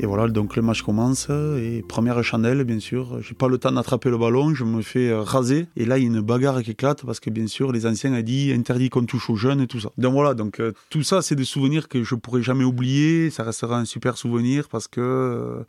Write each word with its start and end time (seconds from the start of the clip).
Et 0.00 0.06
voilà, 0.06 0.26
donc 0.26 0.56
le 0.56 0.62
match 0.62 0.82
commence 0.82 1.30
et 1.30 1.84
première 1.88 2.24
chandelle, 2.24 2.64
bien 2.64 2.80
sûr. 2.80 3.22
J'ai 3.22 3.34
pas 3.34 3.46
le 3.46 3.58
temps 3.58 3.70
d'attraper 3.70 4.10
le 4.10 4.18
ballon, 4.18 4.52
je 4.52 4.64
me 4.64 4.82
fais 4.82 5.10
euh, 5.10 5.20
raser. 5.20 5.68
Et 5.76 5.84
là, 5.84 5.98
il 5.98 6.02
y 6.02 6.04
a 6.06 6.08
une 6.08 6.20
bagarre 6.20 6.60
qui 6.62 6.72
éclate 6.72 7.04
parce 7.04 7.20
que 7.20 7.30
bien 7.30 7.46
sûr, 7.46 7.70
les 7.70 7.86
anciens 7.86 8.12
ont 8.12 8.20
dit 8.20 8.52
interdit 8.52 8.90
qu'on 8.90 9.04
touche 9.04 9.30
aux 9.30 9.36
jeunes 9.36 9.60
et 9.60 9.68
tout 9.68 9.78
ça. 9.78 9.90
Donc 9.98 10.12
voilà, 10.12 10.34
donc 10.34 10.58
euh, 10.58 10.72
tout 10.90 11.04
ça, 11.04 11.22
c'est 11.22 11.36
des 11.36 11.44
souvenirs 11.44 11.88
que 11.88 12.02
je 12.02 12.16
pourrai 12.16 12.42
jamais 12.42 12.64
oublier. 12.64 13.30
Ça 13.30 13.44
restera 13.44 13.78
un 13.78 13.84
super 13.84 14.16
souvenir 14.16 14.68
parce 14.68 14.88
que 14.88 15.00
euh, 15.00 15.64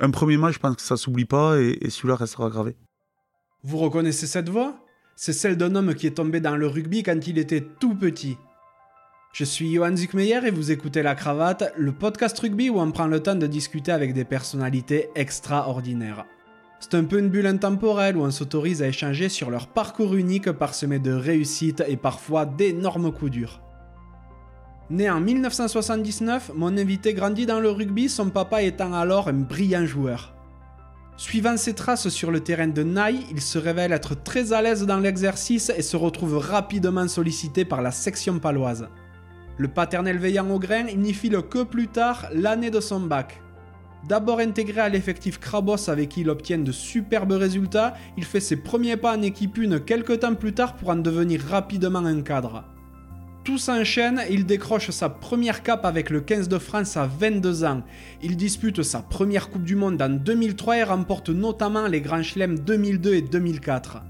un 0.00 0.10
premier 0.10 0.36
match, 0.36 0.56
je 0.56 0.58
pense 0.58 0.76
que 0.76 0.82
ça 0.82 0.98
s'oublie 0.98 1.24
pas 1.24 1.58
et, 1.58 1.78
et 1.80 1.88
celui-là 1.88 2.16
restera 2.16 2.50
gravé. 2.50 2.76
Vous 3.62 3.78
reconnaissez 3.78 4.26
cette 4.26 4.50
voix? 4.50 4.74
C'est 5.16 5.32
celle 5.32 5.56
d'un 5.56 5.74
homme 5.74 5.94
qui 5.94 6.06
est 6.06 6.12
tombé 6.12 6.40
dans 6.40 6.56
le 6.56 6.66
rugby 6.66 7.02
quand 7.02 7.26
il 7.26 7.38
était 7.38 7.66
tout 7.80 7.94
petit. 7.94 8.36
Je 9.32 9.44
suis 9.44 9.72
Johan 9.72 9.94
Zuckmeyer 9.94 10.40
et 10.46 10.50
vous 10.50 10.72
écoutez 10.72 11.02
La 11.02 11.14
Cravate, 11.14 11.72
le 11.76 11.92
podcast 11.92 12.36
rugby 12.38 12.70
où 12.70 12.80
on 12.80 12.90
prend 12.90 13.06
le 13.06 13.22
temps 13.22 13.36
de 13.36 13.46
discuter 13.46 13.92
avec 13.92 14.14
des 14.14 14.24
personnalités 14.24 15.10
extraordinaires. 15.14 16.24
C'est 16.80 16.94
un 16.94 17.04
peu 17.04 17.18
une 17.18 17.28
bulle 17.28 17.46
intemporelle 17.46 18.16
où 18.16 18.22
on 18.22 18.30
s'autorise 18.30 18.82
à 18.82 18.88
échanger 18.88 19.28
sur 19.28 19.50
leur 19.50 19.68
parcours 19.68 20.14
unique 20.14 20.50
parsemé 20.50 20.98
de 20.98 21.12
réussites 21.12 21.84
et 21.86 21.96
parfois 21.96 22.46
d'énormes 22.46 23.12
coups 23.12 23.30
durs. 23.30 23.60
Né 24.90 25.10
en 25.10 25.20
1979, 25.20 26.52
mon 26.54 26.76
invité 26.76 27.12
grandit 27.12 27.46
dans 27.46 27.60
le 27.60 27.70
rugby, 27.70 28.08
son 28.08 28.30
papa 28.30 28.62
étant 28.62 28.94
alors 28.94 29.28
un 29.28 29.34
brillant 29.34 29.86
joueur. 29.86 30.34
Suivant 31.18 31.58
ses 31.58 31.74
traces 31.74 32.08
sur 32.08 32.30
le 32.30 32.40
terrain 32.40 32.68
de 32.68 32.82
Naï, 32.82 33.26
il 33.30 33.42
se 33.42 33.58
révèle 33.58 33.92
être 33.92 34.20
très 34.20 34.52
à 34.52 34.62
l'aise 34.62 34.86
dans 34.86 34.98
l'exercice 34.98 35.70
et 35.76 35.82
se 35.82 35.96
retrouve 35.96 36.38
rapidement 36.38 37.06
sollicité 37.08 37.64
par 37.64 37.82
la 37.82 37.90
section 37.90 38.38
paloise. 38.38 38.88
Le 39.58 39.66
paternel 39.68 40.18
veillant 40.18 40.48
au 40.50 40.58
grain, 40.60 40.84
n'y 40.84 41.12
file 41.12 41.42
que 41.50 41.64
plus 41.64 41.88
tard 41.88 42.28
l'année 42.32 42.70
de 42.70 42.80
son 42.80 43.00
bac. 43.00 43.42
D'abord 44.08 44.38
intégré 44.38 44.80
à 44.80 44.88
l'effectif 44.88 45.40
Krabos 45.40 45.90
avec 45.90 46.10
qui 46.10 46.20
il 46.20 46.30
obtient 46.30 46.58
de 46.58 46.70
superbes 46.70 47.32
résultats, 47.32 47.94
il 48.16 48.24
fait 48.24 48.40
ses 48.40 48.56
premiers 48.56 48.96
pas 48.96 49.16
en 49.16 49.22
équipe 49.22 49.58
1 49.58 49.80
quelques 49.80 50.20
temps 50.20 50.36
plus 50.36 50.54
tard 50.54 50.76
pour 50.76 50.90
en 50.90 50.96
devenir 50.96 51.40
rapidement 51.42 51.98
un 51.98 52.22
cadre. 52.22 52.64
Tout 53.42 53.58
s'enchaîne 53.58 54.22
il 54.30 54.46
décroche 54.46 54.90
sa 54.90 55.08
première 55.08 55.62
cape 55.62 55.84
avec 55.84 56.10
le 56.10 56.20
15 56.20 56.48
de 56.48 56.58
France 56.58 56.96
à 56.96 57.06
22 57.06 57.64
ans. 57.64 57.82
Il 58.22 58.36
dispute 58.36 58.82
sa 58.82 59.00
première 59.00 59.50
Coupe 59.50 59.64
du 59.64 59.74
Monde 59.74 60.00
en 60.00 60.10
2003 60.10 60.76
et 60.76 60.82
remporte 60.84 61.30
notamment 61.30 61.88
les 61.88 62.00
Grands 62.00 62.22
Chelems 62.22 62.58
2002 62.58 63.14
et 63.14 63.22
2004. 63.22 64.02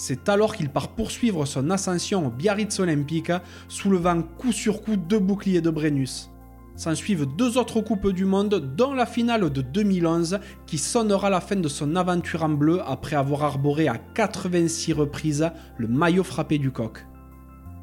C'est 0.00 0.28
alors 0.28 0.54
qu'il 0.54 0.68
part 0.68 0.90
poursuivre 0.90 1.44
son 1.44 1.70
ascension 1.70 2.24
au 2.24 2.30
Biarritz 2.30 2.78
olympique, 2.78 3.32
soulevant 3.66 4.22
coup 4.22 4.52
sur 4.52 4.80
coup 4.80 4.94
deux 4.94 5.18
boucliers 5.18 5.60
de 5.60 5.70
Brennus. 5.70 6.30
S'en 6.76 6.94
suivent 6.94 7.26
deux 7.26 7.58
autres 7.58 7.80
Coupes 7.80 8.12
du 8.12 8.24
Monde, 8.24 8.76
dont 8.76 8.94
la 8.94 9.06
finale 9.06 9.50
de 9.50 9.60
2011, 9.60 10.38
qui 10.68 10.78
sonnera 10.78 11.30
la 11.30 11.40
fin 11.40 11.56
de 11.56 11.66
son 11.66 11.96
aventure 11.96 12.44
en 12.44 12.50
bleu 12.50 12.80
après 12.86 13.16
avoir 13.16 13.42
arboré 13.42 13.88
à 13.88 13.96
86 14.14 14.92
reprises 14.92 15.50
le 15.78 15.88
maillot 15.88 16.22
frappé 16.22 16.58
du 16.58 16.70
coq. 16.70 17.04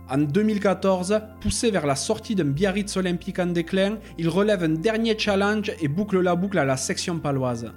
En 0.09 0.19
2014, 0.19 1.19
poussé 1.41 1.69
vers 1.69 1.85
la 1.85 1.97
sortie 1.97 2.35
d'un 2.35 2.45
Biarritz 2.45 2.95
olympique 2.95 3.39
en 3.39 3.47
déclin, 3.47 3.97
il 4.17 4.29
relève 4.29 4.63
un 4.63 4.69
dernier 4.69 5.19
challenge 5.19 5.73
et 5.81 5.89
boucle 5.89 6.21
la 6.21 6.37
boucle 6.37 6.59
à 6.59 6.63
la 6.63 6.77
section 6.77 7.19
paloise. 7.19 7.73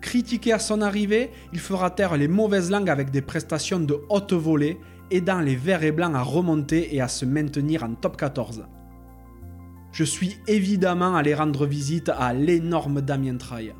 Critiqué 0.00 0.52
à 0.52 0.58
son 0.58 0.80
arrivée, 0.80 1.30
il 1.52 1.58
fera 1.58 1.90
taire 1.90 2.16
les 2.16 2.28
mauvaises 2.28 2.70
langues 2.70 2.90
avec 2.90 3.10
des 3.10 3.20
prestations 3.20 3.80
de 3.80 3.98
haute 4.08 4.32
volée, 4.32 4.78
aidant 5.10 5.40
les 5.40 5.56
verts 5.56 5.84
et 5.84 5.92
blancs 5.92 6.14
à 6.14 6.22
remonter 6.22 6.94
et 6.94 7.00
à 7.00 7.08
se 7.08 7.24
maintenir 7.24 7.84
en 7.84 7.94
top 7.94 8.16
14. 8.16 8.64
Je 9.92 10.04
suis 10.04 10.36
évidemment 10.46 11.16
allé 11.16 11.34
rendre 11.34 11.66
visite 11.66 12.10
à 12.16 12.32
l'énorme 12.32 13.00
Damien 13.02 13.36
Traille. 13.36 13.74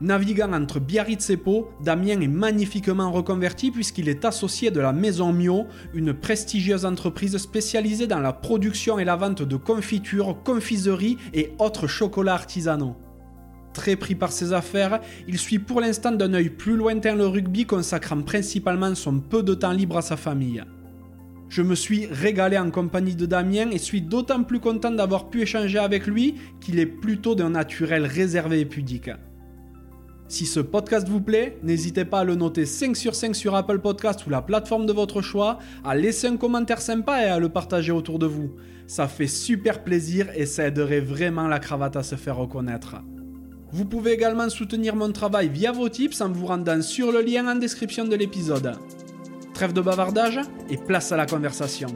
Naviguant 0.00 0.52
entre 0.52 0.80
Biarritz 0.80 1.30
et 1.30 1.36
Pau, 1.36 1.68
Damien 1.80 2.20
est 2.20 2.28
magnifiquement 2.28 3.12
reconverti 3.12 3.70
puisqu'il 3.70 4.08
est 4.08 4.24
associé 4.24 4.72
de 4.72 4.80
la 4.80 4.92
Maison 4.92 5.32
Mio, 5.32 5.66
une 5.94 6.12
prestigieuse 6.12 6.84
entreprise 6.84 7.36
spécialisée 7.36 8.08
dans 8.08 8.18
la 8.18 8.32
production 8.32 8.98
et 8.98 9.04
la 9.04 9.14
vente 9.14 9.42
de 9.42 9.56
confitures, 9.56 10.42
confiseries 10.42 11.18
et 11.32 11.52
autres 11.58 11.86
chocolats 11.86 12.34
artisanaux. 12.34 12.96
Très 13.74 13.96
pris 13.96 14.14
par 14.14 14.30
ses 14.30 14.52
affaires, 14.52 15.00
il 15.26 15.36
suit 15.36 15.58
pour 15.58 15.80
l'instant 15.80 16.12
d'un 16.12 16.32
œil 16.32 16.48
plus 16.48 16.76
lointain 16.76 17.16
le 17.16 17.26
rugby, 17.26 17.66
consacrant 17.66 18.22
principalement 18.22 18.94
son 18.94 19.18
peu 19.18 19.42
de 19.42 19.52
temps 19.52 19.72
libre 19.72 19.98
à 19.98 20.02
sa 20.02 20.16
famille. 20.16 20.62
Je 21.48 21.60
me 21.60 21.74
suis 21.74 22.06
régalé 22.06 22.56
en 22.56 22.70
compagnie 22.70 23.16
de 23.16 23.26
Damien 23.26 23.70
et 23.70 23.78
suis 23.78 24.00
d'autant 24.00 24.44
plus 24.44 24.60
content 24.60 24.92
d'avoir 24.92 25.28
pu 25.28 25.42
échanger 25.42 25.78
avec 25.78 26.06
lui 26.06 26.36
qu'il 26.60 26.78
est 26.78 26.86
plutôt 26.86 27.34
d'un 27.34 27.50
naturel 27.50 28.06
réservé 28.06 28.60
et 28.60 28.64
pudique. 28.64 29.10
Si 30.28 30.46
ce 30.46 30.60
podcast 30.60 31.08
vous 31.08 31.20
plaît, 31.20 31.58
n'hésitez 31.62 32.04
pas 32.04 32.20
à 32.20 32.24
le 32.24 32.34
noter 32.34 32.66
5 32.66 32.96
sur 32.96 33.14
5 33.14 33.36
sur 33.36 33.54
Apple 33.54 33.80
Podcast 33.80 34.26
ou 34.26 34.30
la 34.30 34.40
plateforme 34.40 34.86
de 34.86 34.92
votre 34.92 35.20
choix, 35.20 35.58
à 35.84 35.94
laisser 35.94 36.28
un 36.28 36.36
commentaire 36.36 36.80
sympa 36.80 37.22
et 37.24 37.28
à 37.28 37.38
le 37.38 37.50
partager 37.50 37.92
autour 37.92 38.18
de 38.18 38.26
vous. 38.26 38.54
Ça 38.86 39.06
fait 39.06 39.26
super 39.26 39.84
plaisir 39.84 40.28
et 40.34 40.46
ça 40.46 40.66
aiderait 40.66 41.00
vraiment 41.00 41.46
la 41.46 41.58
cravate 41.58 41.96
à 41.96 42.02
se 42.02 42.14
faire 42.14 42.36
reconnaître. 42.36 42.96
Vous 43.74 43.84
pouvez 43.84 44.12
également 44.12 44.48
soutenir 44.50 44.94
mon 44.94 45.10
travail 45.10 45.48
via 45.48 45.72
vos 45.72 45.88
tips 45.88 46.20
en 46.20 46.30
vous 46.30 46.46
rendant 46.46 46.80
sur 46.80 47.10
le 47.10 47.22
lien 47.22 47.48
en 47.48 47.56
description 47.56 48.04
de 48.04 48.14
l'épisode. 48.14 48.78
Trêve 49.52 49.72
de 49.72 49.80
bavardage 49.80 50.38
et 50.70 50.76
place 50.76 51.10
à 51.10 51.16
la 51.16 51.26
conversation. 51.26 51.88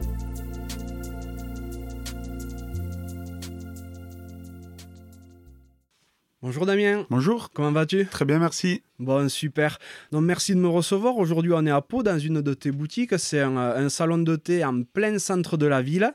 Bonjour 6.41 6.65
Damien. 6.65 7.05
Bonjour. 7.09 7.49
Comment 7.51 7.73
vas-tu? 7.73 8.05
Très 8.05 8.23
bien, 8.23 8.39
merci. 8.39 8.81
Bon, 8.97 9.27
super. 9.27 9.77
Donc 10.13 10.23
merci 10.23 10.55
de 10.55 10.59
me 10.61 10.69
recevoir. 10.69 11.17
Aujourd'hui, 11.17 11.51
on 11.53 11.65
est 11.65 11.69
à 11.69 11.81
Pau 11.81 12.01
dans 12.01 12.17
une 12.17 12.41
de 12.41 12.53
tes 12.53 12.71
boutiques. 12.71 13.19
C'est 13.19 13.41
un, 13.41 13.57
un, 13.57 13.89
salon 13.89 14.19
de 14.19 14.37
thé 14.37 14.63
en 14.63 14.83
plein 14.83 15.19
centre 15.19 15.57
de 15.57 15.65
la 15.65 15.81
ville. 15.81 16.13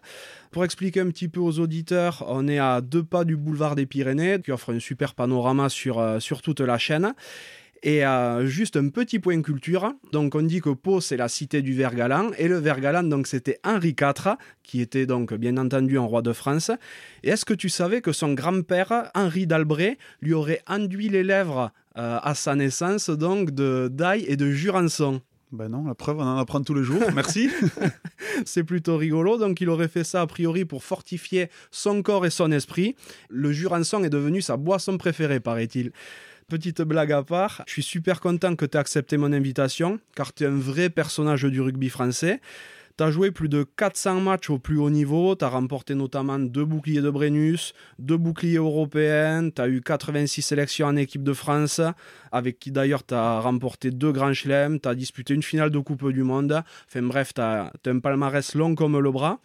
Pour 0.50 0.64
expliquer 0.64 1.00
un 1.00 1.08
petit 1.08 1.28
peu 1.28 1.40
aux 1.40 1.58
auditeurs, 1.58 2.24
on 2.26 2.48
est 2.48 2.58
à 2.58 2.80
deux 2.80 3.02
pas 3.02 3.24
du 3.24 3.36
boulevard 3.36 3.74
des 3.74 3.84
Pyrénées 3.84 4.40
qui 4.42 4.50
offre 4.50 4.72
un 4.72 4.78
super 4.78 5.14
panorama 5.14 5.68
sur, 5.68 5.98
euh, 5.98 6.20
sur 6.20 6.40
toute 6.40 6.60
la 6.60 6.78
chaîne. 6.78 7.12
Et 7.86 8.02
euh, 8.02 8.46
juste 8.46 8.76
un 8.78 8.88
petit 8.88 9.18
point 9.18 9.42
culture. 9.42 9.92
Donc 10.10 10.34
on 10.34 10.40
dit 10.40 10.62
que 10.62 10.70
Pau 10.70 11.02
c'est 11.02 11.18
la 11.18 11.28
cité 11.28 11.60
du 11.60 11.74
ver 11.74 11.94
galant 11.94 12.30
et 12.38 12.48
le 12.48 12.56
ver 12.56 12.80
galant 12.80 13.02
donc 13.02 13.26
c'était 13.26 13.60
Henri 13.62 13.90
IV 13.90 14.36
qui 14.62 14.80
était 14.80 15.04
donc 15.04 15.34
bien 15.34 15.58
entendu 15.58 15.98
un 15.98 16.02
roi 16.02 16.22
de 16.22 16.32
France. 16.32 16.70
Et 17.22 17.28
est-ce 17.28 17.44
que 17.44 17.52
tu 17.52 17.68
savais 17.68 18.00
que 18.00 18.12
son 18.12 18.32
grand-père 18.32 19.10
Henri 19.14 19.46
d'Albret 19.46 19.98
lui 20.22 20.32
aurait 20.32 20.62
enduit 20.66 21.10
les 21.10 21.22
lèvres 21.22 21.72
euh, 21.98 22.18
à 22.22 22.34
sa 22.34 22.56
naissance 22.56 23.10
donc 23.10 23.50
de 23.50 23.88
d'ail 23.92 24.24
et 24.28 24.38
de 24.38 24.50
Jurançon? 24.50 25.20
Ben 25.52 25.68
non, 25.68 25.84
la 25.84 25.94
preuve, 25.94 26.18
on 26.18 26.22
en 26.22 26.38
apprend 26.38 26.62
tous 26.62 26.74
les 26.74 26.82
jours. 26.82 27.02
Merci. 27.14 27.48
c'est 28.44 28.64
plutôt 28.64 28.96
rigolo. 28.96 29.38
Donc, 29.38 29.60
il 29.60 29.68
aurait 29.68 29.86
fait 29.86 30.02
ça 30.02 30.20
a 30.20 30.26
priori 30.26 30.64
pour 30.64 30.82
fortifier 30.82 31.48
son 31.70 32.02
corps 32.02 32.26
et 32.26 32.30
son 32.30 32.50
esprit. 32.50 32.96
Le 33.28 33.52
Jurançon 33.52 34.02
est 34.02 34.10
devenu 34.10 34.42
sa 34.42 34.56
boisson 34.56 34.98
préférée, 34.98 35.38
paraît-il. 35.38 35.92
Petite 36.48 36.82
blague 36.82 37.12
à 37.12 37.22
part, 37.22 37.62
je 37.66 37.72
suis 37.72 37.82
super 37.82 38.20
content 38.20 38.54
que 38.54 38.66
tu 38.66 38.76
aies 38.76 38.80
accepté 38.80 39.16
mon 39.16 39.32
invitation, 39.32 39.98
car 40.14 40.34
tu 40.34 40.44
es 40.44 40.46
un 40.46 40.58
vrai 40.58 40.90
personnage 40.90 41.44
du 41.44 41.60
rugby 41.62 41.88
français. 41.88 42.40
Tu 42.98 43.02
as 43.02 43.10
joué 43.10 43.30
plus 43.30 43.48
de 43.48 43.64
400 43.76 44.20
matchs 44.20 44.50
au 44.50 44.58
plus 44.58 44.78
haut 44.78 44.90
niveau, 44.90 45.34
tu 45.34 45.44
as 45.44 45.48
remporté 45.48 45.94
notamment 45.94 46.38
deux 46.38 46.66
boucliers 46.66 47.00
de 47.00 47.10
Brennus, 47.10 47.72
deux 47.98 48.18
boucliers 48.18 48.58
européens, 48.58 49.48
tu 49.50 49.60
as 49.60 49.68
eu 49.68 49.80
86 49.80 50.42
sélections 50.42 50.86
en 50.86 50.96
équipe 50.96 51.24
de 51.24 51.32
France, 51.32 51.80
avec 52.30 52.60
qui 52.60 52.70
d'ailleurs 52.70 53.04
tu 53.04 53.14
as 53.14 53.40
remporté 53.40 53.90
deux 53.90 54.12
grands 54.12 54.34
chelems, 54.34 54.78
tu 54.78 54.88
as 54.88 54.94
disputé 54.94 55.34
une 55.34 55.42
finale 55.42 55.70
de 55.70 55.78
Coupe 55.78 56.12
du 56.12 56.22
Monde. 56.22 56.62
Enfin 56.86 57.02
bref, 57.02 57.32
tu 57.34 57.40
as, 57.40 57.72
un 57.86 57.98
palmarès 57.98 58.54
long 58.54 58.74
comme 58.74 58.98
le 58.98 59.10
bras. 59.10 59.40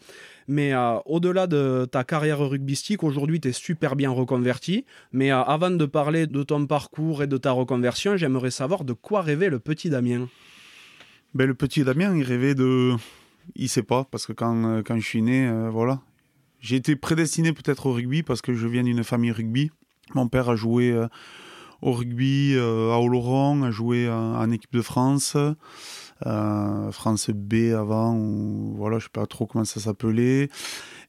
Mais 0.51 0.73
euh, 0.73 0.97
au-delà 1.05 1.45
de 1.45 1.85
ta 1.85 2.03
carrière 2.03 2.39
rugbystique, 2.39 3.03
aujourd'hui, 3.03 3.39
tu 3.39 3.49
es 3.49 3.51
super 3.51 3.95
bien 3.95 4.09
reconverti. 4.09 4.83
Mais 5.11 5.31
euh, 5.31 5.43
avant 5.43 5.69
de 5.69 5.85
parler 5.85 6.25
de 6.25 6.41
ton 6.41 6.65
parcours 6.65 7.21
et 7.21 7.27
de 7.27 7.37
ta 7.37 7.51
reconversion, 7.51 8.17
j'aimerais 8.17 8.49
savoir 8.49 8.83
de 8.83 8.93
quoi 8.93 9.21
rêvait 9.21 9.49
le 9.49 9.59
petit 9.59 9.91
Damien. 9.91 10.27
Ben, 11.35 11.45
le 11.45 11.53
petit 11.53 11.83
Damien, 11.83 12.17
il 12.17 12.23
rêvait 12.23 12.55
de. 12.55 12.95
Il 13.55 13.69
sait 13.69 13.83
pas, 13.83 14.05
parce 14.09 14.25
que 14.25 14.33
quand, 14.33 14.65
euh, 14.65 14.81
quand 14.81 14.97
je 14.97 15.05
suis 15.05 15.21
né, 15.21 15.51
voilà. 15.69 16.01
J'ai 16.61 16.77
été 16.77 16.95
prédestiné 16.95 17.53
peut-être 17.53 17.85
au 17.85 17.93
rugby 17.93 18.23
parce 18.23 18.41
que 18.41 18.55
je 18.55 18.67
viens 18.67 18.83
d'une 18.83 19.03
famille 19.03 19.31
rugby. 19.31 19.69
Mon 20.15 20.27
père 20.27 20.49
a 20.49 20.55
joué 20.55 20.93
au 21.81 21.93
rugby 21.93 22.55
à 22.57 22.99
Oloron, 22.99 23.63
a 23.63 23.71
joué 23.71 24.09
en, 24.09 24.49
équipe 24.51 24.73
de 24.73 24.81
France. 24.81 25.37
Euh, 26.25 26.91
France 26.91 27.29
B 27.29 27.73
avant, 27.73 28.13
ou 28.13 28.73
voilà, 28.75 28.99
je 28.99 29.05
sais 29.05 29.09
pas 29.11 29.25
trop 29.25 29.45
comment 29.45 29.63
ça 29.63 29.79
s'appelait. 29.79 30.49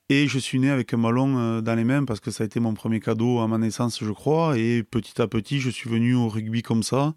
Et 0.09 0.27
je 0.27 0.39
suis 0.39 0.59
né 0.59 0.71
avec 0.71 0.93
un 0.93 0.99
ballon 0.99 1.39
euh, 1.39 1.61
dans 1.61 1.75
les 1.75 1.85
mains 1.85 2.05
parce 2.05 2.21
que 2.21 2.31
ça 2.31 2.45
a 2.45 2.47
été 2.47 2.59
mon 2.61 2.75
premier 2.75 3.01
cadeau 3.01 3.41
à 3.41 3.49
ma 3.49 3.59
naissance, 3.59 4.03
je 4.03 4.11
crois. 4.11 4.57
Et 4.57 4.83
petit 4.83 5.21
à 5.21 5.27
petit, 5.27 5.61
je 5.61 5.71
suis 5.71 5.91
venu 5.91 6.15
au 6.15 6.29
rugby 6.29 6.63
comme 6.63 6.83
ça 6.83 7.15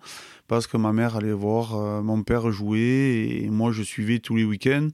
parce 0.47 0.67
que 0.67 0.77
ma 0.77 0.93
mère 0.93 1.15
allait 1.15 1.33
voir 1.33 1.75
euh, 1.75 2.01
mon 2.01 2.23
père 2.23 2.51
jouer 2.51 3.41
et 3.43 3.49
moi 3.49 3.71
je 3.71 3.83
suivais 3.83 4.19
tous 4.19 4.35
les 4.35 4.43
week-ends. 4.43 4.89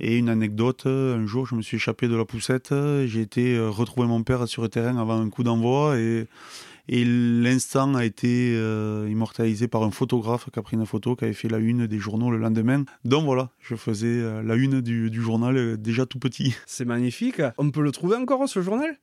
Et 0.00 0.18
une 0.18 0.30
anecdote, 0.30 0.86
un 0.86 1.26
jour, 1.26 1.46
je 1.46 1.54
me 1.54 1.62
suis 1.62 1.76
échappé 1.76 2.08
de 2.08 2.16
la 2.16 2.24
poussette, 2.24 2.74
j'ai 3.04 3.20
été 3.20 3.56
retrouver 3.60 4.08
mon 4.08 4.24
père 4.24 4.48
sur 4.48 4.62
le 4.62 4.68
terrain 4.68 4.96
avant 4.96 5.20
un 5.20 5.30
coup 5.30 5.44
d'envoi 5.44 5.96
et, 5.96 6.26
et 6.88 7.04
l'instant 7.04 7.94
a 7.94 8.04
été 8.04 8.52
immortalisé 9.08 9.68
par 9.68 9.82
un 9.82 9.90
photographe 9.90 10.48
qui 10.50 10.58
a 10.58 10.62
pris 10.62 10.76
une 10.76 10.86
photo, 10.86 11.16
qui 11.16 11.24
avait 11.24 11.32
fait 11.32 11.48
la 11.48 11.58
une 11.58 11.86
des 11.86 11.98
journaux 11.98 12.30
le 12.30 12.38
lendemain. 12.38 12.84
Donc 13.04 13.24
voilà, 13.24 13.50
je 13.60 13.74
faisais 13.74 14.42
la 14.42 14.54
une 14.56 14.80
du, 14.80 15.10
du 15.10 15.22
journal 15.22 15.76
déjà 15.76 16.06
tout 16.06 16.18
petit. 16.18 16.54
C'est 16.66 16.84
magnifique. 16.84 17.42
On 17.58 17.70
peut 17.70 17.82
le 17.82 17.92
trouver 17.92 18.16
encore, 18.16 18.48
ce 18.48 18.62
journal? 18.62 18.98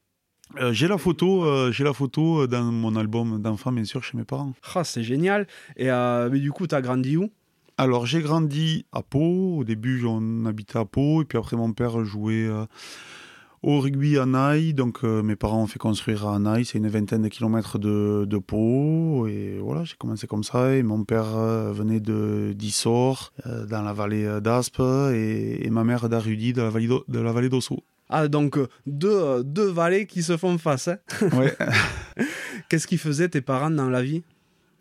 Euh, 0.57 0.73
j'ai 0.73 0.87
la 0.87 0.97
photo, 0.97 1.43
euh, 1.43 1.71
j'ai 1.71 1.83
la 1.83 1.93
photo 1.93 2.47
dans 2.47 2.63
mon 2.63 2.95
album 2.95 3.39
d'enfant, 3.39 3.71
bien 3.71 3.83
sûr, 3.83 4.03
chez 4.03 4.17
mes 4.17 4.23
parents. 4.23 4.53
Ah, 4.73 4.83
c'est 4.83 5.03
génial. 5.03 5.45
Et 5.77 5.91
euh, 5.91 6.29
mais 6.31 6.39
du 6.39 6.51
coup, 6.51 6.65
tu 6.65 6.73
as 6.73 6.81
grandi 6.81 7.17
où? 7.17 7.29
Alors, 7.77 8.05
j'ai 8.05 8.21
grandi 8.21 8.85
à 8.91 9.03
Pau. 9.03 9.59
Au 9.59 9.63
début, 9.63 10.03
on 10.05 10.45
habitait 10.45 10.79
à 10.79 10.85
Pau. 10.85 11.21
Et 11.21 11.25
puis 11.25 11.37
après, 11.37 11.55
mon 11.55 11.71
père 11.71 12.03
jouait 12.03 12.49
au 13.61 13.79
rugby 13.79 14.17
à 14.17 14.25
Naï. 14.25 14.73
Donc, 14.73 15.03
mes 15.03 15.35
parents 15.35 15.63
ont 15.63 15.67
fait 15.67 15.79
construire 15.79 16.27
à 16.27 16.39
Naï. 16.39 16.65
C'est 16.65 16.77
une 16.77 16.88
vingtaine 16.88 17.21
de 17.21 17.27
kilomètres 17.27 17.79
de, 17.79 18.25
de 18.25 18.38
Pau. 18.38 19.27
Et 19.27 19.59
voilà, 19.61 19.83
j'ai 19.83 19.95
commencé 19.97 20.27
comme 20.27 20.44
ça. 20.44 20.75
Et 20.75 20.83
mon 20.83 21.03
père 21.03 21.38
venait 21.73 22.00
de 22.00 22.53
d'Issor, 22.56 23.33
dans 23.45 23.81
la 23.81 23.94
vallée 23.94 24.39
d'Aspe. 24.41 24.81
Et, 25.13 25.67
ma 25.69 25.83
mère 25.83 26.09
d'Arudi, 26.09 26.53
de 26.53 26.61
la 27.19 27.31
vallée 27.31 27.50
d'Ossau. 27.50 27.83
Ah, 28.09 28.27
donc 28.27 28.57
euh, 28.57 28.67
deux, 28.88 29.11
euh, 29.11 29.44
deux 29.44 29.69
vallées 29.69 30.07
qui 30.07 30.23
se 30.23 30.35
font 30.35 30.57
face. 30.57 30.88
Hein. 30.88 30.97
Ouais. 31.38 31.56
Qu'est-ce 32.69 32.88
qu'ils 32.88 32.97
faisaient 32.97 33.29
tes 33.29 33.41
parents 33.41 33.69
dans 33.69 33.89
la 33.89 34.01
vie? 34.01 34.23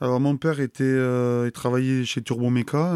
Alors 0.00 0.18
mon 0.20 0.36
père 0.36 0.60
était, 0.60 0.84
euh, 0.84 1.44
il 1.46 1.52
travaillait 1.52 2.04
chez 2.04 2.22
Turbomeca, 2.22 2.94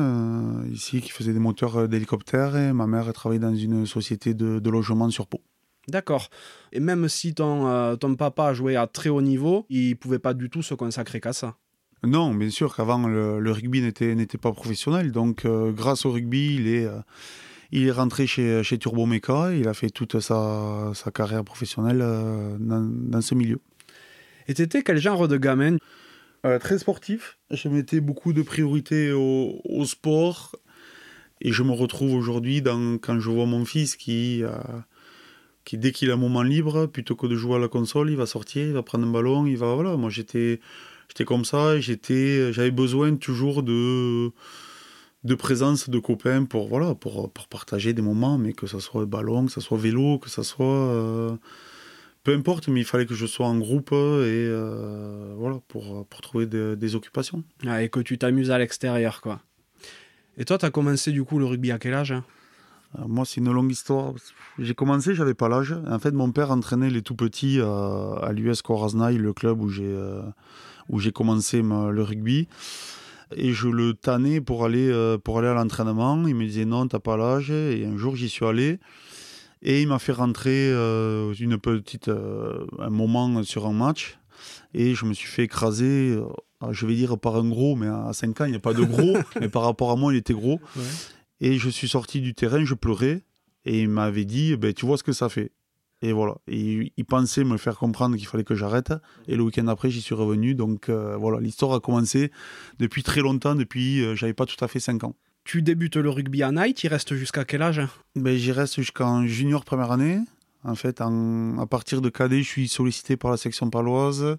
ici, 0.71 1.01
qui 1.01 1.11
faisait 1.11 1.33
des 1.33 1.41
moteurs 1.41 1.89
d'hélicoptère, 1.89 2.57
et 2.57 2.73
ma 2.73 2.87
mère 2.87 3.13
travaillait 3.13 3.41
dans 3.41 3.55
une 3.55 3.87
société 3.87 4.35
de, 4.35 4.71
logement 4.71 5.11
sur 5.11 5.27
Pau. 5.27 5.41
D'accord. 5.89 6.31
Et 6.73 6.81
même 6.81 7.09
si 7.09 7.35
ton, 7.35 7.97
ton 7.97 8.15
papa 8.15 8.55
jouait 8.55 8.77
à 8.77 8.87
très 8.87 9.09
haut 9.09 9.23
niveau, 9.23 9.67
il 9.69 9.97
pouvait 9.97 10.19
pas 10.21 10.35
du 10.35 10.49
tout 10.49 10.63
se 10.63 10.75
consacrer 10.75 11.21
qu'à 11.21 11.33
ça 11.33 11.57
Non, 12.05 12.33
bien 12.35 12.51
sûr 12.51 12.75
qu'avant 12.75 13.09
le, 13.09 13.41
le, 13.41 13.51
rugby 13.51 13.83
n'était 13.83 14.39
pas 14.39 14.53
professionnel, 14.53 15.11
donc 15.11 15.45
grâce 15.47 16.07
au 16.07 16.13
rugby, 16.13 16.55
il 16.55 16.69
est 16.69 16.89
il 17.73 17.89
est 17.89 17.93
rentré 17.93 18.27
chez, 18.27 18.63
chez 18.63 18.79
Turbomeca, 18.79 19.55
il 19.55 19.67
a 19.67 19.75
fait 19.75 19.89
toute 19.89 20.21
sa, 20.21 20.93
sa 20.95 21.11
carrière 21.11 21.43
professionnelle 21.43 22.01
euh, 22.03 22.57
dans, 22.61 23.23
ce 23.23 23.35
milieu. 23.35 23.61
Et 24.47 24.53
étais 24.53 24.83
quel 24.83 24.99
genre 24.99 25.27
de 25.27 25.39
gamin? 25.39 25.79
Euh, 26.45 26.59
Très 26.59 26.79
sportif. 26.79 27.39
Je 27.51 27.69
mettais 27.69 28.01
beaucoup 28.01 28.35
de 28.35 28.43
priorité 28.43 29.13
au, 29.13 29.61
au 29.65 29.87
sport. 29.87 30.55
Et 31.41 31.51
je 31.51 31.63
me 31.63 31.73
retrouve 31.73 32.15
aujourd'hui 32.15 32.63
quand 33.01 33.19
je 33.19 33.31
vois 33.31 33.47
mon 33.47 33.65
fils 33.65 33.97
qui, 33.97 34.45
euh, 34.45 34.51
qui 35.65 35.79
dès 35.79 35.93
qu'il 35.93 36.11
a 36.11 36.15
un 36.15 36.17
moment 36.17 36.43
libre, 36.43 36.87
plutôt 36.87 37.17
que 37.17 37.27
de 37.27 37.37
jouer 37.37 37.57
à 37.57 37.59
la 37.59 37.69
console, 37.69 38.11
il 38.11 38.17
va 38.17 38.27
sortir, 38.27 38.67
il 38.67 38.73
va 38.73 38.83
prendre 38.83 39.07
un 39.07 39.11
ballon, 39.11 39.47
il 39.47 39.57
va... 39.57 39.75
Voilà, 39.75 39.97
moi 39.97 40.11
j'étais, 40.11 40.61
j'étais 41.09 41.25
comme 41.25 41.45
ça, 41.45 41.79
j'étais, 41.79 42.53
j'avais 42.53 42.71
besoin 42.71 43.17
toujours 43.17 43.63
de 43.63 44.33
de 45.25 45.35
présence 45.35 45.89
de 45.89 45.99
copains 45.99 46.45
pour 46.45 46.69
voilà 46.69 46.95
pour, 46.95 47.31
pour 47.33 47.47
partager 47.47 47.93
des 47.93 48.03
moments 48.03 48.39
mais 48.39 48.53
que 48.53 48.67
ce 48.67 48.81
soit 48.81 49.07
ballon 49.07 49.47
que 49.47 49.53
ce 49.53 49.61
soit 49.61 49.79
vélo 49.79 50.19
que 50.19 50.29
ce 50.29 50.43
soit 50.43 50.67
euh, 50.67 51.37
peu 52.25 52.35
importe 52.35 52.69
mais 52.69 52.81
il 52.81 52.87
fallait 52.87 53.07
que 53.07 53.15
je 53.15 53.27
sois 53.27 53.47
en 53.47 53.57
groupe 53.57 53.93
et 53.93 53.95
euh, 53.95 55.35
voilà 55.37 55.61
pour, 55.69 56.07
pour 56.07 56.21
trouver 56.21 56.47
des 56.47 56.95
occupations. 56.95 57.45
Ah, 57.67 57.83
et 57.83 57.89
que 57.89 58.01
tu 58.01 58.19
t'amuses 58.19 58.51
à 58.51 58.59
l'extérieur 58.59 59.21
quoi. 59.21 59.41
Et 60.39 60.45
toi 60.45 60.59
tu 60.59 60.65
as 60.65 60.71
commencé 60.71 61.13
du 61.13 61.25
coup 61.25 61.39
le 61.39 61.47
rugby 61.47 61.71
à 61.71 61.79
quel 61.79 61.95
âge 61.95 62.13
hein? 62.13 62.25
Moi, 63.07 63.25
c'est 63.25 63.41
une 63.41 63.53
longue 63.53 63.71
histoire. 63.71 64.13
J'ai 64.59 64.75
commencé, 64.75 65.15
j'avais 65.15 65.35
pas 65.35 65.49
l'âge. 65.49 65.75
En 65.89 65.99
fait, 65.99 66.13
mon 66.13 66.31
père 66.33 66.51
entraînait 66.51 66.91
les 66.91 67.03
tout 67.03 67.17
petits 67.17 67.61
à, 67.61 68.15
à 68.23 68.33
l'US 68.33 68.63
Coraznaï, 68.63 69.17
le 69.17 69.33
club 69.33 69.61
où 69.63 69.69
j'ai 69.69 69.97
où 70.89 70.99
j'ai 70.99 71.13
commencé 71.13 71.63
le 71.63 72.03
rugby 72.03 72.49
et 73.37 73.53
je 73.53 73.69
le 73.69 73.95
tannais 73.95 74.41
pour 74.41 74.65
aller, 74.65 74.89
euh, 74.91 75.19
pour 75.19 75.39
aller 75.39 75.49
à 75.49 75.55
l'entraînement. 75.55 76.23
Il 76.27 76.35
me 76.35 76.45
disait 76.45 76.65
non, 76.65 76.87
t'as 76.87 76.99
pas 76.99 77.17
l'âge. 77.17 77.51
Et 77.51 77.85
un 77.87 77.97
jour, 77.97 78.17
j'y 78.17 78.29
suis 78.29 78.45
allé. 78.45 78.79
Et 79.63 79.83
il 79.83 79.89
m'a 79.89 79.99
fait 79.99 80.13
rentrer 80.13 80.71
euh, 80.73 81.33
une 81.35 81.59
petite, 81.59 82.09
euh, 82.09 82.67
un 82.79 82.91
moment 82.91 83.43
sur 83.45 83.67
un 83.67 83.73
match. 83.73 84.19
Et 84.75 84.95
je 84.95 85.05
me 85.05 85.15
suis 85.15 85.29
fait 85.29 85.45
écraser, 85.45 86.19
je 86.71 86.87
vais 86.87 86.95
dire 86.95 87.17
par 87.19 87.37
un 87.37 87.49
gros, 87.49 87.77
mais 87.77 87.87
à 87.87 88.13
5 88.13 88.41
ans, 88.41 88.45
il 88.47 88.51
n'y 88.51 88.57
a 88.57 88.61
pas 88.61 88.75
de 88.75 88.83
gros. 88.83 89.17
mais 89.41 89.49
par 89.49 89.63
rapport 89.63 89.91
à 89.93 89.97
moi, 89.97 90.13
il 90.13 90.17
était 90.17 90.35
gros. 90.35 90.61
Et 91.43 91.59
je 91.59 91.69
suis 91.69 91.89
sorti 91.89 92.21
du 92.21 92.35
terrain, 92.35 92.65
je 92.65 92.75
pleurais. 92.75 93.25
Et 93.65 93.83
il 93.83 93.89
m'avait 93.89 94.25
dit, 94.25 94.57
ben, 94.57 94.73
tu 94.73 94.87
vois 94.87 94.97
ce 94.97 95.03
que 95.03 95.13
ça 95.13 95.29
fait. 95.29 95.51
Et 96.01 96.13
voilà. 96.13 96.37
Et 96.47 96.93
il 96.97 97.05
pensait 97.05 97.45
me 97.45 97.57
faire 97.57 97.77
comprendre 97.77 98.17
qu'il 98.17 98.27
fallait 98.27 98.45
que 98.45 98.55
j'arrête. 98.55 98.93
Et 99.27 99.37
le 99.37 99.43
week-end 99.43 99.67
après, 99.67 99.91
j'y 99.91 100.01
suis 100.01 100.15
revenu. 100.15 100.55
Donc 100.55 100.89
euh, 100.89 101.17
voilà, 101.17 101.41
l'histoire 101.41 101.75
a 101.75 101.81
commencé 101.81 102.31
depuis 102.79 103.03
très 103.03 103.21
longtemps, 103.21 103.57
depuis 103.57 104.05
euh, 104.05 104.15
j'avais 104.15 104.35
pas 104.35 104.47
tout 104.47 104.63
à 104.65 104.69
fait 104.69 104.81
5 104.81 105.03
ans. 105.05 105.17
Tu 105.45 105.63
débutes 105.63 105.97
le 105.97 106.11
rugby 106.11 106.45
à 106.45 106.53
Night, 106.53 106.77
tu 106.77 106.87
restes 106.87 107.15
jusqu'à 107.15 107.45
quel 107.45 107.63
âge? 107.63 107.81
Ben, 108.15 108.37
J'y 108.37 108.53
reste 108.53 108.77
jusqu'en 108.77 109.27
junior 109.27 109.65
première 109.65 109.91
année. 109.91 110.21
En 110.63 110.77
fait, 110.77 111.01
à 111.01 111.67
partir 111.69 112.01
de 112.01 112.09
cadet, 112.09 112.45
je 112.45 112.49
suis 112.49 112.69
sollicité 112.69 113.17
par 113.17 113.33
la 113.33 113.37
section 113.37 113.69
paloise. 113.69 114.39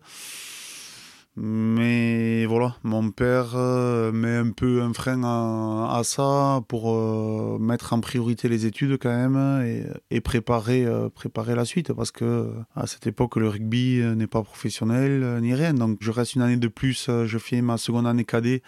Mais 1.36 2.46
voilà, 2.46 2.76
mon 2.84 3.10
père 3.10 3.56
euh, 3.56 4.12
met 4.12 4.36
un 4.36 4.52
peu 4.52 4.84
un 4.84 4.94
frein 4.94 5.24
à, 5.24 6.02
ça 6.04 6.62
pour 6.68 6.94
euh, 6.94 7.58
mettre 7.60 7.94
en 7.94 8.02
priorité 8.02 8.48
les 8.48 8.68
études 8.68 9.00
quand 9.00 9.10
même 9.10 9.84
et, 10.12 10.22
préparer, 10.22 10.86
euh, 10.86 11.10
préparer 11.10 11.56
la 11.56 11.66
suite 11.66 11.92
parce 11.92 12.12
que 12.12 12.52
à 12.76 12.86
cette 12.86 13.08
époque 13.08 13.38
le 13.38 13.50
rugby 13.50 14.00
n'est 14.16 14.28
pas 14.28 14.44
professionnel 14.44 15.40
ni 15.42 15.56
rien. 15.56 15.74
Donc 15.74 15.98
je 16.02 16.12
reste 16.12 16.36
une 16.36 16.44
année 16.44 16.58
de 16.58 16.68
plus, 16.68 17.10
je 17.26 17.38
fais 17.40 17.62
ma 17.62 17.78
seconde 17.78 18.06
année 18.06 18.26
cadet 18.26 18.62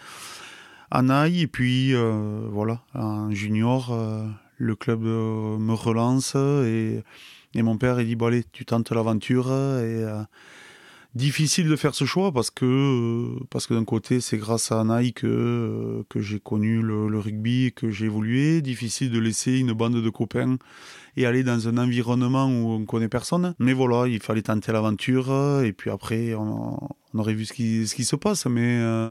à 0.90 1.02
Naï 1.02 1.42
et 1.42 1.46
puis 1.46 1.94
voilà, 2.50 2.80
en 2.94 3.30
junior, 3.30 3.96
le 4.56 4.74
club 4.74 5.02
me 5.02 5.72
relance 5.72 6.34
et, 6.34 7.04
et 7.54 7.62
mon 7.62 7.78
père 7.78 8.00
il 8.00 8.08
dit 8.08 8.16
bon 8.16 8.26
allez 8.26 8.42
tu 8.50 8.64
tentes 8.64 8.90
l'aventure 8.90 9.52
difficile 11.16 11.68
de 11.68 11.76
faire 11.76 11.94
ce 11.94 12.04
choix 12.04 12.30
parce 12.30 12.50
que, 12.50 12.64
euh, 12.64 13.44
parce 13.50 13.66
que 13.66 13.74
d'un 13.74 13.84
côté, 13.84 14.20
c'est 14.20 14.36
grâce 14.36 14.70
à 14.70 14.80
Anaï 14.80 15.12
que, 15.14 15.26
euh, 15.26 16.02
j'ai 16.16 16.38
connu 16.38 16.82
le, 16.82 17.18
rugby, 17.18 17.72
que 17.74 17.90
j'ai 17.90 18.04
évolué. 18.04 18.60
Difficile 18.60 19.10
de 19.10 19.18
laisser 19.18 19.58
une 19.58 19.72
bande 19.72 20.00
de 20.00 20.10
copains 20.10 20.58
et 21.16 21.24
aller 21.24 21.42
dans 21.42 21.68
un 21.68 21.78
environnement 21.78 22.46
où 22.46 22.70
on 22.70 22.84
connaît 22.84 23.08
personne. 23.08 23.54
Mais 23.58 23.72
voilà, 23.72 24.06
il 24.08 24.20
fallait 24.20 24.42
tenter 24.42 24.72
l'aventure 24.72 25.62
et 25.62 25.72
puis 25.72 25.90
après, 25.90 26.34
on, 26.34 26.78
aurait 27.14 27.34
vu 27.34 27.46
ce 27.46 27.54
qui, 27.54 27.88
ce 27.88 27.94
qui 27.94 28.04
se 28.04 28.16
passe. 28.16 28.44
Mais 28.46 28.78
euh, 28.78 29.08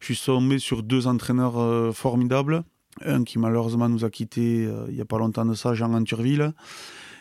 je 0.00 0.12
suis 0.12 0.24
tombé 0.24 0.58
sur 0.58 0.82
deux 0.82 1.06
entraîneurs 1.06 1.94
formidables. 1.96 2.62
Un 3.04 3.24
qui 3.24 3.38
malheureusement 3.38 3.88
nous 3.88 4.04
a 4.04 4.10
quittés 4.10 4.68
il 4.88 4.94
n'y 4.94 5.00
a 5.00 5.04
pas 5.04 5.18
longtemps 5.18 5.46
de 5.46 5.54
ça, 5.54 5.72
Jean 5.72 5.94
Anturville 5.94 6.52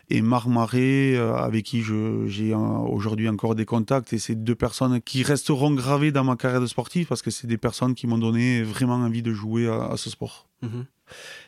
et 0.09 0.21
Marc 0.21 0.47
Marais, 0.47 1.15
euh, 1.15 1.35
avec 1.35 1.65
qui 1.65 1.83
j'ai 1.83 2.53
aujourd'hui 2.53 3.27
encore 3.27 3.55
des 3.55 3.65
contacts. 3.65 4.13
Et 4.13 4.19
c'est 4.19 4.35
deux 4.35 4.55
personnes 4.55 5.01
qui 5.01 5.23
resteront 5.23 5.71
gravées 5.71 6.11
dans 6.11 6.23
ma 6.23 6.35
carrière 6.35 6.61
de 6.61 6.67
sportif 6.67 7.07
parce 7.07 7.21
que 7.21 7.31
c'est 7.31 7.47
des 7.47 7.57
personnes 7.57 7.93
qui 7.93 8.07
m'ont 8.07 8.17
donné 8.17 8.63
vraiment 8.63 8.95
envie 8.95 9.21
de 9.21 9.33
jouer 9.33 9.67
à, 9.67 9.95
ce 9.97 10.09
sport. 10.09 10.47
Mhm. 10.61 10.85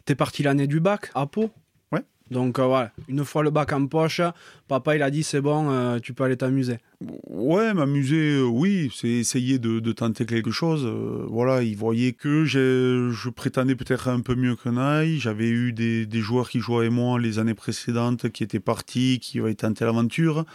T'es 0.05 0.15
parti 0.15 0.43
l'année 0.43 0.67
du 0.67 0.79
bac 0.79 1.11
à 1.15 1.25
Pau? 1.25 1.51
Donc, 2.31 2.59
euh, 2.59 2.85
une 3.07 3.25
fois 3.25 3.43
le 3.43 3.49
bac 3.49 3.73
en 3.73 3.87
poche, 3.87 4.21
papa, 4.67 4.95
il 4.95 5.01
a 5.01 5.09
dit 5.09 5.23
c'est 5.23 5.41
bon, 5.41 5.71
euh, 5.71 5.99
tu 5.99 6.13
peux 6.13 6.23
aller 6.23 6.37
t'amuser. 6.37 6.77
Ouais, 7.27 7.73
m'amuser, 7.73 8.35
euh, 8.35 8.43
oui, 8.43 8.91
c'est 8.93 9.07
essayer 9.07 9.57
de, 9.57 9.91
tenter 9.91 10.25
quelque 10.25 10.51
chose. 10.51 10.85
voilà, 11.27 11.63
il 11.63 11.75
voyait 11.75 12.13
que 12.13 12.45
je 12.45 13.29
prétendais 13.29 13.75
peut-être 13.75 14.07
un 14.07 14.21
peu 14.21 14.35
mieux 14.35 14.55
que 14.55 14.69
Naï. 14.69 15.19
J'avais 15.19 15.49
eu 15.49 15.73
des, 15.73 16.05
des, 16.05 16.19
joueurs 16.21 16.49
qui 16.49 16.59
jouaient 16.59 16.85
avec 16.85 16.91
moi 16.91 17.19
les 17.19 17.39
années 17.39 17.55
précédentes, 17.55 18.29
qui 18.29 18.43
étaient 18.43 18.59
partis, 18.59 19.19
qui 19.19 19.39
avaient 19.39 19.55
tenté 19.55 19.85
l'aventure 19.85 20.45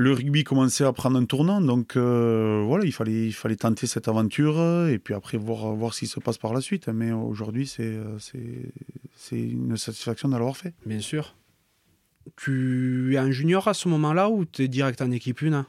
le 0.00 0.12
rugby 0.12 0.44
commençait 0.44 0.84
à 0.84 0.92
prendre 0.92 1.18
un 1.18 1.26
tournant, 1.26 1.60
donc 1.60 1.96
euh, 1.96 2.64
voilà, 2.66 2.86
il 2.86 2.92
fallait, 2.92 3.26
il 3.26 3.34
fallait 3.34 3.56
tenter 3.56 3.86
cette 3.86 4.08
aventure 4.08 4.58
et 4.88 4.98
puis 4.98 5.12
après 5.12 5.36
voir, 5.36 5.74
voir 5.74 5.92
ce 5.92 6.00
qui 6.00 6.06
se 6.06 6.18
passe 6.20 6.38
par 6.38 6.54
la 6.54 6.62
suite. 6.62 6.88
Mais 6.88 7.12
aujourd'hui, 7.12 7.66
c'est, 7.66 7.98
c'est, 8.18 9.38
une 9.38 9.76
satisfaction 9.76 10.30
d'avoir 10.30 10.56
fait. 10.56 10.72
Bien 10.86 11.00
sûr. 11.00 11.36
Tu 12.36 13.14
es 13.14 13.18
un 13.18 13.30
junior 13.30 13.68
à 13.68 13.74
ce 13.74 13.88
moment-là 13.88 14.30
ou 14.30 14.46
tu 14.46 14.62
es 14.62 14.68
direct 14.68 15.02
en 15.02 15.10
équipe 15.10 15.42
1 15.42 15.66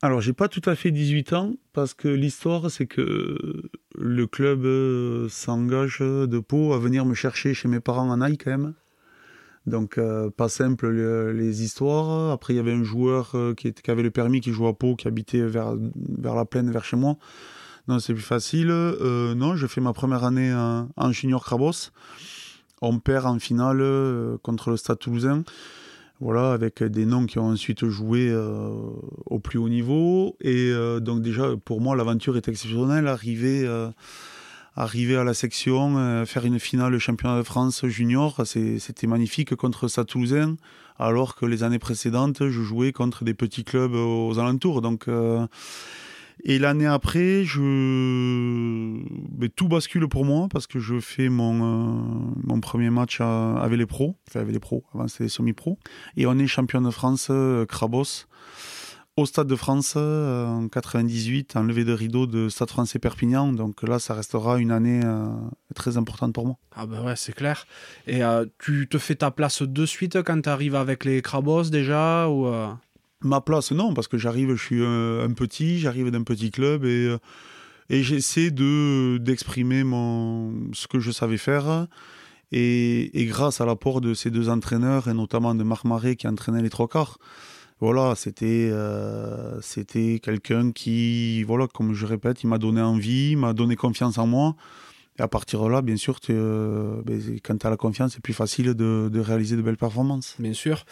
alors, 0.00 0.20
j'ai 0.20 0.32
pas 0.32 0.46
tout 0.46 0.62
à 0.66 0.76
fait 0.76 0.92
18 0.92 1.32
ans 1.32 1.54
parce 1.72 1.92
que 1.92 2.06
l'histoire, 2.06 2.70
c'est 2.70 2.86
que 2.86 3.68
le 3.96 4.26
club 4.28 4.64
euh, 4.64 5.28
s'engage 5.28 5.98
de 5.98 6.38
Pau 6.38 6.72
à 6.72 6.78
venir 6.78 7.04
me 7.04 7.14
chercher 7.14 7.52
chez 7.52 7.66
mes 7.66 7.80
parents 7.80 8.08
en 8.08 8.20
Aïe 8.20 8.38
quand 8.38 8.52
même. 8.52 8.74
Donc 9.68 9.98
euh, 9.98 10.30
pas 10.30 10.48
simple 10.48 10.88
les 10.88 11.62
histoires. 11.62 12.32
Après 12.32 12.54
il 12.54 12.56
y 12.56 12.60
avait 12.60 12.72
un 12.72 12.82
joueur 12.82 13.32
euh, 13.34 13.54
qui, 13.54 13.72
avait 13.88 14.02
le 14.02 14.10
permis 14.10 14.40
qui 14.40 14.52
jouait 14.52 14.68
à 14.68 14.72
Pau, 14.72 14.96
qui 14.96 15.06
habitait 15.06 15.42
vers, 15.42 15.74
la 16.22 16.44
plaine, 16.44 16.70
vers 16.70 16.84
chez 16.84 16.96
moi. 16.96 17.16
Non, 17.86 17.98
c'est 17.98 18.12
plus 18.12 18.22
facile. 18.22 18.70
Euh, 18.70 19.34
non, 19.34 19.56
je 19.56 19.66
fais 19.66 19.80
ma 19.80 19.92
première 19.92 20.24
année 20.24 20.52
en, 20.52 21.12
junior 21.12 21.44
Crabos 21.44 21.90
On 22.82 22.98
perd 22.98 23.26
en 23.26 23.38
finale 23.38 23.82
contre 24.42 24.70
le 24.70 24.76
Stade 24.76 24.98
Toulousain. 24.98 25.44
Voilà, 26.20 26.52
avec 26.52 26.82
des 26.82 27.06
noms 27.06 27.26
qui 27.26 27.38
ont 27.38 27.46
ensuite 27.46 27.86
joué 27.86 28.34
au 29.26 29.38
plus 29.38 29.58
haut 29.58 29.68
niveau. 29.68 30.36
Et 30.40 30.72
donc 31.00 31.22
déjà, 31.22 31.56
pour 31.64 31.80
moi, 31.80 31.96
l'aventure 31.96 32.36
est 32.36 32.48
exceptionnelle. 32.48 33.06
Arriver 33.06 33.66
arriver 34.78 35.16
à 35.16 35.24
la 35.24 35.34
section, 35.34 35.98
euh, 35.98 36.24
faire 36.24 36.46
une 36.46 36.60
finale 36.60 36.96
championnat 36.98 37.38
de 37.38 37.42
France 37.42 37.84
junior, 37.86 38.40
c'était 38.44 39.08
magnifique 39.08 39.56
contre 39.56 39.88
sa 39.88 40.04
Toulousain, 40.04 40.56
alors 40.98 41.34
que 41.34 41.46
les 41.46 41.64
années 41.64 41.80
précédentes, 41.80 42.48
je 42.48 42.62
jouais 42.62 42.92
contre 42.92 43.24
des 43.24 43.34
petits 43.34 43.64
clubs 43.64 43.94
aux 43.94 44.38
alentours. 44.38 44.80
Donc, 44.80 45.08
euh, 45.08 45.44
et 46.44 46.60
l'année 46.60 46.86
après, 46.86 47.42
je... 47.44 47.60
Mais 49.36 49.48
tout 49.48 49.66
bascule 49.66 50.08
pour 50.08 50.24
moi 50.24 50.46
parce 50.48 50.68
que 50.68 50.78
je 50.78 51.00
fais 51.00 51.28
mon, 51.28 51.54
euh, 51.56 52.00
mon 52.44 52.60
premier 52.60 52.90
match 52.90 53.20
avec 53.20 53.78
les 53.78 53.86
pros, 53.86 54.14
enfin 54.28 54.40
avec 54.40 54.52
les 54.52 54.60
pros, 54.60 54.84
avant 54.94 55.08
c'était 55.08 55.24
les 55.24 55.30
semi-pros, 55.30 55.76
et 56.16 56.26
on 56.26 56.38
est 56.38 56.46
champion 56.46 56.80
de 56.80 56.90
France 56.90 57.32
Crabos 57.68 58.27
au 59.18 59.26
Stade 59.26 59.48
de 59.48 59.56
France 59.56 59.94
euh, 59.96 60.46
en 60.46 60.68
98, 60.68 61.56
en 61.56 61.64
levée 61.64 61.84
de 61.84 61.92
rideau 61.92 62.28
de 62.28 62.48
Stade 62.48 62.70
français 62.70 63.00
Perpignan. 63.00 63.52
Donc 63.52 63.82
là, 63.82 63.98
ça 63.98 64.14
restera 64.14 64.58
une 64.58 64.70
année 64.70 65.00
euh, 65.04 65.26
très 65.74 65.96
importante 65.96 66.32
pour 66.32 66.46
moi. 66.46 66.56
Ah 66.76 66.86
ben 66.86 67.04
ouais, 67.04 67.16
c'est 67.16 67.32
clair. 67.32 67.66
Et 68.06 68.22
euh, 68.22 68.46
tu 68.60 68.86
te 68.88 68.96
fais 68.96 69.16
ta 69.16 69.32
place 69.32 69.62
de 69.62 69.86
suite 69.86 70.22
quand 70.22 70.40
tu 70.40 70.48
arrives 70.48 70.76
avec 70.76 71.04
les 71.04 71.20
Crabos 71.20 71.64
déjà 71.64 72.28
ou 72.28 72.48
Ma 73.20 73.40
place, 73.40 73.72
non, 73.72 73.94
parce 73.94 74.06
que 74.06 74.16
j'arrive, 74.16 74.54
je 74.54 74.62
suis 74.62 74.84
un, 74.84 75.32
petit, 75.32 75.80
j'arrive 75.80 76.12
d'un 76.12 76.22
petit 76.22 76.52
club 76.52 76.84
et, 76.84 77.16
et 77.90 78.04
j'essaie 78.04 78.52
de, 78.52 79.18
d'exprimer 79.18 79.82
mon, 79.82 80.72
ce 80.72 80.86
que 80.86 81.00
je 81.00 81.10
savais 81.10 81.38
faire. 81.38 81.88
Et, 82.52 83.20
et 83.20 83.26
grâce 83.26 83.60
à 83.60 83.66
l'apport 83.66 84.00
de 84.00 84.14
ces 84.14 84.30
deux 84.30 84.48
entraîneurs, 84.48 85.08
et 85.08 85.14
notamment 85.14 85.56
de 85.56 85.64
Marc 85.64 85.84
Marais 85.84 86.14
qui 86.14 86.28
entraînait 86.28 86.62
les 86.62 86.70
trois 86.70 86.86
quarts, 86.86 87.18
voilà, 87.80 88.14
c'était 88.16 88.70
euh, 88.72 89.60
c'était 89.60 90.18
quelqu'un 90.20 90.72
qui, 90.72 91.44
voilà, 91.44 91.68
comme 91.68 91.94
je 91.94 92.06
répète, 92.06 92.42
il 92.42 92.48
m'a 92.48 92.58
donné 92.58 92.80
envie, 92.80 93.36
m'a 93.36 93.52
donné 93.52 93.76
confiance 93.76 94.18
en 94.18 94.26
moi. 94.26 94.56
Et 95.18 95.22
à 95.22 95.28
partir 95.28 95.62
de 95.62 95.68
là, 95.68 95.82
bien 95.82 95.96
sûr, 95.96 96.18
euh, 96.30 97.00
ben, 97.04 97.20
quand 97.42 97.56
tu 97.58 97.66
as 97.66 97.70
la 97.70 97.76
confiance, 97.76 98.14
c'est 98.14 98.22
plus 98.22 98.32
facile 98.34 98.74
de, 98.74 99.08
de, 99.12 99.20
réaliser 99.20 99.56
de 99.56 99.62
belles 99.62 99.76
performances. 99.76 100.34
Bien 100.38 100.52
sûr. 100.52 100.84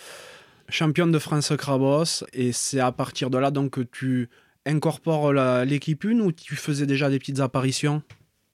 Champion 0.68 1.06
de 1.06 1.18
France 1.18 1.52
Crabos, 1.56 2.24
et 2.32 2.52
c'est 2.52 2.80
à 2.80 2.90
partir 2.90 3.30
de 3.30 3.38
là 3.38 3.50
donc 3.52 3.72
que 3.72 3.80
tu 3.80 4.28
incorpores 4.64 5.32
l'équipe 5.64 6.02
une 6.04 6.20
ou 6.20 6.32
tu 6.32 6.56
faisais 6.56 6.86
déjà 6.86 7.08
des 7.08 7.20
petites 7.20 7.38
apparitions? 7.38 8.02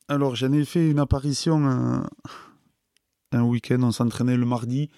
Alors, 0.09 0.37
j'en 0.37 0.53
ai 0.53 0.65
fait 0.67 0.91
une 0.91 0.99
apparition 0.99 1.67
un, 1.67 2.07
un 3.33 3.43
week-end, 3.43 3.83
on 3.83 3.93
s'entraînait 3.93 4.37
le 4.37 4.45
mardi 4.45 4.91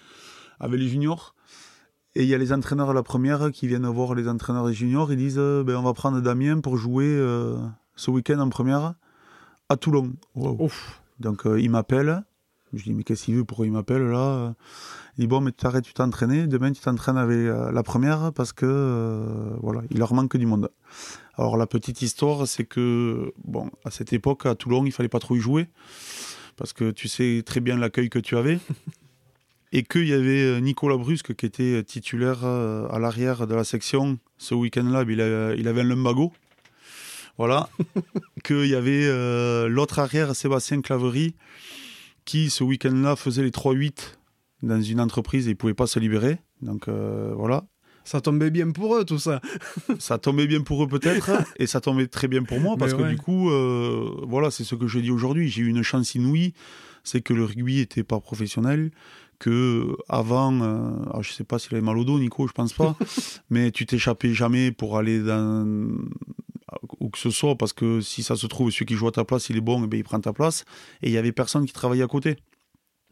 avec 0.59 0.81
les 0.81 0.89
juniors. 0.89 1.35
Et 2.17 2.23
il 2.23 2.29
y 2.29 2.35
a 2.35 2.39
les 2.39 2.53
entraîneurs 2.53 2.91
à 2.91 2.95
la 2.95 3.03
première 3.03 3.51
qui 3.51 3.67
viennent 3.67 3.87
voir 3.87 4.15
les 4.15 4.29
entraîneurs 4.29 4.69
des 4.69 4.73
juniors. 4.73 5.11
Ils 5.13 5.19
disent 5.19 5.39
euh, 5.39 5.65
ben, 5.65 5.77
on 5.77 5.83
va 5.83 5.93
prendre 5.95 6.21
Damien 6.21 6.61
pour 6.61 6.77
jouer 6.77 7.07
euh, 7.07 7.57
ce 7.97 8.13
week-end 8.13 8.39
en 8.39 8.49
première 8.51 8.95
à 9.69 9.77
Toulon. 9.77 10.13
Donc 11.19 11.47
euh, 11.47 11.61
il 11.61 11.71
m'appelle. 11.71 12.23
Je 12.73 12.85
dis 12.85 12.95
mais 12.95 13.03
qu'est-ce 13.03 13.25
qu'il 13.25 13.35
veut? 13.35 13.45
Pourquoi 13.45 13.67
il 13.67 13.73
m'appelle 13.73 14.03
là? 14.03 14.55
Il 15.19 15.23
dit 15.23 15.27
bon 15.27 15.41
mais 15.41 15.51
tu 15.51 15.67
arrêtes, 15.67 15.85
tu 15.85 15.93
t'entraîner. 15.93 16.47
Demain 16.47 16.71
tu 16.71 16.81
t'entraînes 16.81 17.17
avec 17.17 17.47
la 17.73 17.83
première 17.83 18.33
parce 18.33 18.53
que 18.53 19.57
voilà 19.61 19.83
il 19.91 19.99
leur 19.99 20.13
manque 20.13 20.37
du 20.37 20.47
monde. 20.47 20.71
Alors 21.37 21.57
la 21.57 21.69
petite 21.69 22.03
histoire 22.03 22.49
c'est 22.49 22.65
que 22.65 23.33
bon 23.45 23.71
à 23.85 23.93
cette 23.93 24.13
époque 24.13 24.47
à 24.47 24.57
Toulon 24.57 24.85
il 24.87 24.93
fallait 24.93 25.09
pas 25.09 25.21
trop 25.21 25.37
y 25.37 25.41
jouer 25.41 25.69
parce 26.57 26.73
que 26.73 26.91
tu 26.91 27.07
sais 27.07 27.45
très 27.47 27.61
bien 27.61 27.77
l'accueil 27.77 28.09
que 28.09 28.19
tu 28.19 28.37
avais. 28.37 28.59
et 29.75 29.83
qu'il 29.83 30.07
y 30.07 30.13
avait 30.13 30.45
euh, 30.45 30.61
Nicolas 30.61 30.97
Brusque 30.97 31.35
qui 31.35 31.45
était 31.45 31.83
titulaire 31.83 32.45
euh, 32.45 32.87
à 32.91 33.01
l'arrière 33.01 33.49
de 33.49 33.55
la 33.57 33.65
section 33.65 34.21
ce 34.39 34.55
week-end-là, 34.55 35.05
il, 35.09 35.21
avait 35.21 35.81
un 35.81 35.85
lumbago. 35.85 36.33
Voilà. 37.39 37.69
qu'il 38.45 38.67
y 38.67 38.77
avait 38.77 39.05
euh, 39.05 39.69
l'autre 39.69 39.99
arrière, 39.99 40.37
Sébastien 40.37 40.81
Claverie, 40.81 41.35
qui 42.25 42.51
ce 42.51 42.63
week-end-là 42.63 43.17
faisait 43.17 43.43
les 43.43 43.51
3-8 43.51 44.17
dans 44.63 44.81
une 44.81 45.01
entreprise 45.01 45.49
et 45.49 45.51
il 45.51 45.55
ne 45.55 45.59
pouvait 45.59 45.75
pas 45.75 45.89
se 45.89 45.99
libérer. 45.99 46.39
Donc 46.63 46.89
voilà. 46.89 47.65
Ça 48.05 48.21
tombait 48.21 48.51
bien 48.51 48.71
pour 48.71 48.95
eux, 48.97 49.05
tout 49.05 49.19
ça. 49.19 49.41
ça 49.99 50.19
tombait 50.19 50.47
bien 50.47 50.61
pour 50.61 50.85
eux 50.85 50.89
peut-être, 50.89 51.33
et 51.59 51.67
ça 51.67 51.81
tombait 51.81 52.07
très 52.07 52.29
bien 52.29 52.45
pour 52.45 52.61
moi, 52.61 52.77
parce 52.77 52.95
que 52.95 53.03
du 53.03 53.17
coup, 53.17 53.51
voilà, 54.29 54.53
c'est 54.53 54.63
ce 54.63 54.77
que 54.77 54.87
je 54.87 55.01
dis 55.01 55.11
aujourd'hui. 55.11 55.49
J'ai 55.49 55.63
eu 55.63 55.69
une 55.69 55.83
chance 55.83 56.15
inouïe, 56.15 56.55
c'est 57.03 57.23
que 57.23 57.35
le 57.35 57.45
rugby 57.45 57.77
n'était 57.77 58.05
pas 58.05 58.21
professionnel, 58.21 58.91
que 59.39 59.97
avant, 60.09 60.61
euh, 60.63 61.21
je 61.21 61.33
sais 61.33 61.45
pas 61.45 61.59
s'il 61.59 61.75
avait 61.75 61.85
mal 61.85 61.99
au 61.99 62.05
dos, 62.05 62.19
Nico, 62.19 62.47
je 62.47 62.53
pense 62.53 62.73
pas, 62.73 62.97
mais 63.51 63.71
tu 63.71 63.87
t'échappais 63.87 64.33
jamais 64.33 64.73
pour 64.73 64.99
aller 64.99 65.21
dans 65.21 65.89
où 67.01 67.09
que 67.11 67.19
ce 67.19 67.31
soit, 67.31 67.57
parce 67.57 67.73
que 67.73 68.01
si 68.01 68.23
ça 68.23 68.37
se 68.37 68.47
trouve, 68.47 68.71
celui 68.71 68.87
qui 68.87 68.95
joue 68.95 69.09
à 69.09 69.13
ta 69.13 69.25
place, 69.25 69.49
il 69.51 69.57
est 69.57 69.61
bon, 69.61 69.85
et 69.85 69.87
bien, 69.87 70.01
il 70.01 70.05
prend 70.05 70.21
ta 70.21 70.33
place, 70.33 70.65
et 71.03 71.09
il 71.09 71.13
y 71.13 71.19
avait 71.19 71.33
personne 71.33 71.67
qui 71.67 71.73
travaillait 71.73 72.05
à 72.05 72.09
côté. 72.09 72.37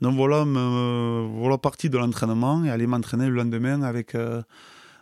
Donc 0.00 0.16
voilà, 0.16 0.44
me, 0.44 1.28
voilà 1.38 1.58
partie 1.58 1.88
de 1.88 1.96
l'entraînement 1.96 2.64
et 2.64 2.70
aller 2.70 2.86
m'entraîner 2.86 3.28
le 3.28 3.34
lendemain 3.34 3.82
avec, 3.82 4.16
euh, 4.16 4.42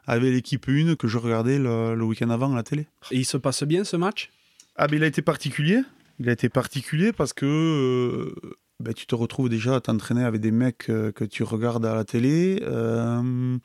avec 0.06 0.30
l'équipe 0.30 0.68
1 0.68 0.96
que 0.96 1.08
je 1.08 1.16
regardais 1.16 1.58
le, 1.58 2.02
week-end 2.02 2.28
avant 2.28 2.52
à 2.52 2.56
la 2.56 2.62
télé. 2.62 2.86
Et 3.10 3.16
il 3.16 3.24
se 3.24 3.38
passe 3.38 3.62
bien 3.64 3.84
ce 3.84 3.96
match? 3.96 4.30
Ah, 4.76 4.88
ben 4.88 4.96
il 4.96 5.04
a 5.04 5.06
été 5.06 5.22
particulier. 5.22 5.80
Il 6.18 6.28
a 6.28 6.32
été 6.32 6.50
particulier 6.50 7.12
parce 7.12 7.32
que 7.32 7.46
euh, 7.46 8.56
ben, 8.80 8.94
tu 8.94 9.06
te 9.06 9.14
retrouves 9.14 9.50
déjà 9.50 9.76
à 9.76 9.80
t'entraîner 9.80 10.24
avec 10.24 10.40
des 10.40 10.50
mecs 10.50 10.88
euh, 10.88 11.12
que 11.12 11.24
tu 11.24 11.42
regardes 11.42 11.84
à 11.84 11.94
la 11.94 12.04
télé. 12.04 12.62
Euh, 12.62 13.58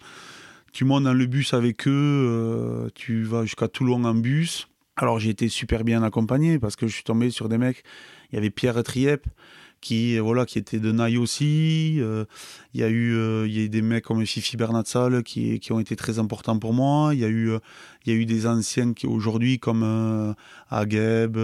tu 0.74 0.84
montes 0.84 1.05
dans 1.05 1.13
le 1.13 1.25
bus 1.25 1.53
avec 1.53 1.88
eux, 1.88 1.91
euh, 1.93 2.89
tu 2.95 3.24
vas 3.24 3.43
jusqu'à 3.43 3.69
Toulon 3.69 4.03
en 4.03 4.13
bus. 4.13 4.67
Alors 4.98 5.19
j'ai 5.19 5.29
été 5.29 5.48
super 5.48 5.86
bien 5.86 6.03
accompagné 6.03 6.60
parce 6.60 6.75
que 6.75 6.86
je 6.88 6.93
suis 6.93 7.05
tombé 7.05 7.29
sur 7.29 7.48
des 7.48 7.57
mecs. 7.57 7.84
Il 8.31 8.36
y 8.36 8.38
avait 8.38 8.50
Pierre 8.50 8.84
Triep 8.84 9.25
qui 9.79 10.17
voilà 10.19 10.45
qui 10.45 10.57
était 10.57 10.79
de 10.79 10.91
Naï 10.91 11.17
aussi. 11.17 11.95
il 11.98 12.79
y 12.79 12.84
a 12.84 12.89
eu 12.89 13.45
il 13.45 13.57
y 13.57 13.63
a 13.63 13.67
des 13.67 13.81
mecs 13.81 14.03
comme 14.03 14.25
Fifi 14.25 14.57
Bernatsal 14.57 15.24
qui 15.24 15.60
qui 15.60 15.72
ont 15.72 15.79
été 15.79 15.95
très 15.95 16.19
importants 16.19 16.60
pour 16.60 16.74
moi. 16.74 17.13
Il 17.13 17.19
y 17.19 17.25
a 17.25 17.29
eu 17.29 17.51
il 18.05 18.13
y 18.13 18.15
a 18.15 18.19
eu 18.19 18.25
des 18.25 18.48
anciens 18.48 18.93
qui 18.93 19.05
aujourd'hui 19.05 19.60
comme 19.60 20.36
Agueb, 20.69 21.38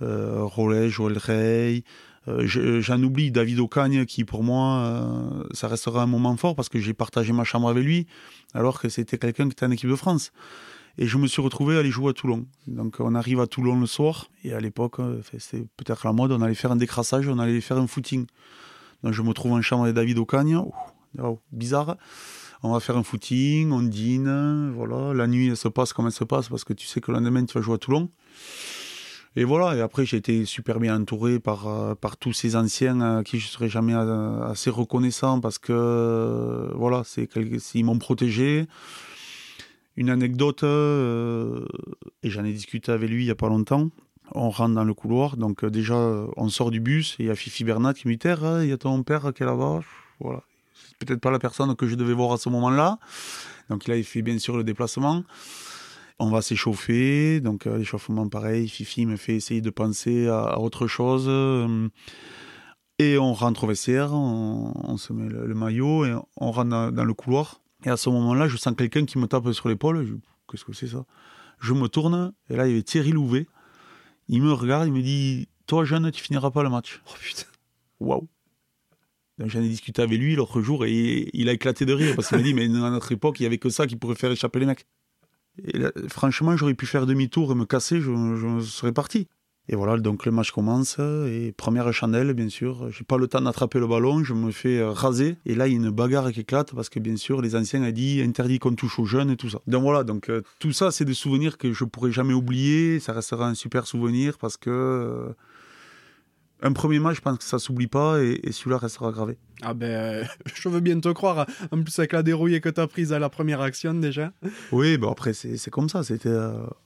Rollet, 0.00 0.88
Joël 0.88 1.18
Rey. 1.18 1.84
Euh, 2.28 2.80
j'en 2.80 3.02
oublie 3.02 3.30
David 3.30 3.60
Ocagne 3.60 4.04
qui 4.04 4.24
pour 4.24 4.42
moi 4.42 4.78
euh, 4.78 5.44
ça 5.52 5.68
restera 5.68 6.02
un 6.02 6.06
moment 6.06 6.36
fort 6.36 6.56
parce 6.56 6.68
que 6.68 6.80
j'ai 6.80 6.92
partagé 6.92 7.32
ma 7.32 7.44
chambre 7.44 7.68
avec 7.68 7.84
lui 7.84 8.06
alors 8.52 8.80
que 8.80 8.88
c'était 8.88 9.18
quelqu'un 9.18 9.44
qui 9.44 9.52
était 9.52 9.66
en 9.66 9.70
équipe 9.70 9.90
de 9.90 9.96
France. 9.96 10.32
Et 10.98 11.06
je 11.06 11.18
me 11.18 11.26
suis 11.26 11.42
retrouvé 11.42 11.76
à 11.76 11.80
aller 11.80 11.90
jouer 11.90 12.10
à 12.10 12.12
Toulon. 12.14 12.46
Donc 12.66 12.96
on 13.00 13.14
arrive 13.14 13.40
à 13.40 13.46
Toulon 13.46 13.78
le 13.78 13.86
soir 13.86 14.28
et 14.44 14.52
à 14.52 14.60
l'époque 14.60 14.98
euh, 14.98 15.20
c'était 15.38 15.66
peut-être 15.76 16.06
la 16.06 16.12
mode 16.12 16.32
on 16.32 16.40
allait 16.40 16.54
faire 16.54 16.72
un 16.72 16.76
décrassage 16.76 17.28
on 17.28 17.38
allait 17.38 17.60
faire 17.60 17.78
un 17.78 17.86
footing. 17.86 18.26
Donc 19.02 19.12
je 19.12 19.22
me 19.22 19.32
trouve 19.32 19.52
en 19.52 19.62
chambre 19.62 19.84
avec 19.84 19.94
David 19.94 20.18
Ocagne. 20.18 20.60
Bizarre. 21.52 21.96
On 22.62 22.72
va 22.72 22.80
faire 22.80 22.96
un 22.96 23.02
footing 23.02 23.70
on 23.70 23.82
dîne 23.82 24.72
voilà. 24.74 25.14
La 25.14 25.28
nuit 25.28 25.48
elle 25.48 25.56
se 25.56 25.68
passe 25.68 25.92
comme 25.92 26.06
elle 26.06 26.12
se 26.12 26.24
passe 26.24 26.48
parce 26.48 26.64
que 26.64 26.72
tu 26.72 26.86
sais 26.86 27.00
que 27.00 27.12
le 27.12 27.18
lendemain 27.18 27.44
tu 27.44 27.56
vas 27.56 27.62
jouer 27.62 27.74
à 27.74 27.78
Toulon 27.78 28.10
et 29.38 29.44
voilà, 29.44 29.76
et 29.76 29.82
après 29.82 30.06
j'ai 30.06 30.16
été 30.16 30.46
super 30.46 30.80
bien 30.80 30.98
entouré 30.98 31.38
par, 31.38 31.68
euh, 31.68 31.94
par 31.94 32.16
tous 32.16 32.32
ces 32.32 32.56
anciens 32.56 33.00
à 33.02 33.22
qui 33.22 33.38
je 33.38 33.48
serai 33.48 33.68
jamais 33.68 33.92
euh, 33.94 34.42
assez 34.44 34.70
reconnaissant 34.70 35.40
parce 35.40 35.58
que 35.58 35.74
euh, 35.74 36.70
voilà, 36.74 37.02
ils 37.74 37.84
m'ont 37.84 37.98
protégé. 37.98 38.66
Une 39.98 40.10
anecdote, 40.10 40.62
et 40.62 42.28
j'en 42.30 42.44
ai 42.44 42.52
discuté 42.52 42.92
avec 42.92 43.08
lui 43.08 43.24
il 43.24 43.28
y 43.28 43.30
a 43.30 43.34
pas 43.34 43.48
longtemps. 43.48 43.88
On 44.32 44.50
rentre 44.50 44.74
dans 44.74 44.84
le 44.84 44.92
couloir, 44.92 45.38
donc 45.38 45.64
déjà 45.64 45.96
on 46.36 46.50
sort 46.50 46.70
du 46.70 46.80
bus 46.80 47.16
et 47.18 47.24
il 47.24 47.26
y 47.26 47.30
a 47.30 47.34
Fifi 47.34 47.64
Bernat 47.64 47.94
qui 47.94 48.06
me 48.06 48.14
dit 48.14 48.28
il 48.62 48.68
y 48.68 48.72
a 48.72 48.76
ton 48.76 49.02
père 49.02 49.32
qui 49.34 49.42
est 49.42 49.46
là-bas. 49.46 49.80
Voilà, 50.20 50.42
c'est 50.74 50.98
peut-être 50.98 51.20
pas 51.20 51.30
la 51.30 51.38
personne 51.38 51.74
que 51.76 51.86
je 51.86 51.94
devais 51.94 52.12
voir 52.12 52.32
à 52.32 52.36
ce 52.36 52.50
moment-là. 52.50 52.98
Donc 53.70 53.86
il 53.86 53.92
a 53.92 54.02
fait 54.02 54.20
bien 54.20 54.38
sûr 54.38 54.56
le 54.58 54.64
déplacement. 54.64 55.24
On 56.18 56.30
va 56.30 56.40
s'échauffer, 56.40 57.40
donc 57.40 57.66
euh, 57.66 57.76
l'échauffement 57.76 58.26
pareil, 58.28 58.68
Fifi 58.68 59.04
me 59.04 59.16
fait 59.16 59.34
essayer 59.36 59.60
de 59.60 59.68
penser 59.68 60.28
à, 60.28 60.58
autre 60.58 60.86
chose. 60.86 61.26
Euh, 61.28 61.88
et 62.98 63.18
on 63.18 63.34
rentre 63.34 63.64
au 63.64 63.66
vestiaire, 63.66 64.14
on, 64.14 64.96
se 64.96 65.12
met 65.12 65.28
le, 65.28 65.54
maillot 65.54 66.06
et 66.06 66.14
on 66.38 66.50
rentre 66.50 66.90
dans, 66.90 67.04
le 67.04 67.14
couloir. 67.14 67.60
Et 67.84 67.90
à 67.90 67.98
ce 67.98 68.08
moment-là, 68.08 68.48
je 68.48 68.56
sens 68.56 68.74
quelqu'un 68.74 69.04
qui 69.04 69.18
me 69.18 69.26
tape 69.26 69.52
sur 69.52 69.68
l'épaule. 69.68 70.18
Qu'est-ce 70.50 70.64
que 70.64 70.72
c'est 70.72 70.86
ça? 70.86 71.04
Je 71.60 71.74
me 71.74 71.88
tourne 71.88 72.32
et 72.48 72.56
là, 72.56 72.66
il 72.66 72.70
y 72.70 72.72
avait 72.72 72.82
Thierry 72.82 73.10
Louvet. 73.10 73.46
Il 74.28 74.42
me 74.42 74.52
regarde, 74.52 74.86
il 74.86 74.92
me 74.94 75.02
dit 75.02 75.48
Toi, 75.66 75.84
jeune, 75.84 76.10
tu 76.10 76.22
finiras 76.22 76.50
pas 76.50 76.62
le 76.62 76.70
match. 76.70 77.02
Oh 77.08 77.14
putain. 77.20 77.46
Waouh 78.00 78.26
J'en 79.38 79.60
ai 79.60 79.68
discuté 79.68 80.00
avec 80.00 80.18
lui 80.18 80.34
l'autre 80.34 80.62
jour 80.62 80.86
et 80.86 81.28
il 81.34 81.50
a 81.50 81.52
éclaté 81.52 81.84
de 81.84 81.92
rire 81.92 82.16
parce 82.16 82.28
qu'il 82.28 82.38
m'a 82.38 82.42
dit 82.42 82.54
Mais 82.54 82.64
à 82.64 82.90
notre 82.90 83.12
époque, 83.12 83.38
il 83.38 83.42
n'y 83.42 83.46
avait 83.46 83.58
que 83.58 83.68
ça 83.68 83.86
qui 83.86 83.96
pourrait 83.96 84.14
faire 84.14 84.30
échapper 84.30 84.60
les 84.60 84.66
mecs 84.66 84.86
franchement, 86.08 86.56
j'aurais 86.56 86.74
pu 86.74 86.86
faire 86.86 87.06
demi-tour 87.06 87.52
et 87.52 87.54
me 87.54 87.64
casser, 87.64 88.00
je, 88.00 88.60
serais 88.60 88.92
parti. 88.92 89.28
Et 89.68 89.74
voilà, 89.74 89.96
donc 89.96 90.24
le 90.26 90.30
match 90.30 90.52
commence 90.52 91.00
et 91.00 91.52
première 91.56 91.92
chandelle, 91.92 92.32
bien 92.34 92.48
sûr. 92.48 92.88
J'ai 92.92 93.02
pas 93.02 93.18
le 93.18 93.26
temps 93.26 93.40
d'attraper 93.40 93.80
le 93.80 93.88
ballon, 93.88 94.22
je 94.22 94.32
me 94.32 94.52
fais 94.52 94.80
raser. 94.84 95.38
Et 95.44 95.56
là, 95.56 95.66
il 95.66 95.72
y 95.72 95.74
a 95.74 95.78
une 95.78 95.90
bagarre 95.90 96.30
qui 96.30 96.40
éclate 96.40 96.72
parce 96.72 96.88
que 96.88 97.00
bien 97.00 97.16
sûr, 97.16 97.42
les 97.42 97.56
anciens 97.56 97.82
ont 97.82 97.90
dit 97.90 98.22
interdit 98.22 98.60
qu'on 98.60 98.76
touche 98.76 99.00
aux 99.00 99.06
jeunes 99.06 99.30
et 99.30 99.36
tout 99.36 99.50
ça. 99.50 99.58
Donc 99.66 99.82
voilà, 99.82 100.04
donc 100.04 100.30
euh, 100.30 100.42
tout 100.60 100.70
ça, 100.70 100.92
c'est 100.92 101.04
des 101.04 101.14
souvenirs 101.14 101.58
que 101.58 101.72
je 101.72 101.82
pourrai 101.84 102.12
jamais 102.12 102.32
oublier. 102.32 103.00
Ça 103.00 103.12
restera 103.12 103.48
un 103.48 103.54
super 103.54 103.88
souvenir 103.88 104.38
parce 104.38 104.56
que 104.56 104.70
euh, 104.70 105.32
un 106.62 106.72
premier 106.72 106.98
match, 106.98 107.16
je 107.16 107.20
pense 107.20 107.38
que 107.38 107.44
ça 107.44 107.58
s'oublie 107.58 107.86
pas 107.86 108.22
et, 108.22 108.40
celui-là 108.50 108.78
restera 108.78 109.12
gravé. 109.12 109.36
Ah 109.62 109.74
ben, 109.74 110.26
je 110.54 110.68
veux 110.68 110.80
bien 110.80 110.98
te 111.00 111.08
croire. 111.10 111.46
En 111.70 111.82
plus 111.82 111.98
avec 111.98 112.12
la 112.12 112.22
dérouillée 112.22 112.60
que 112.60 112.68
tu 112.68 112.80
as 112.80 112.86
prise 112.86 113.12
à 113.12 113.18
la 113.18 113.28
première 113.28 113.60
action 113.60 113.94
déjà. 113.94 114.32
Oui, 114.72 114.96
bon 114.96 115.10
après 115.10 115.34
c'est 115.34 115.70
comme 115.70 115.88
ça. 115.88 116.02
C'était 116.02 116.36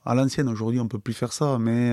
à 0.04 0.14
l'ancienne. 0.14 0.48
Aujourd'hui, 0.48 0.80
on 0.80 0.88
peut 0.88 0.98
plus 0.98 1.14
faire 1.14 1.32
ça, 1.32 1.58
mais. 1.58 1.92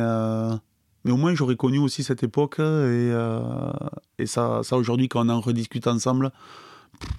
Mais 1.07 1.13
au 1.13 1.17
moins, 1.17 1.33
j'aurais 1.33 1.55
connu 1.55 1.79
aussi 1.79 2.03
cette 2.03 2.23
époque. 2.23 2.59
Et, 2.59 2.61
euh, 2.63 3.71
et 4.19 4.25
ça, 4.25 4.59
ça 4.63 4.75
aujourd'hui, 4.75 5.07
quand 5.07 5.25
on 5.25 5.29
en 5.29 5.39
rediscute 5.39 5.87
ensemble, 5.87 6.31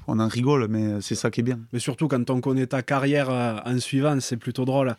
on 0.06 0.18
en 0.18 0.28
rigole, 0.28 0.68
mais 0.68 1.00
c'est 1.00 1.14
ça 1.14 1.30
qui 1.30 1.40
est 1.40 1.42
bien. 1.42 1.60
Mais 1.72 1.78
surtout, 1.78 2.06
quand 2.06 2.28
on 2.28 2.42
connaît 2.42 2.66
ta 2.66 2.82
carrière 2.82 3.30
euh, 3.30 3.56
en 3.64 3.78
suivant, 3.78 4.20
c'est 4.20 4.36
plutôt 4.36 4.66
drôle. 4.66 4.94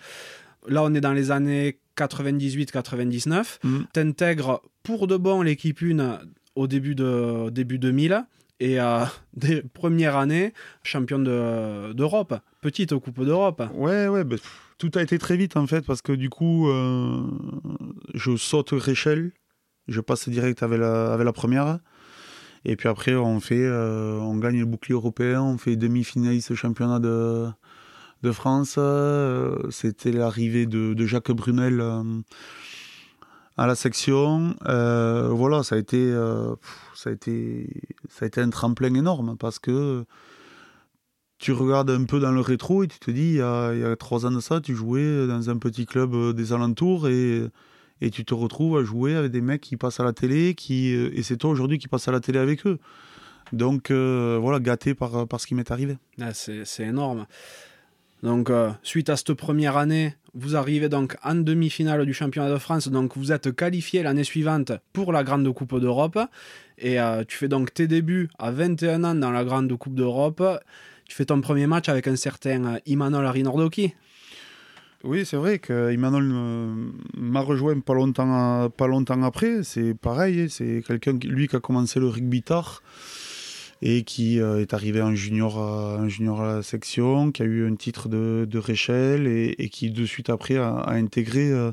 Là, 0.67 0.83
on 0.83 0.93
est 0.95 1.01
dans 1.01 1.13
les 1.13 1.29
années 1.29 1.79
98-99. 1.97 3.59
Mm. 3.63 3.79
Tu 3.93 3.99
intègres 3.99 4.61
de 4.97 5.17
bon 5.17 5.41
l'équipe 5.41 5.81
1 5.81 6.19
au 6.55 6.67
début, 6.67 6.95
de, 6.95 7.49
début 7.49 7.79
2000. 7.79 8.25
Et 8.59 8.79
euh, 8.79 9.05
des 9.33 9.61
premières 9.61 10.17
années, 10.17 10.53
champion 10.83 11.19
d'Europe, 11.19 12.35
petite 12.61 12.95
Coupe 12.95 13.23
d'Europe. 13.23 13.63
Ouais, 13.73 14.07
ouais, 14.07 14.23
bah, 14.23 14.35
tout 14.77 14.91
a 14.95 15.01
été 15.01 15.17
très 15.17 15.37
vite 15.37 15.57
en 15.57 15.67
fait, 15.67 15.85
parce 15.85 16.01
que 16.01 16.11
du 16.11 16.29
coup, 16.29 16.69
euh, 16.69 17.21
je 18.13 18.35
saute 18.35 18.71
Réchelle, 18.71 19.31
je 19.87 20.01
passe 20.01 20.27
direct 20.29 20.63
avec 20.63 20.79
la, 20.79 21.13
avec 21.13 21.25
la 21.25 21.33
première. 21.33 21.79
Et 22.65 22.75
puis 22.75 22.89
après, 22.89 23.15
on 23.15 23.39
fait, 23.39 23.63
euh, 23.63 24.19
on 24.19 24.35
gagne 24.35 24.59
le 24.59 24.65
bouclier 24.65 24.93
européen, 24.93 25.41
on 25.41 25.57
fait 25.57 25.77
demi-finaliste 25.77 26.55
championnat 26.55 26.99
de, 26.99 27.47
de 28.23 28.31
France. 28.33 28.77
C'était 29.69 30.11
l'arrivée 30.11 30.65
de, 30.65 31.05
Jacques 31.05 31.31
Brunel 31.31 31.81
à 33.59 33.67
la 33.67 33.75
section. 33.75 34.55
voilà, 34.65 35.63
ça 35.63 35.75
a 35.75 35.77
été, 35.77 36.11
ça 36.95 37.09
a 37.09 37.13
été, 37.13 37.69
ça 38.09 38.25
a 38.25 38.27
été 38.27 38.41
un 38.41 38.49
tremplin 38.49 38.93
énorme 38.93 39.35
parce 39.37 39.59
que 39.59 40.05
tu 41.39 41.53
regardes 41.53 41.89
un 41.89 42.03
peu 42.03 42.19
dans 42.19 42.31
le 42.31 42.41
rétro 42.41 42.83
et 42.83 42.87
tu 42.87 42.99
te 42.99 43.09
dis, 43.09 43.29
il 43.29 43.35
y 43.35 43.41
a, 43.41 43.95
trois 43.95 44.25
ans 44.25 44.31
de 44.31 44.41
ça, 44.41 44.59
tu 44.59 44.75
jouais 44.75 45.25
dans 45.25 45.49
un 45.49 45.57
petit 45.57 45.85
club 45.85 46.13
euh, 46.13 46.33
des 46.33 46.51
alentours 46.51 47.07
et, 47.07 47.43
et 48.01 48.11
tu 48.11 48.25
te 48.25 48.33
retrouves 48.33 48.77
à 48.77 48.83
jouer 48.83 49.15
avec 49.15 49.31
des 49.31 49.41
mecs 49.41 49.61
qui 49.61 49.77
passent 49.77 50.01
à 50.01 50.03
la 50.03 50.11
télé 50.11 50.53
qui, 50.53 50.93
euh, 50.93 51.09
et 51.13 51.23
c'est 51.23 51.37
toi 51.37 51.49
aujourd'hui 51.49 51.79
qui 51.79 51.87
passes 51.87 52.09
à 52.09 52.11
la 52.11 52.19
télé 52.19 52.39
avec 52.39 52.67
eux. 52.67 52.77
Donc 53.53 53.89
euh, 53.89 54.37
voilà, 54.39 54.59
gâté 54.59 54.93
par, 54.93 55.27
par 55.27 55.39
ce 55.39 55.47
qui 55.47 55.55
m'est 55.55 55.71
arrivé. 55.71 55.97
Ah, 56.19 56.33
c'est 56.33 56.83
énorme. 56.83 57.25
Donc, 58.21 58.51
suite 58.83 59.09
à 59.09 59.15
cette 59.15 59.33
première 59.33 59.77
année, 59.77 60.13
vous 60.33 60.55
arrivez 60.55 60.89
donc 60.89 61.15
en 61.23 61.35
demi-finale 61.35 62.05
du 62.05 62.13
championnat 62.13 62.51
de 62.51 62.57
France. 62.57 62.87
Donc, 62.87 63.17
vous 63.17 63.31
êtes 63.31 63.55
qualifié 63.55 64.03
l'année 64.03 64.23
suivante 64.23 64.71
pour 64.93 65.11
la 65.11 65.23
Grande 65.23 65.53
Coupe 65.53 65.79
d'Europe. 65.79 66.19
Et 66.77 66.97
tu 67.27 67.37
fais 67.37 67.47
donc 67.47 67.73
tes 67.73 67.87
débuts 67.87 68.29
à 68.39 68.51
21 68.51 69.03
ans 69.03 69.15
dans 69.15 69.31
la 69.31 69.43
Grande 69.43 69.75
Coupe 69.77 69.95
d'Europe. 69.95 70.41
Tu 71.09 71.15
fais 71.15 71.25
ton 71.25 71.41
premier 71.41 71.65
match 71.65 71.89
avec 71.89 72.07
un 72.07 72.15
certain 72.15 72.75
euh, 72.75 72.79
Imanol 72.85 73.25
Arinordoki. 73.25 73.95
Oui, 75.03 75.25
c'est 75.25 75.37
vrai 75.37 75.57
que 75.57 75.91
Imanol 75.91 76.23
m'a 77.17 77.39
rejoint 77.39 77.79
pas 77.79 77.95
longtemps, 77.95 78.69
pas 78.69 78.85
longtemps 78.85 79.23
après. 79.23 79.63
C'est 79.63 79.95
pareil, 79.95 80.49
c'est 80.49 80.83
quelqu'un 80.85 81.17
lui 81.23 81.47
qui 81.47 81.55
a 81.55 81.59
commencé 81.59 81.99
le 81.99 82.07
rugby 82.07 82.43
tard 82.43 82.83
et 83.81 84.03
qui 84.03 84.39
euh, 84.39 84.61
est 84.61 84.73
arrivé 84.73 85.01
en 85.01 85.15
junior, 85.15 85.59
à, 85.59 86.07
junior 86.07 86.41
à 86.41 86.55
la 86.55 86.63
section, 86.63 87.31
qui 87.31 87.41
a 87.41 87.45
eu 87.45 87.67
un 87.67 87.75
titre 87.75 88.09
de, 88.09 88.47
de 88.49 88.59
Réchelle 88.59 89.27
et, 89.27 89.69
qui 89.69 89.91
de 89.91 90.05
suite 90.05 90.29
après 90.29 90.57
a, 90.57 90.89
intégré 90.89 91.51
euh, 91.51 91.71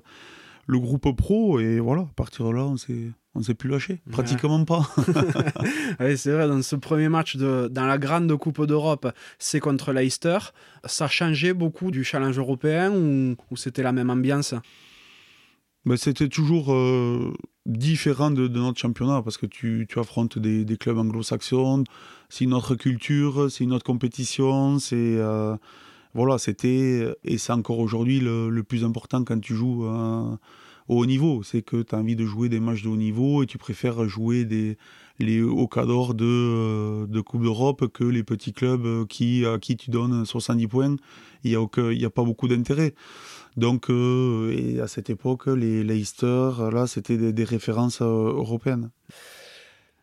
le 0.66 0.78
groupe 0.78 1.16
pro. 1.16 1.60
Et 1.60 1.80
voilà, 1.80 2.02
à 2.02 2.12
partir 2.14 2.46
de 2.46 2.52
là, 2.52 2.64
on 2.64 2.76
s'est 2.76 3.10
on 3.36 3.40
ne 3.40 3.44
s'est 3.44 3.54
plus 3.54 3.68
lâché, 3.68 4.00
pratiquement 4.10 4.64
pas. 4.64 4.88
c'est 6.16 6.32
vrai, 6.32 6.48
dans 6.48 6.62
ce 6.62 6.74
premier 6.74 7.10
match 7.10 7.36
de, 7.36 7.68
dans 7.70 7.84
la 7.84 7.98
grande 7.98 8.34
Coupe 8.38 8.64
d'Europe, 8.64 9.12
c'est 9.38 9.60
contre 9.60 9.92
Leicester. 9.92 10.38
Ça 10.86 11.06
changeait 11.06 11.52
beaucoup 11.52 11.90
du 11.90 12.02
challenge 12.02 12.38
européen 12.38 12.90
ou, 12.90 13.36
c'était 13.56 13.82
la 13.82 13.92
même 13.92 14.08
ambiance? 14.08 14.54
Ben, 15.86 15.96
C'était 15.96 16.28
toujours 16.28 16.72
euh, 16.72 17.32
différent 17.64 18.30
de, 18.30 18.48
notre 18.48 18.78
championnat 18.78 19.22
parce 19.22 19.38
que 19.38 19.46
tu, 19.46 19.86
affrontes 19.96 20.38
des, 20.38 20.76
clubs 20.76 20.98
anglo-saxons, 20.98 21.84
c'est 22.28 22.44
une 22.44 22.54
autre 22.54 22.74
culture, 22.74 23.50
c'est 23.50 23.64
une 23.64 23.72
autre 23.72 23.84
compétition, 23.84 24.78
c'est. 24.78 24.96
Euh, 24.96 25.56
voilà, 26.14 26.38
c'était, 26.38 27.14
et 27.24 27.36
c'est 27.38 27.52
encore 27.52 27.78
aujourd'hui 27.78 28.20
le, 28.20 28.62
plus 28.62 28.84
important 28.84 29.22
quand 29.22 29.38
tu 29.38 29.54
joues 29.54 29.84
au 30.88 30.98
haut 31.00 31.06
niveau. 31.06 31.42
C'est 31.42 31.62
que 31.62 31.82
tu 31.82 31.94
as 31.94 31.98
envie 31.98 32.16
de 32.16 32.24
jouer 32.24 32.48
des 32.48 32.60
matchs 32.60 32.82
de 32.82 32.88
haut 32.88 32.96
niveau 32.96 33.42
et 33.42 33.46
tu 33.46 33.58
préfères 33.58 34.08
jouer 34.08 34.44
des, 34.44 34.78
les 35.18 35.42
hauts 35.42 35.68
cadors 35.68 36.14
de, 36.14 36.24
euh, 36.24 37.06
de 37.06 37.20
Coupe 37.20 37.42
d'Europe 37.42 37.86
que 37.92 38.04
les 38.04 38.22
petits 38.22 38.52
clubs 38.52 39.06
qui, 39.06 39.44
à 39.46 39.58
qui 39.58 39.76
tu 39.76 39.90
donnes 39.90 40.24
70 40.24 40.66
points. 40.66 40.96
Il 41.44 41.50
n'y 41.50 41.56
a, 41.56 42.06
a 42.06 42.10
pas 42.10 42.24
beaucoup 42.24 42.48
d'intérêt. 42.48 42.94
Donc, 43.56 43.88
euh, 43.88 44.82
à 44.82 44.88
cette 44.88 45.08
époque, 45.08 45.46
les 45.46 45.82
Leicester, 45.82 46.50
là, 46.72 46.86
c'était 46.86 47.32
des, 47.32 47.44
références 47.44 48.02
euh, 48.02 48.04
européennes. 48.04 48.90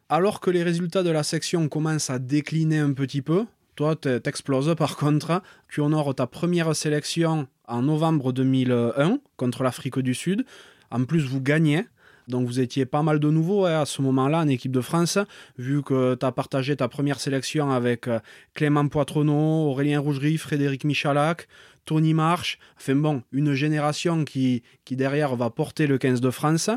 Alors 0.10 0.40
que 0.40 0.50
les 0.50 0.64
résultats 0.64 1.04
de 1.04 1.12
la 1.12 1.24
section 1.24 1.70
commencent 1.70 2.10
à 2.10 2.20
décliner 2.20 2.80
un 2.80 2.94
petit 2.94 3.22
peu, 3.22 3.46
toi, 3.76 3.96
t'exploses 3.96 4.76
par 4.76 4.98
contre. 4.98 5.42
Tu 5.68 5.82
honores 5.82 6.14
ta 6.14 6.28
première 6.28 6.76
sélection 6.76 7.48
en 7.68 7.82
novembre 7.82 8.32
2001 8.32 9.20
contre 9.36 9.64
l'Afrique 9.64 9.98
du 10.00 10.14
Sud. 10.14 10.46
En 10.92 11.06
plus, 11.06 11.26
vous 11.26 11.42
gagnez. 11.42 11.86
Donc 12.28 12.48
vous 12.48 12.60
étiez 12.60 12.86
pas 12.86 13.04
mal 13.04 13.20
de 13.20 13.30
nouveaux 13.30 13.66
hein, 13.66 13.82
à 13.82 13.86
ce 13.86 14.02
moment-là 14.02 14.40
en 14.40 14.48
équipe 14.48 14.72
de 14.72 14.80
France, 14.80 15.18
vu 15.58 15.84
que 15.84 16.16
tu 16.16 16.26
as 16.26 16.32
partagé 16.32 16.76
ta 16.76 16.88
première 16.88 17.20
sélection 17.20 17.72
avec 17.72 18.08
euh, 18.08 18.20
Clément 18.54 18.88
Poitronneau, 18.88 19.68
Aurélien 19.70 20.00
Rougerie, 20.00 20.38
Frédéric 20.38 20.86
Michalak, 20.86 21.48
Tony 21.86 22.14
March. 22.14 22.60
Enfin 22.78 22.96
bon, 22.96 23.24
une 23.32 23.54
génération 23.54 24.26
qui, 24.26 24.64
qui 24.86 24.96
derrière 24.96 25.36
va 25.36 25.50
porter 25.50 25.88
le 25.88 25.98
15 25.98 26.22
de 26.22 26.30
France. 26.30 26.70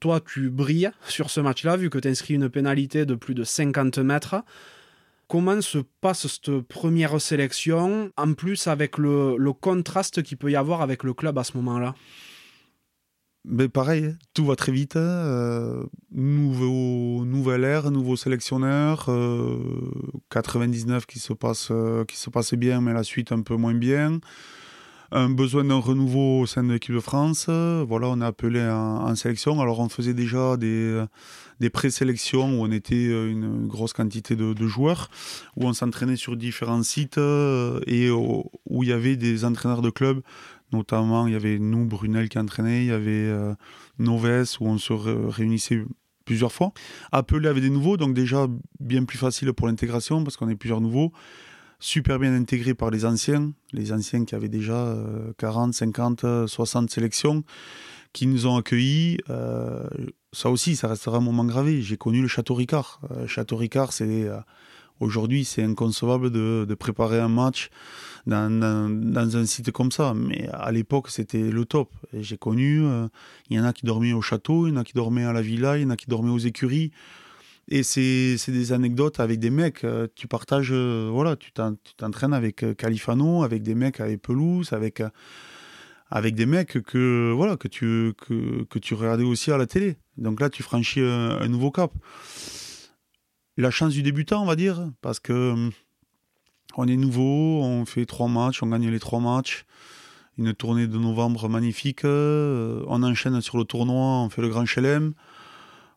Toi, 0.00 0.20
tu 0.20 0.50
brilles 0.50 0.90
sur 1.08 1.30
ce 1.30 1.40
match-là, 1.40 1.76
vu 1.76 1.90
que 1.90 1.98
tu 1.98 2.08
inscris 2.08 2.34
une 2.34 2.48
pénalité 2.48 3.06
de 3.06 3.14
plus 3.14 3.34
de 3.34 3.44
50 3.44 3.98
mètres. 3.98 4.36
Comment 5.28 5.60
se 5.62 5.78
passe 6.00 6.26
cette 6.26 6.60
première 6.60 7.20
sélection, 7.20 8.10
en 8.16 8.34
plus 8.34 8.66
avec 8.66 8.98
le, 8.98 9.36
le 9.38 9.52
contraste 9.52 10.22
qu'il 10.22 10.36
peut 10.36 10.50
y 10.50 10.56
avoir 10.56 10.82
avec 10.82 11.02
le 11.02 11.14
club 11.14 11.38
à 11.38 11.44
ce 11.44 11.56
moment-là? 11.56 11.94
Mais 13.46 13.68
pareil, 13.68 14.14
tout 14.32 14.46
va 14.46 14.56
très 14.56 14.72
vite. 14.72 14.96
Euh, 14.96 15.82
nouveau, 16.12 17.24
nouvelle 17.26 17.64
ère, 17.64 17.90
nouveau 17.90 18.16
sélectionneur. 18.16 19.10
99 20.30 20.96
euh, 20.96 21.06
qui 21.06 21.18
se 21.18 21.34
passe, 21.34 21.68
euh, 21.70 22.04
qui 22.06 22.16
se 22.16 22.56
bien, 22.56 22.80
mais 22.80 22.94
la 22.94 23.02
suite 23.02 23.32
un 23.32 23.42
peu 23.42 23.56
moins 23.56 23.74
bien. 23.74 24.20
Un 25.12 25.28
besoin 25.28 25.64
d'un 25.64 25.78
renouveau 25.78 26.40
au 26.40 26.46
sein 26.46 26.64
de 26.64 26.72
l'équipe 26.72 26.94
de 26.94 27.00
France. 27.00 27.48
Voilà, 27.48 28.08
on 28.08 28.20
est 28.22 28.24
appelé 28.24 28.62
en, 28.62 29.14
sélection. 29.14 29.60
Alors 29.60 29.78
on 29.78 29.90
faisait 29.90 30.14
déjà 30.14 30.56
des, 30.56 31.04
des 31.60 31.70
présélections 31.70 32.58
où 32.58 32.64
on 32.64 32.70
était 32.72 33.04
une 33.04 33.68
grosse 33.68 33.92
quantité 33.92 34.34
de, 34.34 34.54
de 34.54 34.66
joueurs, 34.66 35.10
où 35.56 35.66
on 35.66 35.72
s'entraînait 35.72 36.16
sur 36.16 36.36
différents 36.36 36.82
sites 36.82 37.18
et 37.18 38.10
où 38.10 38.82
il 38.82 38.88
y 38.88 38.92
avait 38.92 39.16
des 39.16 39.44
entraîneurs 39.44 39.82
de 39.82 39.90
clubs 39.90 40.22
Notamment, 40.74 41.28
il 41.28 41.34
y 41.34 41.36
avait 41.36 41.60
nous, 41.60 41.84
Brunel 41.84 42.28
qui 42.28 42.38
entraînait, 42.38 42.82
il 42.82 42.88
y 42.88 42.92
avait 42.92 43.10
euh, 43.12 43.54
Noves 43.98 44.56
où 44.58 44.66
on 44.66 44.76
se 44.76 44.92
réunissait 44.92 45.84
plusieurs 46.24 46.52
fois. 46.52 46.72
Appelé 47.12 47.48
avec 47.48 47.62
des 47.62 47.70
nouveaux, 47.70 47.96
donc 47.96 48.12
déjà 48.12 48.48
bien 48.80 49.04
plus 49.04 49.18
facile 49.18 49.52
pour 49.52 49.68
l'intégration 49.68 50.24
parce 50.24 50.36
qu'on 50.36 50.48
est 50.48 50.56
plusieurs 50.56 50.80
nouveaux. 50.80 51.12
Super 51.78 52.18
bien 52.18 52.34
intégrés 52.34 52.74
par 52.74 52.90
les 52.90 53.04
anciens, 53.04 53.52
les 53.72 53.92
anciens 53.92 54.24
qui 54.24 54.34
avaient 54.34 54.48
déjà 54.48 54.96
40, 55.38 55.74
50, 55.74 56.46
60 56.46 56.90
sélections, 56.90 57.44
qui 58.12 58.26
nous 58.26 58.46
ont 58.46 58.56
accueillis. 58.56 59.18
Euh, 59.30 59.86
ça 60.32 60.50
aussi, 60.50 60.76
ça 60.76 60.88
restera 60.88 61.18
un 61.18 61.20
moment 61.20 61.44
gravé. 61.44 61.82
J'ai 61.82 61.96
connu 61.96 62.20
le 62.20 62.28
Château 62.28 62.54
Ricard. 62.54 63.00
Euh, 63.10 63.26
Château 63.26 63.56
Ricard, 63.56 63.92
c'est 63.92 64.28
aujourd'hui, 65.00 65.44
c'est 65.44 65.62
inconcevable 65.62 66.30
de, 66.30 66.74
préparer 66.74 67.20
un 67.20 67.28
match 67.28 67.70
dans, 68.26 69.36
un 69.36 69.46
site 69.46 69.70
comme 69.70 69.92
ça. 69.92 70.14
Mais 70.14 70.48
à 70.52 70.72
l'époque, 70.72 71.10
c'était 71.10 71.50
le 71.50 71.64
top. 71.64 71.92
J'ai 72.12 72.36
connu, 72.36 72.84
euh, 72.84 73.08
il 73.50 73.56
y 73.56 73.60
en 73.60 73.64
a 73.64 73.72
qui 73.72 73.86
dormaient 73.86 74.12
au 74.12 74.22
château, 74.22 74.66
il 74.66 74.70
y 74.70 74.72
en 74.72 74.80
a 74.80 74.84
qui 74.84 74.94
dormaient 74.94 75.24
à 75.24 75.32
la 75.32 75.42
villa, 75.42 75.78
il 75.78 75.82
y 75.82 75.86
en 75.86 75.90
a 75.90 75.96
qui 75.96 76.06
dormaient 76.06 76.30
aux 76.30 76.38
écuries. 76.38 76.90
Et 77.68 77.82
c'est 77.82 78.36
des 78.48 78.72
anecdotes 78.72 79.20
avec 79.20 79.38
des 79.38 79.50
mecs. 79.50 79.84
Euh, 79.84 80.06
tu 80.14 80.28
partages, 80.28 80.70
euh, 80.72 81.08
voilà, 81.10 81.36
tu 81.36 81.50
t'entraînes 81.52 82.34
avec 82.34 82.76
Califano, 82.76 83.42
avec 83.42 83.62
des 83.62 83.74
mecs 83.74 84.00
avec 84.00 84.20
Pelouse, 84.20 84.72
avec, 84.72 85.02
avec 86.10 86.34
des 86.34 86.46
mecs 86.46 86.82
que 86.82 87.32
voilà 87.34 87.56
que 87.56 87.68
tu 87.68 88.12
que, 88.18 88.64
que, 88.64 88.78
tu 88.78 88.92
regardais 88.92 89.24
aussi 89.24 89.50
à 89.50 89.56
la 89.56 89.66
télé. 89.66 89.96
Donc 90.18 90.40
là, 90.40 90.50
tu 90.50 90.62
franchis 90.62 91.00
un, 91.00 91.48
nouveau 91.48 91.70
cap. 91.70 91.90
La 93.56 93.70
chance 93.70 93.92
du 93.94 94.02
débutant, 94.02 94.42
on 94.42 94.46
va 94.46 94.56
dire, 94.56 94.90
parce 95.00 95.20
que 95.20 95.52
hum, 95.52 95.70
on 96.76 96.86
est 96.86 96.96
nouveau, 96.96 97.62
on 97.62 97.84
fait 97.84 98.06
trois 98.06 98.28
matchs, 98.28 98.62
on 98.62 98.66
gagne 98.66 98.88
les 98.90 99.00
trois 99.00 99.20
matchs. 99.20 99.64
Une 100.36 100.52
tournée 100.52 100.88
de 100.88 100.98
novembre 100.98 101.48
magnifique. 101.48 102.04
Euh, 102.04 102.82
on 102.88 103.02
enchaîne 103.02 103.40
sur 103.40 103.56
le 103.56 103.64
tournoi, 103.64 103.94
on 103.94 104.28
fait 104.28 104.42
le 104.42 104.48
Grand 104.48 104.66
Chelem. 104.66 105.14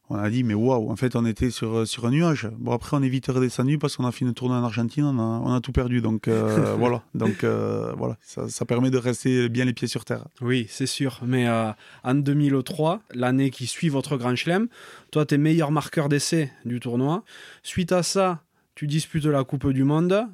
On 0.10 0.16
a 0.16 0.30
dit 0.30 0.44
mais 0.44 0.54
waouh 0.54 0.90
en 0.90 0.96
fait 0.96 1.18
on 1.18 1.26
était 1.26 1.50
sur 1.50 1.86
sur 1.86 2.06
un 2.06 2.12
nuage. 2.12 2.50
Bon 2.58 2.72
après 2.72 2.96
on 2.96 3.04
est 3.04 3.10
vite 3.10 3.28
redescendu 3.28 3.78
parce 3.78 3.98
qu'on 3.98 4.06
a 4.06 4.12
fait 4.13 4.24
une 4.24 4.34
tournée 4.34 4.56
en 4.56 4.63
Argentine 4.63 5.04
on 5.04 5.54
a, 5.54 5.60
tout 5.60 5.74
perdu. 5.74 6.00
Donc 6.00 6.30
euh, 6.30 6.76
voilà. 6.80 7.04
Donc 7.13 7.44
euh, 7.44 7.94
voilà. 7.98 8.18
Ça, 8.22 8.66
permet 8.66 8.90
de 8.90 8.98
rester 8.98 9.50
bien 9.50 9.66
les 9.66 9.74
pieds 9.74 9.88
sur 9.88 10.06
terre. 10.06 10.26
Oui 10.40 10.66
c'est 10.70 10.86
sûr. 10.86 11.20
Mais 11.24 11.48
euh, 11.48 11.72
en 12.06 12.16
2003 12.16 13.02
l'année 13.13 13.50
qui 13.50 13.68
suit 13.68 13.90
votre 13.90 14.16
grand 14.16 14.36
chelem 14.36 14.68
toi 15.12 15.26
tu 15.26 15.36
es 15.36 15.38
meilleur 15.38 15.72
marqueur 15.72 16.08
d'essai 16.08 16.54
du 16.63 16.80
tournoi. 16.80 17.24
Suite 17.62 17.92
à 17.92 18.02
ça 18.02 18.44
tu 18.78 18.86
disputes 18.86 19.26
la 19.26 19.44
coupe 19.44 19.72
du 19.72 19.84
monde 19.84 20.26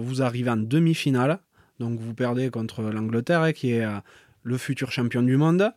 vous 0.00 0.20
arrivez 0.20 0.50
en 0.50 0.56
demi-finale 0.56 1.38
donc 1.78 2.00
vous 2.00 2.12
perdez 2.12 2.50
contre 2.50 2.82
l'Angleterre 2.82 3.52
qui 3.54 3.70
est 3.70 3.86
le 4.42 4.58
futur 4.58 4.90
champion 4.90 5.22
du 5.22 5.36
monde 5.36 5.72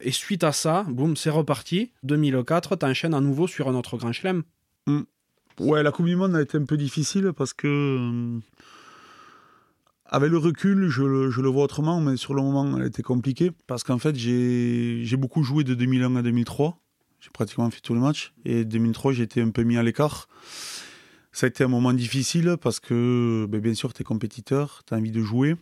et 0.00 0.12
suite 0.12 0.44
à 0.44 0.52
ça, 0.52 0.84
boum, 0.88 1.16
c'est 1.16 1.30
reparti. 1.30 1.92
2004, 2.02 2.76
t'enchaînes 2.76 3.14
à 3.14 3.20
nouveau 3.20 3.46
sur 3.46 3.68
un 3.68 3.74
autre 3.74 3.96
grand 3.96 4.12
chelem. 4.12 4.42
Hmm. 4.86 5.02
Ouais, 5.58 5.82
la 5.82 5.90
Coupe 5.90 6.06
du 6.06 6.16
Monde 6.16 6.36
a 6.36 6.42
été 6.42 6.58
un 6.58 6.64
peu 6.64 6.76
difficile 6.76 7.32
parce 7.34 7.54
que. 7.54 7.66
Euh, 7.66 8.40
avec 10.08 10.30
le 10.30 10.38
recul, 10.38 10.88
je 10.88 11.02
le, 11.02 11.48
vois 11.48 11.64
autrement, 11.64 12.00
mais 12.00 12.16
sur 12.16 12.34
le 12.34 12.42
moment, 12.42 12.76
elle 12.76 12.84
a 12.84 12.86
été 12.86 13.02
compliquée. 13.02 13.50
Parce 13.66 13.82
qu'en 13.82 13.98
fait, 13.98 14.14
j'ai 14.14 15.16
beaucoup 15.16 15.42
joué 15.42 15.64
de 15.64 15.74
2001 15.74 16.14
à 16.16 16.22
2003. 16.22 16.78
J'ai 17.20 17.30
pratiquement 17.30 17.68
fait 17.70 17.80
tous 17.80 17.94
les 17.94 18.00
matchs. 18.00 18.32
Et 18.44 18.64
2003, 18.64 19.14
j'ai 19.14 19.24
été 19.24 19.40
un 19.40 19.50
peu 19.50 19.62
mis 19.62 19.78
à 19.78 19.82
l'écart. 19.82 20.28
Ça 21.36 21.44
a 21.44 21.48
été 21.48 21.64
un 21.64 21.68
moment 21.68 21.92
difficile 21.92 22.56
parce 22.58 22.80
que, 22.80 23.46
ben, 23.50 23.60
bien 23.60 23.74
sûr, 23.74 23.92
tu 23.92 24.00
es 24.00 24.04
compétiteur, 24.06 24.80
tu 24.86 24.94
as 24.94 24.96
envie 24.96 25.10
de 25.10 25.20
jouer. 25.20 25.54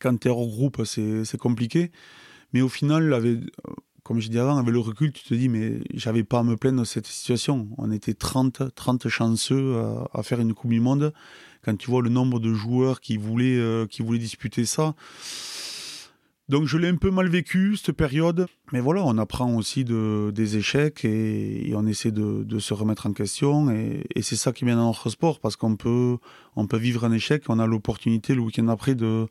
Quand 0.00 0.18
tu 0.18 0.28
es 0.28 0.30
hors 0.30 0.46
groupe, 0.46 0.82
c'est 0.86 1.36
compliqué. 1.36 1.92
Mais 2.54 2.62
au 2.62 2.70
final, 2.70 3.44
comme 4.02 4.18
je 4.18 4.28
disais 4.28 4.40
avant, 4.40 4.56
avec 4.56 4.72
le 4.72 4.78
recul, 4.78 5.12
tu 5.12 5.22
te 5.22 5.34
dis, 5.34 5.50
mais 5.50 5.82
j'avais 5.92 6.24
pas 6.24 6.38
à 6.38 6.42
me 6.42 6.56
plaindre 6.56 6.80
de 6.80 6.86
cette 6.86 7.06
situation. 7.06 7.68
On 7.76 7.90
était 7.90 8.14
30, 8.14 8.74
30 8.74 9.08
chanceux 9.08 9.76
à, 10.10 10.22
faire 10.22 10.40
une 10.40 10.54
Coupe 10.54 10.70
du 10.70 10.80
Monde. 10.80 11.12
Quand 11.62 11.76
tu 11.76 11.90
vois 11.90 12.00
le 12.00 12.08
nombre 12.08 12.40
de 12.40 12.54
joueurs 12.54 13.02
qui 13.02 13.18
voulaient, 13.18 13.58
euh, 13.58 13.86
qui 13.86 14.00
voulaient 14.00 14.18
disputer 14.18 14.64
ça, 14.64 14.94
donc 16.48 16.66
je 16.66 16.76
l'ai 16.76 16.88
un 16.88 16.96
peu 16.96 17.10
mal 17.10 17.28
vécu 17.28 17.76
cette 17.76 17.96
période, 17.96 18.46
mais 18.72 18.80
voilà, 18.80 19.02
on 19.04 19.16
apprend 19.18 19.54
aussi 19.56 19.84
de, 19.84 20.30
des 20.34 20.56
échecs 20.56 21.04
et, 21.04 21.72
on 21.74 21.86
essaie 21.86 22.10
de, 22.10 22.58
se 22.58 22.74
remettre 22.74 23.06
en 23.06 23.12
question 23.12 23.70
et, 23.70 24.04
c'est 24.20 24.36
ça 24.36 24.52
qui 24.52 24.64
bien 24.64 24.76
dans 24.76 24.86
notre 24.86 25.08
sport 25.08 25.40
parce 25.40 25.56
qu'on 25.56 25.76
peut, 25.76 26.18
on 26.56 26.66
peut 26.66 26.76
vivre 26.76 27.04
un 27.04 27.12
échec, 27.12 27.44
on 27.48 27.58
a 27.58 27.66
l'opportunité 27.66 28.34
le 28.34 28.42
week-end 28.42 28.68
après 28.68 28.94
de, 28.94 29.26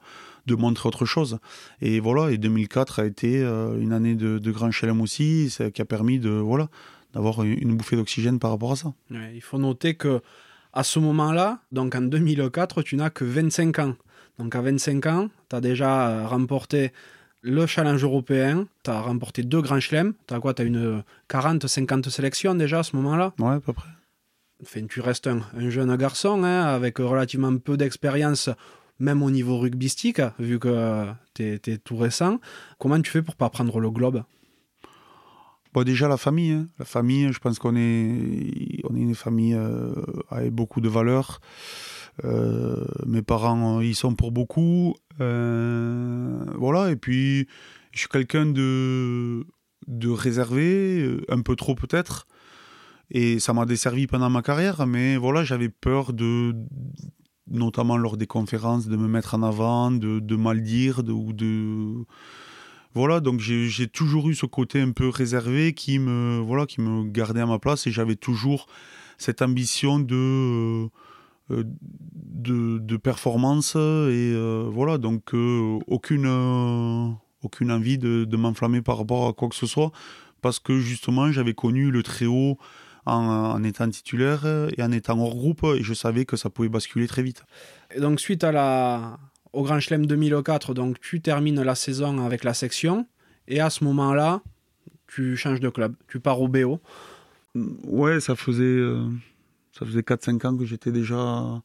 de 0.47 0.56
montrer 0.56 0.88
autre 0.88 1.06
chose. 1.06 1.39
Et 1.82 1.99
voilà, 1.99 2.32
et 2.32 2.38
2004 2.38 2.99
a 2.99 3.06
été 3.06 3.43
euh, 3.43 3.80
une 3.80 3.93
année 3.93 4.15
de, 4.15 4.52
grand 4.52 4.71
chelem 4.71 5.02
aussi, 5.02 5.56
qui 5.73 5.82
a 5.82 5.86
permis 5.86 6.19
de 6.19 6.30
voilà 6.30 6.69
d'avoir 7.13 7.43
une 7.43 7.76
bouffée 7.76 7.95
d'oxygène 7.95 8.39
par 8.39 8.49
rapport 8.49 8.71
à 8.71 8.76
ça. 8.76 8.93
il 9.12 9.41
faut 9.41 9.60
noter 9.60 9.93
que 9.93 10.21
à 10.73 10.84
ce 10.84 10.97
moment-là, 10.97 11.60
donc 11.71 11.93
en 11.93 12.02
2004, 12.02 12.82
tu 12.82 12.95
n'as 12.95 13.12
que 13.12 13.23
25 13.23 13.80
ans. 13.80 13.95
Donc 14.39 14.56
à 14.56 14.62
25 14.62 15.06
ans, 15.06 15.30
tu 15.50 15.56
as 15.56 15.62
déjà 15.62 16.10
euh, 16.10 16.28
remporté 16.28 16.91
le 17.41 17.65
challenge 17.67 18.04
européen, 18.04 18.65
tu 18.84 18.89
as 18.89 19.02
remporté 19.02 19.43
deux 19.43 19.62
grands 19.62 19.80
chelems. 19.80 20.13
Tu 20.28 20.34
as 20.34 20.39
quoi 20.39 20.54
Tu 20.54 20.62
as 20.62 20.65
une 20.65 21.04
40-50 21.30 22.10
sélections 22.10 22.56
déjà 22.56 22.80
à 22.80 22.84
ce 22.84 22.96
moment-là? 22.96 23.34
Ouais, 23.38 23.56
à 23.56 23.60
peu 23.60 23.74
près. 23.74 23.89
Enfin, 24.62 24.86
tu 24.88 25.02
restes 25.02 25.28
un, 25.28 25.41
jeune 25.69 25.93
garçon 25.98 26.43
hein, 26.43 26.62
avec 26.63 27.00
relativement 27.00 27.56
peu 27.58 27.76
d'expérience, 27.76 28.50
même 28.98 29.22
au 29.22 29.30
niveau 29.30 29.60
rugbystique, 29.60 30.22
vu 30.39 30.58
que 30.58 31.06
tu 31.34 31.43
es, 31.43 31.78
tout 31.78 31.98
récent. 31.98 32.39
Comment 32.80 33.02
tu 33.02 33.12
fais 33.12 33.22
pour 33.22 33.36
pas 33.36 33.50
prendre 33.50 33.78
le 33.82 33.91
globe? 33.91 34.24
Bon, 35.74 35.84
déjà 35.84 36.08
la 36.08 36.17
famille. 36.17 36.52
Hein. 36.52 36.67
La 36.80 36.86
famille, 36.86 37.34
je 37.34 37.39
pense 37.39 37.60
qu'on 37.60 37.76
est, 37.76 38.82
on 38.89 38.96
est 38.96 39.02
une 39.02 39.15
famille 39.15 39.56
euh, 39.56 39.93
avec 40.30 40.52
beaucoup 40.54 40.80
de 40.80 40.88
valeurs. 40.88 41.41
Euh, 42.23 42.86
mes 43.06 43.21
parents, 43.21 43.82
ils 43.82 43.95
sont 43.95 44.15
pour 44.15 44.32
beaucoup. 44.32 44.95
Euh, 45.21 46.45
voilà, 46.58 46.91
et 46.91 46.95
puis 46.95 47.47
je 47.91 47.99
suis 47.99 48.10
quelqu'un 48.10 48.45
de, 48.45 49.45
de 49.88 50.10
réservé, 50.10 51.17
un 51.30 51.41
peu 51.41 51.56
trop 51.56 51.76
peut-être. 51.76 52.28
Et 53.12 53.39
ça 53.39 53.54
m'a 53.54 53.65
desservi 53.65 54.08
pendant 54.08 54.30
ma 54.30 54.41
carrière, 54.41 54.88
mais 54.88 55.17
voilà, 55.17 55.43
j'avais 55.43 55.69
peur 55.69 56.13
de, 56.13 56.56
notamment 57.47 57.97
lors 57.97 58.17
des 58.17 58.28
conférences, 58.28 58.88
de 58.88 58.97
me 58.97 59.08
mettre 59.08 59.36
en 59.36 59.43
avant, 59.43 59.91
de, 59.91 60.36
mal 60.36 60.62
dire, 60.62 60.99
ou 61.08 61.34
de 61.34 62.06
voilà 62.95 63.21
donc 63.21 63.39
j'ai 63.39 63.88
toujours 63.88 64.30
eu 64.30 64.36
ce 64.36 64.45
côté 64.45 64.80
un 64.80 64.91
peu 64.91 65.10
réservé 65.10 65.73
qui 65.73 65.97
me 65.97 66.38
voilà 66.38 66.67
qui 66.67 66.80
me 66.80 67.04
gardait 67.10 67.41
à 67.41 67.47
ma 67.47 67.58
place 67.58 67.88
et 67.88 67.91
j'avais 67.91 68.15
toujours 68.15 68.67
cette 69.17 69.41
ambition 69.41 69.99
de 69.99 70.15
euh, 70.15 70.88
de, 72.43 72.97
performance 72.97 73.75
et 73.75 73.79
euh, 73.79 74.67
voilà 74.71 74.97
donc 74.97 75.33
euh, 75.33 75.79
aucune 75.87 77.17
aucune 77.41 77.71
envie 77.71 77.97
de, 77.97 78.35
m'enflammer 78.35 78.81
par 78.81 78.97
rapport 78.97 79.27
à 79.27 79.33
quoi 79.33 79.49
que 79.49 79.55
ce 79.55 79.65
soit 79.65 79.91
parce 80.41 80.59
que 80.59 80.79
justement 80.79 81.31
j'avais 81.31 81.53
connu 81.53 81.91
le 81.91 82.03
très 82.03 82.25
haut 82.25 82.57
en, 83.05 83.61
étant 83.63 83.89
titulaire 83.89 84.45
et 84.77 84.81
en 84.81 84.91
étant 84.91 85.19
hors 85.19 85.35
groupe 85.35 85.65
et 85.75 85.83
je 85.83 85.93
savais 85.93 86.25
que 86.25 86.37
ça 86.37 86.49
pouvait 86.49 86.69
basculer 86.69 87.05
très 87.07 87.21
vite. 87.21 87.43
Et 87.93 87.99
donc 87.99 88.19
suite 88.21 88.43
à 88.43 88.51
la 88.51 89.17
au 89.51 89.63
Grand 89.63 89.79
Chelem 89.79 90.05
2004 90.05 90.73
donc 90.73 90.99
tu 90.99 91.21
termines 91.21 91.61
la 91.61 91.75
saison 91.75 92.25
avec 92.25 92.43
la 92.43 92.53
section 92.53 93.07
et 93.47 93.59
à 93.59 93.69
ce 93.69 93.83
moment-là 93.83 94.41
tu 95.07 95.35
changes 95.37 95.59
de 95.59 95.69
club, 95.69 95.95
tu 96.07 96.19
pars 96.19 96.41
au 96.41 96.47
BO. 96.47 96.79
Ouais, 97.55 98.19
ça 98.19 98.35
faisait 98.35 98.81
ça 99.77 99.86
faisait 99.86 100.01
4-5 100.01 100.47
ans 100.47 100.57
que 100.57 100.65
j'étais 100.65 100.91
déjà 100.91 101.62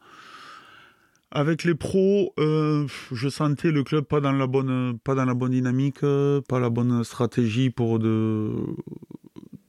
avec 1.31 1.65
les 1.65 1.75
pros. 1.75 2.33
Euh, 2.39 2.87
je 3.13 3.29
sentais 3.29 3.71
le 3.71 3.85
club 3.85 4.05
pas 4.05 4.21
dans 4.21 4.33
la 4.33 4.47
bonne, 4.47 4.99
pas 4.99 5.15
dans 5.15 5.27
la 5.27 5.35
bonne 5.35 5.53
dynamique, 5.53 6.01
pas 6.01 6.59
la 6.59 6.71
bonne 6.71 7.05
stratégie 7.05 7.71
pour 7.71 7.99
de, 7.99 8.53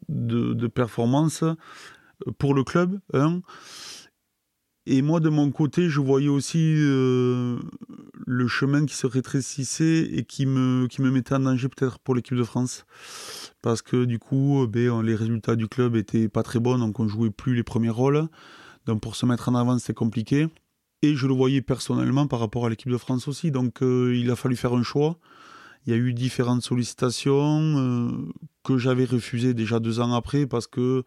de, 0.07 0.67
performance 0.67 1.43
pour 2.37 2.53
le 2.53 2.63
club. 2.63 2.99
Hein. 3.13 3.41
Et 4.85 5.01
moi, 5.01 5.19
de 5.19 5.29
mon 5.29 5.51
côté, 5.51 5.89
je 5.89 5.99
voyais 5.99 6.29
aussi 6.29 6.73
euh, 6.77 7.59
le 8.31 8.47
chemin 8.47 8.85
qui 8.85 8.95
se 8.95 9.07
rétrécissait 9.07 10.07
et 10.13 10.23
qui 10.23 10.45
me, 10.45 10.87
mettait 10.99 11.33
en 11.33 11.39
danger 11.39 11.67
peut-être 11.67 11.97
pour 11.97 12.13
l'équipe 12.13 12.37
de 12.37 12.43
France 12.43 12.85
parce 13.63 13.81
que 13.81 14.05
du 14.05 14.19
coup, 14.19 14.61
euh, 14.61 14.67
ben, 14.67 15.01
les 15.01 15.15
résultats 15.15 15.55
du 15.55 15.67
club 15.67 15.95
étaient 15.95 16.29
pas 16.29 16.43
très 16.43 16.59
bons, 16.59 16.77
donc 16.77 16.99
on 16.99 17.07
jouait 17.07 17.31
plus 17.31 17.55
les 17.55 17.63
premiers 17.63 17.89
rôles. 17.89 18.27
Donc 18.85 19.01
pour 19.01 19.15
se 19.15 19.25
mettre 19.25 19.49
en 19.49 19.55
avant, 19.55 19.79
c'était 19.79 19.95
compliqué. 19.95 20.47
Et 21.01 21.15
je 21.15 21.25
le 21.25 21.33
voyais 21.33 21.63
personnellement 21.63 22.27
par 22.27 22.39
rapport 22.39 22.67
à 22.67 22.69
l'équipe 22.69 22.91
de 22.91 22.97
France 22.97 23.27
aussi. 23.27 23.49
Donc 23.49 23.81
euh, 23.81 24.15
il 24.15 24.29
a 24.29 24.35
fallu 24.35 24.55
faire 24.55 24.73
un 24.73 24.83
choix. 24.83 25.17
Il 25.87 25.91
y 25.91 25.95
a 25.95 25.97
eu 25.97 26.13
différentes 26.13 26.61
sollicitations 26.61 27.77
euh, 27.77 28.11
que 28.63 28.77
j'avais 28.77 29.05
refusées 29.05 29.55
déjà 29.55 29.79
deux 29.79 29.99
ans 30.01 30.13
après 30.13 30.45
parce 30.45 30.67
que 30.67 31.03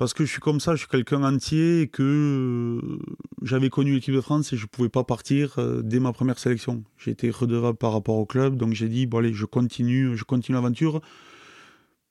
parce 0.00 0.14
que 0.14 0.24
je 0.24 0.30
suis 0.30 0.40
comme 0.40 0.60
ça, 0.60 0.76
je 0.76 0.78
suis 0.78 0.88
quelqu'un 0.88 1.22
entier 1.22 1.82
et 1.82 1.86
que 1.86 2.80
euh, 2.82 2.98
j'avais 3.42 3.68
connu 3.68 3.92
l'équipe 3.92 4.14
de 4.14 4.22
France 4.22 4.50
et 4.54 4.56
je 4.56 4.62
ne 4.62 4.66
pouvais 4.66 4.88
pas 4.88 5.04
partir 5.04 5.58
euh, 5.58 5.82
dès 5.82 6.00
ma 6.00 6.14
première 6.14 6.38
sélection. 6.38 6.84
J'ai 6.96 7.10
été 7.10 7.28
redevable 7.28 7.76
par 7.76 7.92
rapport 7.92 8.16
au 8.16 8.24
club, 8.24 8.56
donc 8.56 8.72
j'ai 8.72 8.88
dit 8.88 9.04
bon 9.04 9.18
allez, 9.18 9.34
je 9.34 9.44
continue, 9.44 10.16
je 10.16 10.24
continue 10.24 10.54
l'aventure 10.56 11.02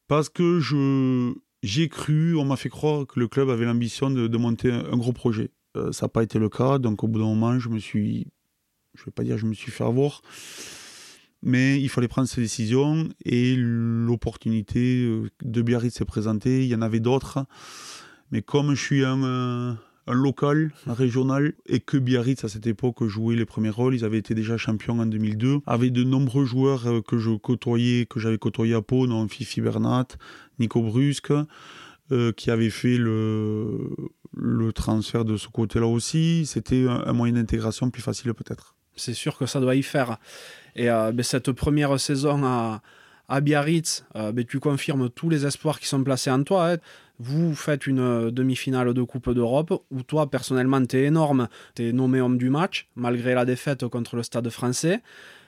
parce 0.08 0.30
que 0.30 0.60
je 0.60 1.34
j'ai 1.64 1.90
cru, 1.90 2.36
on 2.38 2.46
m'a 2.46 2.58
fait 2.58 2.70
croire 2.70 3.08
que 3.08 3.20
le 3.20 3.28
club 3.28 3.50
avait 3.50 3.66
l'ambition 3.66 4.12
de, 4.12 4.38
monter 4.38 4.72
un, 4.72 4.96
gros 4.96 5.12
projet. 5.12 5.50
Euh, 5.76 5.92
ça 5.92 6.06
n'a 6.06 6.10
pas 6.10 6.22
été 6.22 6.38
le 6.38 6.48
cas, 6.48 6.78
donc 6.78 7.04
au 7.04 7.08
bout 7.08 7.18
d'un 7.18 7.26
moment, 7.26 7.58
je 7.58 7.70
me 7.70 7.80
suis, 7.80 8.28
je 8.94 9.04
vais 9.04 9.12
pas 9.12 9.24
dire 9.24 9.40
je 9.40 9.48
me 9.48 9.56
suis 9.56 9.72
fait 9.72 9.84
avoir, 9.84 10.22
mais 11.42 11.80
il 11.80 11.90
fallait 11.90 12.08
prendre 12.08 12.28
ses 12.28 12.42
décisions 12.42 13.08
et 13.24 13.56
l'opportunité 13.58 15.06
euh, 15.06 15.30
de 15.44 15.62
Biarritz 15.62 15.96
s'est 15.96 16.06
présentée. 16.06 16.64
Il 16.64 16.70
y 16.70 16.76
en 16.76 16.82
avait 16.82 17.00
d'autres. 17.00 17.46
Mais 18.32 18.42
comme 18.42 18.76
je 18.76 18.82
suis 18.82 19.06
un, 19.06 19.24
euh, 19.24 19.74
un, 20.08 20.14
local, 20.14 20.72
un 20.86 20.94
régional, 20.94 21.54
et 21.66 21.80
que 21.80 21.98
Biarritz 21.98 22.44
à 22.44 22.50
cette 22.50 22.68
époque 22.68 23.04
jouait 23.06 23.36
les 23.36 23.46
premiers 23.46 23.70
rôles, 23.70 23.96
ils 23.96 24.06
avaient 24.06 24.18
été 24.18 24.36
déjà 24.36 24.58
champions 24.58 25.00
en 25.00 25.06
2002, 25.06 25.62
avec 25.66 25.94
de 25.94 26.04
nombreux 26.04 26.46
joueurs 26.46 26.88
euh, 26.88 27.02
que 27.02 27.18
je 27.18 27.32
côtoyais, 27.32 28.06
que 28.06 28.20
j'avais 28.20 28.38
côtoyé 28.38 28.74
à 28.76 28.82
Pau, 28.82 29.08
dont 29.08 29.28
Fifi 29.28 29.62
Bernat, 29.62 30.08
Nico 30.60 30.82
Brusque, 30.82 31.34
qui 32.38 32.50
avaient 32.50 32.72
fait 32.72 32.98
le 32.98 34.72
transfert 34.74 35.26
de 35.26 35.38
ce 35.38 35.48
côté-là 35.48 35.86
aussi. 35.86 36.48
C'était 36.48 36.88
un 36.88 37.14
moyen 37.14 37.36
d'intégration 37.36 37.92
plus 37.92 38.02
facile 38.02 38.34
peut-être. 38.34 38.74
C'est 39.00 39.14
sûr 39.14 39.38
que 39.38 39.46
ça 39.46 39.60
doit 39.60 39.76
y 39.76 39.84
faire. 39.84 40.18
Et 40.76 40.86
ben, 40.88 41.24
cette 41.24 41.52
première 41.52 42.00
saison 42.00 42.44
à, 43.28 43.42
Biarritz, 43.42 44.06
ben, 44.14 44.46
tu 44.46 44.60
confirmes 44.60 45.10
tous 45.10 45.30
les 45.30 45.46
espoirs 45.46 45.80
qui 45.80 45.88
sont 45.88 46.04
placés 46.04 46.32
en 46.32 46.44
toi. 46.44 46.74
Hein. 46.74 46.78
Vous 47.20 47.54
faites 47.54 47.86
une 47.86 48.32
demi-finale 48.32 48.94
de 48.94 49.04
Coupe 49.04 49.32
d'Europe 49.34 49.84
où 49.92 50.04
toi, 50.04 50.30
personnellement, 50.30 50.86
tu 50.86 50.98
es 50.98 51.04
énorme. 51.06 51.50
Tu 51.76 51.90
es 51.90 51.92
nommé 51.92 52.22
homme 52.22 52.38
du 52.38 52.50
match, 52.50 52.88
malgré 52.96 53.34
la 53.34 53.44
défaite 53.46 53.86
contre 53.88 54.16
le 54.16 54.24
Stade 54.24 54.50
français. 54.50 55.02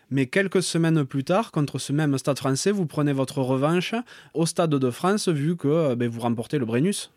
Mais 0.10 0.26
quelques 0.26 0.62
semaines 0.62 1.06
plus 1.06 1.24
tard, 1.24 1.52
contre 1.52 1.80
ce 1.80 1.94
même 1.94 2.18
Stade 2.18 2.38
français, 2.38 2.72
vous 2.72 2.86
prenez 2.86 3.14
votre 3.14 3.40
revanche 3.40 3.96
au 4.34 4.46
Stade 4.46 4.76
de 4.76 4.92
France, 4.92 5.30
vu 5.30 5.56
que 5.56 5.96
ben, 5.96 6.10
vous 6.10 6.20
remportez 6.20 6.60
le 6.60 6.66
Brennus. 6.66 7.12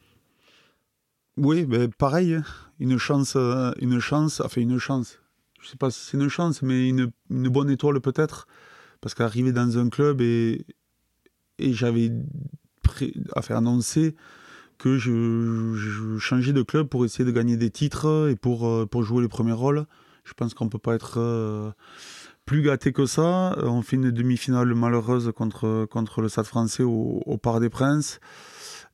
Oui, 1.37 1.67
pareil, 1.99 2.39
une 2.79 2.97
chance, 2.97 3.35
une 3.35 3.99
chance, 3.99 4.41
enfin 4.41 4.61
une 4.61 4.79
chance. 4.79 5.19
Je 5.65 5.71
sais 5.71 5.77
pas 5.79 5.91
si 5.91 6.01
c'est 6.01 6.19
une 6.19 6.29
chance, 6.29 6.61
mais 6.61 6.91
une, 6.91 7.11
bonne 7.31 7.71
étoile 7.71 7.99
peut-être, 8.01 8.47
parce 9.01 9.15
qu'arriver 9.15 9.51
dans 9.51 9.79
un 9.79 9.89
club 9.89 10.21
et, 10.21 10.67
et 11.59 11.73
j'avais 11.73 12.13
enfin, 13.35 13.57
annoncé 13.57 14.15
que 14.77 14.99
je, 14.99 16.19
changeais 16.19 16.53
de 16.53 16.63
club 16.63 16.89
pour 16.89 17.07
essayer 17.07 17.25
de 17.25 17.31
gagner 17.31 17.57
des 17.57 17.71
titres 17.71 18.29
et 18.31 18.37
pour, 18.37 18.69
euh, 18.69 18.85
pour 18.85 19.03
jouer 19.05 19.23
les 19.23 19.29
premiers 19.29 19.53
rôles. 19.53 19.87
Je 20.25 20.35
pense 20.35 20.53
qu'on 20.53 20.69
peut 20.69 20.79
pas 20.79 20.95
être 20.95 21.15
euh, 21.17 21.71
plus 22.45 22.61
gâté 22.61 22.93
que 22.93 23.07
ça. 23.07 23.57
On 23.63 23.81
fait 23.81 23.97
une 23.97 24.11
demi-finale 24.11 24.75
malheureuse 24.75 25.33
contre, 25.35 25.87
contre 25.87 26.21
le 26.21 26.29
Stade 26.29 26.45
français 26.45 26.83
au, 26.83 27.23
au 27.25 27.39
Parc 27.39 27.61
des 27.61 27.71
Princes 27.71 28.21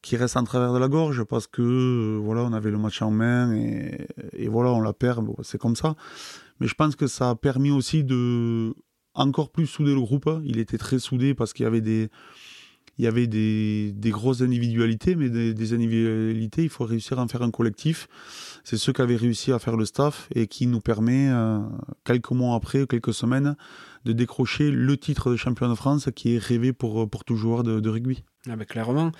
qui 0.03 0.17
reste 0.17 0.37
en 0.37 0.45
travers 0.45 0.73
de 0.73 0.79
la 0.79 0.89
gorge 0.89 1.25
parce 1.25 1.47
que 1.47 1.61
euh, 1.61 2.21
voilà 2.23 2.43
on 2.43 2.53
avait 2.53 2.71
le 2.71 2.79
match 2.79 3.03
en 3.03 3.11
main 3.11 3.53
et, 3.55 4.07
et 4.33 4.49
voilà 4.49 4.71
on 4.71 4.81
la 4.81 4.95
perd 4.95 5.29
c'est 5.43 5.59
comme 5.59 5.77
ça 5.77 5.95
mais 6.61 6.67
je 6.67 6.75
pense 6.75 6.97
que 6.97 7.07
ça 7.07 7.31
a 7.31 7.35
permis 7.35 7.71
aussi 7.71 8.05
de 8.05 8.75
encore 9.15 9.51
plus 9.51 9.67
souder 9.67 9.93
le 9.93 10.01
groupe 10.01 10.31
il 10.45 10.59
était 10.59 10.79
très 10.79 11.01
soudé 11.01 11.35
parce 11.35 11.53
qu'il 11.53 11.65
y 11.65 11.67
avait 11.67 11.81
des 11.81 12.11
il 13.01 13.05
y 13.05 13.07
avait 13.07 13.27
des, 13.27 13.93
des 13.93 14.11
grosses 14.11 14.43
individualités, 14.43 15.17
mais 15.17 15.31
des, 15.31 15.73
individualités, 15.73 16.65
il 16.65 16.69
faut 16.69 16.85
réussir 16.85 17.19
à 17.19 17.23
en 17.23 17.29
faire 17.29 17.41
un 17.41 17.51
collectif. 17.51 18.09
C'est 18.63 18.77
ce 18.77 18.91
qu'avait 18.91 19.17
réussi 19.17 19.53
à 19.53 19.59
faire 19.59 19.79
le 19.79 19.87
staff 19.87 20.29
et 20.35 20.47
qui 20.47 20.67
nous 20.67 20.81
permet, 20.81 21.31
euh, 21.31 21.61
quelques 22.05 22.31
mois 22.33 22.55
après, 22.55 22.87
quelques 22.87 23.15
semaines, 23.15 23.57
de 24.05 24.13
décrocher 24.13 24.71
le 24.71 24.99
titre 24.99 25.31
de 25.31 25.37
champion 25.37 25.71
de 25.71 25.75
France 25.75 26.11
qui 26.15 26.35
est 26.35 26.39
rêvé 26.39 26.75
pour, 26.75 27.09
pour 27.09 27.25
tout 27.25 27.37
joueur 27.37 27.63
de, 27.63 27.89
rugby. 27.89 28.23
Ah 28.47 28.57
ben, 28.57 28.67
clairement. 28.67 29.13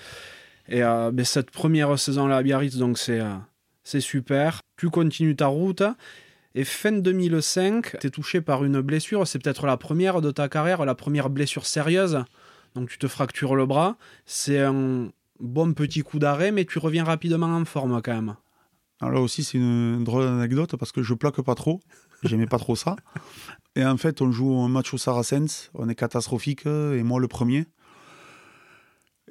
Et 0.67 0.83
euh, 0.83 1.09
ben, 1.11 1.25
cette 1.25 1.49
première 1.49 1.97
saison-là 1.97 2.37
à 2.37 2.43
Biarritz, 2.43 2.77
c'est 2.93 3.19
euh, 3.19 3.99
super. 3.99 4.61
Tu 4.77 4.91
continues 4.91 5.35
ta 5.35 5.47
route. 5.47 5.81
Et 6.53 6.63
fin 6.63 6.91
2005, 6.91 7.99
tu 7.99 8.07
es 8.07 8.09
touché 8.09 8.41
par 8.41 8.63
une 8.63 8.81
blessure. 8.81 9.27
C'est 9.27 9.39
peut-être 9.39 9.65
la 9.65 9.77
première 9.77 10.21
de 10.21 10.31
ta 10.31 10.49
carrière, 10.49 10.83
la 10.85 10.95
première 10.95 11.29
blessure 11.29 11.65
sérieuse 11.65 12.23
donc 12.75 12.89
tu 12.89 12.97
te 12.97 13.07
fractures 13.07 13.55
le 13.55 13.65
bras. 13.65 13.97
C'est 14.25 14.59
un 14.59 15.09
bon 15.39 15.73
petit 15.73 16.01
coup 16.01 16.19
d'arrêt, 16.19 16.51
mais 16.51 16.65
tu 16.65 16.79
reviens 16.79 17.03
rapidement 17.03 17.47
en 17.47 17.65
forme 17.65 18.01
quand 18.01 18.13
même. 18.13 18.35
Alors 18.99 19.15
là 19.15 19.21
aussi, 19.21 19.43
c'est 19.43 19.57
une 19.57 20.03
drôle 20.03 20.25
d'anecdote 20.25 20.75
parce 20.77 20.91
que 20.91 21.01
je 21.01 21.13
plaque 21.13 21.41
pas 21.41 21.55
trop. 21.55 21.81
J'aimais 22.23 22.47
pas 22.47 22.59
trop 22.59 22.75
ça. 22.75 22.95
Et 23.75 23.85
en 23.85 23.97
fait, 23.97 24.21
on 24.21 24.31
joue 24.31 24.59
un 24.59 24.67
match 24.67 24.93
au 24.93 24.97
Saracens. 24.97 25.71
On 25.73 25.89
est 25.89 25.95
catastrophique 25.95 26.65
et 26.65 27.03
moi 27.03 27.21
le 27.21 27.29
premier. 27.29 27.67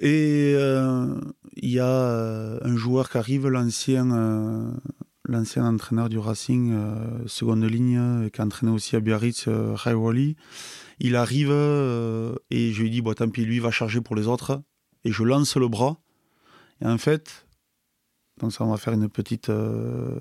Et 0.00 0.54
euh, 0.56 1.14
il 1.56 1.68
y 1.68 1.78
a 1.78 1.84
euh, 1.84 2.58
un 2.62 2.74
joueur 2.74 3.10
qui 3.10 3.18
arrive, 3.18 3.48
l'ancien 3.48 4.10
euh, 4.10 4.72
l'ancien 5.30 5.64
entraîneur 5.64 6.08
du 6.08 6.18
Racing, 6.18 6.76
seconde 7.26 7.64
ligne, 7.64 8.28
qui 8.30 8.40
a 8.40 8.44
entraîné 8.44 8.72
aussi 8.72 8.96
à 8.96 9.00
Biarritz, 9.00 9.48
Ray 9.48 9.94
Wally. 9.94 10.36
Il 11.00 11.16
arrive 11.16 11.50
euh, 11.50 12.34
et 12.50 12.72
je 12.72 12.82
lui 12.82 12.90
dis, 12.90 13.00
bon, 13.00 13.14
tant 13.14 13.30
pis, 13.30 13.46
lui 13.46 13.58
va 13.58 13.70
charger 13.70 14.02
pour 14.02 14.14
les 14.14 14.28
autres. 14.28 14.62
Et 15.04 15.10
je 15.10 15.24
lance 15.24 15.56
le 15.56 15.66
bras. 15.66 15.98
Et 16.82 16.86
en 16.86 16.98
fait, 16.98 17.46
donc 18.38 18.52
ça, 18.52 18.64
on 18.64 18.70
va 18.70 18.76
faire 18.76 18.92
une 18.92 19.08
petite 19.08 19.48
euh, 19.48 20.18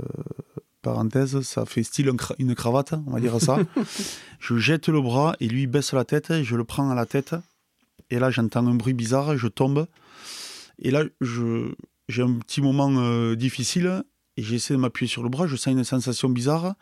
parenthèse. 0.82 1.42
Ça 1.42 1.66
fait 1.66 1.84
style 1.84 2.10
une 2.40 2.56
cravate, 2.56 2.94
on 3.06 3.12
va 3.12 3.20
dire 3.20 3.40
ça. 3.42 3.58
je 4.40 4.58
jette 4.58 4.88
le 4.88 5.02
bras 5.02 5.36
et 5.42 5.50
lui 5.50 5.68
baisse 5.68 5.92
la 5.92 6.06
tête. 6.06 6.32
Et 6.32 6.46
je 6.46 6.56
le 6.56 6.64
prends 6.64 6.90
à 6.90 6.96
la 6.96 7.06
tête. 7.06 7.36
Et 8.10 8.18
là, 8.18 8.32
j'entends 8.32 8.66
un 8.66 8.76
bruit 8.76 8.94
bizarre. 8.94 9.38
Je 9.38 9.48
tombe. 9.50 9.86
Et 10.80 10.92
là, 10.92 11.04
j'ai 11.20 12.24
un 12.24 12.40
petit 12.40 12.62
moment 12.62 12.90
euh, 13.00 13.36
difficile. 13.36 14.04
Et 14.40 14.42
j'essaie 14.42 14.74
de 14.74 14.80
m'appuyer 14.80 15.10
sur 15.10 15.22
le 15.22 15.28
bras. 15.28 15.48
Je 15.48 15.58
sens 15.58 15.74
une 15.74 15.84
sensation 15.84 16.30
bizarre. 16.30 16.76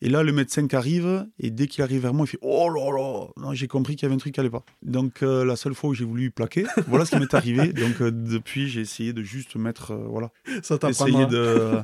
Et 0.00 0.08
là, 0.08 0.22
le 0.22 0.32
médecin 0.32 0.66
qui 0.66 0.74
arrive, 0.74 1.26
et 1.38 1.50
dès 1.50 1.66
qu'il 1.66 1.84
arrive 1.84 2.00
vers 2.00 2.14
moi, 2.14 2.24
il 2.24 2.30
fait 2.30 2.38
Oh 2.40 2.70
là 2.70 2.90
là 2.90 3.52
J'ai 3.52 3.68
compris 3.68 3.94
qu'il 3.94 4.04
y 4.04 4.06
avait 4.06 4.14
un 4.14 4.18
truc 4.18 4.32
qui 4.32 4.40
n'allait 4.40 4.48
pas. 4.48 4.64
Donc, 4.82 5.22
euh, 5.22 5.44
la 5.44 5.56
seule 5.56 5.74
fois 5.74 5.90
où 5.90 5.94
j'ai 5.94 6.06
voulu 6.06 6.30
plaquer, 6.30 6.64
voilà 6.86 7.04
ce 7.04 7.10
qui 7.10 7.18
m'est 7.18 7.34
arrivé. 7.34 7.74
Donc, 7.74 8.00
euh, 8.00 8.10
depuis, 8.10 8.70
j'ai 8.70 8.80
essayé 8.80 9.12
de 9.12 9.22
juste 9.22 9.56
mettre. 9.56 9.90
Euh, 9.90 10.06
voilà. 10.08 10.30
Ça 10.62 10.78
Essayer 10.88 11.26
de, 11.26 11.76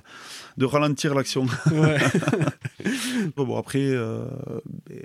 de 0.56 0.64
ralentir 0.64 1.14
l'action. 1.14 1.44
Ouais. 1.70 1.98
bon, 3.36 3.58
après, 3.58 3.92
ben, 3.92 5.04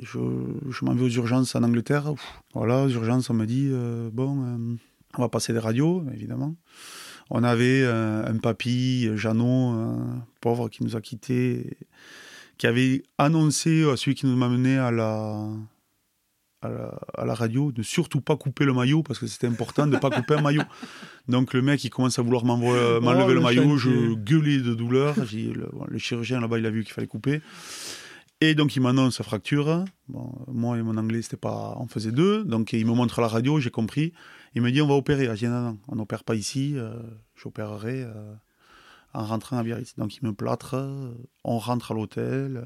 je, 0.00 0.18
je 0.70 0.84
m'en 0.86 0.94
vais 0.94 1.04
aux 1.04 1.10
urgences 1.10 1.54
en 1.56 1.62
Angleterre. 1.62 2.14
Voilà, 2.54 2.84
aux 2.84 2.88
urgences, 2.88 3.28
on 3.28 3.34
me 3.34 3.44
dit 3.44 3.70
Bon, 4.14 4.78
on 5.18 5.20
va 5.20 5.28
passer 5.28 5.52
des 5.52 5.58
radios, 5.58 6.04
évidemment. 6.14 6.54
On 7.30 7.44
avait 7.44 7.84
un 7.86 8.36
papy, 8.38 9.08
Jeannot, 9.14 9.98
pauvre, 10.40 10.68
qui 10.68 10.82
nous 10.82 10.96
a 10.96 11.00
quittés 11.00 11.76
qui 12.60 12.66
avait 12.66 13.02
annoncé 13.16 13.90
à 13.90 13.96
celui 13.96 14.14
qui 14.14 14.26
nous 14.26 14.36
m'a 14.36 14.50
mené 14.50 14.76
à 14.76 14.90
la, 14.90 15.48
à 16.60 17.24
la, 17.24 17.34
radio 17.34 17.72
de 17.72 17.82
surtout 17.82 18.20
pas 18.20 18.36
couper 18.36 18.66
le 18.66 18.74
maillot 18.74 19.02
parce 19.02 19.18
que 19.18 19.26
c'était 19.26 19.46
important 19.46 19.86
de 19.86 19.96
pas 19.96 20.10
couper 20.10 20.34
un 20.34 20.42
maillot. 20.42 20.62
Donc 21.28 21.54
le 21.54 21.62
mec 21.62 21.82
il 21.84 21.88
commence 21.88 22.18
à 22.18 22.22
vouloir 22.22 22.44
m'enlever 22.44 23.00
oh, 23.00 23.32
le, 23.32 23.40
maillot, 23.40 23.78
je 23.78 24.12
gueulais 24.12 24.58
de 24.58 24.74
douleur. 24.74 25.14
Le, 25.16 25.98
chirurgien 25.98 26.38
là-bas 26.38 26.58
il 26.58 26.66
a 26.66 26.70
vu 26.70 26.84
qu'il 26.84 26.92
fallait 26.92 27.06
couper. 27.06 27.40
Et 28.42 28.54
donc 28.54 28.74
il 28.74 28.80
m'annonce 28.80 29.16
sa 29.16 29.24
fracture. 29.24 29.84
Moi 30.08 30.78
et 30.78 30.82
mon 30.82 30.96
anglais 30.96 31.22
c'était 31.22 31.36
pas, 31.36 31.76
on 31.78 31.86
faisait 31.86 32.12
deux. 32.12 32.44
Donc 32.44 32.72
il 32.72 32.86
me 32.86 32.92
montre 32.92 33.20
la 33.20 33.28
radio, 33.28 33.60
j'ai 33.60 33.70
compris. 33.70 34.12
Il 34.54 34.62
me 34.62 34.70
dit 34.70 34.80
on 34.80 34.86
va 34.88 34.94
opérer. 34.94 35.32
Dit 35.34 35.46
non 35.46 35.60
non, 35.60 35.78
on 35.88 35.96
n'opère 35.96 36.24
pas 36.24 36.34
ici. 36.34 36.74
Euh, 36.76 36.94
j'opérerai. 37.36 38.02
Euh, 38.02 38.34
en 39.12 39.24
rentrant 39.24 39.58
à 39.58 39.62
Biarritz. 39.62 39.94
Donc 39.96 40.16
il 40.16 40.26
me 40.26 40.32
plâtre, 40.32 40.76
on 41.44 41.58
rentre 41.58 41.92
à 41.92 41.94
l'hôtel, 41.94 42.64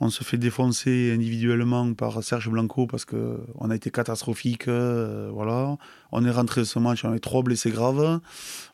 on 0.00 0.10
se 0.10 0.24
fait 0.24 0.38
défoncer 0.38 1.12
individuellement 1.14 1.94
par 1.94 2.22
Serge 2.22 2.48
Blanco 2.48 2.86
parce 2.86 3.04
qu'on 3.04 3.70
a 3.70 3.74
été 3.74 3.90
catastrophique. 3.90 4.68
Euh, 4.68 5.30
voilà. 5.32 5.76
On 6.10 6.24
est 6.24 6.30
rentré 6.30 6.64
ce 6.64 6.78
match, 6.78 7.04
on 7.04 7.08
avait 7.08 7.20
trois 7.20 7.42
blessés 7.42 7.70
graves. 7.70 8.20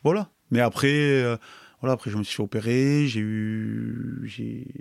Voilà. 0.03 0.29
Mais 0.51 0.59
après, 0.59 1.37
voilà, 1.81 1.93
après 1.93 2.11
je 2.11 2.17
me 2.17 2.23
suis 2.23 2.35
fait 2.35 2.43
opérer, 2.43 3.07
j'ai 3.07 3.21
eu, 3.21 4.29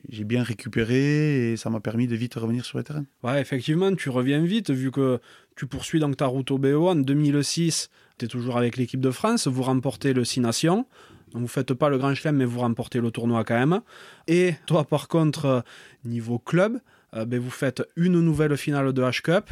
j'ai 0.09 0.25
bien 0.25 0.43
récupéré 0.43 1.53
et 1.53 1.57
ça 1.57 1.71
m'a 1.71 1.81
permis 1.81 2.09
de 2.09 2.17
vite 2.17 2.35
revenir 2.35 2.65
sur 2.65 2.79
le 2.79 2.85
terrain. 2.85 3.05
Ouais, 3.23 3.41
effectivement, 3.41 3.95
tu 3.95 4.11
reviens 4.11 4.45
vite 4.45 4.71
vu 4.71 4.91
que 4.91 5.21
tu 5.55 5.67
poursuis 5.67 6.01
donc 6.01 6.17
ta 6.17 6.27
route 6.27 6.51
au 6.51 6.59
BO 6.59 6.89
en 6.89 6.97
2006. 6.97 7.91
Tu 8.19 8.25
es 8.25 8.29
toujours 8.29 8.57
avec 8.57 8.77
l'équipe 8.77 9.01
de 9.01 9.11
France, 9.13 9.47
vous 9.47 9.63
remportez 9.63 10.13
le 10.13 10.25
6 10.25 10.41
Nations. 10.41 10.87
Vous 11.35 11.41
ne 11.41 11.47
faites 11.47 11.75
pas 11.75 11.89
le 11.89 11.99
grand 11.99 12.15
chelem, 12.15 12.37
mais 12.37 12.45
vous 12.45 12.61
remportez 12.61 13.01
le 13.01 13.11
tournoi 13.11 13.45
quand 13.45 13.59
même. 13.59 13.81
Et 14.27 14.55
toi, 14.67 14.85
par 14.85 15.09
contre, 15.09 15.63
niveau 16.05 16.39
club, 16.39 16.81
euh, 17.15 17.25
ben, 17.25 17.39
vous 17.39 17.51
faites 17.51 17.83
une 17.97 18.21
nouvelle 18.21 18.57
finale 18.57 18.93
de 18.93 19.03
H-Cup 19.03 19.51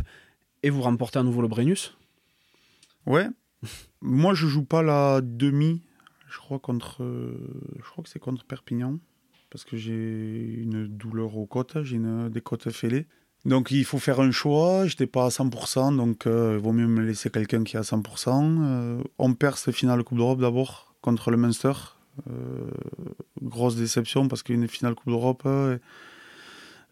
et 0.63 0.71
vous 0.71 0.83
remportez 0.83 1.19
à 1.19 1.23
nouveau 1.23 1.43
le 1.43 1.49
Brennus. 1.49 1.97
Ouais. 3.05 3.29
Moi, 4.01 4.35
je 4.35 4.47
joue 4.47 4.65
pas 4.65 4.83
la 4.83 5.21
demi. 5.23 5.83
Je 6.29 6.39
crois 6.39 6.59
contre, 6.59 6.99
je 7.01 7.91
crois 7.91 8.03
que 8.03 8.11
c'est 8.11 8.19
contre 8.19 8.45
Perpignan 8.45 8.99
parce 9.51 9.65
que 9.65 9.77
j'ai 9.77 10.57
une 10.59 10.87
douleur 10.89 11.37
aux 11.37 11.47
côtes, 11.47 11.83
j'ai 11.83 12.01
des 12.31 12.41
côtes 12.41 12.71
fêlées. 12.71 13.07
Donc 13.45 13.71
il 13.71 13.85
faut 13.85 13.99
faire 13.99 14.21
un 14.21 14.33
choix, 14.33 14.87
j'étais 14.87 15.07
pas 15.07 15.27
à 15.27 15.29
100%, 15.29 15.97
donc 15.97 16.27
euh, 16.27 16.57
il 16.59 16.63
vaut 16.63 16.73
mieux 16.73 16.89
me 16.89 17.01
laisser 17.01 17.31
quelqu'un 17.31 17.63
qui 17.63 17.77
est 17.77 17.79
à 17.79 17.83
100%. 17.83 19.03
on 19.19 19.35
perd 19.35 19.57
cette 19.57 19.75
finale 19.75 20.03
Coupe 20.03 20.19
d'Europe 20.19 20.41
d'abord, 20.41 20.97
contre 21.01 21.31
le 21.31 21.37
Munster. 21.37 21.73
Euh, 22.31 22.71
grosse 23.43 23.77
déception 23.77 24.27
parce 24.27 24.43
qu'une 24.43 24.67
finale 24.69 24.95
Coupe 24.95 25.11
d'Europe, 25.11 25.43
euh, 25.47 25.79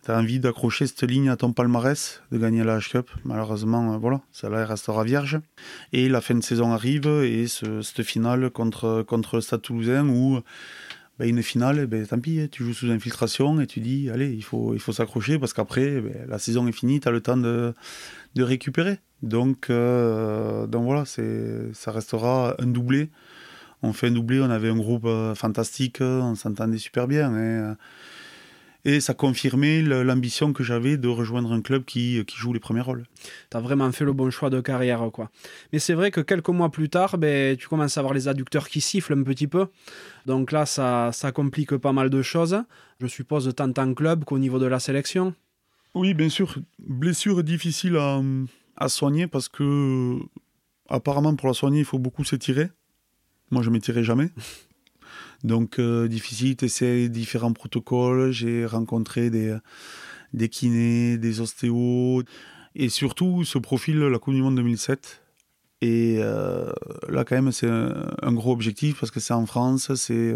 tu 0.04 0.10
as 0.10 0.18
envie 0.18 0.40
d'accrocher 0.40 0.86
cette 0.86 1.02
ligne 1.02 1.28
à 1.28 1.36
ton 1.36 1.52
palmarès, 1.52 2.22
de 2.30 2.38
gagner 2.38 2.64
la 2.64 2.78
H-Cup. 2.78 3.10
Malheureusement, 3.24 3.94
euh, 3.94 3.96
voilà, 3.98 4.20
ça 4.32 4.48
là 4.48 4.64
restera 4.66 5.04
vierge. 5.04 5.40
Et 5.92 6.08
la 6.08 6.20
fin 6.20 6.34
de 6.34 6.42
saison 6.42 6.72
arrive 6.72 7.06
et 7.06 7.46
cette 7.46 8.02
finale 8.02 8.50
contre, 8.50 9.02
contre 9.02 9.36
le 9.36 9.40
Stade 9.40 9.62
Toulousain 9.62 10.08
où 10.08 10.40
ben, 11.18 11.28
une 11.28 11.42
finale, 11.42 11.86
ben, 11.86 12.06
tant 12.06 12.18
pis, 12.18 12.48
tu 12.50 12.64
joues 12.64 12.74
sous 12.74 12.90
infiltration 12.90 13.60
et 13.60 13.66
tu 13.66 13.80
dis, 13.80 14.10
allez, 14.10 14.32
il 14.32 14.42
faut, 14.42 14.74
il 14.74 14.80
faut 14.80 14.92
s'accrocher 14.92 15.38
parce 15.38 15.52
qu'après, 15.52 16.00
ben, 16.00 16.26
la 16.28 16.38
saison 16.38 16.66
est 16.66 16.72
finie, 16.72 17.00
tu 17.00 17.08
as 17.08 17.10
le 17.10 17.20
temps 17.20 17.36
de, 17.36 17.74
de 18.34 18.42
récupérer. 18.42 18.98
Donc, 19.22 19.70
donc 19.70 20.84
voilà, 20.84 21.04
ça 21.06 21.92
restera 21.92 22.56
un 22.58 22.66
doublé 22.66 23.10
on 23.84 23.92
fait 23.92 24.08
un 24.08 24.12
doublé, 24.12 24.40
on 24.40 24.50
avait 24.50 24.70
un 24.70 24.76
groupe 24.76 25.04
euh, 25.04 25.34
fantastique, 25.34 25.98
on 26.00 26.34
s'entendait 26.34 26.78
super 26.78 27.06
bien. 27.06 27.32
Euh, 27.34 27.74
Et 28.86 29.00
ça 29.00 29.14
confirmait 29.14 29.80
l'ambition 29.80 30.52
que 30.52 30.62
j'avais 30.62 30.98
de 30.98 31.08
rejoindre 31.08 31.52
un 31.52 31.62
club 31.62 31.84
qui, 31.84 32.22
qui 32.26 32.36
joue 32.36 32.52
les 32.52 32.60
premiers 32.60 32.82
rôles. 32.82 33.04
Tu 33.50 33.56
as 33.56 33.60
vraiment 33.60 33.90
fait 33.92 34.04
le 34.04 34.12
bon 34.12 34.30
choix 34.30 34.50
de 34.50 34.60
carrière. 34.60 35.08
quoi. 35.10 35.30
Mais 35.72 35.78
c'est 35.78 35.94
vrai 35.94 36.10
que 36.10 36.20
quelques 36.20 36.50
mois 36.50 36.70
plus 36.70 36.90
tard, 36.90 37.16
ben, 37.16 37.56
tu 37.56 37.66
commences 37.66 37.96
à 37.96 38.00
avoir 38.00 38.12
les 38.12 38.28
adducteurs 38.28 38.68
qui 38.68 38.82
sifflent 38.82 39.14
un 39.14 39.22
petit 39.22 39.46
peu. 39.46 39.68
Donc 40.26 40.52
là, 40.52 40.66
ça, 40.66 41.10
ça 41.12 41.32
complique 41.32 41.76
pas 41.78 41.92
mal 41.92 42.10
de 42.10 42.20
choses. 42.20 42.62
Je 43.00 43.06
suppose 43.06 43.50
tant 43.54 43.72
en 43.76 43.94
club 43.94 44.24
qu'au 44.24 44.38
niveau 44.38 44.58
de 44.58 44.66
la 44.66 44.80
sélection. 44.80 45.34
Oui, 45.94 46.12
bien 46.12 46.28
sûr. 46.28 46.56
Blessure 46.78 47.42
difficile 47.42 47.96
à, 47.96 48.20
à 48.76 48.88
soigner 48.88 49.26
parce 49.26 49.48
que 49.48 50.18
apparemment 50.90 51.34
pour 51.36 51.48
la 51.48 51.54
soigner, 51.54 51.78
il 51.78 51.84
faut 51.86 51.98
beaucoup 51.98 52.24
s'étirer. 52.24 52.68
Moi, 53.50 53.62
je 53.62 53.70
m'étirais 53.70 54.04
jamais. 54.04 54.28
Donc, 55.44 55.78
euh, 55.78 56.08
difficile, 56.08 56.56
tu 56.56 57.08
différents 57.10 57.52
protocoles. 57.52 58.32
J'ai 58.32 58.64
rencontré 58.64 59.28
des, 59.28 59.56
des 60.32 60.48
kinés, 60.48 61.18
des 61.18 61.40
ostéos. 61.40 62.22
Et 62.74 62.88
surtout, 62.88 63.44
ce 63.44 63.58
profil, 63.58 63.98
la 63.98 64.18
Coupe 64.18 64.34
du 64.34 64.42
Monde 64.42 64.56
2007. 64.56 65.22
Et 65.82 66.16
euh, 66.18 66.72
là, 67.08 67.24
quand 67.24 67.36
même, 67.36 67.52
c'est 67.52 67.68
un, 67.68 68.32
gros 68.32 68.52
objectif 68.52 68.98
parce 68.98 69.10
que 69.10 69.20
c'est 69.20 69.34
en 69.34 69.44
France. 69.44 69.94
C'est. 69.94 70.34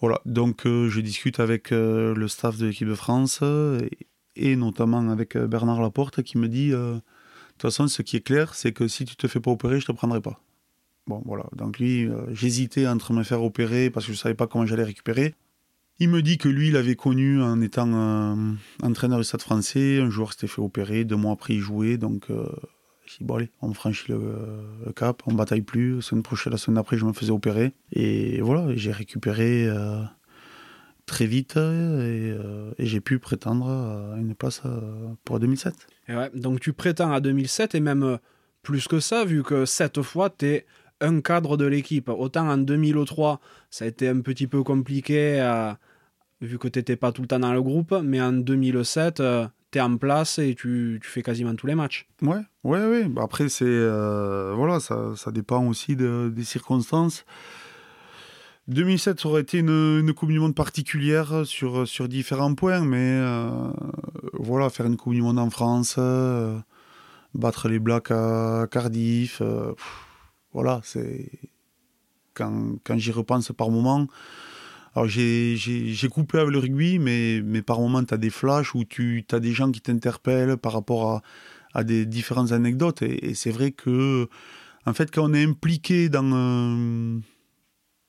Voilà. 0.00 0.20
Donc, 0.26 0.64
euh, 0.64 0.88
je 0.88 1.00
discute 1.00 1.40
avec 1.40 1.70
le 1.70 2.26
staff 2.28 2.56
de 2.58 2.66
l'équipe 2.66 2.88
de 2.88 2.94
France 2.94 3.42
et, 3.42 3.90
et, 4.36 4.54
notamment 4.54 5.10
avec 5.10 5.36
Bernard 5.36 5.82
Laporte 5.82 6.22
qui 6.22 6.38
me 6.38 6.48
dit 6.48 6.70
De 6.70 7.00
toute 7.58 7.62
façon, 7.62 7.88
ce 7.88 8.02
qui 8.02 8.16
est 8.16 8.24
clair, 8.24 8.54
c'est 8.54 8.72
que 8.72 8.86
si 8.86 9.04
tu 9.04 9.16
te 9.16 9.26
fais 9.26 9.40
pas 9.40 9.50
opérer, 9.50 9.80
je 9.80 9.86
te 9.86 9.92
prendrai 9.92 10.20
pas. 10.20 10.40
Bon, 11.06 11.22
voilà. 11.24 11.44
Donc 11.56 11.78
lui, 11.78 12.06
euh, 12.06 12.32
j'hésitais 12.32 12.86
entre 12.86 13.12
me 13.12 13.22
faire 13.22 13.42
opérer 13.42 13.90
parce 13.90 14.06
que 14.06 14.12
je 14.12 14.18
ne 14.18 14.20
savais 14.20 14.34
pas 14.34 14.46
comment 14.46 14.66
j'allais 14.66 14.84
récupérer. 14.84 15.34
Il 15.98 16.08
me 16.08 16.22
dit 16.22 16.38
que 16.38 16.48
lui, 16.48 16.68
il 16.68 16.76
avait 16.76 16.96
connu 16.96 17.40
en 17.42 17.60
étant 17.60 17.92
euh, 17.92 18.52
entraîneur 18.82 19.18
du 19.18 19.24
Stade 19.24 19.42
français. 19.42 20.00
Un 20.00 20.10
joueur 20.10 20.32
s'était 20.32 20.46
fait 20.46 20.60
opérer, 20.60 21.04
deux 21.04 21.16
mois 21.16 21.32
après, 21.32 21.54
il 21.54 21.60
jouait. 21.60 21.96
Donc, 21.96 22.30
euh, 22.30 22.48
dit, 23.18 23.24
bon, 23.24 23.36
allez, 23.36 23.50
on 23.60 23.72
franchit 23.74 24.10
le, 24.10 24.92
cap, 24.96 25.22
on 25.26 25.34
bataille 25.34 25.62
plus. 25.62 25.96
La 25.96 26.02
semaine 26.02 26.22
prochaine, 26.22 26.52
la 26.52 26.58
semaine 26.58 26.78
après, 26.78 26.96
je 26.96 27.04
me 27.04 27.12
faisais 27.12 27.30
opérer. 27.30 27.72
Et 27.92 28.40
voilà, 28.40 28.74
j'ai 28.74 28.90
récupéré 28.90 29.68
très 31.06 31.26
vite 31.26 31.56
et, 31.56 32.34
j'ai 32.78 33.00
pu 33.00 33.18
prétendre 33.18 33.68
à 33.68 34.18
une 34.18 34.34
place 34.34 34.62
pour 35.24 35.40
2007. 35.40 35.74
ouais, 36.08 36.30
donc, 36.34 36.60
tu 36.60 36.72
prétends 36.72 37.12
à 37.12 37.20
2007 37.20 37.74
et 37.74 37.80
même 37.80 38.18
plus 38.62 38.88
que 38.88 38.98
ça, 38.98 39.24
vu 39.24 39.42
que 39.42 39.66
cette 39.66 40.02
fois, 40.02 40.30
tu 40.30 40.46
es 40.46 40.66
un 41.02 41.20
cadre 41.20 41.56
de 41.56 41.66
l'équipe. 41.66 42.08
Autant 42.08 42.48
en 42.48 42.56
2003, 42.56 43.40
ça 43.70 43.84
a 43.84 43.88
été 43.88 44.08
un 44.08 44.20
petit 44.20 44.46
peu 44.46 44.62
compliqué, 44.62 45.40
euh, 45.40 45.72
vu 46.40 46.58
que 46.58 46.68
tu 46.68 46.78
n'étais 46.78 46.96
pas 46.96 47.12
tout 47.12 47.22
le 47.22 47.28
temps 47.28 47.40
dans 47.40 47.52
le 47.52 47.62
groupe, 47.62 47.94
mais 48.02 48.20
en 48.20 48.32
2007, 48.32 49.22
tu 49.70 49.78
es 49.78 49.80
en 49.80 49.96
place 49.96 50.38
et 50.38 50.54
tu, 50.54 51.00
fais 51.02 51.22
quasiment 51.22 51.54
tous 51.54 51.66
les 51.66 51.74
matchs. 51.74 52.08
Ouais, 52.22 52.40
ouais, 52.64 52.86
ouais. 52.86 53.04
Bah, 53.08 53.22
après, 53.24 53.48
c'est 53.48 53.64
euh, 53.66 54.54
voilà, 54.54 54.80
ça, 54.80 55.30
dépend 55.32 55.66
aussi 55.66 55.96
des 55.96 56.44
circonstances. 56.44 57.24
2007, 58.68 59.20
ça 59.20 59.28
aurait 59.28 59.42
été 59.42 59.58
une, 59.58 59.70
une, 59.70 60.12
Coupe 60.14 60.30
du 60.30 60.38
Monde 60.38 60.54
particulière 60.54 61.44
sur, 61.44 61.86
sur 61.86 62.08
différents 62.08 62.54
points, 62.54 62.84
mais 62.84 63.18
euh, 63.20 63.50
voilà, 64.34 64.70
faire 64.70 64.86
une 64.86 64.96
Coupe 64.96 65.14
du 65.14 65.22
Monde 65.22 65.40
en 65.40 65.50
France, 65.50 65.98
battre 67.34 67.68
les 67.68 67.80
Blacks 67.80 68.12
à 68.12 68.68
Cardiff, 68.70 69.42
voilà, 70.52 70.80
c'est. 70.84 71.30
Quand, 72.34 72.76
quand 72.84 72.96
j'y 72.96 73.12
repense 73.12 73.52
par 73.52 73.70
moment. 73.70 74.06
Alors 74.94 75.08
j'ai 75.08 76.08
coupé 76.10 76.38
avec 76.38 76.52
le 76.52 76.58
rugby, 76.58 76.98
mais, 76.98 77.40
mais 77.42 77.62
par 77.62 77.80
moment, 77.80 78.04
tu 78.04 78.12
as 78.12 78.18
des 78.18 78.30
flashs 78.30 78.74
où 78.74 78.84
tu 78.84 79.24
as 79.30 79.40
des 79.40 79.52
gens 79.52 79.70
qui 79.70 79.80
t'interpellent 79.80 80.56
par 80.58 80.72
rapport 80.72 81.10
à, 81.10 81.22
à, 81.72 81.84
des 81.84 82.04
différentes 82.04 82.52
anecdotes. 82.52 83.02
Et, 83.02 83.34
c'est 83.34 83.50
vrai 83.50 83.72
que, 83.72 84.28
en 84.84 84.92
fait, 84.92 85.10
quand 85.10 85.30
on 85.30 85.34
est 85.34 85.44
impliqué 85.44 86.10
dans, 86.10 86.30
euh, 86.32 87.18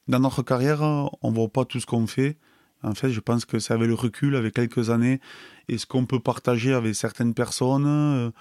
dans 0.09 0.19
notre 0.19 0.43
carrière, 0.43 0.81
on 1.21 1.31
voit 1.31 1.47
pas 1.47 1.63
tout 1.63 1.79
ce 1.79 1.85
qu'on 1.85 2.07
fait. 2.07 2.37
En 2.83 2.95
fait, 2.95 3.11
je 3.11 3.21
pense 3.21 3.45
que 3.45 3.59
c'est 3.59 3.73
avec 3.73 3.87
le 3.87 3.93
recul, 3.93 4.35
avec 4.35 4.53
quelques 4.53 4.89
années, 4.89 5.21
et 5.69 5.77
ce 5.77 5.85
qu'on 5.85 6.05
peut 6.05 6.19
partager 6.19 6.73
avec 6.73 6.95
certaines 6.95 7.33
personnes. 7.33 7.87
Euh, 7.87 8.31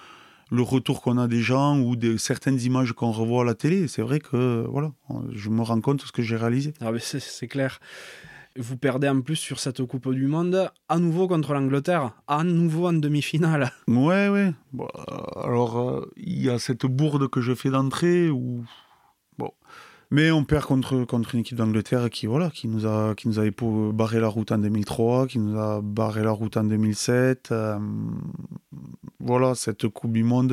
le 0.53 0.61
retour 0.61 1.01
qu'on 1.01 1.17
a 1.17 1.27
des 1.27 1.41
gens 1.41 1.79
ou 1.79 1.95
de 1.95 2.15
certaines 2.15 2.61
images 2.61 2.93
qu'on 2.93 3.11
revoit 3.11 3.41
à 3.41 3.45
la 3.45 3.55
télé. 3.55 3.87
C'est 3.87 4.03
vrai 4.03 4.19
que 4.19 4.65
voilà, 4.69 4.91
je 5.31 5.49
me 5.49 5.63
rends 5.63 5.81
compte 5.81 6.01
de 6.01 6.05
ce 6.05 6.11
que 6.11 6.21
j'ai 6.21 6.35
réalisé. 6.35 6.75
Ah 6.79 6.91
c'est 6.99 7.47
clair. 7.47 7.79
Vous 8.55 8.77
perdez 8.77 9.09
en 9.09 9.21
plus 9.21 9.35
sur 9.35 9.59
cette 9.59 9.83
Coupe 9.83 10.13
du 10.13 10.27
Monde, 10.27 10.69
à 10.87 10.99
nouveau 10.99 11.27
contre 11.27 11.53
l'Angleterre, 11.53 12.11
à 12.27 12.43
nouveau 12.43 12.87
en 12.87 12.93
demi-finale. 12.93 13.71
Ouais, 13.87 14.29
ouais. 14.29 14.53
Bon, 14.73 14.87
alors, 15.35 15.79
euh, 15.79 16.11
il 16.17 16.43
y 16.43 16.51
a 16.51 16.59
cette 16.59 16.85
bourde 16.85 17.27
que 17.29 17.41
je 17.41 17.55
fais 17.55 17.71
d'entrée 17.71 18.29
où. 18.29 18.63
Bon. 19.39 19.49
Mais 20.11 20.29
on 20.29 20.43
perd 20.43 20.65
contre, 20.65 21.03
contre 21.05 21.33
une 21.33 21.41
équipe 21.41 21.57
d'Angleterre 21.57 22.11
qui, 22.11 22.27
voilà, 22.27 22.51
qui, 22.51 22.67
nous 22.67 22.85
a, 22.85 23.15
qui 23.15 23.27
nous 23.27 23.39
avait 23.39 23.53
barré 23.91 24.19
la 24.19 24.27
route 24.27 24.51
en 24.51 24.59
2003, 24.59 25.25
qui 25.25 25.39
nous 25.39 25.57
a 25.57 25.81
barré 25.81 26.21
la 26.23 26.31
route 26.31 26.55
en 26.55 26.63
2007. 26.63 27.49
Euh, 27.51 27.79
voilà, 29.23 29.55
cette 29.55 29.87
Coupe 29.87 30.13
du 30.13 30.23
Monde, 30.23 30.51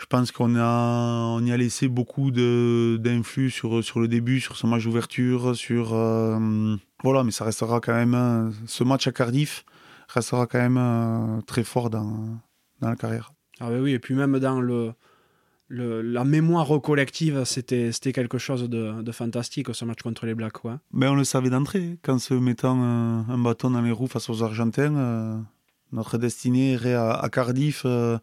je 0.00 0.06
pense 0.06 0.32
qu'on 0.32 0.56
a, 0.56 1.36
on 1.36 1.44
y 1.44 1.52
a 1.52 1.56
laissé 1.56 1.86
beaucoup 1.86 2.30
d'influx 2.30 3.50
sur, 3.50 3.84
sur 3.84 4.00
le 4.00 4.08
début, 4.08 4.40
sur 4.40 4.56
ce 4.56 4.66
match 4.66 4.84
d'ouverture, 4.84 5.54
sur. 5.54 5.92
Euh, 5.92 6.76
voilà, 7.02 7.22
mais 7.22 7.32
ça 7.32 7.44
restera 7.44 7.80
quand 7.80 7.94
même. 7.94 8.52
Ce 8.66 8.82
match 8.82 9.06
à 9.06 9.12
Cardiff 9.12 9.64
restera 10.08 10.46
quand 10.46 10.58
même 10.58 10.78
euh, 10.78 11.40
très 11.42 11.64
fort 11.64 11.90
dans, 11.90 12.40
dans 12.80 12.88
la 12.88 12.96
carrière. 12.96 13.32
Ah 13.60 13.70
oui, 13.70 13.92
et 13.92 13.98
puis 13.98 14.14
même 14.14 14.38
dans 14.38 14.60
le 14.60 14.94
la 15.72 16.24
mémoire 16.24 16.80
collective, 16.80 17.44
c'était 17.44 18.12
quelque 18.12 18.38
chose 18.38 18.68
de, 18.68 19.12
fantastique, 19.12 19.72
ce 19.72 19.84
match 19.84 20.02
contre 20.02 20.26
les 20.26 20.34
Blacks. 20.34 20.54
Quoi. 20.54 20.80
Mais 20.92 21.06
on 21.06 21.14
le 21.14 21.22
savait 21.22 21.50
d'entrée, 21.50 21.98
qu'en 22.02 22.18
se 22.18 22.34
mettant 22.34 22.82
un, 22.82 23.38
bâton 23.38 23.70
dans 23.70 23.80
les 23.80 23.92
roues 23.92 24.08
face 24.08 24.28
aux 24.30 24.42
Argentins, 24.42 24.96
euh, 24.96 25.38
notre 25.92 26.18
destinée 26.18 26.72
irait 26.72 26.94
à, 26.94 27.28
Cardiff 27.32 27.82
euh, 27.84 28.18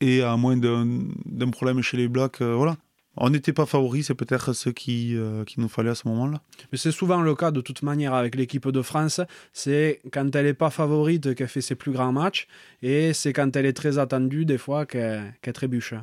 et 0.00 0.22
à 0.22 0.36
moins 0.36 0.56
d'un 0.56 1.50
problème 1.50 1.82
chez 1.82 1.96
les 1.96 2.08
Blacks. 2.08 2.40
Euh, 2.40 2.54
voilà. 2.54 2.76
On 3.18 3.30
n'était 3.30 3.54
pas 3.54 3.64
favoris, 3.64 4.08
c'est 4.08 4.14
peut-être 4.14 4.52
ce 4.52 4.68
qui, 4.68 5.16
qui 5.46 5.58
nous 5.58 5.68
fallait 5.68 5.88
à 5.88 5.94
ce 5.94 6.06
moment-là. 6.08 6.42
Mais 6.70 6.76
c'est 6.76 6.92
souvent 6.92 7.22
le 7.22 7.34
cas 7.34 7.50
de 7.50 7.62
toute 7.62 7.80
manière 7.80 8.12
avec 8.12 8.34
l'équipe 8.34 8.68
de 8.68 8.82
France. 8.82 9.22
C'est 9.54 10.02
quand 10.12 10.36
elle 10.36 10.44
n'est 10.44 10.52
pas 10.52 10.68
favorite 10.68 11.34
qu'elle 11.34 11.48
fait 11.48 11.62
ses 11.62 11.76
plus 11.76 11.92
grands 11.92 12.12
matchs 12.12 12.46
et 12.82 13.14
c'est 13.14 13.32
quand 13.32 13.56
elle 13.56 13.64
est 13.64 13.72
très 13.72 13.96
attendue 13.96 14.44
des 14.44 14.58
fois 14.58 14.84
qu'elle 14.84 15.32
trébuche 15.54 15.94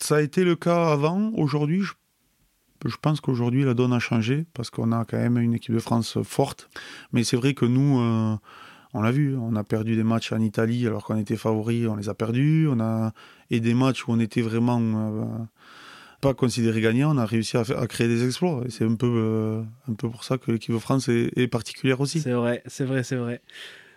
ça 0.00 0.16
a 0.16 0.20
été 0.20 0.44
le 0.44 0.56
cas 0.56 0.92
avant. 0.92 1.32
Aujourd'hui, 1.34 1.82
je, 2.84 2.96
pense 3.00 3.20
qu'aujourd'hui, 3.20 3.64
la 3.64 3.74
donne 3.74 3.92
a 3.92 3.98
changé 3.98 4.44
parce 4.52 4.70
qu'on 4.70 4.92
a 4.92 5.04
quand 5.04 5.16
même 5.16 5.38
une 5.38 5.54
équipe 5.54 5.74
de 5.74 5.78
France 5.78 6.18
forte. 6.22 6.68
Mais 7.12 7.24
c'est 7.24 7.36
vrai 7.36 7.54
que 7.54 7.64
nous, 7.64 8.00
euh, 8.00 8.36
on 8.94 9.02
l'a 9.02 9.10
vu, 9.10 9.36
on 9.36 9.56
a 9.56 9.64
perdu 9.64 9.96
des 9.96 10.04
matchs 10.04 10.32
en 10.32 10.40
Italie 10.40 10.86
alors 10.86 11.04
qu'on 11.04 11.18
était 11.18 11.36
favoris, 11.36 11.88
on 11.88 11.96
les 11.96 12.08
a 12.08 12.14
perdus. 12.14 12.68
On 12.70 12.78
a, 12.78 13.12
et 13.50 13.60
des 13.60 13.74
matchs 13.74 14.06
où 14.06 14.12
on 14.12 14.20
était 14.20 14.40
vraiment 14.40 14.80
euh, 14.80 15.24
pas 16.20 16.32
considérés 16.32 16.80
gagnants, 16.80 17.14
on 17.14 17.18
a 17.18 17.26
réussi 17.26 17.56
à, 17.56 17.64
créer 17.88 18.06
des 18.06 18.24
exploits. 18.24 18.62
Et 18.66 18.70
c'est 18.70 18.84
un 18.84 18.94
peu, 18.94 19.12
euh, 19.12 19.62
un 19.88 19.94
peu 19.94 20.08
pour 20.08 20.22
ça 20.22 20.38
que 20.38 20.52
l'équipe 20.52 20.72
de 20.72 20.78
France 20.78 21.08
est, 21.08 21.48
particulière 21.48 22.00
aussi. 22.00 22.20
C'est 22.20 22.32
vrai, 22.32 22.62
c'est 22.66 22.84
vrai, 22.84 23.02
c'est 23.02 23.16
vrai. 23.16 23.42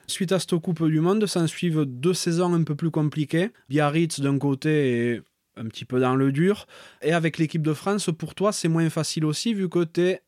Suite 0.08 0.32
à 0.32 0.40
cette 0.40 0.56
Coupe 0.58 0.84
du 0.88 1.00
Monde, 1.00 1.26
s'en 1.28 1.46
suivent 1.46 1.86
deux 1.86 2.14
saisons 2.16 2.54
un 2.54 2.64
peu 2.64 2.76
plus 2.76 2.92
compliquées. 2.92 3.52
Biarritz 3.70 4.20
d'un 4.20 4.40
côté 4.40 5.12
et 5.14 5.22
un 5.58 5.66
petit 5.66 5.86
peu 5.86 6.00
dans 6.00 6.16
le 6.16 6.32
dur. 6.32 6.66
Et 7.04 7.14
avec 7.14 7.38
l'équipe 7.38 7.62
de 7.62 7.74
France, 7.74 8.10
pour 8.18 8.34
toi, 8.34 8.52
c'est 8.52 8.68
moins 8.68 8.90
facile 8.90 9.26
aussi, 9.26 9.54
vu 9.54 9.70
que 9.70 9.84
tu 9.84 10.02
n'es 10.02 10.22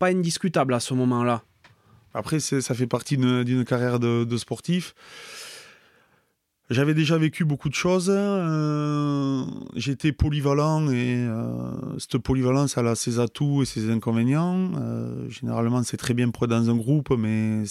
pas 0.00 0.08
indiscutable 0.08 0.74
à 0.74 0.80
ce 0.80 0.94
moment-là? 0.94 1.42
Après, 2.16 2.40
ça 2.40 2.74
fait 2.74 2.86
partie 2.86 3.18
d'une 3.18 3.64
carrière 3.66 4.00
de, 4.00 4.36
sportif. 4.38 4.94
J'avais 6.70 6.94
déjà 6.94 7.18
vécu 7.18 7.44
beaucoup 7.44 7.68
de 7.68 7.74
choses. 7.74 8.10
Euh, 8.10 9.44
j'étais 9.76 10.10
polyvalent 10.12 10.90
et 10.90 11.14
euh, 11.14 11.70
cette 11.98 12.18
polyvalence, 12.18 12.76
a 12.78 12.94
ses 12.96 13.20
atouts 13.20 13.62
et 13.62 13.66
ses 13.66 13.90
inconvénients. 13.90 14.72
Euh, 14.76 15.28
généralement, 15.28 15.82
c'est 15.84 15.98
très 15.98 16.14
bien 16.14 16.30
pour 16.30 16.48
dans 16.48 16.70
un 16.70 16.74
groupe, 16.74 17.10
mais 17.16 17.64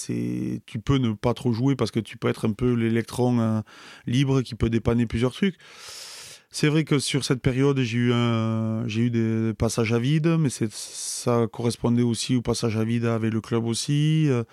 tu 0.65 0.79
peux 0.79 0.97
ne 0.97 1.11
pas 1.11 1.33
trop 1.33 1.51
jouer 1.51 1.75
parce 1.75 1.91
que 1.91 1.99
tu 1.99 2.17
peux 2.17 2.29
être 2.29 2.47
un 2.47 2.53
peu 2.53 2.71
l'électron 2.73 3.63
libre 4.05 4.41
qui 4.43 4.53
peut 4.53 4.69
dépanner 4.69 5.07
plusieurs 5.07 5.33
trucs. 5.33 5.57
C'est 6.57 6.69
vrai 6.69 6.85
que 6.85 6.99
sur 6.99 7.25
cette 7.25 7.41
période, 7.41 7.77
j'ai 7.81 7.97
eu, 7.97 9.09
des 9.09 9.53
passages 9.57 9.91
à 9.91 9.99
vide, 9.99 10.37
mais 10.39 10.47
ça 10.49 11.47
correspondait 11.51 12.01
aussi 12.01 12.37
au 12.37 12.41
passage 12.41 12.77
à 12.77 12.85
vide 12.85 13.03
avec 13.03 13.33
le 13.33 13.41
club 13.41 13.65
aussi. 13.65 14.29
Euh. 14.29 14.45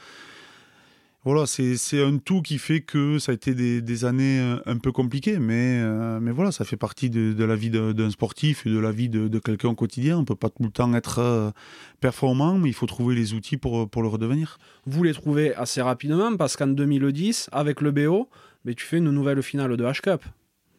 voilà, 1.25 1.47
c'est 1.47 2.03
un 2.03 2.19
tout 2.19 2.43
qui 2.43 2.59
fait 2.59 2.81
que 2.81 3.21
ça 3.21 3.31
a 3.31 3.37
été 3.37 3.55
des, 3.55 4.05
années 4.05 4.41
euh, 4.41 4.57
un 4.67 4.79
peu 4.79 4.91
compliquées, 4.91 5.39
mais, 5.39 5.79
euh, 5.81 6.19
mais 6.21 6.33
voilà, 6.33 6.51
ça 6.51 6.65
fait 6.65 6.77
partie 6.77 7.09
de, 7.09 7.45
la 7.45 7.55
vie 7.55 7.71
d'un 7.71 8.11
sportif 8.11 8.67
et 8.67 8.71
de 8.71 8.81
la 8.81 8.91
vie 8.91 9.09
de, 9.09 9.39
quelqu'un 9.39 9.69
au 9.69 9.77
quotidien. 9.77 10.19
On 10.19 10.25
peut 10.25 10.35
pas 10.35 10.51
tout 10.51 10.65
le 10.65 10.71
temps 10.71 10.93
être 10.95 11.53
performant, 12.01 12.59
mais 12.59 12.69
il 12.69 12.75
faut 12.75 12.87
trouver 12.87 13.15
les 13.15 13.33
outils 13.33 13.59
pour, 13.59 13.89
pour 13.89 14.03
le 14.03 14.09
redevenir. 14.09 14.59
Vous 14.87 15.05
les 15.05 15.13
trouvez 15.13 15.55
assez 15.55 15.81
rapidement 15.81 16.37
parce 16.37 16.57
qu'en 16.57 16.67
2010, 16.67 17.51
avec 17.53 17.81
le 17.81 17.93
BO, 17.93 18.29
mais 18.65 18.75
tu 18.75 18.85
fais 18.85 18.99
une 18.99 19.13
nouvelle 19.13 19.41
finale 19.41 19.77
de 19.77 19.85
H-Cup. 19.85 20.25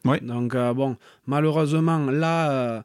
Donc 0.05 0.55
bon, 0.55 0.97
malheureusement, 1.27 1.99
là, 2.09 2.83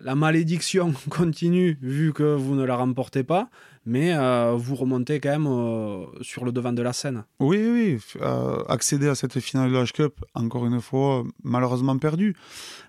la 0.00 0.14
malédiction 0.14 0.94
continue 1.10 1.78
vu 1.80 2.12
que 2.12 2.34
vous 2.34 2.54
ne 2.54 2.64
la 2.64 2.76
remportez 2.76 3.22
pas 3.22 3.48
mais 3.86 4.12
euh, 4.12 4.54
vous 4.56 4.74
remontez 4.74 5.20
quand 5.20 5.30
même 5.30 5.46
euh, 5.46 6.04
sur 6.20 6.44
le 6.44 6.50
devant 6.52 6.72
de 6.72 6.82
la 6.82 6.92
scène. 6.92 7.24
Oui, 7.38 7.58
oui, 7.58 7.98
euh, 8.20 8.62
accéder 8.68 9.08
à 9.08 9.14
cette 9.14 9.38
finale 9.38 9.70
de 9.70 9.78
la 9.78 9.86
Cup, 9.86 10.20
encore 10.34 10.66
une 10.66 10.80
fois, 10.80 11.24
malheureusement 11.44 11.96
perdu, 11.96 12.36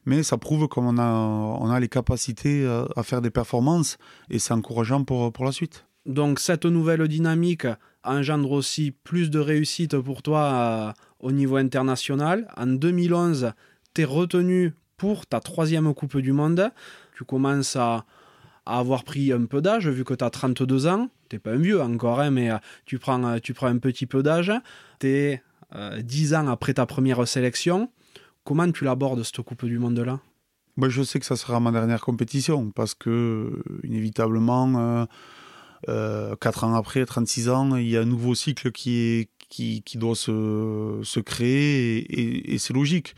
mais 0.05 0.23
ça 0.23 0.37
prouve 0.37 0.67
qu'on 0.67 0.97
a, 0.97 1.07
on 1.07 1.69
a 1.69 1.79
les 1.79 1.87
capacités 1.87 2.67
à 2.95 3.03
faire 3.03 3.21
des 3.21 3.29
performances 3.29 3.97
et 4.29 4.39
c'est 4.39 4.53
encourageant 4.53 5.03
pour, 5.03 5.31
pour 5.31 5.45
la 5.45 5.51
suite. 5.51 5.85
Donc 6.07 6.39
cette 6.39 6.65
nouvelle 6.65 7.07
dynamique 7.07 7.67
engendre 8.03 8.51
aussi 8.51 8.91
plus 8.91 9.29
de 9.29 9.39
réussite 9.39 9.97
pour 9.99 10.23
toi 10.23 10.93
au 11.19 11.31
niveau 11.31 11.57
international. 11.57 12.47
En 12.57 12.67
2011, 12.67 13.53
tu 13.93 14.01
es 14.01 14.05
retenu 14.05 14.73
pour 14.97 15.25
ta 15.25 15.39
troisième 15.39 15.93
Coupe 15.93 16.17
du 16.17 16.33
Monde. 16.33 16.71
Tu 17.15 17.23
commences 17.23 17.75
à 17.75 18.05
avoir 18.65 19.03
pris 19.03 19.31
un 19.31 19.45
peu 19.45 19.61
d'âge, 19.61 19.87
vu 19.87 20.03
que 20.03 20.13
tu 20.13 20.23
as 20.23 20.29
32 20.29 20.87
ans. 20.87 21.09
T'es 21.29 21.39
pas 21.39 21.51
un 21.51 21.57
vieux 21.57 21.81
encore, 21.81 22.19
hein, 22.19 22.31
mais 22.31 22.51
euh, 22.51 22.57
tu 22.85 22.99
prends, 22.99 23.23
euh, 23.23 23.39
tu 23.39 23.53
prends 23.53 23.67
un 23.67 23.77
petit 23.77 24.05
peu 24.05 24.23
d'âge. 24.23 24.51
Tu 24.99 25.07
es 25.07 25.43
10 25.99 26.33
ans 26.33 26.47
après 26.47 26.73
ta 26.73 26.85
première 26.85 27.27
sélection. 27.27 27.91
Comment 28.45 28.71
tu 28.71 28.85
l'abordes, 28.85 29.23
cette 29.23 29.41
Coupe 29.41 29.65
du 29.65 29.77
Monde-là? 29.77 30.19
Bah, 30.77 30.87
Je 30.89 31.03
sais 31.03 31.19
que 31.19 31.25
ça 31.25 31.35
sera 31.35 31.59
ma 31.59 31.71
dernière 31.71 31.99
compétition, 31.99 32.71
parce 32.71 32.93
que, 32.95 33.61
inévitablement, 33.83 35.05
euh, 35.89 36.35
4 36.39 36.63
ans 36.63 36.73
après, 36.75 37.05
36 37.05 37.49
ans, 37.49 37.75
il 37.75 37.89
y 37.89 37.97
a 37.97 38.01
un 38.01 38.05
nouveau 38.05 38.35
cycle 38.35 38.71
qui, 38.71 38.97
est, 38.97 39.29
qui, 39.49 39.83
doit 39.95 40.15
se, 40.15 40.99
se 41.03 41.19
créer, 41.19 42.53
et, 42.53 42.57
c'est 42.57 42.73
logique. 42.73 43.15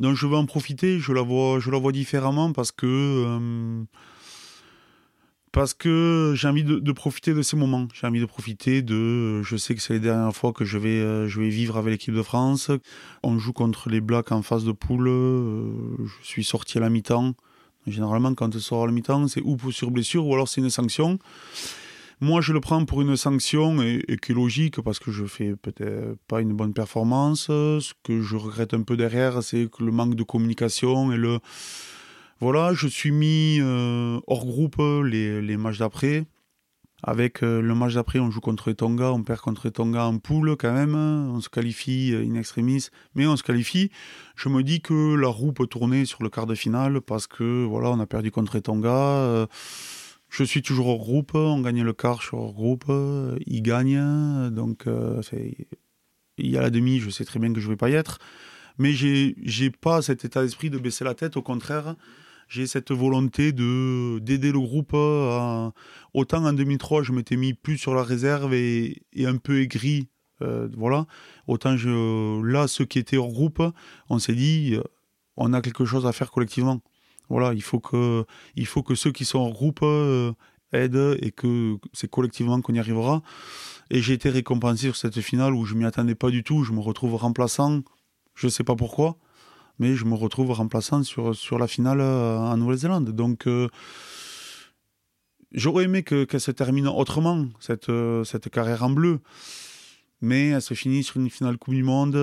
Donc 0.00 0.16
je 0.16 0.26
vais 0.26 0.36
en 0.36 0.46
profiter, 0.46 0.98
je 0.98 1.12
la 1.12 1.22
vois, 1.22 1.60
je 1.60 1.70
la 1.70 1.78
vois 1.78 1.92
différemment, 1.92 2.52
parce 2.52 2.72
que 2.72 3.84
parce 5.52 5.74
que 5.74 6.32
j'ai 6.34 6.48
envie 6.48 6.64
de, 6.64 6.92
profiter 6.92 7.34
de 7.34 7.42
ces 7.42 7.58
moments. 7.58 7.86
J'ai 7.92 8.06
envie 8.06 8.20
de 8.20 8.26
profiter 8.26 8.80
de. 8.80 9.42
Je 9.42 9.56
sais 9.58 9.74
que 9.74 9.82
c'est 9.82 9.92
les 9.92 10.00
dernières 10.00 10.34
fois 10.34 10.54
que 10.54 10.64
je 10.64 10.78
vais, 10.78 10.98
euh, 11.00 11.28
je 11.28 11.40
vais 11.40 11.50
vivre 11.50 11.76
avec 11.76 11.92
l'équipe 11.92 12.14
de 12.14 12.22
France. 12.22 12.70
On 13.22 13.38
joue 13.38 13.52
contre 13.52 13.90
les 13.90 14.00
Blacks 14.00 14.32
en 14.32 14.40
phase 14.40 14.64
de 14.64 14.72
poule. 14.72 15.08
Euh, 15.08 15.70
je 16.22 16.26
suis 16.26 16.42
sorti 16.42 16.78
à 16.78 16.80
la 16.80 16.88
mi-temps. 16.88 17.34
Généralement, 17.86 18.32
quand 18.34 18.48
tu 18.48 18.60
sors 18.60 18.84
à 18.84 18.86
la 18.86 18.92
mi-temps, 18.92 19.28
c'est 19.28 19.42
ou 19.42 19.58
sur 19.70 19.90
blessure 19.90 20.26
ou 20.26 20.32
alors 20.32 20.48
c'est 20.48 20.62
une 20.62 20.70
sanction. 20.70 21.18
Moi, 22.22 22.40
je 22.40 22.52
le 22.52 22.60
prends 22.60 22.84
pour 22.84 23.02
une 23.02 23.16
sanction 23.16 23.82
et, 23.82 24.00
qui 24.22 24.30
est 24.30 24.34
logique 24.36 24.80
parce 24.80 25.00
que 25.00 25.10
je 25.10 25.24
fais 25.24 25.56
peut-être 25.56 26.16
pas 26.28 26.40
une 26.40 26.52
bonne 26.52 26.72
performance. 26.72 27.46
Ce 27.46 27.92
que 28.04 28.22
je 28.22 28.36
regrette 28.36 28.74
un 28.74 28.82
peu 28.82 28.96
derrière, 28.96 29.42
c'est 29.42 29.68
le 29.80 29.90
manque 29.90 30.14
de 30.14 30.22
communication 30.22 31.10
et 31.10 31.16
le 31.16 31.40
voilà, 32.38 32.74
je 32.74 32.86
suis 32.86 33.10
mis 33.10 33.58
euh, 33.60 34.20
hors 34.28 34.46
groupe 34.46 34.80
les, 35.04 35.42
les 35.42 35.56
matchs 35.56 35.78
d'après. 35.78 36.24
Avec 37.02 37.42
euh, 37.42 37.60
le 37.60 37.74
match 37.74 37.94
d'après, 37.94 38.20
on 38.20 38.30
joue 38.30 38.40
contre 38.40 38.70
Tonga, 38.70 39.10
on 39.10 39.24
perd 39.24 39.40
contre 39.40 39.68
Tonga 39.68 40.04
en 40.04 40.18
poule 40.18 40.56
quand 40.56 40.72
même. 40.72 40.94
On 40.94 41.40
se 41.40 41.48
qualifie 41.48 42.12
euh, 42.14 42.24
in 42.24 42.36
extremis, 42.36 42.86
mais 43.16 43.26
on 43.26 43.36
se 43.36 43.42
qualifie. 43.42 43.90
Je 44.36 44.48
me 44.48 44.62
dis 44.62 44.80
que 44.80 45.16
la 45.16 45.26
roue 45.26 45.52
peut 45.52 45.66
tourner 45.66 46.04
sur 46.04 46.22
le 46.22 46.30
quart 46.30 46.46
de 46.46 46.54
finale 46.54 47.00
parce 47.00 47.26
que 47.26 47.64
voilà, 47.64 47.90
on 47.90 47.98
a 47.98 48.06
perdu 48.06 48.30
contre 48.30 48.60
Tonga. 48.60 49.48
Je 50.32 50.44
suis 50.44 50.62
toujours 50.62 50.86
hors 50.86 50.98
groupe, 50.98 51.34
on 51.34 51.60
gagne 51.60 51.82
le 51.82 51.92
quart, 51.92 52.22
je 52.22 52.28
suis 52.28 52.36
hors 52.38 52.54
groupe, 52.54 52.90
il 53.46 53.60
gagne, 53.60 54.48
donc 54.48 54.86
il 56.38 56.48
y 56.50 56.56
a 56.56 56.62
la 56.62 56.70
demi, 56.70 57.00
je 57.00 57.10
sais 57.10 57.26
très 57.26 57.38
bien 57.38 57.52
que 57.52 57.60
je 57.60 57.68
vais 57.68 57.76
pas 57.76 57.90
y 57.90 57.92
être, 57.92 58.18
mais 58.78 58.94
j'ai 58.94 59.36
j'ai 59.42 59.68
pas 59.68 60.00
cet 60.00 60.24
état 60.24 60.42
d'esprit 60.42 60.70
de 60.70 60.78
baisser 60.78 61.04
la 61.04 61.14
tête, 61.14 61.36
au 61.36 61.42
contraire, 61.42 61.96
j'ai 62.48 62.66
cette 62.66 62.92
volonté 62.92 63.52
de 63.52 64.20
d'aider 64.20 64.52
le 64.52 64.60
groupe. 64.60 64.94
autant 66.14 66.46
en 66.46 66.52
2003, 66.54 67.02
je 67.02 67.12
m'étais 67.12 67.36
mis 67.36 67.52
plus 67.52 67.76
sur 67.76 67.94
la 67.94 68.02
réserve 68.02 68.54
et, 68.54 69.02
un 69.18 69.36
peu 69.36 69.60
aigri. 69.60 70.08
Euh, 70.40 70.66
voilà. 70.74 71.04
Autant 71.46 71.76
je, 71.76 72.42
là, 72.42 72.68
ceux 72.68 72.86
qui 72.86 72.98
étaient 72.98 73.18
hors 73.18 73.32
groupe, 73.32 73.62
on 74.08 74.18
s'est 74.18 74.34
dit, 74.34 74.78
on 75.36 75.52
a 75.52 75.60
quelque 75.60 75.84
chose 75.84 76.06
à 76.06 76.12
faire 76.12 76.30
collectivement. 76.30 76.80
Voilà, 77.32 77.54
il 77.54 77.62
faut 77.62 77.80
que, 77.80 78.26
il 78.56 78.66
faut 78.66 78.82
que 78.82 78.94
ceux 78.94 79.10
qui 79.10 79.24
sont 79.24 79.38
hors 79.38 79.52
groupe 79.52 79.80
euh, 79.82 80.34
aident 80.74 81.16
et 81.22 81.30
que 81.30 81.78
c'est 81.94 82.10
collectivement 82.10 82.60
qu'on 82.60 82.74
y 82.74 82.78
arrivera. 82.78 83.22
Et 83.88 84.02
j'ai 84.02 84.12
été 84.12 84.28
récompensé 84.28 84.82
sur 84.82 84.96
cette 84.96 85.18
finale 85.22 85.54
où 85.54 85.64
je 85.64 85.74
m'y 85.74 85.86
attendais 85.86 86.14
pas 86.14 86.28
du 86.28 86.44
tout. 86.44 86.62
Je 86.62 86.72
me 86.72 86.80
retrouve 86.80 87.14
remplaçant. 87.14 87.80
Je 88.34 88.48
sais 88.48 88.64
pas 88.64 88.76
pourquoi 88.76 89.16
mais 89.78 89.96
je 89.96 90.04
me 90.04 90.14
retrouve 90.14 90.52
remplaçant 90.52 91.02
sur, 91.02 91.34
sur 91.34 91.58
la 91.58 91.66
finale 91.66 92.00
euh, 92.02 92.38
en 92.38 92.56
Nouvelle-Zélande. 92.58 93.08
Donc, 93.08 93.46
euh, 93.46 93.68
j'aurais 95.50 95.84
aimé 95.84 96.02
qu'elle 96.02 96.40
se 96.40 96.50
termine 96.50 96.86
autrement, 96.86 97.46
cette, 97.58 97.90
cette 98.24 98.50
carrière 98.50 98.84
en 98.84 98.90
bleu. 98.90 99.20
Mais 100.22 100.50
elle 100.50 100.62
se 100.62 100.74
finit 100.74 101.02
sur 101.02 101.18
une 101.18 101.28
finale 101.28 101.58
Coupe 101.58 101.74
du 101.74 101.82
Monde. 101.82 102.14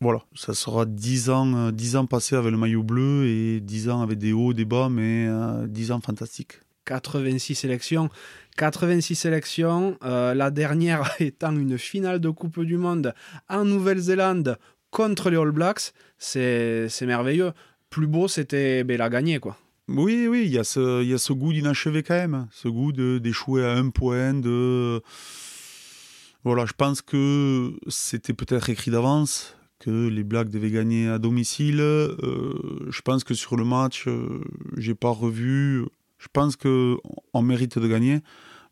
voilà, 0.00 0.24
ça 0.34 0.54
sera 0.54 0.86
10 0.86 1.30
ans, 1.30 1.70
10 1.70 1.96
ans 1.96 2.06
passés 2.06 2.34
avec 2.34 2.50
le 2.50 2.56
maillot 2.56 2.82
bleu 2.82 3.26
et 3.26 3.60
10 3.60 3.90
ans 3.90 4.02
avec 4.02 4.18
des 4.18 4.32
hauts, 4.32 4.52
des 4.52 4.64
bas, 4.64 4.88
mais 4.88 5.28
10 5.68 5.92
ans 5.92 6.00
fantastiques. 6.00 6.60
86 6.86 7.54
sélections. 7.54 8.08
86 8.56 9.14
sélections, 9.14 9.96
la 10.02 10.50
dernière 10.50 11.14
étant 11.20 11.52
une 11.52 11.78
finale 11.78 12.20
de 12.20 12.30
Coupe 12.30 12.60
du 12.60 12.76
Monde 12.76 13.14
en 13.48 13.64
Nouvelle-Zélande 13.64 14.58
contre 14.90 15.30
les 15.30 15.36
All 15.36 15.52
Blacks, 15.52 15.92
c'est 16.18 16.88
merveilleux. 17.02 17.52
Plus 17.88 18.06
beau, 18.06 18.28
c'était 18.28 18.84
ben, 18.84 18.98
la 18.98 19.08
gagner, 19.08 19.38
quoi. 19.38 19.56
Oui, 19.88 20.28
oui, 20.28 20.42
il 20.44 20.52
y, 20.52 20.58
a 20.58 20.64
ce, 20.64 21.02
y 21.02 21.12
a 21.12 21.18
ce 21.18 21.32
goût 21.32 21.52
d'inachevé 21.52 22.04
quand 22.04 22.14
même. 22.14 22.46
Ce 22.52 22.68
goût 22.68 22.92
d'échouer 22.92 23.64
à 23.64 23.72
un 23.72 23.90
point, 23.90 24.34
de... 24.34 25.02
Voilà, 26.42 26.64
je 26.64 26.72
pense 26.72 27.02
que 27.02 27.74
c'était 27.88 28.32
peut-être 28.32 28.70
écrit 28.70 28.90
d'avance 28.90 29.56
que 29.78 30.08
les 30.08 30.24
Blacks 30.24 30.48
devaient 30.48 30.70
gagner 30.70 31.08
à 31.08 31.18
domicile. 31.18 31.80
Euh, 31.80 32.86
je 32.88 33.00
pense 33.02 33.24
que 33.24 33.34
sur 33.34 33.56
le 33.56 33.64
match, 33.64 34.04
euh, 34.06 34.40
j'ai 34.76 34.94
pas 34.94 35.10
revu. 35.10 35.84
Je 36.18 36.28
pense 36.32 36.56
qu'on 36.56 37.42
mérite 37.42 37.78
de 37.78 37.88
gagner. 37.88 38.20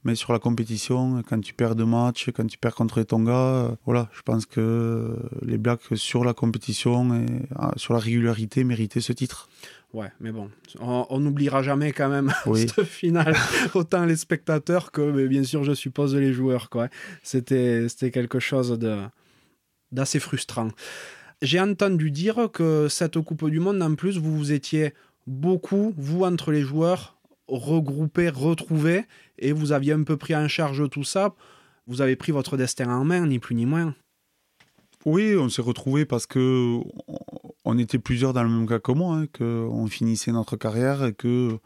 Mais 0.05 0.15
sur 0.15 0.33
la 0.33 0.39
compétition, 0.39 1.23
quand 1.29 1.41
tu 1.41 1.55
perds 1.55 1.75
deux 1.75 1.85
matchs, 1.85 2.31
quand 2.31 2.47
tu 2.47 2.57
perds 2.57 2.77
contre 2.77 2.99
les 2.99 3.05
Tonga, 3.05 3.33
euh, 3.33 3.69
voilà, 3.85 4.09
je 4.13 4.23
pense 4.23 4.47
que 4.47 5.17
les 5.43 5.59
Blacks 5.59 5.81
sur 5.95 6.25
la 6.25 6.35
compétition 6.35 7.15
et 7.15 7.27
euh, 7.59 7.67
sur 7.77 7.95
la 7.95 8.01
régularité 8.01 8.63
méritaient 8.63 9.01
ce 9.01 9.13
titre. 9.13 9.49
Ouais, 9.93 10.13
mais 10.21 10.33
bon, 10.33 10.51
on 10.81 11.19
n'oubliera 11.19 11.63
jamais 11.63 11.93
quand 11.93 12.11
même 12.11 12.33
cette 12.55 12.85
finale, 12.85 13.35
autant 13.75 14.05
les 14.05 14.17
spectateurs 14.17 14.93
que, 14.93 15.27
bien 15.27 15.43
sûr, 15.43 15.65
je 15.65 15.73
suppose, 15.73 16.15
les 16.15 16.33
joueurs. 16.33 16.69
Quoi. 16.69 16.89
C'était, 17.23 17.89
c'était 17.89 18.11
quelque 18.11 18.39
chose 18.39 18.79
de, 18.79 18.99
d'assez 19.91 20.21
frustrant. 20.21 20.69
J'ai 21.41 21.61
entendu 21.61 22.11
dire 22.11 22.51
que 22.53 22.89
cette 22.89 23.19
Coupe 23.21 23.49
du 23.49 23.61
Monde, 23.61 23.83
en 23.83 23.95
plus, 23.95 24.19
vous 24.19 24.37
vous 24.37 24.53
étiez 24.53 24.93
beaucoup, 25.27 25.95
vous, 25.97 26.25
entre 26.25 26.53
les 26.53 26.63
joueurs, 26.63 27.18
regroupés, 27.49 28.29
retrouvés, 28.29 29.05
et 29.39 29.53
vous 29.53 29.73
aviez 29.73 29.93
un 29.93 30.03
peu 30.03 30.17
pris 30.17 30.37
en 30.37 30.49
charge 30.49 30.89
tout 30.91 31.05
ça. 31.05 31.35
Vous 31.87 32.03
avez 32.03 32.17
pris 32.17 32.33
votre 32.33 32.57
destin 32.57 32.91
en 32.91 33.05
main, 33.05 33.27
ni 33.27 33.39
plus 33.39 33.55
ni 33.55 33.67
moins. 33.67 33.95
Oui, 35.07 35.37
on 35.37 35.49
s'est 35.49 35.63
retrouvés 35.63 36.05
parce 36.05 36.27
que 36.27 36.81
on 37.65 37.79
était 37.79 37.99
plusieurs 37.99 38.33
dans 38.33 38.43
le 38.43 38.51
même 38.51 38.67
cas 38.67 38.79
que 38.79 38.93
moi, 38.93 39.17
hein, 39.17 39.27
qu'on 39.27 39.87
finissait 39.87 40.33
notre 40.33 40.57
carrière 40.57 41.05
et 41.05 41.15
que, 41.15 41.59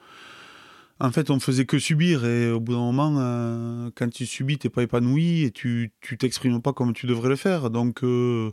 en 1.01 1.11
fait, 1.11 1.31
on 1.31 1.41
faisait 1.41 1.65
que 1.65 1.79
subir. 1.79 2.25
Et 2.25 2.51
au 2.51 2.61
bout 2.61 2.73
d'un 2.75 2.81
moment, 2.81 3.17
euh, 3.19 3.91
quand 3.95 4.09
tu 4.11 4.27
subis, 4.27 4.59
t'es 4.59 4.69
pas 4.69 4.83
épanoui 4.83 5.43
et 5.43 5.51
tu 5.51 5.93
tu 6.01 6.19
t'exprimes 6.19 6.61
pas 6.61 6.73
comme 6.73 6.93
tu 6.93 7.07
devrais 7.07 7.31
le 7.31 7.37
faire. 7.37 7.71
Donc 7.71 8.05
euh, 8.05 8.51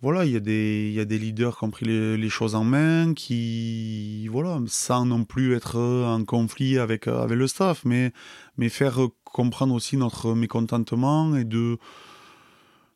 voilà, 0.00 0.24
il 0.24 0.32
y, 0.32 0.36
a 0.36 0.40
des, 0.40 0.92
y 0.94 1.00
a 1.00 1.04
des 1.04 1.18
leaders 1.18 1.58
qui 1.58 1.64
ont 1.64 1.70
pris 1.70 1.84
les, 1.84 2.28
choses 2.28 2.54
en 2.54 2.62
main, 2.62 3.14
qui, 3.14 4.28
voilà, 4.28 4.60
sans 4.66 5.04
non 5.04 5.24
plus 5.24 5.54
être 5.54 5.76
en 5.78 6.24
conflit 6.24 6.78
avec, 6.78 7.08
avec 7.08 7.36
le 7.36 7.46
staff, 7.48 7.84
mais, 7.84 8.12
mais 8.56 8.68
faire 8.68 9.00
comprendre 9.24 9.74
aussi 9.74 9.96
notre 9.96 10.34
mécontentement 10.34 11.34
et 11.34 11.44
de, 11.44 11.78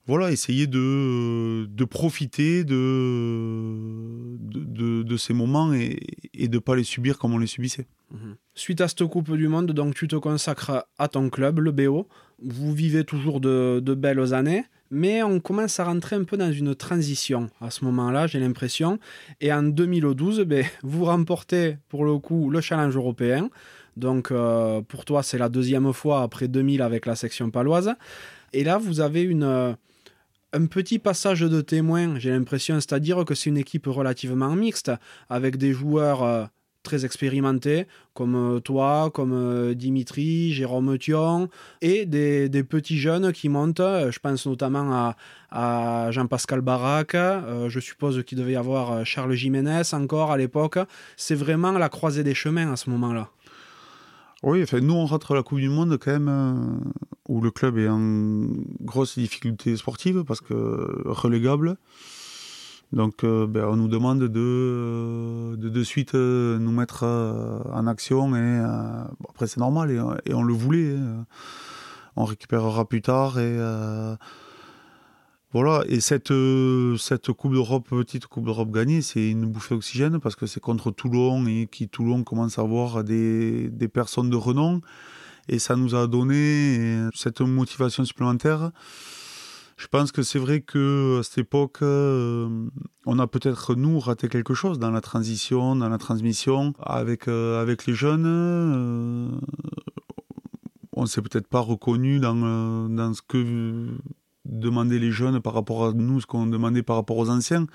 voilà, 0.06 0.32
essayer 0.32 0.66
de, 0.66 1.66
de 1.66 1.84
profiter 1.84 2.64
de, 2.64 4.36
de, 4.40 5.02
de, 5.02 5.16
ces 5.16 5.32
moments 5.32 5.72
et, 5.72 5.98
et 6.34 6.48
de 6.48 6.56
ne 6.56 6.60
pas 6.60 6.74
les 6.74 6.84
subir 6.84 7.18
comme 7.18 7.34
on 7.34 7.38
les 7.38 7.46
subissait. 7.46 7.86
Mhm. 8.10 8.36
Suite 8.54 8.80
à 8.80 8.88
cette 8.88 9.04
Coupe 9.06 9.32
du 9.36 9.48
Monde, 9.48 9.72
donc 9.72 9.94
tu 9.94 10.08
te 10.08 10.16
consacres 10.16 10.86
à 10.98 11.08
ton 11.08 11.30
club, 11.30 11.60
le 11.60 11.70
BO. 11.70 12.08
Vous 12.42 12.72
vivez 12.72 13.04
toujours 13.04 13.40
de, 13.40 13.80
de 13.80 13.94
belles 13.94 14.34
années, 14.34 14.64
mais 14.92 15.22
on 15.22 15.40
commence 15.40 15.80
à 15.80 15.84
rentrer 15.84 16.16
un 16.16 16.24
peu 16.24 16.36
dans 16.36 16.52
une 16.52 16.74
transition 16.74 17.48
à 17.62 17.70
ce 17.70 17.82
moment-là, 17.86 18.26
j'ai 18.26 18.38
l'impression. 18.38 18.98
Et 19.40 19.50
en 19.50 19.62
2012, 19.62 20.42
ben, 20.42 20.66
vous 20.82 21.06
remportez 21.06 21.78
pour 21.88 22.04
le 22.04 22.18
coup 22.18 22.50
le 22.50 22.60
challenge 22.60 22.94
européen. 22.94 23.48
Donc 23.96 24.30
euh, 24.30 24.82
pour 24.82 25.06
toi, 25.06 25.22
c'est 25.22 25.38
la 25.38 25.48
deuxième 25.48 25.90
fois 25.94 26.22
après 26.22 26.46
2000 26.46 26.82
avec 26.82 27.06
la 27.06 27.16
section 27.16 27.50
paloise. 27.50 27.94
Et 28.52 28.64
là, 28.64 28.76
vous 28.76 29.00
avez 29.00 29.22
une 29.22 29.76
un 30.54 30.66
petit 30.66 30.98
passage 30.98 31.40
de 31.40 31.60
témoin, 31.62 32.18
j'ai 32.18 32.30
l'impression, 32.30 32.74
c'est-à-dire 32.74 33.24
que 33.24 33.34
c'est 33.34 33.48
une 33.48 33.56
équipe 33.56 33.86
relativement 33.86 34.54
mixte, 34.54 34.92
avec 35.30 35.56
des 35.56 35.72
joueurs 35.72 36.22
euh, 36.22 36.44
très 36.82 37.04
expérimentés, 37.04 37.86
comme 38.14 38.34
euh, 38.34 38.60
toi, 38.60 39.10
comme 39.12 39.32
euh, 39.32 39.74
Dimitri, 39.74 40.52
Jérôme 40.52 40.98
Thion, 40.98 41.48
et 41.80 42.06
des, 42.06 42.48
petits 42.62 42.98
jeunes 42.98 43.32
qui 43.32 43.48
montent, 43.48 43.80
je 43.80 44.18
pense 44.18 44.46
notamment 44.46 45.14
à, 45.50 46.10
Jean-Pascal 46.10 46.60
Barak, 46.60 47.14
je 47.14 47.80
suppose 47.80 48.22
qu'il 48.24 48.38
devait 48.38 48.52
y 48.52 48.56
avoir 48.56 49.04
Charles 49.04 49.34
Jiménez 49.34 49.82
encore 49.92 50.30
à 50.30 50.38
l'époque. 50.38 50.78
C'est 51.16 51.34
vraiment 51.34 51.72
la 51.72 51.88
croisée 51.88 52.24
des 52.24 52.34
chemins 52.34 52.72
à 52.72 52.76
ce 52.76 52.88
moment-là. 52.90 53.28
Oui, 54.42 54.64
nous, 54.80 54.94
on 54.94 55.06
rentre 55.06 55.32
à 55.32 55.34
la 55.36 55.44
Coupe 55.44 55.60
du 55.60 55.68
Monde 55.68 55.96
quand 55.98 56.10
même, 56.10 56.28
euh, 56.28 56.90
où 57.28 57.40
le 57.40 57.52
club 57.52 57.78
est 57.78 57.88
en 57.88 58.48
grosse 58.80 59.16
difficulté 59.16 59.76
sportive 59.76 60.24
parce 60.24 60.40
que 60.40 60.54
relégable. 61.04 61.76
Donc, 62.92 63.24
euh, 63.24 63.46
ben, 63.46 63.64
on 63.64 63.76
nous 63.76 63.88
demande 63.88 64.20
de 64.20 65.56
de, 65.56 65.82
suite 65.84 66.14
euh, 66.14 66.58
nous 66.58 66.72
mettre 66.72 67.04
en 67.04 67.86
action. 67.86 68.34
Et 68.36 68.58
après, 69.28 69.46
c'est 69.46 69.60
normal 69.60 69.90
et, 70.26 70.34
on 70.34 70.42
le 70.42 70.54
voulait. 70.54 70.96
Hein. 70.96 71.26
On 72.16 72.24
récupérera 72.24 72.86
plus 72.86 73.00
tard 73.00 73.38
et 73.38 73.56
voilà, 75.54 75.82
et 75.86 76.00
cette, 76.00 76.30
euh, 76.30 76.96
cette 76.96 77.30
Coupe 77.32 77.52
d'Europe, 77.52 77.86
petite 77.90 78.26
Coupe 78.26 78.46
d'Europe 78.46 78.70
gagnée, 78.70 79.02
c'est 79.02 79.28
une 79.28 79.44
bouffée 79.44 79.74
d'oxygène 79.74 80.18
parce 80.18 80.34
que 80.34 80.46
c'est 80.46 80.60
contre 80.60 80.90
Toulon 80.90 81.44
et 81.46 81.68
qui 81.70 81.90
Toulon 81.90 82.24
commence 82.24 82.58
à 82.58 82.62
avoir 82.62 83.04
des, 83.04 83.68
des 83.68 83.88
personnes 83.88 84.30
de 84.30 84.36
renom. 84.36 84.80
Et 85.50 85.58
ça 85.58 85.76
nous 85.76 85.94
a 85.94 86.06
donné 86.06 87.06
cette 87.14 87.42
motivation 87.42 88.02
supplémentaire. 88.06 88.70
Je 89.82 89.88
pense 89.88 90.12
que 90.12 90.22
c'est 90.22 90.38
vrai 90.38 90.60
que 90.60 91.18
à 91.18 91.22
cette 91.24 91.38
époque, 91.38 91.78
euh, 91.82 92.68
on 93.04 93.18
a 93.18 93.26
peut-être 93.26 93.74
nous 93.74 93.98
raté 93.98 94.28
quelque 94.28 94.54
chose 94.54 94.78
dans 94.78 94.92
la 94.92 95.00
transition, 95.00 95.74
dans 95.74 95.88
la 95.88 95.98
transmission 95.98 96.72
avec 96.80 97.26
euh, 97.26 97.60
avec 97.60 97.86
les 97.86 97.92
jeunes. 97.92 98.24
Euh, 98.24 99.28
on 100.92 101.06
s'est 101.06 101.20
peut-être 101.20 101.48
pas 101.48 101.58
reconnu 101.58 102.20
dans 102.20 102.36
dans 102.88 103.12
ce 103.12 103.22
que 103.22 103.88
demander 104.44 105.00
les 105.00 105.10
jeunes 105.10 105.40
par 105.40 105.52
rapport 105.52 105.84
à 105.84 105.92
nous, 105.92 106.20
ce 106.20 106.26
qu'on 106.26 106.46
demandait 106.46 106.84
par 106.84 106.94
rapport 106.94 107.16
aux 107.16 107.28
anciens. 107.28 107.66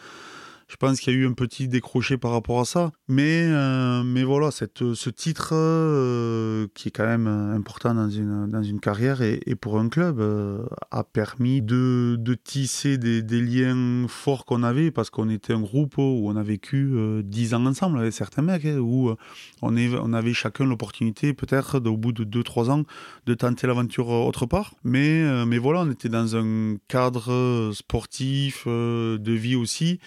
Je 0.67 0.75
pense 0.75 0.99
qu'il 0.99 1.13
y 1.13 1.15
a 1.15 1.19
eu 1.19 1.25
un 1.25 1.31
petit 1.31 1.69
décroché 1.69 2.17
par 2.17 2.31
rapport 2.31 2.59
à 2.59 2.65
ça. 2.65 2.91
Mais, 3.07 3.43
euh, 3.45 4.03
mais 4.03 4.23
voilà, 4.23 4.51
ce 4.51 5.09
titre 5.09 5.51
euh, 5.53 6.67
qui 6.73 6.89
est 6.89 6.91
quand 6.91 7.05
même 7.05 7.27
important 7.27 7.93
dans 7.93 8.09
une, 8.09 8.47
dans 8.47 8.63
une 8.63 8.81
carrière 8.81 9.21
et, 9.21 9.39
pour 9.55 9.79
un 9.79 9.87
club 9.87 10.19
euh, 10.19 10.65
a 10.91 11.05
permis 11.05 11.61
de, 11.61 12.17
de 12.19 12.33
tisser 12.33 12.97
des, 12.97 13.21
liens 13.41 14.07
forts 14.09 14.45
qu'on 14.45 14.61
avait 14.61 14.91
parce 14.91 15.09
qu'on 15.09 15.29
était 15.29 15.53
un 15.53 15.61
groupe 15.61 15.97
où 15.97 16.25
on 16.27 16.35
a 16.35 16.43
vécu 16.43 16.91
dix 17.23 17.53
ans 17.53 17.65
ensemble 17.65 17.99
avec 17.99 18.11
certains 18.11 18.41
mecs, 18.41 18.65
hein, 18.65 18.77
où 18.79 19.15
on, 19.61 19.75
on 19.77 20.13
avait 20.13 20.33
chacun 20.33 20.65
l'opportunité 20.65 21.33
peut-être 21.33 21.79
au 21.79 21.95
bout 21.95 22.11
de 22.11 22.25
2-3 22.25 22.71
ans 22.71 22.83
de 23.25 23.33
tenter 23.35 23.67
l'aventure 23.67 24.09
autre 24.09 24.45
part. 24.45 24.73
Mais, 24.83 25.45
mais 25.45 25.59
voilà, 25.59 25.81
on 25.81 25.91
était 25.91 26.09
dans 26.09 26.35
un 26.35 26.75
cadre 26.89 27.71
sportif, 27.73 28.67
de 28.67 29.31
vie 29.31 29.55
aussi 29.55 29.99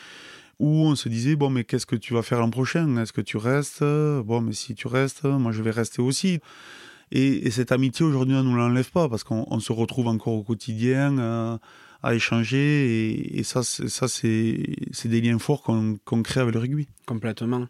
où 0.60 0.84
on 0.84 0.94
se 0.94 1.08
disait 1.08 1.34
bon 1.34 1.50
mais 1.50 1.64
qu'est-ce 1.64 1.86
que 1.86 1.96
tu 1.96 2.14
vas 2.14 2.22
faire 2.22 2.38
l'an 2.38 2.50
prochain? 2.50 2.98
Est-ce 2.98 3.12
que 3.12 3.22
tu 3.22 3.38
restes? 3.38 3.82
Bon 3.82 4.40
mais 4.42 4.52
si 4.52 4.74
tu 4.74 4.86
restes, 4.86 5.24
moi 5.24 5.50
je 5.50 5.62
vais 5.62 5.70
rester 5.70 6.02
aussi. 6.02 6.38
Et, 7.10 7.50
cette 7.50 7.72
amitié 7.72 8.04
aujourd'hui 8.06 8.36
on 8.36 8.44
nous 8.44 8.54
l'enlève 8.54 8.90
pas 8.92 9.08
parce 9.08 9.24
qu'on 9.24 9.58
se 9.58 9.72
retrouve 9.72 10.06
encore 10.06 10.34
au 10.34 10.42
quotidien 10.44 11.18
euh, 11.18 11.58
à 12.02 12.14
échanger 12.14 13.36
et, 13.36 13.42
ça 13.42 13.62
ça 13.62 14.06
c'est 14.06 15.08
des 15.08 15.20
liens 15.20 15.38
forts 15.38 15.62
qu'on 15.62 16.22
crée 16.22 16.40
avec 16.40 16.54
le 16.54 16.60
rugby. 16.60 16.88
Complètement. 17.06 17.66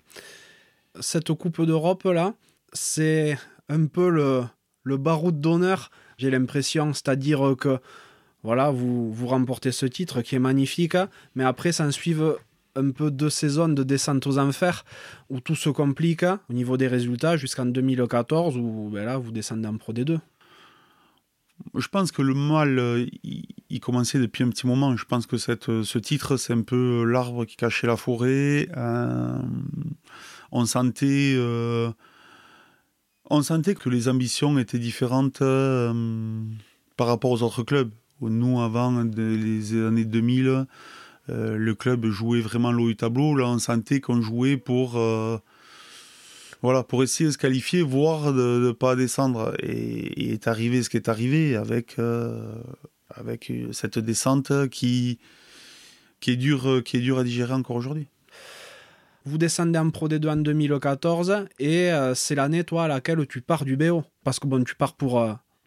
Cette 0.99 1.33
Coupe 1.33 1.65
d'Europe 1.65 2.05
là, 2.05 2.35
c'est 2.73 3.39
un 3.69 3.87
peu 3.87 4.11
le 4.11 4.43
le 4.83 4.97
baroud 4.97 5.41
d'honneur, 5.41 5.91
j'ai 6.19 6.31
l'impression, 6.31 6.93
c'est-à-dire 6.93 7.55
que 7.59 7.79
voilà, 8.43 8.71
vous, 8.71 9.13
vous 9.13 9.27
remportez 9.27 9.71
ce 9.71 9.85
titre 9.85 10.23
qui 10.23 10.35
est 10.35 10.41
magnifique, 10.41 10.97
mais 11.35 11.45
après 11.45 11.73
s'en 11.73 11.91
suivent 11.91 12.39
un 12.81 12.91
peu 12.91 13.11
deux 13.11 13.31
saisons 13.31 13.69
de 13.69 13.83
descente 13.83 14.27
aux 14.27 14.39
enfers 14.39 14.85
où 15.29 15.41
tout 15.41 15.55
se 15.55 15.71
complique 15.71 16.25
au 16.25 16.53
niveau 16.53 16.77
des 16.77 16.89
résultats 16.89 17.37
jusqu'en 17.37 17.67
2014 17.67 18.57
où 18.57 18.91
ben 18.93 19.05
là 19.05 19.19
vous 19.19 19.33
descendez 19.33 19.69
en 19.69 19.77
Pro 19.77 19.93
D2. 19.93 20.19
Je 21.75 21.89
pense 21.89 22.11
que 22.13 22.23
le 22.23 22.35
mal, 22.35 22.79
euh, 22.79 23.07
il, 23.23 23.81
commençait 23.81 24.19
depuis 24.19 24.45
un 24.45 24.49
petit 24.49 24.67
moment. 24.67 24.97
Je 24.97 25.05
pense 25.05 25.27
que 25.27 25.37
euh, 25.37 25.85
ce 25.85 25.99
titre, 25.99 26.37
c'est 26.37 26.53
un 26.53 26.63
peu 26.63 27.05
l'arbre 27.05 27.45
qui 27.45 27.57
cachait 27.57 27.87
la 27.87 27.97
forêt. 27.97 28.69
Euh, 28.77 29.39
on 30.53 30.67
sentait, 30.67 31.37
on 33.31 33.43
sentait 33.43 33.75
que 33.75 33.89
les 33.89 34.09
ambitions 34.09 34.59
étaient 34.59 34.79
différentes 34.79 35.39
par 36.97 37.07
rapport 37.07 37.31
aux 37.31 37.43
autres 37.43 37.63
clubs. 37.63 37.91
Nous, 38.21 38.61
avant 38.61 39.05
les 39.17 39.75
années 39.75 40.05
2000, 40.05 40.67
euh, 41.31 41.57
le 41.57 41.75
club 41.75 42.07
jouait 42.07 42.41
vraiment 42.41 42.73
l'eau 42.73 42.89
du 42.89 42.97
tableau. 42.97 43.35
Là, 43.35 43.47
on 43.47 43.59
sentait 43.59 44.01
qu'on 44.01 44.21
jouait 44.21 44.57
pour, 44.57 44.97
euh, 44.97 45.39
voilà, 46.63 46.83
pour 46.83 47.03
essayer 47.03 47.29
de 47.29 47.33
se 47.33 47.39
qualifier, 47.39 47.83
voire 47.83 48.33
de 48.33 48.61
ne 48.67 48.73
pas 48.73 48.97
descendre. 48.97 49.55
Et, 49.63 50.33
est 50.33 50.49
arrivé 50.49 50.83
ce 50.83 50.91
qui 50.91 50.97
est 50.97 51.09
arrivé 51.09 51.57
avec, 51.57 51.99
euh, 51.99 52.55
avec 53.15 53.53
cette 53.73 53.99
descente 53.99 54.69
qui, 54.69 55.19
qui, 56.21 56.33
est 56.33 56.37
dure, 56.37 56.83
qui 56.85 56.97
est 56.97 57.01
dure 57.01 57.19
à 57.19 57.25
digérer 57.25 57.55
encore 57.55 57.77
aujourd'hui. 57.77 58.09
Vous 59.25 59.39
descendez 59.39 59.79
en 59.79 59.91
Pro 59.91 60.09
D2 60.09 60.29
en 60.31 60.37
2014 60.37 61.45
et 61.59 61.91
c'est 62.15 62.35
l'année, 62.35 62.65
toi, 62.65 62.85
à 62.85 62.89
laquelle 62.89 63.27
tu 63.27 63.43
pars 63.43 63.67
du 63.67 63.77
BO. 63.77 64.03
Parce 64.25 64.41
que 64.41 64.47
bon, 64.47 64.65
tu 64.65 64.75
pars 64.75 64.95
pour 64.95 65.23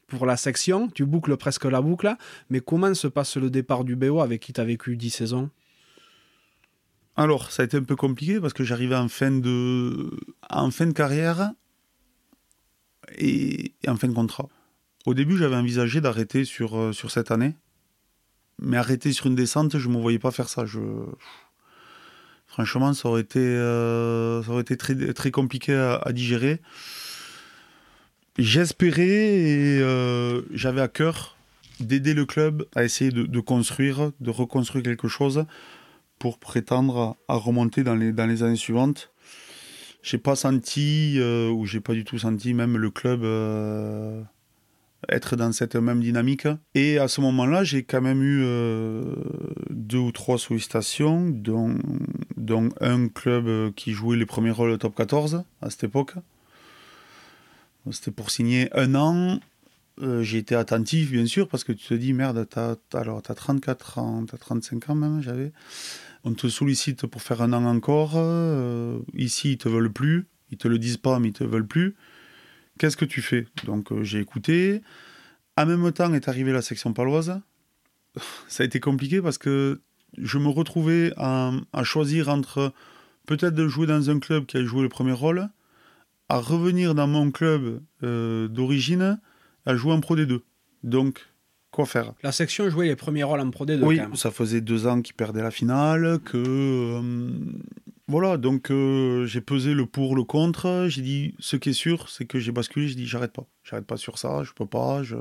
pour 0.07 0.25
la 0.25 0.37
section, 0.37 0.89
tu 0.89 1.05
boucles 1.05 1.37
presque 1.37 1.65
la 1.65 1.81
boucle, 1.81 2.15
mais 2.49 2.59
comment 2.59 2.93
se 2.93 3.07
passe 3.07 3.37
le 3.37 3.49
départ 3.49 3.83
du 3.83 3.95
BO 3.95 4.19
avec 4.19 4.41
qui 4.41 4.53
tu 4.53 4.61
as 4.61 4.65
vécu 4.65 4.95
10 4.95 5.09
saisons? 5.09 5.49
Alors, 7.15 7.51
ça 7.51 7.61
a 7.61 7.65
été 7.65 7.77
un 7.77 7.83
peu 7.83 7.95
compliqué 7.95 8.39
parce 8.39 8.53
que 8.53 8.63
j'arrivais 8.63 8.95
en 8.95 9.07
fin 9.07 9.31
de 9.31 10.09
en 10.49 10.71
fin 10.71 10.87
de 10.87 10.93
carrière 10.93 11.51
et, 13.17 13.73
en 13.87 13.95
fin 13.95 14.07
de 14.07 14.13
contrat. 14.13 14.49
Au 15.05 15.13
début, 15.13 15.37
j'avais 15.37 15.55
envisagé 15.55 16.01
d'arrêter 16.01 16.45
sur, 16.45 16.77
euh, 16.77 16.91
sur 16.91 17.11
cette 17.11 17.29
année, 17.29 17.55
mais 18.59 18.77
arrêter 18.77 19.11
sur 19.11 19.27
une 19.27 19.35
descente, 19.35 19.77
je 19.77 19.89
ne 19.89 19.93
me 19.93 20.01
voyais 20.01 20.19
pas 20.19 20.31
faire 20.31 20.49
ça. 20.49 20.63
Franchement, 22.47 22.93
ça 22.93 23.09
aurait 23.09 23.21
été, 23.21 23.39
euh, 23.39 24.41
ça 24.43 24.51
aurait 24.51 24.61
été 24.61 24.77
très, 24.77 25.13
très 25.13 25.31
compliqué 25.31 25.73
à 25.73 26.11
digérer. 26.13 26.61
J'espérais 28.39 29.03
et 29.03 29.79
euh, 29.79 30.41
j'avais 30.51 30.81
à 30.81 30.88
cœur 30.88 31.38
d'aider 31.79 32.15
le 32.15 32.25
club 32.25 32.65
à 32.75 32.84
essayer 32.84 33.11
de, 33.11 33.39
construire, 33.39 34.11
de 34.21 34.31
reconstruire 34.31 34.84
quelque 34.84 35.07
chose 35.07 35.45
pour 36.17 36.39
prétendre 36.39 37.15
à, 37.27 37.36
remonter 37.36 37.84
dans 37.84 37.93
les, 37.93 38.11
dans 38.11 38.25
les 38.25 38.41
années 38.41 38.55
suivantes. 38.55 39.11
J'ai 40.01 40.17
pas 40.17 40.36
senti, 40.36 41.17
euh, 41.19 41.49
ou 41.49 41.67
j'ai 41.67 41.79
pas 41.79 41.93
du 41.93 42.05
tout 42.05 42.17
senti 42.17 42.55
même 42.55 42.75
le 42.75 42.89
club 42.89 43.23
euh, 43.23 44.19
être 45.09 45.36
dans 45.36 45.51
cette 45.51 45.75
même 45.75 46.01
dynamique. 46.01 46.47
Et 46.73 46.97
à 46.97 47.07
ce 47.07 47.21
moment-là, 47.21 47.63
j'ai 47.63 47.84
quand 47.84 48.01
même 48.01 48.23
eu 48.23 48.43
deux 49.69 49.99
ou 49.99 50.11
trois 50.11 50.39
sollicitations, 50.39 51.29
dont 51.29 52.69
un 52.81 53.07
club 53.09 53.73
qui 53.75 53.91
jouait 53.91 54.17
les 54.17 54.25
premiers 54.25 54.51
rôles 54.51 54.79
top 54.79 54.95
14 54.95 55.43
à 55.61 55.69
cette 55.69 55.84
époque. 55.84 56.15
C'était 57.91 58.11
pour 58.11 58.31
signer 58.31 58.69
un 58.77 58.95
an. 58.95 59.39
Euh, 60.01 60.23
j'ai 60.23 60.39
été 60.39 60.55
attentif, 60.55 61.11
bien 61.11 61.25
sûr, 61.25 61.47
parce 61.47 61.63
que 61.63 61.71
tu 61.71 61.88
te 61.88 61.93
dis, 61.93 62.13
merde, 62.13 62.47
t'as, 62.49 62.75
alors, 62.93 63.21
t'as 63.21 63.36
34 63.36 63.99
ans, 63.99 64.25
t'as 64.25 64.38
35 64.38 64.89
ans 64.89 64.95
même, 64.95 65.21
j'avais. 65.21 65.51
On 66.23 66.34
te 66.34 66.47
sollicite 66.47 67.05
pour 67.05 67.21
faire 67.21 67.41
un 67.41 67.53
an 67.53 67.65
encore. 67.65 68.13
Euh, 68.15 68.99
ici, 69.13 69.53
ils 69.53 69.57
te 69.57 69.69
veulent 69.69 69.91
plus. 69.91 70.27
Ils 70.49 70.57
te 70.57 70.67
le 70.67 70.79
disent 70.79 70.97
pas, 70.97 71.19
mais 71.19 71.29
ils 71.29 71.34
te 71.34 71.43
veulent 71.43 71.67
plus. 71.67 71.95
Qu'est-ce 72.79 72.97
que 72.97 73.05
tu 73.05 73.21
fais? 73.21 73.47
Donc, 73.65 73.91
euh, 73.91 74.03
j'ai 74.03 74.19
écouté. 74.19 74.81
En 75.57 75.65
même 75.65 75.91
temps 75.91 76.13
est 76.13 76.27
arrivée 76.27 76.51
la 76.51 76.61
section 76.61 76.93
paloise. 76.93 77.39
ça 78.47 78.63
a 78.63 78.65
été 78.65 78.79
compliqué 78.79 79.21
parce 79.21 79.38
que 79.38 79.81
je 80.17 80.38
me 80.38 80.49
retrouvais 80.49 81.13
à, 81.17 81.51
choisir 81.84 82.29
entre 82.29 82.73
peut-être 83.27 83.55
de 83.55 83.67
jouer 83.67 83.88
dans 83.88 84.09
un 84.09 84.19
club 84.19 84.45
qui 84.45 84.57
a 84.57 84.63
joué 84.63 84.81
le 84.81 84.89
premier 84.89 85.11
rôle, 85.11 85.49
à 86.34 86.39
revenir 86.39 86.95
dans 86.95 87.05
mon 87.05 87.29
club 87.29 87.81
euh, 88.01 88.47
d'origine, 88.47 89.19
à 89.67 89.75
jouer 89.75 89.93
en 89.93 89.99
Pro 89.99 90.17
D2. 90.17 90.39
Donc, 90.81 91.19
quoi 91.69 91.86
faire? 91.86 92.13
La 92.23 92.31
section 92.31 92.67
jouait 92.71 92.88
les 92.88 92.95
premiers 92.95 93.23
rôles 93.23 93.39
en 93.39 93.51
Pro 93.51 93.67
D2. 93.67 93.84
Oui, 93.84 93.99
ça 94.15 94.31
faisait 94.31 94.59
deux 94.59 94.88
ans 94.88 95.03
qu'ils 95.03 95.13
perdaient 95.13 95.43
la 95.43 95.51
finale, 95.51 96.19
que 96.25 96.38
euh, 96.38 97.29
voilà, 98.07 98.38
donc 98.38 98.71
euh, 98.71 99.27
j'ai 99.27 99.41
pesé 99.41 99.75
le 99.75 99.86
pour, 99.86 100.15
le 100.15 100.23
contre. 100.23 100.88
J'ai 100.89 101.03
dit, 101.03 101.36
ce 101.38 101.55
qui 101.55 101.69
est 101.69 101.73
sûr, 101.73 102.09
c'est 102.09 102.25
que 102.25 102.39
j'ai 102.39 102.51
basculé. 102.51 102.88
J'ai 102.88 102.95
dit, 102.95 103.05
j'arrête 103.05 103.34
pas. 103.34 103.45
J'arrête 103.63 103.86
pas 103.86 103.97
sur 103.97 104.17
ça, 104.17 104.41
je 104.43 104.53
peux 104.53 104.65
pas. 104.65 105.03
Je, 105.03 105.17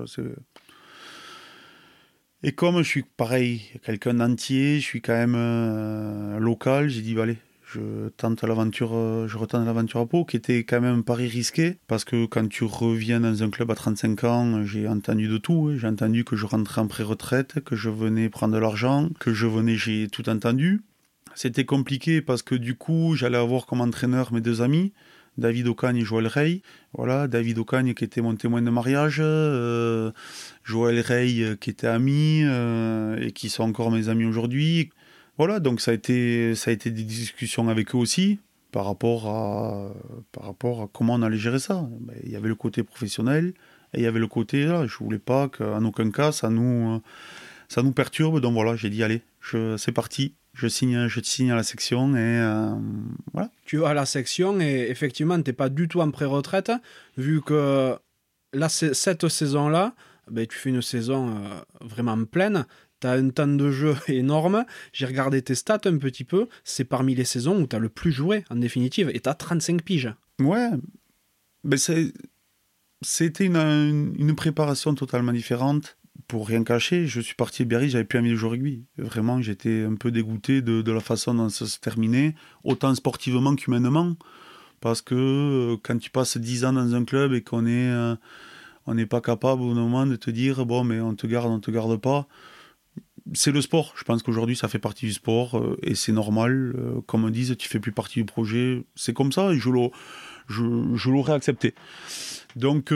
et 2.42 2.52
comme 2.52 2.78
je 2.78 2.88
suis 2.88 3.02
pareil, 3.02 3.60
quelqu'un 3.84 4.14
d'entier, 4.14 4.80
je 4.80 4.84
suis 4.84 5.02
quand 5.02 5.12
même 5.12 5.36
euh, 5.36 6.38
local, 6.38 6.88
j'ai 6.88 7.02
dit, 7.02 7.14
bah, 7.14 7.24
allez, 7.24 7.36
je 7.72 8.08
tente 8.10 8.42
l'aventure, 8.44 8.90
euh, 8.94 9.26
je 9.28 9.38
retente 9.38 9.64
l'aventure 9.64 10.00
à 10.00 10.06
Pau, 10.06 10.24
qui 10.24 10.36
était 10.36 10.64
quand 10.64 10.80
même 10.80 10.98
un 10.98 11.02
pari 11.02 11.28
risqué, 11.28 11.78
parce 11.86 12.04
que 12.04 12.26
quand 12.26 12.48
tu 12.48 12.64
reviens 12.64 13.20
dans 13.20 13.42
un 13.42 13.50
club 13.50 13.70
à 13.70 13.74
35 13.74 14.24
ans, 14.24 14.64
j'ai 14.64 14.88
entendu 14.88 15.28
de 15.28 15.38
tout. 15.38 15.70
Hein. 15.70 15.76
J'ai 15.78 15.86
entendu 15.86 16.24
que 16.24 16.36
je 16.36 16.46
rentrais 16.46 16.80
en 16.80 16.86
pré-retraite, 16.86 17.60
que 17.60 17.76
je 17.76 17.88
venais 17.88 18.28
prendre 18.28 18.54
de 18.54 18.58
l'argent, 18.58 19.08
que 19.18 19.32
je 19.32 19.46
venais, 19.46 19.76
j'ai 19.76 20.08
tout 20.08 20.28
entendu. 20.28 20.82
C'était 21.34 21.64
compliqué 21.64 22.20
parce 22.20 22.42
que 22.42 22.54
du 22.54 22.74
coup, 22.74 23.14
j'allais 23.16 23.38
avoir 23.38 23.66
comme 23.66 23.80
entraîneur 23.80 24.32
mes 24.32 24.42
deux 24.42 24.60
amis, 24.60 24.92
David 25.38 25.66
Ocagne 25.68 25.96
et 25.96 26.04
Joël 26.04 26.26
Rey. 26.26 26.60
Voilà, 26.92 27.26
David 27.26 27.58
Ocagne 27.58 27.94
qui 27.94 28.04
était 28.04 28.20
mon 28.20 28.36
témoin 28.36 28.60
de 28.60 28.68
mariage, 28.68 29.16
euh, 29.20 30.12
Joël 30.62 31.00
Rey 31.00 31.56
qui 31.58 31.70
était 31.70 31.86
ami 31.86 32.42
euh, 32.44 33.16
et 33.18 33.32
qui 33.32 33.48
sont 33.48 33.62
encore 33.62 33.90
mes 33.90 34.10
amis 34.10 34.26
aujourd'hui. 34.26 34.90
Voilà, 35.44 35.58
donc 35.58 35.80
ça 35.80 35.90
a 35.90 35.94
été 35.94 36.54
ça 36.54 36.70
a 36.70 36.72
été 36.72 36.92
des 36.92 37.02
discussions 37.02 37.68
avec 37.68 37.96
eux 37.96 37.98
aussi 37.98 38.38
par 38.70 38.84
rapport 38.84 39.26
à 39.26 39.92
par 40.30 40.44
rapport 40.44 40.82
à 40.82 40.88
comment 40.92 41.14
on 41.14 41.22
allait 41.22 41.36
gérer 41.36 41.58
ça. 41.58 41.84
Il 42.22 42.30
y 42.30 42.36
avait 42.36 42.46
le 42.46 42.54
côté 42.54 42.84
professionnel 42.84 43.52
et 43.92 43.98
il 43.98 44.04
y 44.04 44.06
avait 44.06 44.20
le 44.20 44.28
côté 44.28 44.66
là, 44.66 44.86
je 44.86 44.96
voulais 44.98 45.18
pas 45.18 45.48
qu'en 45.48 45.84
aucun 45.84 46.12
cas 46.12 46.30
ça 46.30 46.48
nous 46.48 47.02
ça 47.68 47.82
nous 47.82 47.90
perturbe. 47.90 48.38
Donc 48.38 48.52
voilà, 48.52 48.76
j'ai 48.76 48.88
dit 48.88 49.02
allez, 49.02 49.22
c'est 49.78 49.90
parti 49.90 50.34
je 50.54 50.68
signe, 50.68 51.08
je 51.08 51.20
signe 51.20 51.50
à 51.50 51.56
la 51.56 51.64
section 51.64 52.14
et 52.14 52.20
euh, 52.20 52.76
voilà. 53.32 53.50
Tu 53.64 53.78
vas 53.78 53.88
à 53.88 53.94
la 53.94 54.06
section 54.06 54.60
et 54.60 54.86
effectivement, 54.90 55.42
tu 55.42 55.50
n'es 55.50 55.54
pas 55.54 55.70
du 55.70 55.88
tout 55.88 56.00
en 56.00 56.12
pré-retraite, 56.12 56.70
vu 57.16 57.42
que 57.42 57.96
là, 58.52 58.68
cette 58.68 59.26
saison-là, 59.26 59.92
ben, 60.30 60.46
tu 60.46 60.56
fais 60.56 60.70
une 60.70 60.82
saison 60.82 61.30
euh, 61.30 61.60
vraiment 61.80 62.22
pleine. 62.26 62.64
Tu 63.02 63.06
as 63.06 63.12
un 63.12 63.28
temps 63.28 63.46
de 63.46 63.70
jeu 63.70 63.94
énorme. 64.08 64.64
J'ai 64.94 65.04
regardé 65.04 65.42
tes 65.42 65.54
stats 65.54 65.82
un 65.84 65.98
petit 65.98 66.24
peu. 66.24 66.48
C'est 66.64 66.84
parmi 66.84 67.14
les 67.14 67.24
saisons 67.24 67.60
où 67.60 67.66
tu 67.66 67.76
as 67.76 67.78
le 67.78 67.90
plus 67.90 68.12
joué, 68.12 68.44
en 68.48 68.56
définitive, 68.56 69.10
et 69.12 69.20
tu 69.20 69.28
as 69.28 69.34
35 69.34 69.82
piges. 69.82 70.14
Ouais. 70.40 70.70
Ben, 71.64 71.78
c'était 73.02 73.44
une, 73.44 74.14
une 74.18 74.34
préparation 74.34 74.94
totalement 74.94 75.32
différente 75.32 75.98
pour 76.28 76.48
rien 76.48 76.64
cacher, 76.64 77.06
je 77.06 77.20
suis 77.20 77.34
parti 77.34 77.64
de 77.64 77.68
Biarritz, 77.68 77.92
j'avais 77.92 78.04
plus 78.04 78.18
envie 78.18 78.30
de 78.30 78.36
jouer 78.36 78.48
au 78.48 78.50
rugby. 78.52 78.84
Vraiment, 78.96 79.42
j'étais 79.42 79.84
un 79.84 79.96
peu 79.96 80.10
dégoûté 80.10 80.62
de, 80.62 80.90
la 80.90 81.00
façon 81.00 81.34
dont 81.34 81.48
ça 81.48 81.66
se 81.66 81.78
terminait, 81.78 82.34
autant 82.64 82.94
sportivement 82.94 83.54
qu'humainement. 83.54 84.14
Parce 84.80 85.02
que 85.02 85.14
euh, 85.14 85.76
quand 85.82 85.98
tu 85.98 86.10
passes 86.10 86.38
10 86.38 86.64
ans 86.64 86.72
dans 86.72 86.94
un 86.94 87.04
club 87.04 87.34
et 87.34 87.42
qu'on 87.42 87.66
est, 87.66 87.90
euh, 87.90 88.16
on 88.86 88.94
n'est 88.94 89.06
pas 89.06 89.20
capable 89.20 89.60
au 89.62 89.74
moment 89.74 90.06
de 90.06 90.16
te 90.16 90.30
dire 90.30 90.64
bon, 90.66 90.84
mais 90.84 91.00
on 91.00 91.14
te 91.14 91.26
garde, 91.26 91.50
on 91.50 91.60
te 91.60 91.70
garde 91.70 92.00
pas. 92.00 92.26
C'est 93.34 93.52
le 93.52 93.60
sport. 93.60 93.94
Je 93.96 94.04
pense 94.04 94.22
qu'aujourd'hui, 94.22 94.56
ça 94.56 94.68
fait 94.68 94.78
partie 94.78 95.06
du 95.06 95.12
sport 95.12 95.58
euh, 95.58 95.78
et 95.82 95.94
c'est 95.94 96.12
normal. 96.12 96.74
comme 97.06 97.24
on 97.24 97.30
dit, 97.30 97.56
tu 97.56 97.68
fais 97.68 97.80
plus 97.80 97.92
partie 97.92 98.20
du 98.20 98.24
projet. 98.24 98.84
C'est 98.94 99.14
comme 99.14 99.32
ça 99.32 99.52
et 99.52 99.58
je 99.58 99.70
l'aurais 101.10 101.32
accepté. 101.32 101.74
Donc, 102.56 102.92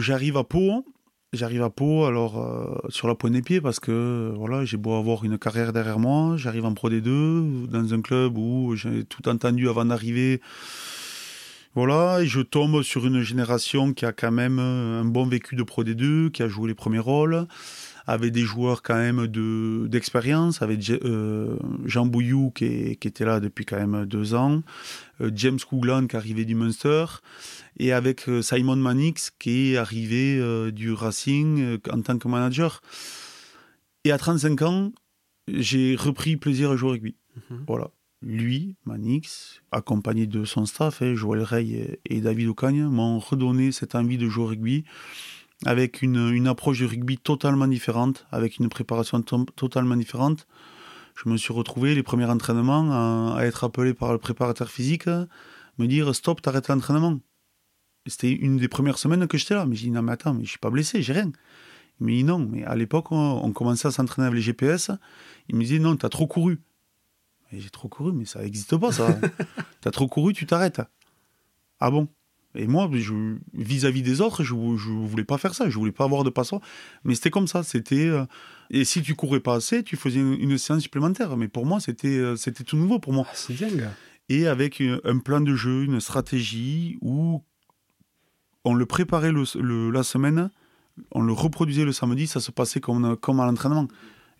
j'arrive 0.00 0.36
à 0.36 0.44
Pau 0.44 0.84
J'arrive 1.32 1.62
à 1.62 1.70
Pau, 1.70 2.06
alors 2.06 2.40
euh, 2.40 2.74
sur 2.88 3.06
la 3.06 3.14
pointe 3.14 3.34
des 3.34 3.42
pieds, 3.42 3.60
parce 3.60 3.78
que 3.78 4.34
voilà, 4.36 4.64
j'ai 4.64 4.76
beau 4.76 4.94
avoir 4.94 5.24
une 5.24 5.38
carrière 5.38 5.72
derrière 5.72 6.00
moi, 6.00 6.36
j'arrive 6.36 6.64
en 6.64 6.74
Pro 6.74 6.90
D2, 6.90 7.68
dans 7.68 7.94
un 7.94 8.02
club 8.02 8.36
où 8.36 8.74
j'ai 8.74 9.04
tout 9.04 9.28
entendu 9.28 9.68
avant 9.68 9.84
d'arriver. 9.84 10.40
Voilà, 11.74 12.22
et 12.22 12.26
je 12.26 12.40
tombe 12.40 12.82
sur 12.82 13.06
une 13.06 13.22
génération 13.22 13.92
qui 13.92 14.04
a 14.04 14.12
quand 14.12 14.32
même 14.32 14.58
un 14.58 15.04
bon 15.04 15.26
vécu 15.26 15.54
de 15.54 15.62
Pro 15.62 15.84
D2, 15.84 16.30
qui 16.30 16.42
a 16.42 16.48
joué 16.48 16.68
les 16.68 16.74
premiers 16.74 16.98
rôles, 16.98 17.46
avec 18.06 18.32
des 18.32 18.42
joueurs 18.42 18.82
quand 18.82 18.96
même 18.96 19.28
de 19.28 19.86
d'expérience, 19.86 20.62
avec 20.62 20.90
euh, 20.90 21.56
Jean 21.84 22.06
Bouillou 22.06 22.50
qui, 22.50 22.96
qui, 22.96 23.06
était 23.06 23.24
là 23.24 23.38
depuis 23.38 23.64
quand 23.64 23.76
même 23.76 24.04
deux 24.04 24.34
ans, 24.34 24.62
euh, 25.20 25.30
James 25.34 25.60
Couglan 25.60 26.08
qui 26.08 26.16
arrivait 26.16 26.44
du 26.44 26.56
Munster 26.56 27.04
et 27.80 27.92
avec 27.92 28.28
euh, 28.28 28.42
Simon 28.42 28.76
Manix 28.76 29.30
qui 29.30 29.72
est 29.72 29.76
arrivé 29.76 30.38
euh, 30.38 30.70
du 30.70 30.92
Racing 30.92 31.60
euh, 31.60 31.78
en 31.90 32.02
tant 32.02 32.18
que 32.18 32.28
manager. 32.28 32.82
Et 34.04 34.12
à 34.12 34.18
35 34.18 34.62
ans, 34.62 34.92
j'ai 35.48 35.96
repris 35.96 36.36
plaisir 36.36 36.70
à 36.70 36.76
jouer 36.76 36.90
au 36.90 36.92
rugby. 36.92 37.16
Mhm. 37.50 37.64
Voilà. 37.66 37.90
Lui, 38.22 38.76
Manix, 38.84 39.62
accompagné 39.72 40.26
de 40.26 40.44
son 40.44 40.66
staff, 40.66 41.00
hein, 41.00 41.14
Joël 41.14 41.42
Rey 41.42 41.98
et, 42.04 42.20
David 42.20 42.48
Ocagne, 42.48 42.84
m'ont 42.84 43.18
redonné 43.18 43.72
cette 43.72 43.94
envie 43.94 44.18
de 44.18 44.28
jouer 44.28 44.44
au 44.44 44.48
rugby 44.48 44.84
avec 45.64 46.02
une, 46.02 46.30
une 46.30 46.46
approche 46.46 46.78
du 46.78 46.86
rugby 46.86 47.18
totalement 47.18 47.66
différente, 47.66 48.26
avec 48.30 48.58
une 48.58 48.68
préparation 48.68 49.22
totalement 49.22 49.96
différente. 49.96 50.46
Je 51.22 51.28
me 51.28 51.36
suis 51.36 51.52
retrouvé 51.52 51.94
les 51.94 52.02
premiers 52.02 52.26
entraînements 52.26 53.34
à, 53.36 53.44
être 53.44 53.64
appelé 53.64 53.92
par 53.94 54.12
le 54.12 54.18
préparateur 54.18 54.70
physique, 54.70 55.06
me 55.06 55.86
dire 55.86 56.14
stop, 56.14 56.40
t'arrêtes 56.40 56.68
l'entraînement. 56.68 57.18
C'était 58.06 58.32
une 58.32 58.56
des 58.56 58.68
premières 58.68 58.98
semaines 58.98 59.26
que 59.26 59.36
j'étais 59.36 59.54
là. 59.54 59.66
Mais 59.66 59.76
j'ai 59.76 59.86
dit, 59.86 59.90
non, 59.90 60.02
mais 60.02 60.12
attends, 60.12 60.32
mais 60.32 60.44
je 60.44 60.50
suis 60.50 60.58
pas 60.58 60.70
blessé, 60.70 61.02
j'ai 61.02 61.12
rien. 61.12 61.30
Il 62.00 62.06
me 62.06 62.12
dit, 62.12 62.24
non, 62.24 62.38
mais 62.38 62.64
à 62.64 62.74
l'époque, 62.74 63.12
on, 63.12 63.52
commençait 63.52 63.88
à 63.88 63.90
s'entraîner 63.90 64.26
avec 64.26 64.36
les 64.36 64.42
GPS. 64.42 64.90
Il 65.48 65.56
me 65.56 65.60
disait, 65.60 65.78
non, 65.78 65.96
t'as 65.96 66.08
trop 66.08 66.26
couru. 66.26 66.58
J'ai 67.52 67.70
trop 67.70 67.88
couru, 67.88 68.12
mais 68.12 68.24
ça 68.24 68.42
n'existe 68.42 68.76
pas, 68.76 68.92
ça. 68.92 69.18
t'as 69.80 69.90
trop 69.90 70.06
couru, 70.06 70.32
tu 70.32 70.46
t'arrêtes. 70.46 70.80
Ah 71.80 71.90
bon? 71.90 72.08
Et 72.54 72.66
moi, 72.66 72.90
vis-à-vis 73.52 74.02
des 74.02 74.20
autres, 74.20 74.42
je, 74.42 74.54
je 74.54 74.90
voulais 74.90 75.24
pas 75.24 75.38
faire 75.38 75.54
ça. 75.54 75.70
Je 75.70 75.78
voulais 75.78 75.92
pas 75.92 76.04
avoir 76.04 76.24
de 76.24 76.30
passeport. 76.30 76.60
Mais 77.04 77.14
c'était 77.14 77.30
comme 77.30 77.46
ça. 77.46 77.62
C'était. 77.62 78.08
Euh, 78.08 78.24
et 78.70 78.84
si 78.84 79.02
tu 79.02 79.14
courais 79.14 79.40
pas 79.40 79.54
assez, 79.54 79.84
tu 79.84 79.96
faisais 79.96 80.20
une, 80.20 80.58
séance 80.58 80.82
supplémentaire. 80.82 81.36
Mais 81.36 81.48
pour 81.48 81.64
moi, 81.64 81.78
c'était 81.78 82.08
euh, 82.08 82.36
c'était 82.36 82.64
tout 82.64 82.76
nouveau 82.76 82.98
pour 82.98 83.12
moi. 83.12 83.24
Ah, 83.28 83.32
c'est 83.34 83.54
dingue. 83.54 83.88
Et 84.28 84.46
avec 84.46 84.80
un 84.80 85.18
plan 85.18 85.40
de 85.40 85.54
jeu, 85.56 85.82
une 85.82 86.00
stratégie 86.00 86.98
où 87.00 87.42
on 88.64 88.74
le 88.74 88.86
préparait 88.86 89.32
le, 89.32 89.90
la 89.90 90.02
semaine, 90.04 90.50
on 91.10 91.22
le 91.22 91.32
reproduisait 91.32 91.84
le 91.84 91.92
samedi, 91.92 92.26
ça 92.26 92.40
se 92.40 92.50
passait 92.50 92.80
comme, 92.80 93.16
comme 93.16 93.40
à 93.40 93.46
l'entraînement. 93.46 93.88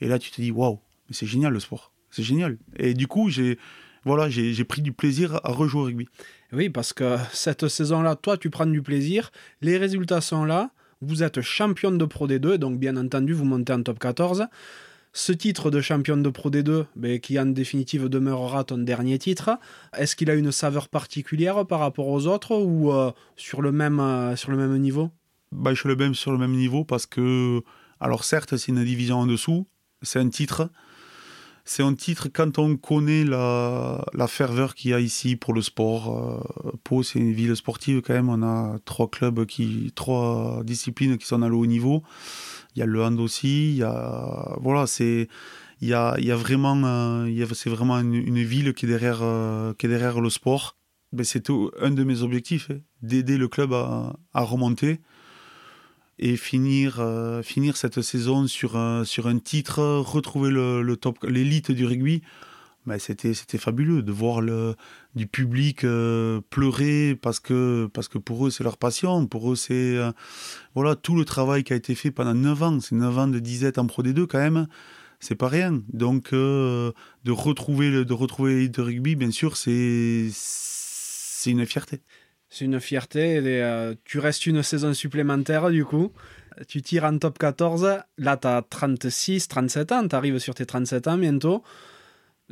Et 0.00 0.08
là, 0.08 0.18
tu 0.18 0.30
te 0.30 0.40
dis, 0.40 0.52
waouh, 0.52 0.78
mais 1.08 1.14
c'est 1.14 1.26
génial 1.26 1.52
le 1.52 1.60
sport. 1.60 1.92
C'est 2.10 2.22
génial. 2.22 2.58
Et 2.76 2.94
du 2.94 3.06
coup, 3.06 3.28
j'ai 3.28 3.58
voilà, 4.04 4.30
j'ai 4.30 4.64
pris 4.64 4.80
du 4.80 4.92
plaisir 4.92 5.40
à 5.44 5.52
rejouer 5.52 5.80
au 5.80 5.84
rugby. 5.84 6.08
Oui, 6.52 6.70
parce 6.70 6.92
que 6.92 7.16
cette 7.32 7.68
saison-là, 7.68 8.16
toi, 8.16 8.38
tu 8.38 8.48
prends 8.48 8.66
du 8.66 8.82
plaisir. 8.82 9.30
Les 9.60 9.76
résultats 9.76 10.20
sont 10.20 10.44
là. 10.44 10.70
Vous 11.02 11.22
êtes 11.22 11.40
champion 11.40 11.92
de 11.92 12.04
Pro 12.04 12.26
D2, 12.26 12.56
donc 12.56 12.78
bien 12.78 12.96
entendu, 12.96 13.32
vous 13.32 13.44
montez 13.44 13.72
en 13.72 13.82
top 13.82 13.98
14. 13.98 14.46
Ce 15.12 15.32
titre 15.32 15.70
de 15.70 15.80
champion 15.80 16.16
de 16.16 16.28
Pro 16.28 16.50
D2, 16.50 16.86
ben, 16.94 17.18
qui 17.18 17.38
en 17.38 17.46
définitive 17.46 18.08
demeurera 18.08 18.64
ton 18.64 18.78
dernier 18.78 19.18
titre, 19.18 19.50
est-ce 19.96 20.14
qu'il 20.14 20.30
a 20.30 20.34
une 20.34 20.52
saveur 20.52 20.88
particulière 20.88 21.66
par 21.66 21.80
rapport 21.80 22.06
aux 22.06 22.26
autres 22.26 22.54
ou 22.56 22.92
euh, 22.92 23.10
sur, 23.36 23.60
le 23.60 23.72
même, 23.72 23.98
euh, 23.98 24.36
sur 24.36 24.50
le 24.50 24.56
même 24.56 24.76
niveau? 24.78 25.10
Bah, 25.52 25.74
Je 25.74 25.80
suis 25.80 25.88
le 25.88 25.96
même 25.96 26.14
sur 26.14 26.32
le 26.32 26.38
même 26.38 26.52
niveau 26.52 26.84
parce 26.84 27.06
que, 27.06 27.60
alors 27.98 28.24
certes, 28.24 28.56
c'est 28.56 28.70
une 28.70 28.84
division 28.84 29.18
en 29.18 29.26
dessous, 29.26 29.66
c'est 30.02 30.20
un 30.20 30.28
titre. 30.28 30.70
C'est 31.72 31.84
un 31.84 31.94
titre 31.94 32.26
quand 32.32 32.58
on 32.58 32.76
connaît 32.76 33.24
la, 33.24 34.26
ferveur 34.26 34.74
qu'il 34.74 34.90
y 34.90 34.94
a 34.94 34.98
ici 34.98 35.36
pour 35.36 35.54
le 35.54 35.62
sport. 35.62 36.42
Euh, 36.66 36.72
Pau, 36.82 37.04
c'est 37.04 37.20
une 37.20 37.32
ville 37.32 37.54
sportive 37.54 38.02
quand 38.02 38.12
même. 38.12 38.28
On 38.28 38.42
a 38.42 38.80
trois 38.84 39.08
clubs, 39.08 39.46
trois 39.94 40.62
disciplines 40.64 41.16
qui 41.16 41.26
sont 41.26 41.42
à 41.42 41.48
le 41.48 41.54
haut 41.54 41.66
niveau 41.66 42.02
il 42.74 42.80
y 42.80 42.82
a 42.82 42.86
le 42.86 43.02
hand 43.02 43.18
aussi, 43.20 43.70
il 43.70 43.76
y 43.76 43.82
a 43.82 44.56
voilà, 44.60 44.86
c'est 44.86 45.28
il 45.80 45.88
y 45.88 45.94
a, 45.94 46.14
il 46.18 46.24
y 46.24 46.30
a 46.30 46.36
vraiment 46.36 46.76
euh, 46.84 47.46
c'est 47.54 47.70
vraiment 47.70 47.98
une, 47.98 48.42
ville 48.42 48.74
qui 48.74 48.86
est 48.86 48.88
derrière 48.88 49.20
euh, 49.22 49.72
qui 49.74 49.86
est 49.86 49.88
derrière 49.88 50.20
le 50.20 50.30
sport. 50.30 50.76
Ben, 51.12 51.24
c'est 51.24 51.50
un 51.80 51.90
de 51.90 52.04
mes 52.04 52.22
objectifs, 52.22 52.70
hein, 52.70 52.78
d'aider 53.02 53.36
le 53.36 53.48
club 53.48 53.72
à, 53.72 54.14
remonter 54.34 55.00
et 56.20 56.36
finir 56.36 57.00
euh, 57.00 57.42
finir 57.42 57.76
cette 57.76 58.02
saison 58.02 58.46
sur 58.46 58.76
un, 58.76 59.04
sur 59.04 59.26
un 59.26 59.38
titre, 59.38 59.80
retrouver 59.80 60.50
le, 60.50 60.82
le 60.82 60.96
top 60.96 61.18
l'élite 61.24 61.72
du 61.72 61.86
rugby. 61.86 62.22
mais 62.86 62.98
c'était 62.98 63.32
c'était 63.32 63.58
fabuleux 63.58 64.02
de 64.02 64.12
voir 64.12 64.42
le 64.42 64.76
du 65.14 65.26
public 65.26 65.82
euh, 65.84 66.42
pleurer 66.50 67.18
parce 67.20 67.40
que 67.40 67.88
parce 67.94 68.08
que 68.08 68.18
pour 68.18 68.46
eux 68.46 68.50
c'est 68.50 68.64
leur 68.64 68.76
passion. 68.76 69.26
Pour 69.26 69.50
eux 69.50 69.56
c'est 69.56 69.96
euh, 69.96 70.12
voilà 70.74 70.94
tout 70.94 71.16
le 71.16 71.24
travail 71.24 71.64
qui 71.64 71.72
a 71.72 71.76
été 71.76 71.94
fait 71.94 72.10
pendant 72.10 72.34
9 72.34 72.62
ans. 72.62 72.80
C'est 72.80 72.94
9 72.94 73.18
ans 73.18 73.28
de 73.28 73.38
disette 73.38 73.78
en 73.78 73.86
Pro 73.86 74.02
D2 74.02 74.26
quand 74.26 74.38
même. 74.38 74.68
C'est 75.20 75.34
pas 75.36 75.48
rien. 75.48 75.82
Donc 75.92 76.32
de 76.32 76.92
retrouver 77.28 77.90
le 77.90 78.04
de 78.04 78.12
retrouver 78.12 78.70
rugby 78.76 79.16
bien 79.16 79.30
sûr 79.30 79.56
c'est 79.56 80.28
c'est 80.32 81.50
une 81.50 81.64
fierté 81.66 82.00
c'est 82.50 82.64
une 82.64 82.80
fierté 82.80 83.36
et, 83.36 83.94
tu 84.04 84.18
restes 84.18 84.46
une 84.46 84.62
saison 84.62 84.92
supplémentaire 84.92 85.70
du 85.70 85.84
coup 85.84 86.12
tu 86.68 86.82
tires 86.82 87.04
en 87.04 87.16
top 87.16 87.38
14 87.38 88.00
là 88.18 88.36
tu 88.36 88.46
as 88.46 88.62
36 88.68 89.48
37 89.48 89.92
ans 89.92 90.08
tu 90.08 90.16
arrives 90.16 90.38
sur 90.38 90.54
tes 90.54 90.66
37 90.66 91.08
ans 91.08 91.16
bientôt 91.16 91.62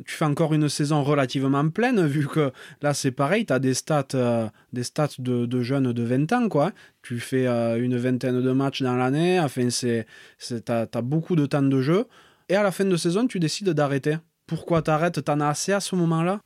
tu 0.05 0.15
fais 0.15 0.25
encore 0.25 0.53
une 0.53 0.69
saison 0.69 1.03
relativement 1.03 1.67
pleine, 1.69 2.05
vu 2.05 2.27
que 2.27 2.51
là 2.81 2.93
c'est 2.93 3.11
pareil, 3.11 3.45
tu 3.45 3.53
as 3.53 3.59
des 3.59 3.73
stats, 3.73 4.07
euh, 4.13 4.47
des 4.73 4.83
stats 4.83 5.09
de, 5.19 5.45
de, 5.45 5.61
jeunes 5.61 5.91
de 5.91 6.03
20 6.03 6.31
ans. 6.33 6.49
quoi. 6.49 6.71
Tu 7.01 7.19
fais 7.19 7.47
euh, 7.47 7.81
une 7.83 7.97
vingtaine 7.97 8.41
de 8.41 8.51
matchs 8.51 8.81
dans 8.81 8.95
l'année, 8.95 9.39
enfin, 9.39 9.67
tu 9.67 10.71
as, 10.71 11.01
beaucoup 11.01 11.35
de 11.35 11.45
temps 11.45 11.61
de 11.61 11.81
jeu. 11.81 12.05
Et 12.47 12.55
à 12.55 12.63
la 12.63 12.71
fin 12.71 12.85
de 12.85 12.97
saison, 12.97 13.27
tu 13.27 13.39
décides 13.39 13.69
d'arrêter. 13.69 14.17
Pourquoi 14.47 14.81
t'arrêtes? 14.81 15.23
T'en 15.23 15.39
as 15.39 15.49
assez 15.49 15.73
à 15.73 15.79
ce 15.79 15.95
moment-là? 15.95 16.39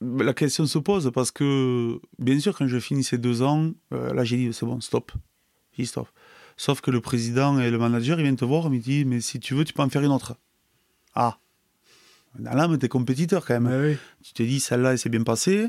La 0.00 0.34
question 0.34 0.66
se 0.66 0.78
pose 0.78 1.10
parce 1.14 1.30
que, 1.30 1.98
bien 2.18 2.38
sûr, 2.38 2.56
quand 2.56 2.66
je 2.66 2.78
finis 2.78 3.02
ces 3.02 3.18
deux 3.18 3.42
ans, 3.42 3.72
euh, 3.92 4.12
là 4.12 4.24
j'ai 4.24 4.36
dit 4.36 4.52
c'est 4.52 4.66
bon, 4.66 4.80
stop. 4.80 5.12
J'ai 5.72 5.84
dit 5.84 5.86
stop. 5.86 6.08
Sauf 6.58 6.80
que 6.80 6.90
le 6.90 7.00
président 7.00 7.58
et 7.58 7.70
le 7.70 7.78
manager, 7.78 8.18
ils 8.18 8.22
viennent 8.22 8.36
te 8.36 8.44
voir, 8.44 8.66
ils 8.66 8.72
me 8.72 8.78
disent 8.78 9.06
mais 9.06 9.20
si 9.20 9.40
tu 9.40 9.54
veux, 9.54 9.64
tu 9.64 9.72
peux 9.72 9.82
en 9.82 9.88
faire 9.88 10.02
une 10.02 10.12
autre. 10.12 10.36
Ah, 11.14 11.38
dans 12.38 12.52
l'âme, 12.52 12.76
t'es 12.78 12.88
compétiteur 12.88 13.46
quand 13.46 13.58
même. 13.58 13.96
Tu 14.22 14.34
te 14.34 14.42
dis, 14.42 14.60
celle-là, 14.60 14.92
elle 14.92 14.98
s'est 14.98 15.08
bien 15.08 15.22
passée, 15.22 15.68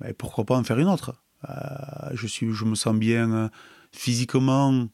mais 0.00 0.14
pourquoi 0.14 0.44
pas 0.44 0.56
en 0.56 0.64
faire 0.64 0.78
une 0.78 0.88
autre? 0.88 1.22
Euh, 1.48 2.10
je, 2.14 2.26
suis, 2.26 2.52
je 2.52 2.64
me 2.64 2.74
sens 2.74 2.96
bien 2.96 3.32
euh, 3.32 3.48
physiquement, 3.90 4.88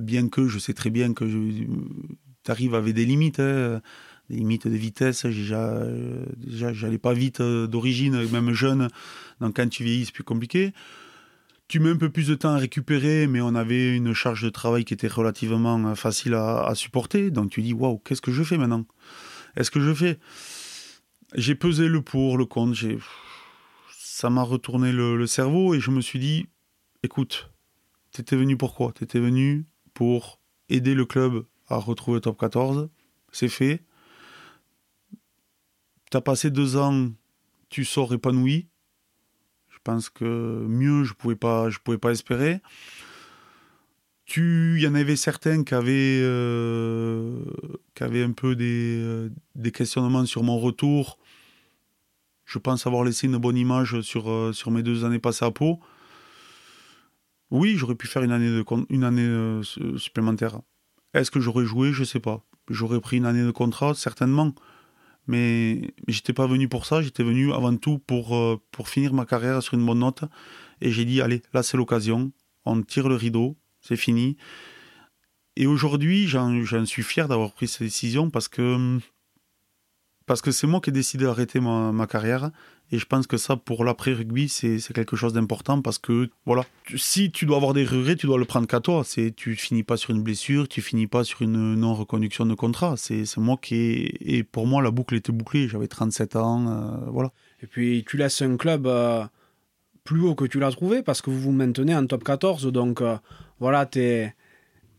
bien 0.00 0.28
que 0.28 0.48
je 0.48 0.58
sais 0.58 0.74
très 0.74 0.90
bien 0.90 1.14
que 1.14 1.24
tu 1.24 2.50
arrives 2.50 2.74
avec 2.74 2.94
des 2.94 3.06
limites, 3.06 3.40
hein, 3.40 3.80
des 4.28 4.36
limites 4.36 4.68
de 4.68 4.76
vitesse. 4.76 5.26
Déjà, 5.26 5.82
j'allais 6.72 6.98
pas 6.98 7.12
vite 7.12 7.42
d'origine, 7.42 8.28
même 8.30 8.52
jeune. 8.52 8.88
Donc 9.40 9.56
quand 9.56 9.68
tu 9.68 9.84
vieillis, 9.84 10.06
c'est 10.06 10.14
plus 10.14 10.24
compliqué. 10.24 10.72
Tu 11.68 11.80
mets 11.80 11.90
un 11.90 11.96
peu 11.96 12.10
plus 12.10 12.28
de 12.28 12.34
temps 12.34 12.50
à 12.50 12.58
récupérer, 12.58 13.26
mais 13.26 13.40
on 13.40 13.54
avait 13.54 13.96
une 13.96 14.12
charge 14.12 14.42
de 14.42 14.50
travail 14.50 14.84
qui 14.84 14.92
était 14.92 15.08
relativement 15.08 15.94
facile 15.94 16.34
à, 16.34 16.70
supporter. 16.74 17.30
Donc 17.30 17.50
tu 17.50 17.62
dis, 17.62 17.72
waouh, 17.72 17.98
qu'est-ce 17.98 18.20
que 18.20 18.32
je 18.32 18.42
fais 18.42 18.58
maintenant? 18.58 18.84
Est-ce 19.56 19.70
que 19.70 19.80
je 19.80 19.94
fais? 19.94 20.18
J'ai 21.34 21.54
pesé 21.54 21.88
le 21.88 22.02
pour, 22.02 22.36
le 22.36 22.44
contre, 22.44 22.78
ça 23.90 24.28
m'a 24.28 24.42
retourné 24.42 24.92
le, 24.92 25.26
cerveau 25.26 25.74
et 25.74 25.80
je 25.80 25.90
me 25.90 26.00
suis 26.00 26.18
dit, 26.18 26.46
écoute, 27.02 27.50
t'étais 28.10 28.36
venu 28.36 28.56
pourquoi 28.56 28.92
T'étais 28.92 29.18
venu 29.18 29.64
pour 29.94 30.40
aider 30.68 30.94
le 30.94 31.06
club 31.06 31.46
à 31.68 31.76
retrouver 31.76 32.16
le 32.16 32.20
top 32.20 32.38
14, 32.38 32.90
c'est 33.32 33.48
fait. 33.48 33.82
T'as 36.12 36.20
passé 36.20 36.50
deux 36.50 36.76
ans, 36.76 37.10
tu 37.68 37.84
sors 37.84 38.14
épanoui. 38.14 38.68
Je 39.70 39.78
pense 39.82 40.10
que 40.10 40.64
mieux, 40.68 41.02
je 41.02 41.10
je 41.10 41.78
pouvais 41.80 41.98
pas 41.98 42.12
espérer 42.12 42.60
il 44.40 44.80
y 44.80 44.86
en 44.86 44.94
avait 44.94 45.16
certains 45.16 45.64
qui 45.64 45.74
avaient, 45.74 46.20
euh, 46.22 47.40
un 48.00 48.32
peu 48.32 48.54
des, 48.56 49.00
euh, 49.02 49.30
des, 49.54 49.72
questionnements 49.72 50.26
sur 50.26 50.42
mon 50.42 50.58
retour. 50.58 51.18
Je 52.44 52.58
pense 52.58 52.86
avoir 52.86 53.04
laissé 53.04 53.26
une 53.26 53.38
bonne 53.38 53.56
image 53.56 54.00
sur, 54.02 54.30
euh, 54.30 54.52
sur 54.52 54.70
mes 54.70 54.82
deux 54.82 55.04
années 55.04 55.18
passées 55.18 55.44
à 55.44 55.50
Pau. 55.50 55.80
Oui, 57.50 57.74
j'aurais 57.76 57.94
pu 57.94 58.06
faire 58.06 58.22
une 58.22 58.32
année, 58.32 58.48
de, 58.48 58.64
une 58.88 59.04
année 59.04 59.60
supplémentaire. 59.98 60.60
Est-ce 61.12 61.30
que 61.30 61.40
j'aurais 61.40 61.66
joué? 61.66 61.92
Je 61.92 62.00
ne 62.00 62.06
sais 62.06 62.20
pas. 62.20 62.42
J'aurais 62.68 63.00
pris 63.00 63.18
une 63.18 63.26
année 63.26 63.44
de 63.44 63.50
contrat, 63.50 63.94
certainement. 63.94 64.54
Mais 65.26 65.94
j'étais 66.08 66.32
pas 66.32 66.46
venu 66.46 66.68
pour 66.68 66.86
ça, 66.86 67.00
j'étais 67.02 67.22
venu 67.22 67.52
avant 67.52 67.76
tout 67.76 67.98
pour, 67.98 68.60
pour 68.70 68.88
finir 68.88 69.12
ma 69.12 69.24
carrière 69.24 69.62
sur 69.62 69.74
une 69.74 69.86
bonne 69.86 70.00
note. 70.00 70.24
Et 70.80 70.90
j'ai 70.90 71.04
dit, 71.04 71.20
allez, 71.20 71.42
là 71.52 71.62
c'est 71.62 71.76
l'occasion, 71.76 72.32
on 72.64 72.82
tire 72.82 73.08
le 73.08 73.14
rideau, 73.14 73.56
c'est 73.80 73.96
fini. 73.96 74.36
Et 75.56 75.66
aujourd'hui, 75.66 76.26
j'en 76.26 76.86
suis 76.86 77.02
fier 77.02 77.28
d'avoir 77.28 77.52
pris 77.52 77.68
cette 77.68 77.82
décision 77.82 78.30
parce 78.30 78.48
que 78.48 78.98
parce 80.26 80.40
que 80.42 80.50
c'est 80.50 80.66
moi 80.66 80.80
qui 80.80 80.90
ai 80.90 80.92
décidé 80.92 81.24
d'arrêter 81.24 81.60
ma, 81.60 82.06
carrière. 82.06 82.50
Et 82.90 82.98
je 82.98 83.06
pense 83.06 83.26
que 83.26 83.38
ça, 83.38 83.56
pour 83.56 83.84
l'après-rugby, 83.84 84.48
c'est 84.48 84.78
quelque 84.92 85.16
chose 85.16 85.32
d'important 85.32 85.80
parce 85.80 85.98
que, 85.98 86.28
voilà, 86.44 86.66
si 86.94 87.30
tu 87.30 87.46
dois 87.46 87.56
avoir 87.56 87.72
des 87.72 87.84
regrets, 87.84 88.16
tu 88.16 88.26
dois 88.26 88.38
le 88.38 88.44
prendre 88.44 88.66
qu'à 88.66 88.80
toi. 88.80 89.02
Tu 89.36 89.56
finis 89.56 89.82
pas 89.82 89.96
sur 89.96 90.10
une 90.10 90.22
blessure, 90.22 90.68
tu 90.68 90.82
finis 90.82 91.06
pas 91.06 91.24
sur 91.24 91.42
une 91.42 91.74
non-reconduction 91.74 92.44
de 92.44 92.54
contrat. 92.54 92.96
C'est 92.96 93.24
moi 93.38 93.56
qui. 93.60 94.14
Et 94.20 94.42
pour 94.42 94.66
moi, 94.66 94.82
la 94.82 94.90
boucle 94.90 95.14
était 95.14 95.32
bouclée. 95.32 95.68
J'avais 95.68 95.88
37 95.88 96.36
ans, 96.36 96.66
euh, 96.68 97.10
voilà. 97.10 97.32
Et 97.62 97.66
puis, 97.66 98.04
tu 98.06 98.16
laisses 98.18 98.42
un 98.42 98.56
club 98.56 98.86
euh, 98.86 99.24
plus 100.04 100.20
haut 100.20 100.34
que 100.34 100.44
tu 100.44 100.58
l'as 100.58 100.70
trouvé 100.70 101.02
parce 101.02 101.22
que 101.22 101.30
vous 101.30 101.40
vous 101.40 101.52
maintenez 101.52 101.94
en 101.94 102.06
top 102.06 102.24
14. 102.24 102.66
Donc, 102.66 103.00
euh, 103.00 103.16
voilà, 103.58 103.86
t'es. 103.86 104.34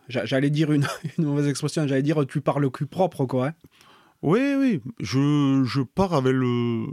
J'allais 0.09 0.49
dire 0.49 0.71
une, 0.71 0.85
mauvaise 1.19 1.47
expression, 1.47 1.87
j'allais 1.87 2.01
dire 2.01 2.25
tu 2.27 2.41
parles 2.41 2.63
le 2.63 2.69
cul 2.69 2.87
propre, 2.87 3.25
quoi. 3.25 3.47
Hein. 3.47 3.53
Oui, 4.23 4.39
oui, 4.57 4.79
je, 5.01 5.63
je 5.65 5.81
pars 5.81 6.13
avec 6.13 6.31
le, 6.31 6.85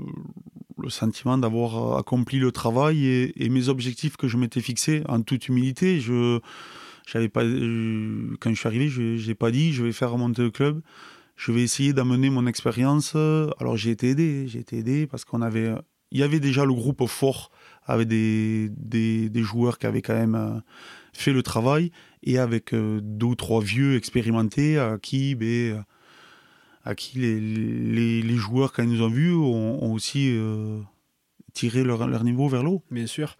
le 0.78 0.90
sentiment 0.90 1.38
d'avoir 1.38 1.96
accompli 1.96 2.40
le 2.40 2.50
travail 2.50 3.06
et, 3.06 3.48
mes 3.48 3.68
objectifs 3.68 4.16
que 4.16 4.26
je 4.26 4.36
m'étais 4.36 4.60
fixés 4.60 5.04
en 5.08 5.22
toute 5.22 5.46
humilité. 5.46 6.00
Je, 6.00 6.40
j'avais 7.06 7.28
pas, 7.28 7.42
quand 7.42 8.50
je 8.50 8.56
suis 8.56 8.66
arrivé, 8.66 8.88
je 8.88 9.24
n'ai 9.24 9.34
pas 9.36 9.52
dit 9.52 9.72
je 9.72 9.84
vais 9.84 9.92
faire 9.92 10.10
remonter 10.10 10.42
le 10.42 10.50
club. 10.50 10.82
Je 11.36 11.52
vais 11.52 11.62
essayer 11.62 11.92
d'amener 11.92 12.30
mon 12.30 12.48
expérience. 12.48 13.14
Alors 13.14 13.76
j'ai 13.76 13.92
été 13.92 14.08
aidé, 14.08 14.48
j'ai 14.48 14.58
été 14.58 14.78
aidé 14.78 15.06
parce 15.06 15.24
qu'on 15.24 15.40
avait, 15.40 15.72
il 16.10 16.18
y 16.18 16.24
avait 16.24 16.40
déjà 16.40 16.64
le 16.64 16.74
groupe 16.74 17.06
fort 17.06 17.52
avec 17.84 18.08
des, 18.08 18.70
des, 18.76 19.30
des 19.30 19.42
joueurs 19.42 19.78
qui 19.78 19.86
avaient 19.86 20.02
quand 20.02 20.14
même 20.14 20.62
fait 21.12 21.32
le 21.32 21.44
travail 21.44 21.92
et 22.24 22.38
avec 22.38 22.74
euh, 22.74 23.00
deux 23.00 23.26
ou 23.26 23.34
trois 23.34 23.60
vieux 23.60 23.96
expérimentés 23.96 24.78
à 24.78 24.98
qui, 24.98 25.34
ben, 25.34 25.84
à 26.84 26.94
qui 26.94 27.18
les, 27.18 27.40
les, 27.40 28.22
les, 28.22 28.36
joueurs, 28.36 28.72
quand 28.72 28.82
ils 28.82 28.88
nous 28.88 29.02
ont 29.02 29.08
vus, 29.08 29.34
ont, 29.34 29.92
aussi 29.92 30.30
euh, 30.30 30.80
tiré 31.52 31.84
leur, 31.84 32.06
leur, 32.06 32.24
niveau 32.24 32.48
vers 32.48 32.62
l'eau. 32.62 32.82
Bien 32.90 33.06
sûr. 33.06 33.36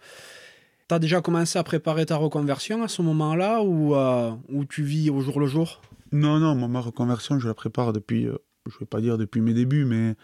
Tu 0.87 0.95
as 0.95 0.99
déjà 0.99 1.21
commencé 1.21 1.57
à 1.57 1.63
préparer 1.63 2.05
ta 2.05 2.17
reconversion 2.17 2.83
à 2.83 2.87
ce 2.87 3.01
moment-là 3.01 3.61
ou, 3.61 3.95
euh, 3.95 4.31
ou 4.49 4.65
tu 4.65 4.83
vis 4.83 5.09
au 5.09 5.21
jour 5.21 5.39
le 5.39 5.47
jour? 5.47 5.81
Non, 6.11 6.39
non, 6.39 6.55
ma 6.67 6.81
reconversion, 6.81 7.39
je 7.39 7.47
la 7.47 7.53
prépare 7.53 7.93
depuis, 7.93 8.23
je 8.23 8.75
ne 8.75 8.79
vais 8.81 8.85
pas 8.85 8.99
dire 8.99 9.17
depuis 9.17 9.41
mes 9.41 9.53
débuts, 9.53 9.85
mais 9.85 10.15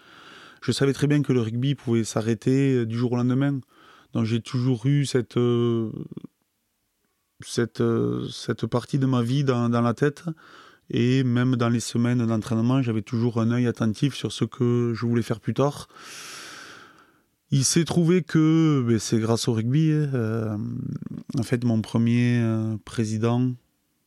je 0.62 0.72
savais 0.72 0.94
très 0.94 1.08
bien 1.08 1.22
que 1.22 1.32
le 1.32 1.42
rugby 1.42 1.76
pouvait 1.76 2.04
s'arrêter 2.04 2.86
du 2.86 2.98
jour 2.98 3.14
au 3.14 3.16
lendemain. 3.16 3.60
Donc 4.14 4.26
j'ai 4.26 4.42
toujours 4.42 4.86
eu 4.86 5.06
cette, 5.06 5.38
cette, 7.46 7.82
euh, 7.82 8.28
cette 8.30 8.66
partie 8.66 9.00
de 9.00 9.06
ma 9.06 9.22
vie 9.22 9.44
dans, 9.44 9.70
dans, 9.70 9.82
la 9.82 9.94
tête. 9.94 10.24
Et 10.90 11.24
même 11.24 11.56
dans 11.56 11.70
les 11.70 11.80
semaines 11.80 12.26
d'entraînement, 12.26 12.82
j'avais 12.82 13.02
toujours 13.02 13.42
un 13.42 13.52
œil 13.52 13.68
attentif 13.68 14.16
sur 14.16 14.32
ce 14.32 14.46
que 14.46 14.94
je 14.96 15.06
voulais 15.06 15.22
faire 15.22 15.40
plus 15.40 15.54
tard. 15.54 15.88
Il 17.52 17.64
s'est 17.64 17.86
trouvé 17.86 18.24
que 18.24 18.84
ben, 18.88 19.00
c'est 19.00 19.20
grâce 19.20 19.48
au 19.48 19.54
rugby. 19.54 19.92
Hein, 19.92 20.10
euh, 20.14 20.58
en 21.38 21.44
fait, 21.44 21.64
mon 21.64 21.82
premier 21.82 22.40
euh, 22.40 22.78
président 22.86 23.52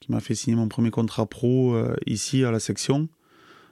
qui 0.00 0.12
m'a 0.12 0.20
fait 0.20 0.34
signer 0.34 0.56
mon 0.56 0.68
premier 0.68 0.90
contrat 0.90 1.26
pro 1.26 1.76
ici 2.06 2.42
à 2.42 2.50
la 2.50 2.58
section, 2.58 3.10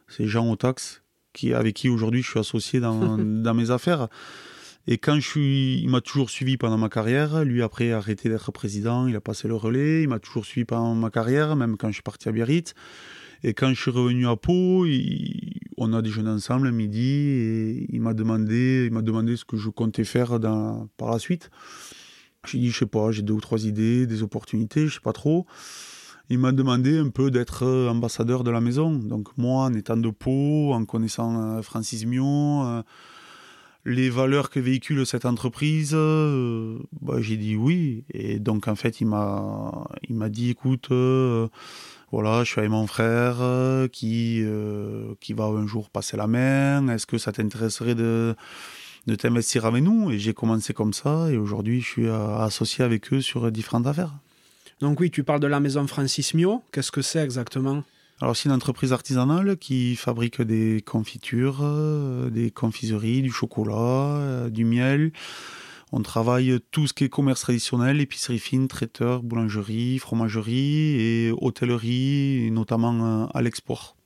c'est 0.08 0.26
Jean 0.26 0.50
Otax, 0.52 1.02
qui, 1.32 1.54
avec 1.54 1.74
qui 1.74 1.88
aujourd'hui 1.88 2.22
je 2.22 2.28
suis 2.28 2.38
associé 2.38 2.80
dans, 2.80 3.16
dans 3.42 3.54
mes 3.54 3.70
affaires. 3.70 4.08
Et 4.86 4.96
quand 4.96 5.16
je 5.16 5.28
suis, 5.28 5.80
il 5.82 5.88
m'a 5.90 6.00
toujours 6.00 6.30
suivi 6.30 6.56
pendant 6.56 6.78
ma 6.78 6.88
carrière. 6.88 7.44
Lui, 7.44 7.62
après, 7.62 7.92
a 7.92 7.98
arrêté 7.98 8.28
d'être 8.28 8.52
président, 8.52 9.06
il 9.06 9.16
a 9.16 9.20
passé 9.20 9.48
le 9.48 9.54
relais. 9.54 10.02
Il 10.02 10.08
m'a 10.08 10.18
toujours 10.18 10.46
suivi 10.46 10.64
pendant 10.64 10.94
ma 10.94 11.10
carrière, 11.10 11.56
même 11.56 11.76
quand 11.76 11.88
je 11.88 11.94
suis 11.94 12.02
parti 12.02 12.28
à 12.28 12.32
Biarritz. 12.32 12.74
Et 13.44 13.54
quand 13.54 13.68
je 13.68 13.80
suis 13.80 13.90
revenu 13.90 14.26
à 14.26 14.36
Pau, 14.36 14.86
on 15.76 15.92
a 15.92 16.02
déjeuné 16.02 16.30
ensemble 16.30 16.66
à 16.68 16.70
midi 16.72 17.00
et 17.00 17.86
il 17.94 18.00
m'a 18.00 18.12
demandé, 18.12 18.86
il 18.86 18.92
m'a 18.92 19.02
demandé 19.02 19.36
ce 19.36 19.44
que 19.44 19.56
je 19.56 19.68
comptais 19.68 20.04
faire 20.04 20.40
par 20.96 21.10
la 21.10 21.18
suite. 21.18 21.50
J'ai 22.46 22.58
dit, 22.58 22.70
je 22.70 22.78
sais 22.78 22.86
pas, 22.86 23.12
j'ai 23.12 23.22
deux 23.22 23.34
ou 23.34 23.40
trois 23.40 23.64
idées, 23.64 24.06
des 24.06 24.22
opportunités, 24.22 24.86
je 24.88 24.94
sais 24.94 25.00
pas 25.00 25.12
trop. 25.12 25.46
Il 26.30 26.38
m'a 26.38 26.52
demandé 26.52 26.98
un 26.98 27.08
peu 27.08 27.30
d'être 27.30 27.66
ambassadeur 27.88 28.44
de 28.44 28.50
la 28.50 28.60
maison. 28.60 28.92
Donc 28.92 29.28
moi, 29.38 29.64
en 29.64 29.72
étant 29.72 29.96
de 29.96 30.10
Pau, 30.10 30.72
en 30.74 30.84
connaissant 30.84 31.40
euh, 31.40 31.62
Francis 31.62 32.04
Mion, 32.04 32.66
euh, 32.66 32.82
les 33.84 34.10
valeurs 34.10 34.50
que 34.50 34.60
véhicule 34.60 35.06
cette 35.06 35.24
entreprise, 35.24 35.92
euh, 35.94 36.78
bah, 37.00 37.16
j'ai 37.20 37.36
dit 37.36 37.56
oui. 37.56 38.04
Et 38.12 38.38
donc 38.38 38.68
en 38.68 38.74
fait, 38.74 39.00
il 39.00 39.06
m'a, 39.06 39.88
dit, 40.28 40.50
écoute, 40.50 40.88
euh, 40.90 41.48
Voilà, 42.10 42.44
je 42.44 42.50
suis 42.50 42.58
avec 42.58 42.70
mon 42.70 42.86
frère 42.86 43.36
euh, 43.40 43.88
qui, 43.88 44.44
qui 45.20 45.32
va 45.32 45.44
un 45.44 45.66
jour 45.66 45.90
passer 45.90 46.16
la 46.16 46.26
main. 46.26 46.88
Est-ce 46.88 47.06
que 47.06 47.18
ça 47.18 47.32
t'intéresserait 47.32 47.94
de, 47.94 48.34
de 49.06 49.14
t'investir 49.14 49.66
avec 49.66 49.82
nous? 49.82 50.10
Et 50.10 50.18
j'ai 50.18 50.34
commencé 50.34 50.72
comme 50.72 50.92
ça 50.92 51.30
et 51.30 51.36
aujourd'hui 51.36 51.80
je 51.80 51.86
suis 51.86 52.08
associé 52.08 52.84
avec 52.84 53.12
eux 53.12 53.20
sur 53.20 53.50
différentes 53.50 53.86
affaires. 53.86 54.14
Donc 54.80 55.00
oui, 55.00 55.10
tu 55.10 55.24
parles 55.24 55.40
de 55.40 55.48
la 55.48 55.60
maison 55.60 55.86
Francis 55.86 56.34
Mio. 56.34 56.62
Qu'est-ce 56.72 56.92
que 56.92 57.02
c'est 57.02 57.22
exactement? 57.22 57.82
Alors 58.20 58.36
c'est 58.36 58.48
une 58.48 58.54
entreprise 58.54 58.92
artisanale 58.92 59.56
qui 59.56 59.94
fabrique 59.96 60.42
des 60.42 60.82
confitures, 60.82 61.62
des 62.30 62.50
confiseries, 62.50 63.22
du 63.22 63.30
chocolat, 63.30 64.48
du 64.50 64.64
miel. 64.64 65.12
On 65.90 66.02
travaille 66.02 66.58
tout 66.70 66.86
ce 66.86 66.92
qui 66.92 67.04
est 67.04 67.08
commerce 67.08 67.40
traditionnel, 67.40 68.00
épicerie 68.00 68.38
fine, 68.38 68.68
traiteur, 68.68 69.22
boulangerie, 69.22 69.98
fromagerie 69.98 71.00
et 71.00 71.32
hôtellerie, 71.32 72.50
notamment 72.50 73.24
euh, 73.24 73.26
à 73.32 73.40
l'export. 73.40 73.96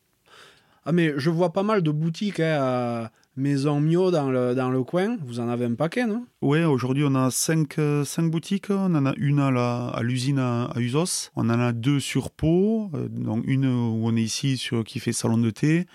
Ah 0.85 0.93
mais 0.93 1.13
je 1.17 1.31
vois 1.31 1.53
pas 1.53 1.63
mal 1.63 1.83
de 1.83 1.91
boutiques 1.91 2.41
hein, 2.41 3.09
Maison 3.37 3.81
Mio 3.81 4.11
dans 4.11 4.31
le, 4.31 4.55
dans 4.55 4.71
le 4.71 4.83
coin. 4.83 5.17
Vous 5.27 5.41
en 5.41 5.49
avez 5.49 5.65
un 5.65 5.75
paquet, 5.75 6.07
non? 6.07 6.27
Oui, 6.43 6.63
aujourd'hui 6.65 7.05
on 7.07 7.15
a 7.15 7.31
cinq, 7.31 7.79
euh, 7.79 8.05
cinq, 8.05 8.31
boutiques. 8.31 8.71
On 8.71 8.95
en 8.95 9.07
a 9.07 9.15
une 9.17 9.41
à 9.41 10.01
l'usine 10.03 10.39
à, 10.39 10.65
à, 10.65 10.81
Usos. 10.81 11.31
On 11.37 11.49
en 11.51 11.61
a 11.61 11.73
deux 11.73 12.01
sur 12.01 12.31
Pau. 12.31 12.91
Euh, 12.95 13.09
donc 13.09 13.45
une 13.47 13.67
où 13.67 14.03
on 14.05 14.17
est 14.17 14.23
ici 14.23 14.57
sur, 14.57 14.85
qui 14.85 15.01
fait 15.01 15.13
salon 15.13 15.39
de 15.39 15.51
thé. 15.51 15.87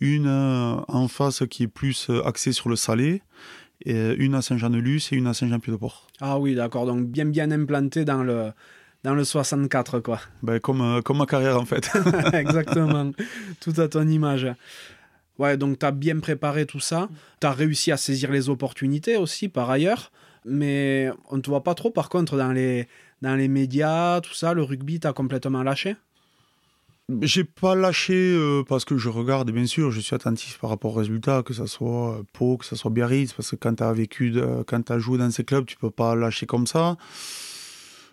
Une 0.00 0.28
en 0.28 1.08
face 1.08 1.42
qui 1.50 1.64
est 1.64 1.68
plus 1.68 2.10
axée 2.24 2.52
sur 2.52 2.70
le 2.70 2.76
salé 2.76 3.20
et 3.84 3.94
euh, 3.94 4.16
une 4.18 4.34
à 4.34 4.42
Saint-Jean-de-Luz 4.42 5.08
et 5.12 5.16
une 5.16 5.26
à 5.26 5.34
Saint-Jean-Pied-de-Port. 5.34 6.06
Ah 6.20 6.38
oui, 6.38 6.54
d'accord, 6.54 6.86
donc 6.86 7.06
bien 7.06 7.26
bien 7.26 7.50
implanté 7.50 8.04
dans 8.04 8.22
le, 8.22 8.52
dans 9.04 9.14
le 9.14 9.24
64, 9.24 10.00
quoi. 10.00 10.20
Ben, 10.42 10.60
comme, 10.60 10.80
euh, 10.80 11.00
comme 11.02 11.18
ma 11.18 11.26
carrière, 11.26 11.58
en 11.58 11.64
fait. 11.64 11.90
Exactement, 12.32 13.10
tout 13.60 13.74
à 13.78 13.88
ton 13.88 14.06
image. 14.06 14.46
Ouais, 15.40 15.56
donc 15.56 15.78
tu 15.78 15.86
as 15.86 15.90
bien 15.90 16.20
préparé 16.20 16.66
tout 16.66 16.80
ça, 16.80 17.08
tu 17.40 17.46
as 17.46 17.52
réussi 17.52 17.90
à 17.90 17.96
saisir 17.96 18.30
les 18.30 18.50
opportunités 18.50 19.16
aussi, 19.16 19.48
par 19.48 19.70
ailleurs, 19.70 20.12
mais 20.44 21.10
on 21.30 21.38
ne 21.38 21.40
te 21.40 21.48
voit 21.48 21.62
pas 21.62 21.74
trop, 21.74 21.88
par 21.90 22.10
contre, 22.10 22.36
dans 22.36 22.52
les, 22.52 22.88
dans 23.22 23.34
les 23.36 23.48
médias, 23.48 24.20
tout 24.20 24.34
ça, 24.34 24.52
le 24.52 24.62
rugby, 24.62 25.00
tu 25.00 25.06
as 25.06 25.14
complètement 25.14 25.62
lâché? 25.62 25.96
J'ai 27.22 27.44
pas 27.44 27.74
lâché 27.74 28.34
euh, 28.34 28.62
parce 28.68 28.84
que 28.84 28.98
je 28.98 29.08
regarde, 29.08 29.50
bien 29.50 29.64
sûr, 29.64 29.90
je 29.90 30.00
suis 30.00 30.14
attentif 30.14 30.58
par 30.58 30.68
rapport 30.68 30.92
aux 30.92 30.98
résultats, 30.98 31.42
que 31.42 31.54
ce 31.54 31.64
soit 31.64 32.18
euh, 32.18 32.22
Pau, 32.34 32.58
que 32.58 32.66
ce 32.66 32.76
soit 32.76 32.90
Biarritz, 32.90 33.32
parce 33.32 33.50
que 33.50 33.56
quand 33.56 33.76
tu 33.76 33.82
as 33.82 33.94
vécu, 33.94 34.34
quand 34.66 34.82
tu 34.82 35.00
joué 35.00 35.16
dans 35.16 35.30
ces 35.30 35.44
clubs, 35.44 35.64
tu 35.64 35.78
peux 35.78 35.90
pas 35.90 36.14
lâcher 36.14 36.44
comme 36.44 36.66
ça. 36.66 36.98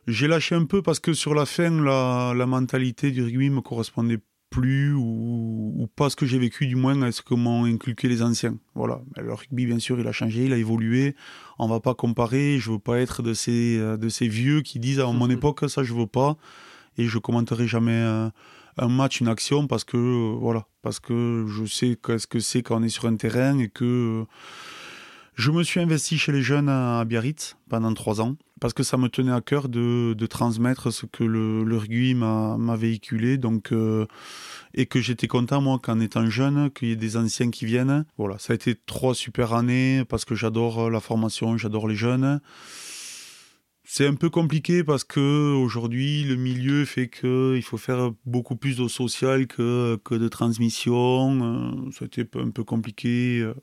J'ai 0.07 0.29
lâché 0.29 0.55
un 0.55 0.63
peu 0.63 0.81
parce 0.81 1.01
que 1.01 1.11
sur 1.11 1.35
la 1.35 1.45
fin, 1.45 1.69
la, 1.83 2.33
la 2.33 2.45
mentalité 2.45 3.11
du 3.11 3.21
rugby 3.21 3.49
me 3.49 3.59
correspondait 3.59 4.19
plus 4.49 4.93
ou, 4.93 5.73
ou 5.77 5.87
pas 5.87 6.09
ce 6.09 6.15
que 6.15 6.25
j'ai 6.25 6.39
vécu, 6.39 6.67
du 6.67 6.75
moins 6.75 7.01
à 7.01 7.11
ce 7.11 7.21
que 7.21 7.33
m'ont 7.33 7.65
inculqué 7.65 8.07
les 8.07 8.21
anciens. 8.21 8.57
Voilà. 8.75 9.01
Le 9.17 9.33
rugby, 9.33 9.65
bien 9.65 9.79
sûr, 9.79 9.99
il 9.99 10.07
a 10.07 10.11
changé, 10.11 10.45
il 10.45 10.53
a 10.53 10.57
évolué. 10.57 11.15
On 11.59 11.67
va 11.67 11.79
pas 11.79 11.93
comparer. 11.93 12.57
Je 12.59 12.71
veux 12.71 12.79
pas 12.79 12.99
être 12.99 13.23
de 13.23 13.33
ces, 13.33 13.77
euh, 13.77 13.97
de 13.97 14.09
ces 14.09 14.27
vieux 14.27 14.61
qui 14.61 14.79
disent 14.79 14.99
à 14.99 15.07
mon 15.07 15.29
époque, 15.29 15.69
ça 15.69 15.83
je 15.83 15.93
veux 15.93 16.07
pas. 16.07 16.37
Et 16.97 17.05
je 17.05 17.19
commenterai 17.19 17.67
jamais 17.67 18.31
un 18.77 18.87
match, 18.87 19.21
une 19.21 19.27
action, 19.27 19.67
parce 19.67 19.83
que 19.83 19.97
euh, 19.97 20.37
voilà, 20.39 20.67
parce 20.81 20.99
que 20.99 21.45
je 21.47 21.65
sais 21.65 21.97
qu'est-ce 22.01 22.27
que 22.27 22.39
c'est 22.39 22.61
quand 22.61 22.79
on 22.79 22.83
est 22.83 22.89
sur 22.89 23.05
un 23.05 23.15
terrain 23.15 23.57
et 23.57 23.69
que 23.69 23.85
euh, 24.21 24.25
je 25.37 25.51
me 25.51 25.61
suis 25.61 25.79
investi 25.79 26.17
chez 26.17 26.31
les 26.31 26.41
jeunes 26.41 26.67
à 26.67 27.05
Biarritz 27.05 27.57
pendant 27.69 27.93
trois 27.93 28.21
ans 28.21 28.35
parce 28.59 28.73
que 28.73 28.81
ça 28.81 28.97
me 28.97 29.07
tenait 29.07 29.31
à 29.31 29.39
cœur 29.39 29.69
de, 29.69 30.15
transmettre 30.27 30.91
ce 30.91 31.05
que 31.05 31.23
le, 31.23 31.77
rugby 31.77 32.15
m'a 32.15 32.75
véhiculé. 32.75 33.37
Donc, 33.37 33.71
euh, 33.71 34.07
et 34.73 34.87
que 34.87 34.99
j'étais 34.99 35.27
content, 35.27 35.61
moi, 35.61 35.79
qu'en 35.79 35.99
étant 35.99 36.25
jeune, 36.27 36.71
qu'il 36.71 36.87
y 36.87 36.91
ait 36.91 36.95
des 36.95 37.17
anciens 37.17 37.51
qui 37.51 37.65
viennent. 37.65 38.03
Voilà, 38.17 38.39
ça 38.39 38.53
a 38.53 38.55
été 38.55 38.73
trois 38.73 39.13
super 39.13 39.53
années 39.53 40.03
parce 40.09 40.25
que 40.25 40.33
j'adore 40.33 40.89
la 40.89 40.99
formation, 40.99 41.55
j'adore 41.55 41.87
les 41.87 41.95
jeunes. 41.95 42.41
C'est 43.83 44.07
un 44.07 44.15
peu 44.15 44.29
compliqué 44.29 44.83
parce 44.83 45.03
que 45.03 45.53
aujourd'hui 45.53 46.23
le 46.23 46.35
milieu 46.35 46.83
fait 46.83 47.07
que 47.07 47.53
il 47.55 47.61
faut 47.61 47.77
faire 47.77 48.11
beaucoup 48.25 48.57
plus 48.57 48.75
de 48.75 48.87
social 48.89 49.47
que, 49.47 49.97
que 50.03 50.15
de 50.15 50.27
transmission. 50.27 51.89
C'était 51.97 52.27
un 52.37 52.49
peu 52.49 52.65
compliqué 52.65 53.39
euh, 53.39 53.53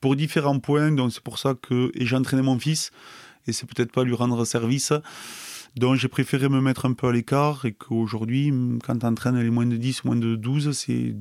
pour 0.00 0.16
différents 0.16 0.58
points. 0.58 0.92
Donc 0.92 1.12
c'est 1.12 1.22
pour 1.22 1.38
ça 1.38 1.54
que 1.54 1.90
et 1.94 2.06
j'ai 2.06 2.16
mon 2.42 2.58
fils 2.58 2.90
et 3.46 3.52
c'est 3.52 3.66
peut-être 3.66 3.92
pas 3.92 4.04
lui 4.04 4.14
rendre 4.14 4.44
service. 4.44 4.92
Donc 5.76 5.96
j'ai 5.96 6.08
préféré 6.08 6.48
me 6.48 6.60
mettre 6.60 6.86
un 6.86 6.92
peu 6.92 7.08
à 7.08 7.12
l'écart 7.12 7.64
et 7.64 7.72
qu'aujourd'hui 7.72 8.52
quand 8.84 8.98
tu 8.98 9.06
entraînes 9.06 9.38
les 9.38 9.50
moins 9.50 9.66
de 9.66 9.76
10, 9.76 10.04
moins 10.04 10.16
de 10.16 10.36
12, 10.36 10.72
c'est 10.72 11.14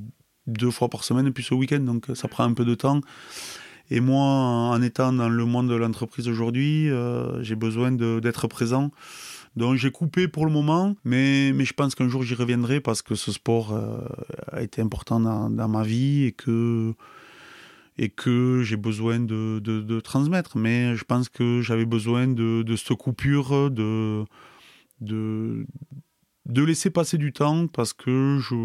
deux 0.47 0.71
fois 0.71 0.89
par 0.89 1.03
semaine 1.03 1.31
plus 1.31 1.51
au 1.51 1.57
week-end. 1.57 1.79
Donc 1.79 2.07
ça 2.13 2.27
prend 2.27 2.43
un 2.43 2.53
peu 2.53 2.65
de 2.65 2.75
temps. 2.75 3.01
Et 3.91 3.99
moi, 3.99 4.19
en 4.19 4.81
étant 4.81 5.13
dans 5.13 5.29
le 5.29 5.45
monde 5.45 5.69
de 5.69 5.75
l'entreprise 5.75 6.27
aujourd'hui, 6.27 6.89
euh, 6.89 7.43
j'ai 7.43 7.55
besoin 7.55 7.91
d'être 7.91 8.47
présent. 8.47 8.91
Donc 9.55 9.75
j'ai 9.75 9.91
coupé 9.91 10.27
pour 10.27 10.45
le 10.45 10.51
moment, 10.51 10.95
mais, 11.05 11.53
mais 11.53 11.65
je 11.65 11.73
pense 11.73 11.95
qu'un 11.95 12.09
jour 12.09 12.23
j'y 12.23 12.35
reviendrai 12.35 12.81
parce 12.81 13.01
que 13.01 13.15
ce 13.15 13.31
sport 13.31 13.73
euh, 13.73 13.99
a 14.51 14.61
été 14.61 14.81
important 14.81 15.19
dans, 15.19 15.67
ma 15.69 15.83
vie 15.83 16.25
et 16.25 16.31
que, 16.33 16.93
et 17.97 18.09
que 18.09 18.61
j'ai 18.63 18.77
besoin 18.77 19.19
de, 19.19 19.59
de, 19.59 19.81
de, 19.81 19.99
transmettre. 19.99 20.57
Mais 20.57 20.95
je 20.95 21.03
pense 21.03 21.29
que 21.29 21.61
j'avais 21.61 21.85
besoin 21.85 22.27
de, 22.27 22.63
de 22.63 22.75
cette 22.75 22.97
coupure, 22.97 23.71
de, 23.71 24.25
de, 25.01 25.65
de 26.45 26.63
laisser 26.63 26.89
passer 26.89 27.17
du 27.17 27.31
temps 27.31 27.67
parce 27.67 27.93
que 27.93 28.39
je, 28.41 28.55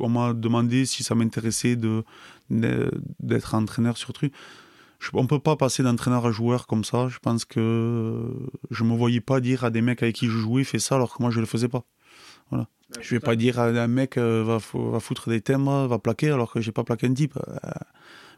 on 0.00 0.08
m'a 0.08 0.32
demandé 0.32 0.86
si 0.86 1.02
ça 1.02 1.14
m'intéressait 1.14 1.76
de, 1.76 2.04
d'être 2.50 3.54
entraîneur 3.54 3.96
sur 3.96 4.12
truc. 4.12 4.32
Je, 4.98 5.10
on 5.12 5.26
peut 5.26 5.40
pas 5.40 5.56
passer 5.56 5.82
d'entraîneur 5.82 6.24
à 6.24 6.30
joueur 6.30 6.66
comme 6.66 6.84
ça. 6.84 7.08
Je 7.08 7.18
pense 7.18 7.44
que 7.44 8.32
je 8.70 8.84
me 8.84 8.96
voyais 8.96 9.20
pas 9.20 9.40
dire 9.40 9.64
à 9.64 9.70
des 9.70 9.82
mecs 9.82 10.02
avec 10.02 10.14
qui 10.14 10.26
je 10.26 10.38
jouais 10.38 10.64
fais 10.64 10.78
ça 10.78 10.94
alors 10.94 11.14
que 11.14 11.22
moi 11.22 11.30
je 11.30 11.40
le 11.40 11.46
faisais 11.46 11.68
pas. 11.68 11.84
Voilà. 12.50 12.68
je 13.00 13.16
vais 13.16 13.20
pas 13.20 13.34
dire 13.34 13.58
à 13.58 13.66
un 13.66 13.88
mec 13.88 14.16
euh, 14.16 14.44
va, 14.44 14.58
va, 14.72 15.00
foutre 15.00 15.28
des 15.28 15.40
timbres, 15.40 15.88
va 15.88 15.98
plaquer 15.98 16.30
alors 16.30 16.52
que 16.52 16.60
j'ai 16.60 16.70
pas 16.70 16.84
plaqué 16.84 17.08
un 17.08 17.12
type. 17.12 17.36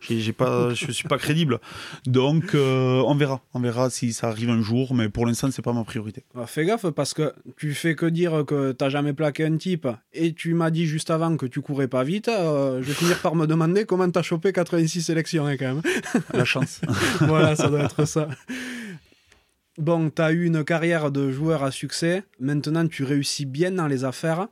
J'ai 0.00 0.32
pas, 0.32 0.72
je 0.74 0.90
suis 0.92 1.08
pas 1.08 1.18
crédible. 1.18 1.60
Donc, 2.06 2.54
euh, 2.54 3.02
on 3.06 3.14
verra. 3.14 3.40
On 3.54 3.60
verra 3.60 3.90
si 3.90 4.12
ça 4.12 4.28
arrive 4.28 4.50
un 4.50 4.62
jour, 4.62 4.94
mais 4.94 5.08
pour 5.08 5.26
l'instant, 5.26 5.50
c'est 5.50 5.62
pas 5.62 5.72
ma 5.72 5.84
priorité. 5.84 6.24
Ah, 6.36 6.46
fais 6.46 6.64
gaffe 6.64 6.88
parce 6.90 7.14
que 7.14 7.32
tu 7.56 7.74
fais 7.74 7.94
que 7.94 8.06
dire 8.06 8.44
que 8.46 8.72
t'as 8.72 8.88
jamais 8.88 9.12
plaqué 9.12 9.44
un 9.44 9.56
type 9.56 9.88
et 10.12 10.32
tu 10.32 10.54
m'as 10.54 10.70
dit 10.70 10.86
juste 10.86 11.10
avant 11.10 11.36
que 11.36 11.46
tu 11.46 11.60
courais 11.60 11.88
pas 11.88 12.04
vite. 12.04 12.28
Euh, 12.28 12.80
je 12.82 12.88
vais 12.88 12.94
finir 12.94 13.18
par 13.20 13.34
me 13.34 13.46
demander 13.46 13.84
comment 13.84 14.08
t'as 14.10 14.22
chopé 14.22 14.52
86 14.52 15.02
sélections 15.02 15.46
hein, 15.46 15.56
quand 15.56 15.74
même. 15.74 15.82
La 16.32 16.44
chance. 16.44 16.80
voilà, 17.20 17.56
ça 17.56 17.68
doit 17.68 17.84
être 17.84 18.04
ça. 18.04 18.28
Bon, 19.78 20.10
tu 20.10 20.22
as 20.22 20.32
eu 20.32 20.44
une 20.44 20.64
carrière 20.64 21.10
de 21.10 21.30
joueur 21.30 21.62
à 21.62 21.70
succès. 21.70 22.24
Maintenant, 22.40 22.86
tu 22.88 23.04
réussis 23.04 23.46
bien 23.46 23.70
dans 23.70 23.86
les 23.86 24.04
affaires 24.04 24.48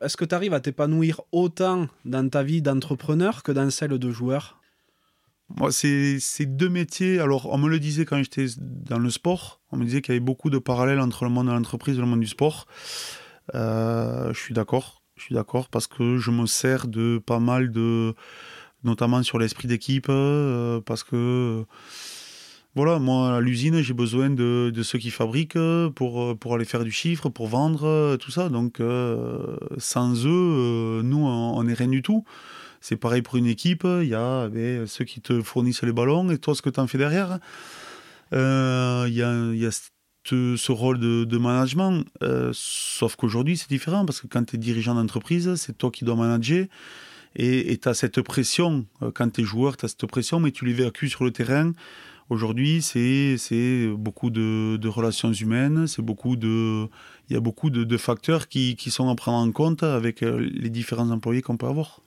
est-ce 0.00 0.16
que 0.16 0.24
tu 0.24 0.34
arrives 0.34 0.54
à 0.54 0.60
t'épanouir 0.60 1.20
autant 1.32 1.88
dans 2.04 2.28
ta 2.28 2.42
vie 2.42 2.62
d'entrepreneur 2.62 3.42
que 3.42 3.52
dans 3.52 3.70
celle 3.70 3.98
de 3.98 4.10
joueur? 4.10 4.60
Moi, 5.48 5.70
c'est 5.70 6.18
deux 6.40 6.68
métiers. 6.68 7.20
Alors, 7.20 7.52
on 7.52 7.58
me 7.58 7.68
le 7.68 7.78
disait 7.78 8.04
quand 8.04 8.20
j'étais 8.22 8.46
dans 8.58 8.98
le 8.98 9.10
sport. 9.10 9.60
On 9.70 9.76
me 9.76 9.84
disait 9.84 10.02
qu'il 10.02 10.12
y 10.12 10.16
avait 10.16 10.24
beaucoup 10.24 10.50
de 10.50 10.58
parallèles 10.58 11.00
entre 11.00 11.24
le 11.24 11.30
monde 11.30 11.46
de 11.46 11.52
l'entreprise 11.52 11.96
et 11.96 12.00
le 12.00 12.06
monde 12.06 12.20
du 12.20 12.26
sport. 12.26 12.66
Euh, 13.54 14.32
je 14.32 14.38
suis 14.40 14.54
d'accord. 14.54 15.02
Je 15.16 15.22
suis 15.22 15.34
d'accord 15.34 15.68
parce 15.68 15.86
que 15.86 16.18
je 16.18 16.30
me 16.30 16.46
sers 16.46 16.88
de 16.88 17.22
pas 17.24 17.38
mal 17.38 17.70
de, 17.70 18.14
notamment 18.82 19.22
sur 19.22 19.38
l'esprit 19.38 19.68
d'équipe, 19.68 20.08
euh, 20.08 20.80
parce 20.80 21.04
que 21.04 21.64
voilà, 22.76 22.98
moi, 22.98 23.38
à 23.38 23.40
l'usine, 23.40 23.80
j'ai 23.80 23.94
besoin 23.94 24.28
de, 24.28 24.70
ceux 24.82 24.98
qui 24.98 25.10
fabriquent 25.10 25.58
pour, 25.94 26.38
pour 26.38 26.54
aller 26.54 26.66
faire 26.66 26.84
du 26.84 26.92
chiffre, 26.92 27.30
pour 27.30 27.48
vendre, 27.48 28.16
tout 28.16 28.30
ça. 28.30 28.50
Donc, 28.50 28.80
euh, 28.80 29.56
sans 29.78 30.26
eux, 30.26 30.30
euh, 30.30 31.02
nous, 31.02 31.26
on 31.26 31.64
n'est 31.64 31.72
rien 31.72 31.88
du 31.88 32.02
tout. 32.02 32.26
C'est 32.82 32.96
pareil 32.96 33.22
pour 33.22 33.36
une 33.36 33.46
équipe. 33.46 33.84
Il 33.84 34.08
y 34.08 34.14
a 34.14 34.48
ben, 34.50 34.86
ceux 34.86 35.06
qui 35.06 35.22
te 35.22 35.40
fournissent 35.40 35.82
les 35.84 35.92
ballons 35.92 36.28
et 36.28 36.36
toi, 36.36 36.54
ce 36.54 36.60
que 36.60 36.68
tu 36.68 36.78
en 36.78 36.86
fais 36.86 36.98
derrière. 36.98 37.38
Euh, 38.34 39.06
il 39.08 39.14
y, 39.14 39.22
a, 39.22 39.70
ce 40.24 40.70
rôle 40.70 40.98
de, 40.98 41.24
de 41.24 41.38
management. 41.38 42.04
sauf 42.52 43.16
qu'aujourd'hui, 43.16 43.56
c'est 43.56 43.70
différent 43.70 44.04
parce 44.04 44.20
que 44.20 44.26
quand 44.26 44.44
tu 44.44 44.56
es 44.56 44.58
dirigeant 44.58 44.96
d'entreprise, 44.96 45.54
c'est 45.54 45.78
toi 45.78 45.90
qui 45.90 46.04
dois 46.04 46.14
manager. 46.14 46.66
Et 47.36 47.78
tu 47.78 47.88
as 47.88 47.94
cette 47.94 48.20
pression. 48.20 48.84
Quand 49.14 49.30
tu 49.30 49.40
es 49.40 49.44
joueur, 49.44 49.78
tu 49.78 49.86
as 49.86 49.88
cette 49.88 50.04
pression, 50.04 50.40
mais 50.40 50.50
tu 50.50 50.66
l'évacues 50.66 51.08
sur 51.08 51.24
le 51.24 51.30
terrain. 51.30 51.72
Aujourd'hui, 52.28 52.82
c'est 52.82 53.86
beaucoup 53.96 54.30
de, 54.30 54.76
de, 54.76 54.88
relations 54.88 55.32
humaines, 55.32 55.86
c'est 55.86 56.02
beaucoup 56.02 56.34
de, 56.36 56.86
il 57.28 57.34
y 57.34 57.36
a 57.36 57.40
beaucoup 57.40 57.70
de, 57.70 57.84
de 57.84 57.96
facteurs 57.96 58.48
qui, 58.48 58.74
qui, 58.74 58.90
sont 58.90 59.08
à 59.08 59.14
prendre 59.14 59.46
en 59.48 59.52
compte 59.52 59.82
avec 59.84 60.22
euh, 60.22 60.48
les 60.52 60.70
différents 60.70 61.10
employés 61.10 61.40
qu'on 61.42 61.56
peut 61.56 61.66
avoir. 61.66 62.00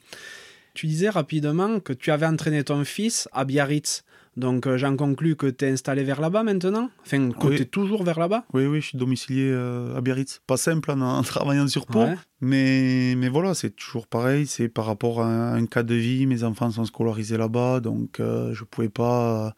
Tu 0.73 0.87
disais 0.87 1.09
rapidement 1.09 1.79
que 1.79 1.93
tu 1.93 2.11
avais 2.11 2.25
entraîné 2.25 2.63
ton 2.63 2.83
fils 2.83 3.29
à 3.31 3.45
Biarritz. 3.45 4.03
Donc 4.37 4.67
euh, 4.67 4.77
j'en 4.77 4.95
conclus 4.95 5.35
que 5.35 5.47
tu 5.47 5.65
es 5.65 5.71
installé 5.71 6.03
vers 6.03 6.21
là-bas 6.21 6.43
maintenant? 6.43 6.89
Enfin, 7.01 7.31
que 7.31 7.47
Oui. 7.47 7.55
tu 7.55 7.61
es 7.63 7.65
toujours 7.65 8.03
vers 8.03 8.19
là-bas? 8.19 8.45
Oui, 8.53 8.65
oui, 8.67 8.79
je 8.81 8.87
suis 8.87 8.97
domicilié 8.97 9.49
euh, 9.51 9.95
à 9.97 10.01
Biarritz. 10.01 10.41
Pas 10.47 10.55
simple 10.57 10.91
en, 10.91 11.01
en 11.01 11.21
travaillant 11.23 11.67
sur 11.67 11.85
Pau, 11.85 11.99
Ouais. 11.99 12.15
mais, 12.41 13.15
mais 13.17 13.27
voilà, 13.29 13.53
c'est 13.53 13.71
toujours 13.75 14.05
pareil. 14.07 14.47
C'est 14.47 14.69
par 14.69 14.85
rapport 14.85 15.21
à 15.21 15.53
un 15.53 15.65
cas 15.65 15.83
de 15.83 15.95
vie. 15.95 16.25
Mes 16.25 16.43
enfants 16.43 16.71
sont 16.71 16.85
scolarisés 16.85 17.37
là-bas, 17.37 17.79
donc 17.79 18.19
euh, 18.19 18.53
je 18.53 18.63
pouvais 18.65 18.89
pas. 18.89 19.55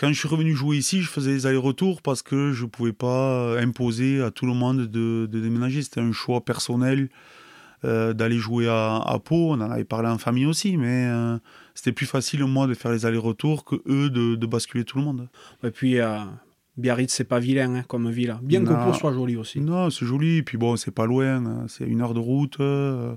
Quand 0.00 0.08
je 0.08 0.18
suis 0.18 0.28
revenu 0.28 0.54
jouer 0.54 0.78
ici, 0.78 1.02
je 1.02 1.08
faisais 1.10 1.32
des 1.32 1.44
allers-retours 1.46 2.00
parce 2.00 2.22
que 2.22 2.52
je 2.52 2.64
pouvais 2.64 2.94
pas 2.94 3.32
euh, 3.34 3.60
imposer 3.62 4.22
à 4.22 4.30
tout 4.30 4.46
le 4.46 4.54
monde 4.54 4.86
de, 4.86 5.28
de 5.30 5.40
déménager. 5.40 5.82
C'était 5.82 6.00
un 6.00 6.12
choix 6.12 6.40
personnel 6.42 7.10
euh, 7.84 8.14
d'aller 8.14 8.38
jouer 8.38 8.66
à, 8.66 8.96
à 8.96 9.18
Pau. 9.18 9.50
On 9.50 9.60
en 9.60 9.70
avait 9.70 9.84
parlé 9.84 10.08
en 10.08 10.16
famille 10.16 10.46
aussi, 10.46 10.78
mais 10.78 11.06
euh, 11.06 11.36
c'était 11.74 11.92
plus 11.92 12.06
facile, 12.06 12.42
moi, 12.46 12.66
de 12.66 12.72
faire 12.72 12.92
les 12.92 13.04
allers-retours 13.04 13.66
que 13.66 13.76
eux 13.86 14.08
de, 14.08 14.36
de 14.36 14.46
basculer 14.46 14.84
tout 14.84 14.96
le 14.96 15.04
monde. 15.04 15.28
Et 15.64 15.70
puis, 15.70 15.98
Biarritz, 16.78 17.12
c'est 17.12 17.24
pas 17.24 17.38
vilain 17.38 17.74
hein, 17.74 17.82
comme 17.86 18.10
ville. 18.10 18.36
Bien 18.42 18.64
que. 18.64 18.72
Pau 18.72 18.94
soit 18.94 19.12
joli 19.12 19.36
aussi. 19.36 19.60
Non, 19.60 19.90
c'est 19.90 20.06
joli. 20.06 20.38
Et 20.38 20.42
puis 20.42 20.56
bon, 20.56 20.76
c'est 20.76 20.92
pas 20.92 21.04
loin. 21.04 21.44
hein, 21.44 21.64
C'est 21.68 21.84
une 21.84 22.00
heure 22.00 22.14
de 22.14 22.20
route. 22.20 22.58
euh, 22.60 23.14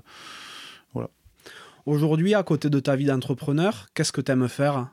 Aujourd'hui, 1.86 2.34
à 2.34 2.42
côté 2.42 2.70
de 2.70 2.80
ta 2.80 2.96
vie 2.96 3.04
d'entrepreneur, 3.04 3.88
qu'est-ce 3.94 4.10
que 4.12 4.22
tu 4.22 4.32
aimes 4.32 4.48
faire? 4.48 4.88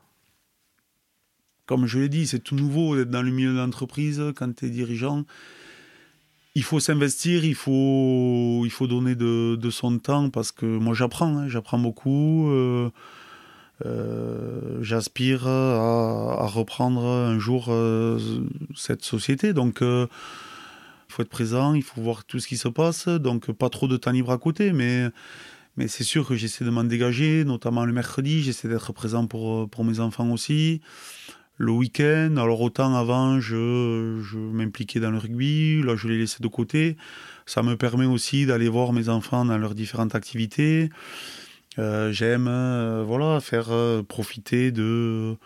Comme 1.72 1.86
je 1.86 1.98
l'ai 2.00 2.10
dit, 2.10 2.26
c'est 2.26 2.40
tout 2.40 2.54
nouveau 2.54 2.96
d'être 2.96 3.08
dans 3.08 3.22
le 3.22 3.30
milieu 3.30 3.54
de 3.54 3.56
l'entreprise. 3.56 4.22
Quand 4.36 4.54
tu 4.54 4.66
es 4.66 4.68
dirigeant, 4.68 5.24
il 6.54 6.62
faut 6.62 6.80
s'investir, 6.80 7.46
il 7.46 7.54
faut, 7.54 8.60
il 8.66 8.70
faut 8.70 8.86
donner 8.86 9.14
de, 9.14 9.70
son 9.70 9.98
temps 9.98 10.28
parce 10.28 10.52
que 10.52 10.66
moi 10.66 10.92
j'apprends, 10.92 11.38
hein, 11.38 11.48
j'apprends 11.48 11.78
beaucoup. 11.78 12.50
euh, 12.50 12.90
euh, 13.86 14.82
J'aspire 14.82 15.46
à, 15.48 16.42
à 16.42 16.46
reprendre 16.46 17.06
un 17.06 17.38
jour 17.38 17.68
euh, 17.70 18.18
cette 18.76 19.02
société. 19.02 19.54
Donc 19.54 19.78
il 19.80 20.08
faut 21.08 21.22
être 21.22 21.30
présent, 21.30 21.72
il 21.72 21.82
faut 21.82 22.02
voir 22.02 22.26
tout 22.26 22.38
ce 22.38 22.46
qui 22.46 22.58
se 22.58 22.68
passe. 22.68 23.08
Donc 23.08 23.50
pas 23.50 23.70
trop 23.70 23.88
de 23.88 23.96
temps 23.96 24.12
libre 24.12 24.30
à 24.30 24.36
côté, 24.36 24.72
mais 24.74 25.08
Mais 25.78 25.88
c'est 25.88 26.04
sûr 26.04 26.28
que 26.28 26.36
j'essaie 26.36 26.66
de 26.66 26.70
m'en 26.70 26.84
dégager, 26.84 27.44
notamment 27.46 27.86
le 27.86 27.94
mercredi, 27.94 28.42
j'essaie 28.42 28.68
d'être 28.68 28.92
présent 28.92 29.26
pour, 29.26 29.70
pour 29.70 29.84
mes 29.84 30.00
enfants 30.00 30.30
aussi. 30.30 30.82
Le 31.62 31.70
week-end, 31.70 32.38
alors 32.38 32.60
autant 32.60 32.92
avant, 32.96 33.38
je, 33.38 34.18
je 34.20 34.36
m'impliquais 34.36 34.98
dans 34.98 35.12
le 35.12 35.18
rugby, 35.18 35.80
là 35.84 35.94
je 35.94 36.08
l'ai 36.08 36.18
laissé 36.18 36.38
de 36.40 36.48
côté. 36.48 36.96
Ça 37.46 37.62
me 37.62 37.76
permet 37.76 38.04
aussi 38.04 38.46
d'aller 38.46 38.68
voir 38.68 38.92
mes 38.92 39.08
enfants 39.08 39.44
dans 39.44 39.56
leurs 39.58 39.76
différentes 39.76 40.16
activités. 40.16 40.90
Euh, 41.78 42.10
J'aime 42.10 42.48
euh, 42.48 43.04
voilà, 43.06 43.38
faire 43.38 43.66
euh, 43.70 44.02
profiter 44.02 44.72
de, 44.72 45.36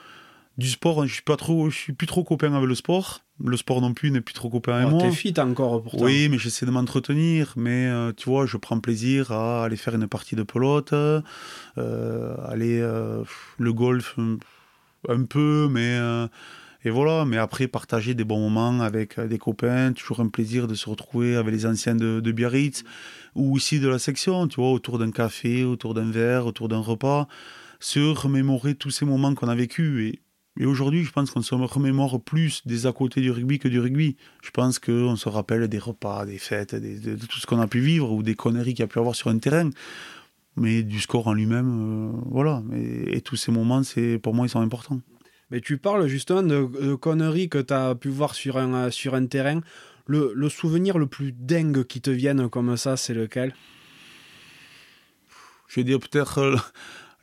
du 0.56 0.70
sport. 0.70 1.06
Je 1.06 1.12
suis 1.12 1.22
pas 1.22 1.36
trop, 1.36 1.68
je 1.68 1.76
suis 1.76 1.92
plus 1.92 2.06
trop 2.06 2.24
copain 2.24 2.54
avec 2.54 2.66
le 2.66 2.74
sport. 2.74 3.20
Le 3.44 3.58
sport 3.58 3.82
non 3.82 3.92
plus 3.92 4.10
n'est 4.10 4.22
plus 4.22 4.32
trop 4.32 4.48
copain 4.48 4.76
avec 4.76 4.88
Oh, 4.88 4.92
moi. 4.92 5.02
T'es 5.02 5.10
fit 5.10 5.34
encore 5.38 5.82
pourtant. 5.82 6.02
Oui, 6.06 6.30
mais 6.30 6.38
j'essaie 6.38 6.64
de 6.64 6.70
m'entretenir. 6.70 7.52
Mais 7.56 7.88
euh, 7.88 8.12
tu 8.16 8.30
vois, 8.30 8.46
je 8.46 8.56
prends 8.56 8.80
plaisir 8.80 9.32
à 9.32 9.64
aller 9.64 9.76
faire 9.76 9.94
une 9.94 10.06
partie 10.06 10.34
de 10.34 10.44
pelote, 10.44 10.94
euh, 10.94 11.20
aller 12.48 12.80
euh, 12.80 13.22
le 13.58 13.72
golf 13.74 14.16
un 15.08 15.24
peu, 15.24 15.68
mais 15.70 15.98
euh, 15.98 16.26
et 16.84 16.90
voilà. 16.90 17.24
Mais 17.24 17.36
après, 17.36 17.68
partager 17.68 18.14
des 18.14 18.24
bons 18.24 18.48
moments 18.48 18.80
avec 18.80 19.18
euh, 19.18 19.26
des 19.26 19.38
copains, 19.38 19.92
toujours 19.92 20.20
un 20.20 20.28
plaisir 20.28 20.66
de 20.66 20.74
se 20.74 20.88
retrouver 20.88 21.36
avec 21.36 21.52
les 21.52 21.66
anciens 21.66 21.94
de, 21.94 22.20
Biarritz 22.32 22.84
ou 23.34 23.54
aussi 23.54 23.80
de 23.80 23.88
la 23.88 23.98
section, 23.98 24.46
tu 24.48 24.56
vois, 24.56 24.70
autour 24.70 24.98
d'un 24.98 25.10
café, 25.10 25.64
autour 25.64 25.94
d'un 25.94 26.10
verre, 26.10 26.46
autour 26.46 26.68
d'un 26.68 26.78
repas, 26.78 27.28
se 27.80 28.00
remémorer 28.00 28.74
tous 28.74 28.90
ces 28.90 29.04
moments 29.04 29.34
qu'on 29.34 29.48
a 29.48 29.54
vécus 29.54 30.14
et 30.14 30.20
et 30.58 30.64
aujourd'hui, 30.64 31.04
je 31.04 31.12
pense 31.12 31.30
qu'on 31.30 31.42
se 31.42 31.54
remémore 31.54 32.18
plus 32.22 32.62
des 32.66 32.86
à 32.86 32.92
côté 32.92 33.20
du 33.20 33.30
rugby 33.30 33.58
que 33.58 33.68
du 33.68 33.78
rugby. 33.78 34.16
Je 34.42 34.50
pense 34.50 34.78
qu'on 34.78 35.14
se 35.14 35.28
rappelle 35.28 35.68
des 35.68 35.78
repas, 35.78 36.24
des 36.24 36.38
fêtes, 36.38 36.74
de, 36.74 37.14
de 37.14 37.26
tout 37.26 37.38
ce 37.38 37.46
qu'on 37.46 37.60
a 37.60 37.66
pu 37.66 37.80
vivre 37.80 38.10
ou 38.10 38.22
des 38.22 38.34
conneries 38.34 38.72
qu'il 38.72 38.80
y 38.80 38.82
a 38.82 38.86
pu 38.86 38.98
avoir 38.98 39.14
sur 39.14 39.28
un 39.28 39.36
terrain. 39.38 39.68
Mais 40.56 40.82
du 40.82 41.00
score 41.00 41.26
en 41.28 41.34
lui-même, 41.34 42.14
euh, 42.14 42.20
voilà. 42.30 42.62
Et, 42.74 43.18
et 43.18 43.20
tous 43.20 43.36
ces 43.36 43.52
moments, 43.52 43.82
c'est 43.82 44.18
pour 44.18 44.34
moi, 44.34 44.46
ils 44.46 44.50
sont 44.50 44.60
importants. 44.60 45.00
Mais 45.50 45.60
tu 45.60 45.76
parles 45.76 46.06
justement 46.08 46.42
de, 46.42 46.66
de 46.80 46.94
conneries 46.94 47.48
que 47.48 47.58
tu 47.58 47.74
as 47.74 47.94
pu 47.94 48.08
voir 48.08 48.34
sur 48.34 48.56
un, 48.56 48.74
euh, 48.74 48.90
sur 48.90 49.14
un 49.14 49.26
terrain. 49.26 49.60
Le, 50.06 50.32
le 50.34 50.48
souvenir 50.48 50.98
le 50.98 51.06
plus 51.06 51.32
dingue 51.32 51.84
qui 51.84 52.00
te 52.00 52.10
vienne 52.10 52.48
comme 52.48 52.76
ça, 52.76 52.96
c'est 52.96 53.12
lequel? 53.14 53.54
Je 55.68 55.80
vais 55.80 55.84
dire 55.84 55.98
peut-être 55.98 56.38
euh, 56.38 56.56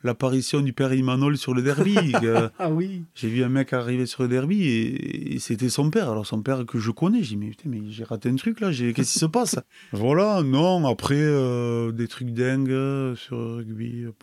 l'apparition 0.04 0.60
du 0.60 0.72
père 0.72 0.92
Imanol 0.94 1.36
sur 1.36 1.54
le 1.54 1.62
derby. 1.62 1.96
Ah 2.58 2.70
oui 2.70 3.02
J'ai 3.14 3.28
vu 3.28 3.42
un 3.42 3.48
mec 3.48 3.72
arriver 3.72 4.06
sur 4.06 4.22
le 4.22 4.28
derby 4.28 4.62
et, 4.64 5.34
et 5.34 5.38
c'était 5.38 5.68
son 5.68 5.90
père. 5.90 6.10
Alors 6.10 6.26
son 6.26 6.42
père 6.42 6.64
que 6.66 6.78
je 6.78 6.90
connais, 6.90 7.22
j'ai 7.22 7.30
dit 7.30 7.36
mais 7.36 7.48
putain 7.50 7.68
mais 7.68 7.80
j'ai 7.90 8.04
raté 8.04 8.28
un 8.28 8.36
truc 8.36 8.60
là, 8.60 8.70
qu'est-ce 8.70 9.12
qui 9.12 9.18
se 9.18 9.26
passe? 9.26 9.58
Voilà, 9.92 10.42
non, 10.42 10.86
après 10.86 11.16
euh, 11.18 11.90
des 11.92 12.06
trucs 12.08 12.30
dingues 12.30 12.70
euh, 12.70 13.16
sur 13.16 13.36
le 13.36 13.54
rugby, 13.56 14.04
pff, 14.04 14.14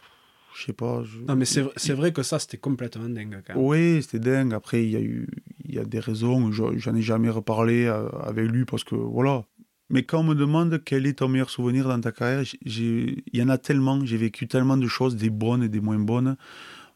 je 0.56 0.66
sais 0.66 0.74
pas. 0.74 1.04
je- 1.04 1.20
Non, 1.28 1.36
mais 1.36 1.46
c'est 1.46 1.64
c'est 1.76 1.94
vrai 1.94 2.12
que 2.14 2.24
ça, 2.24 2.40
c'était 2.40 2.58
complètement 2.58 3.10
dingue 3.10 3.42
quand 3.46 3.56
même. 3.56 3.64
Oui, 3.64 4.02
c'était 4.02 4.20
dingue. 4.20 4.54
Après, 4.54 4.84
il 4.84 4.92
y 4.92 4.96
a 4.96 5.02
eu, 5.02 5.28
il 5.66 5.74
y 5.76 5.80
a 5.80 5.86
des 5.86 6.00
raisons. 6.00 6.52
je- 6.52 6.78
J'en 6.78 6.96
ai 6.96 7.02
jamais 7.02 7.30
reparlé 7.30 7.86
euh, 7.86 8.10
avec 8.24 8.48
lui 8.50 8.66
parce 8.66 8.84
que 8.84 8.96
voilà. 8.96 9.44
Mais 9.92 10.04
quand 10.04 10.20
on 10.20 10.24
me 10.24 10.36
demande 10.36 10.82
quel 10.84 11.06
est 11.06 11.20
ton 11.20 11.28
meilleur 11.28 11.50
souvenir 11.50 11.88
dans 11.88 12.00
ta 12.00 12.12
carrière, 12.12 12.44
il 12.66 13.22
y 13.34 13.44
en 13.44 13.50
a 13.50 13.58
tellement. 13.58 14.04
J'ai 14.06 14.18
vécu 14.18 14.48
tellement 14.48 14.78
de 14.78 14.88
choses, 14.88 15.16
des 15.16 15.30
bonnes 15.30 15.64
et 15.64 15.70
des 15.70 15.82
moins 15.82 16.00
bonnes. 16.00 16.38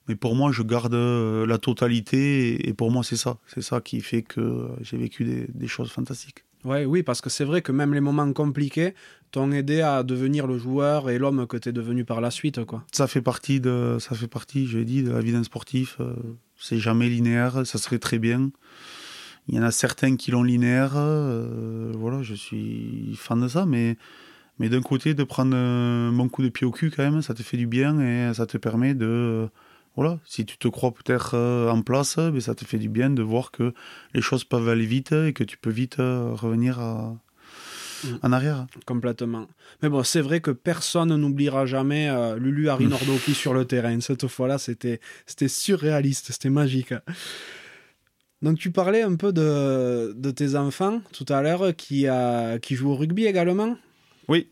Mais 0.07 0.15
pour 0.15 0.35
moi, 0.35 0.51
je 0.51 0.61
garde 0.61 0.93
euh, 0.93 1.45
la 1.45 1.57
totalité. 1.57 2.49
Et, 2.49 2.69
et 2.69 2.73
pour 2.73 2.91
moi, 2.91 3.03
c'est 3.03 3.15
ça. 3.15 3.37
C'est 3.47 3.61
ça 3.61 3.81
qui 3.81 4.01
fait 4.01 4.21
que 4.21 4.39
euh, 4.39 4.67
j'ai 4.81 4.97
vécu 4.97 5.25
des, 5.25 5.47
des 5.53 5.67
choses 5.67 5.91
fantastiques. 5.91 6.45
Ouais, 6.63 6.85
oui, 6.85 7.03
parce 7.03 7.21
que 7.21 7.29
c'est 7.29 7.43
vrai 7.43 7.61
que 7.61 7.71
même 7.71 7.93
les 7.93 8.01
moments 8.01 8.31
compliqués 8.33 8.95
t'ont 9.31 9.51
aidé 9.51 9.81
à 9.81 10.03
devenir 10.03 10.47
le 10.47 10.57
joueur 10.57 11.09
et 11.09 11.19
l'homme 11.19 11.45
que 11.45 11.57
t'es 11.57 11.71
devenu 11.71 12.05
par 12.05 12.21
la 12.21 12.31
suite, 12.31 12.63
quoi. 12.65 12.83
Ça 12.91 13.07
fait 13.07 13.21
partie 13.21 13.59
de, 13.59 13.97
ça 13.99 14.15
fait 14.15 14.27
partie, 14.27 14.65
je 14.65 14.77
l'ai 14.79 14.85
dit, 14.85 15.03
de 15.03 15.11
la 15.11 15.19
vie 15.19 15.31
d'un 15.31 15.43
sportif. 15.43 15.97
Euh, 15.99 16.13
c'est 16.57 16.79
jamais 16.79 17.09
linéaire. 17.09 17.65
Ça 17.65 17.77
serait 17.77 17.99
très 17.99 18.19
bien. 18.19 18.51
Il 19.47 19.55
y 19.55 19.59
en 19.59 19.63
a 19.63 19.71
certains 19.71 20.15
qui 20.15 20.31
l'ont 20.31 20.43
linéaire. 20.43 20.93
euh, 20.95 21.91
voilà, 21.95 22.23
je 22.23 22.33
suis 22.33 23.13
fan 23.15 23.41
de 23.41 23.47
ça, 23.47 23.65
mais, 23.65 23.97
mais 24.59 24.69
d'un 24.69 24.81
côté, 24.81 25.13
de 25.13 25.23
prendre 25.23 25.55
un 25.55 26.11
bon 26.11 26.29
coup 26.29 26.41
de 26.43 26.49
pied 26.49 26.65
au 26.65 26.71
cul 26.71 26.91
quand 26.91 27.03
même, 27.03 27.21
ça 27.21 27.33
te 27.33 27.43
fait 27.43 27.57
du 27.57 27.67
bien 27.67 27.99
et 27.99 28.33
ça 28.33 28.45
te 28.47 28.57
permet 28.57 28.93
de, 28.95 29.47
voilà, 29.95 30.19
si 30.25 30.45
tu 30.45 30.57
te 30.57 30.67
crois 30.67 30.91
peut-être 30.93 31.35
euh, 31.35 31.69
en 31.69 31.81
place, 31.83 32.17
mais 32.17 32.39
ça 32.41 32.55
te 32.55 32.65
fait 32.65 32.79
du 32.79 32.89
bien 32.89 33.09
de 33.11 33.21
voir 33.21 33.51
que 33.51 33.73
les 34.13 34.21
choses 34.21 34.43
peuvent 34.43 34.67
aller 34.67 34.85
vite 34.87 35.11
et 35.11 35.31
que 35.33 35.43
tu 35.43 35.57
peux 35.57 35.69
vite 35.69 35.99
euh, 35.99 36.31
revenir 36.33 36.79
à- 36.79 37.15
Mm. 38.03 38.07
en 38.23 38.31
arrière. 38.33 38.67
Complètement. 38.85 39.47
Mais 39.81 39.87
bon, 39.89 40.03
c'est 40.03 40.19
vrai 40.21 40.41
que 40.41 40.51
personne 40.51 41.15
n'oubliera 41.15 41.65
jamais 41.65 42.09
euh, 42.09 42.35
Lulu 42.35 42.67
Arinordoki 42.69 43.33
sur 43.33 43.53
le 43.53 43.63
terrain. 43.65 43.99
Cette 44.01 44.27
fois-là, 44.27 44.57
c'était 44.57 44.99
c'était 45.25 45.47
surréaliste, 45.47 46.31
c'était 46.31 46.49
magique. 46.49 46.93
Donc 48.41 48.57
tu 48.57 48.71
parlais 48.71 49.01
un 49.01 49.15
peu 49.15 49.33
de, 49.33 50.13
de 50.13 50.31
tes 50.31 50.55
enfants 50.55 51.01
tout 51.13 51.25
à 51.29 51.41
l'heure 51.41 51.75
qui, 51.75 52.05
qui 52.61 52.75
jouent 52.75 52.91
au 52.91 52.95
rugby 52.95 53.25
également? 53.25 53.75
Oui. 54.27 54.49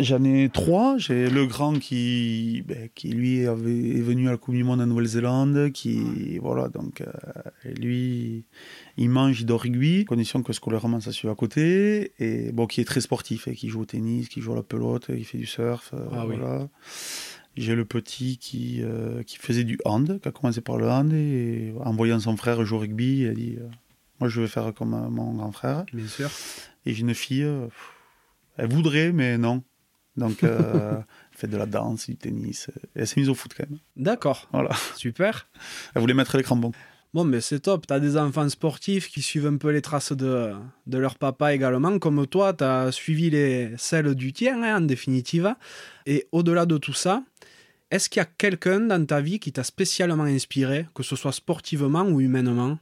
J'en 0.00 0.24
ai 0.24 0.50
trois. 0.52 0.98
J'ai 0.98 1.30
le 1.30 1.46
grand 1.46 1.78
qui, 1.78 2.64
ben, 2.66 2.88
qui 2.96 3.10
lui 3.10 3.46
avait, 3.46 3.90
est 3.90 4.00
venu 4.00 4.26
à 4.26 4.32
la 4.32 4.36
Coupe 4.36 4.54
du 4.54 4.64
Monde 4.64 4.80
en 4.80 4.86
Nouvelle-Zélande, 4.86 5.70
qui 5.70 6.36
voilà 6.38 6.68
donc 6.68 7.00
euh, 7.00 7.12
lui 7.78 8.44
il 8.96 9.08
mange, 9.08 9.40
il 9.40 9.46
dort 9.46 9.62
rugby, 9.62 10.04
condition 10.04 10.42
que 10.42 10.52
scolairement 10.52 11.00
ça 11.00 11.12
suit 11.12 11.28
à 11.28 11.34
côté, 11.36 12.12
et 12.18 12.50
bon 12.50 12.66
qui 12.66 12.80
est 12.80 12.84
très 12.84 13.00
sportif, 13.00 13.46
et 13.46 13.54
qui 13.54 13.68
joue 13.68 13.82
au 13.82 13.84
tennis, 13.84 14.28
qui 14.28 14.40
joue 14.40 14.52
à 14.52 14.56
la 14.56 14.62
pelote, 14.64 15.06
qui 15.06 15.22
fait 15.22 15.38
du 15.38 15.46
surf, 15.46 15.92
euh, 15.94 16.06
Ah 16.12 16.26
oui. 16.26 16.34
J'ai 17.56 17.74
le 17.74 17.84
petit 17.84 18.36
qui, 18.38 18.80
euh, 18.82 19.22
qui 19.22 19.36
faisait 19.38 19.64
du 19.64 19.78
hand, 19.84 20.18
qui 20.20 20.28
a 20.28 20.32
commencé 20.32 20.60
par 20.60 20.76
le 20.76 20.88
hand, 20.90 21.12
et 21.12 21.72
en 21.84 21.92
voyant 21.94 22.18
son 22.18 22.36
frère 22.36 22.64
jouer 22.64 22.76
au 22.78 22.80
rugby, 22.80 23.18
il 23.20 23.28
a 23.28 23.34
dit 23.34 23.56
euh, 23.60 23.68
moi 24.20 24.28
je 24.28 24.40
vais 24.40 24.48
faire 24.48 24.74
comme 24.74 24.94
euh, 24.94 25.08
mon 25.08 25.34
grand 25.34 25.52
frère. 25.52 25.84
Bien 25.92 26.06
sûr. 26.08 26.30
Et 26.86 26.92
j'ai 26.94 27.00
une 27.02 27.14
fille, 27.14 27.46
elle 28.56 28.68
voudrait, 28.68 29.12
mais 29.12 29.38
non. 29.38 29.62
Donc, 30.16 30.42
elle 30.42 31.04
fait 31.32 31.48
de 31.48 31.56
la 31.56 31.66
danse, 31.66 32.08
du 32.08 32.16
tennis. 32.16 32.68
Et 32.94 33.00
elle 33.00 33.06
s'est 33.06 33.18
mise 33.20 33.28
au 33.28 33.34
foot 33.34 33.52
quand 33.56 33.68
même. 33.68 33.78
D'accord, 33.96 34.48
Voilà. 34.52 34.70
super. 34.96 35.48
Elle 35.94 36.00
voulait 36.02 36.14
mettre 36.14 36.36
les 36.36 36.42
crampons. 36.42 36.72
Bon, 37.14 37.22
mais 37.22 37.40
c'est 37.40 37.60
top. 37.60 37.86
T'as 37.86 38.00
des 38.00 38.16
enfants 38.16 38.48
sportifs 38.48 39.08
qui 39.08 39.22
suivent 39.22 39.46
un 39.46 39.56
peu 39.56 39.70
les 39.70 39.82
traces 39.82 40.10
de, 40.10 40.52
de 40.88 40.98
leur 40.98 41.16
papa 41.16 41.54
également. 41.54 42.00
Comme 42.00 42.26
toi, 42.26 42.52
t'as 42.52 42.90
suivi 42.90 43.30
les, 43.30 43.70
celles 43.76 44.16
du 44.16 44.32
tien, 44.32 44.60
hein, 44.64 44.78
en 44.78 44.80
définitive. 44.80 45.54
Et 46.06 46.26
au-delà 46.32 46.66
de 46.66 46.76
tout 46.76 46.92
ça, 46.92 47.22
est-ce 47.92 48.10
qu'il 48.10 48.18
y 48.18 48.22
a 48.22 48.24
quelqu'un 48.24 48.80
dans 48.80 49.06
ta 49.06 49.20
vie 49.20 49.38
qui 49.38 49.52
t'a 49.52 49.62
spécialement 49.62 50.24
inspiré, 50.24 50.86
que 50.92 51.04
ce 51.04 51.14
soit 51.14 51.30
sportivement 51.30 52.02
ou 52.02 52.20
humainement? 52.20 52.78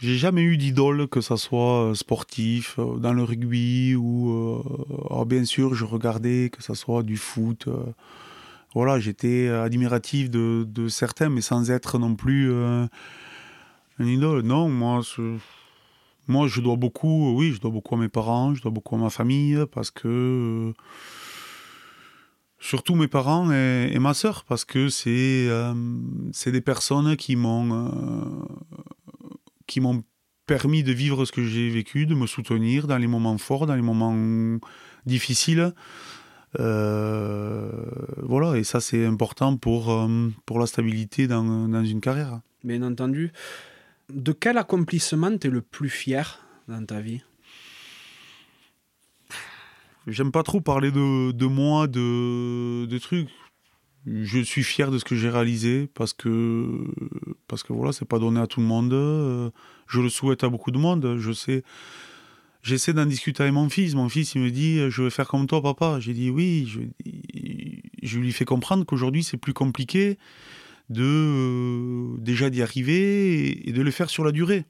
J'ai 0.00 0.16
jamais 0.16 0.42
eu 0.42 0.56
d'idole, 0.56 1.08
que 1.08 1.20
ça 1.20 1.36
soit 1.36 1.90
euh, 1.90 1.94
sportif, 1.94 2.78
euh, 2.78 2.98
dans 2.98 3.14
le 3.14 3.24
rugby 3.24 3.96
ou. 3.96 4.62
euh, 5.10 5.24
bien 5.24 5.44
sûr, 5.44 5.74
je 5.74 5.84
regardais 5.84 6.50
que 6.50 6.62
ça 6.62 6.76
soit 6.76 7.02
du 7.02 7.16
foot 7.16 7.68
voilà, 8.76 9.00
j'étais 9.00 9.48
admiratif 9.48 10.30
de, 10.30 10.88
certains, 10.88 11.30
mais 11.30 11.40
sans 11.40 11.70
être 11.70 11.98
non 11.98 12.14
plus 12.14 12.52
un 12.52 12.88
idole. 13.98 14.42
Non, 14.42 14.68
moi, 14.68 15.00
moi, 16.28 16.48
je 16.48 16.60
dois 16.60 16.76
beaucoup, 16.76 17.34
oui, 17.36 17.52
je 17.52 17.60
dois 17.60 17.70
beaucoup 17.70 17.94
à 17.94 17.98
mes 17.98 18.08
parents, 18.08 18.54
je 18.54 18.60
dois 18.60 18.70
beaucoup 18.70 18.96
à 18.96 18.98
ma 18.98 19.10
famille, 19.10 19.58
parce 19.72 19.90
que 19.90 20.74
surtout 22.58 22.96
mes 22.96 23.08
parents 23.08 23.50
et, 23.52 23.98
ma 23.98 24.12
sœur, 24.12 24.44
parce 24.44 24.64
que 24.64 24.88
c'est 24.88 25.46
euh, 25.48 25.72
des 26.46 26.60
personnes 26.60 27.16
qui 27.16 27.36
m'ont 27.36 27.72
euh, 27.72 28.24
qui 29.66 29.80
m'ont 29.80 30.02
permis 30.46 30.82
de 30.82 30.92
vivre 30.92 31.24
ce 31.24 31.32
que 31.32 31.44
j'ai 31.44 31.70
vécu, 31.70 32.06
de 32.06 32.14
me 32.14 32.26
soutenir 32.26 32.86
dans 32.86 32.98
les 32.98 33.06
moments 33.06 33.38
forts, 33.38 33.66
dans 33.66 33.74
les 33.74 33.82
moments 33.82 34.58
difficiles. 35.04 35.72
Euh, 36.58 37.70
voilà, 38.22 38.56
et 38.56 38.64
ça 38.64 38.80
c'est 38.80 39.04
important 39.04 39.56
pour, 39.56 40.08
pour 40.46 40.58
la 40.58 40.66
stabilité 40.66 41.26
dans, 41.26 41.68
dans, 41.68 41.84
une 41.84 42.00
carrière. 42.00 42.40
Bien 42.64 42.82
entendu. 42.82 43.32
De 44.08 44.32
quel 44.32 44.56
accomplissement 44.58 45.36
tu 45.36 45.48
es 45.48 45.50
le 45.50 45.60
plus 45.60 45.88
fier 45.90 46.46
dans 46.68 46.84
ta 46.84 47.00
vie? 47.00 47.22
J'aime 50.06 50.30
pas 50.30 50.44
trop 50.44 50.60
parler 50.60 50.92
de, 50.92 51.32
de 51.32 51.46
moi, 51.46 51.88
de, 51.88 52.86
de 52.86 52.98
trucs. 52.98 53.28
Je 54.06 54.38
suis 54.38 54.62
fier 54.62 54.92
de 54.92 54.98
ce 54.98 55.04
que 55.04 55.16
j'ai 55.16 55.28
réalisé 55.28 55.88
parce 55.92 56.12
que 56.12 56.68
parce 57.48 57.64
que 57.64 57.72
voilà, 57.72 57.90
c'est 57.90 58.04
pas 58.04 58.20
donné 58.20 58.38
à 58.38 58.46
tout 58.46 58.60
le 58.60 58.66
monde. 58.66 58.92
Je 59.88 60.00
le 60.00 60.08
souhaite 60.08 60.44
à 60.44 60.48
beaucoup 60.48 60.70
de 60.70 60.78
monde. 60.78 61.16
Je 61.18 61.32
sais. 61.32 61.64
J'essaie 62.66 62.92
d'en 62.92 63.06
discuter 63.06 63.44
avec 63.44 63.54
mon 63.54 63.68
fils. 63.68 63.94
Mon 63.94 64.08
fils, 64.08 64.34
il 64.34 64.40
me 64.40 64.50
dit 64.50 64.80
Je 64.90 65.04
vais 65.04 65.10
faire 65.10 65.28
comme 65.28 65.46
toi, 65.46 65.62
papa. 65.62 66.00
J'ai 66.00 66.14
dit 66.14 66.30
Oui. 66.30 66.68
Je, 68.02 68.18
lui 68.18 68.32
fais 68.32 68.44
comprendre 68.44 68.84
qu'aujourd'hui, 68.84 69.22
c'est 69.22 69.36
plus 69.36 69.52
compliqué 69.52 70.18
de 70.90 72.18
déjà 72.18 72.50
d'y 72.50 72.62
arriver 72.62 73.68
et 73.68 73.72
de 73.72 73.82
le 73.82 73.90
faire 73.92 74.10
sur 74.10 74.24
la 74.24 74.32
durée 74.32 74.64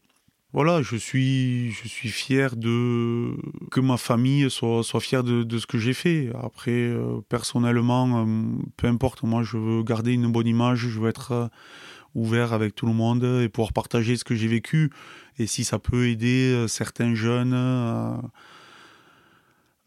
voilà, 0.56 0.80
je 0.80 0.96
suis, 0.96 1.70
je 1.72 1.86
suis 1.86 2.08
fier 2.08 2.56
de 2.56 3.36
que 3.70 3.78
ma 3.78 3.98
famille 3.98 4.50
soit, 4.50 4.82
soit 4.82 5.00
fière 5.00 5.22
de, 5.22 5.58
ce 5.58 5.66
que 5.66 5.76
j'ai 5.76 5.92
fait. 5.92 6.30
Après, 6.42 6.70
euh, 6.70 7.20
personnellement, 7.28 8.24
euh, 8.24 8.24
peu 8.78 8.86
importe, 8.86 9.22
moi, 9.22 9.42
je 9.42 9.58
veux 9.58 9.82
garder 9.82 10.12
une 10.12 10.32
bonne 10.32 10.46
image, 10.46 10.78
je 10.78 10.98
veux 10.98 11.10
être 11.10 11.32
euh, 11.32 11.48
ouvert 12.16 12.52
avec 12.52 12.74
tout 12.74 12.86
le 12.86 12.92
monde 12.92 13.24
et 13.42 13.48
pouvoir 13.48 13.72
partager 13.72 14.16
ce 14.16 14.24
que 14.24 14.34
j'ai 14.34 14.48
vécu. 14.48 14.90
Et 15.38 15.46
si 15.46 15.64
ça 15.64 15.78
peut 15.78 16.08
aider 16.08 16.66
certains 16.68 17.14
jeunes 17.14 17.54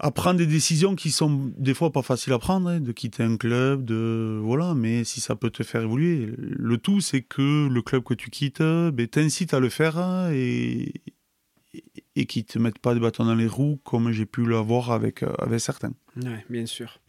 à 0.02 0.12
prendre 0.12 0.38
des 0.38 0.48
décisions 0.48 0.96
qui 0.96 1.12
sont 1.12 1.52
des 1.58 1.74
fois 1.74 1.92
pas 1.92 2.02
faciles 2.02 2.32
à 2.32 2.40
prendre, 2.40 2.70
hein, 2.70 2.80
de 2.80 2.92
quitter 2.94 3.24
un 3.24 3.36
club, 3.36 3.84
de 3.84 4.40
voilà, 4.42 4.74
mais 4.74 5.04
si 5.04 5.20
ça 5.20 5.36
peut 5.36 5.50
te 5.50 5.64
faire 5.64 5.82
évoluer, 5.82 6.30
le 6.38 6.78
tout 6.78 7.02
c'est 7.02 7.22
que 7.22 7.68
le 7.68 7.82
club 7.82 8.04
que 8.04 8.14
tu 8.14 8.30
quittes, 8.30 8.62
ben, 8.62 9.08
t'incite 9.08 9.54
à 9.54 9.60
le 9.60 9.70
faire 9.70 9.98
hein, 9.98 10.32
et 10.32 10.94
et 12.16 12.26
qui 12.26 12.44
te 12.44 12.58
mettent 12.60 12.80
pas 12.80 12.94
de 12.94 13.00
bâton 13.00 13.26
dans 13.26 13.36
les 13.36 13.48
roues 13.48 13.80
comme 13.84 14.12
j'ai 14.12 14.26
pu 14.26 14.46
l'avoir 14.46 14.92
avec 14.92 15.24
euh, 15.24 15.34
avec 15.38 15.60
certains. 15.60 15.94
Oui, 16.18 16.32
bien 16.50 16.66
sûr. 16.66 17.00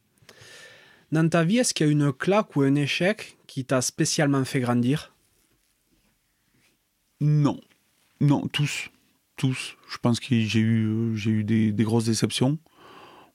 Dans 1.12 1.28
ta 1.28 1.44
vie, 1.44 1.58
est-ce 1.58 1.74
qu'il 1.74 1.86
y 1.86 1.88
a 1.88 1.92
une 1.92 2.12
claque 2.12 2.54
ou 2.56 2.62
un 2.62 2.74
échec 2.74 3.36
qui 3.46 3.64
t'a 3.64 3.80
spécialement 3.80 4.44
fait 4.44 4.61
grandir? 4.61 5.12
Non, 7.20 7.61
non, 8.20 8.46
tous, 8.48 8.90
tous. 9.36 9.76
Je 9.90 9.98
pense 9.98 10.20
que 10.20 10.40
j'ai 10.40 10.61
eu 10.61 11.16
j'ai 11.16 11.30
eu 11.30 11.44
des, 11.44 11.72
des 11.72 11.84
grosses 11.84 12.04
déceptions 12.04 12.58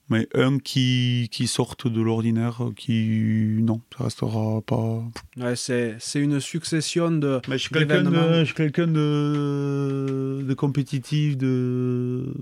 mais 0.08 0.28
un 0.34 0.58
qui, 0.58 1.28
qui 1.32 1.46
sorte 1.46 1.88
de 1.88 2.00
l'ordinaire, 2.00 2.62
qui. 2.76 3.58
Non, 3.60 3.80
ça 3.96 4.04
restera 4.04 4.62
pas. 4.62 5.02
Ouais, 5.36 5.56
c'est, 5.56 5.96
c'est 5.98 6.20
une 6.20 6.40
succession 6.40 7.10
de. 7.10 7.40
Mais 7.48 7.58
je 7.58 7.62
suis 7.62 7.70
quelqu'un 7.70 8.04
de, 8.04 8.40
je 8.40 8.44
suis 8.44 8.54
quelqu'un 8.54 8.86
de, 8.86 10.44
de 10.46 10.54
compétitif, 10.54 11.36
de. 11.36 12.32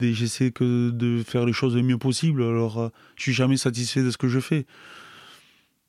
J'essaie 0.00 0.50
que 0.50 0.90
de 0.90 1.22
faire 1.22 1.46
les 1.46 1.52
choses 1.52 1.76
le 1.76 1.82
mieux 1.82 1.98
possible, 1.98 2.42
alors 2.42 2.78
euh, 2.78 2.88
je 3.16 3.22
suis 3.22 3.32
jamais 3.32 3.56
satisfait 3.56 4.02
de 4.02 4.10
ce 4.10 4.16
que 4.16 4.28
je 4.28 4.40
fais. 4.40 4.66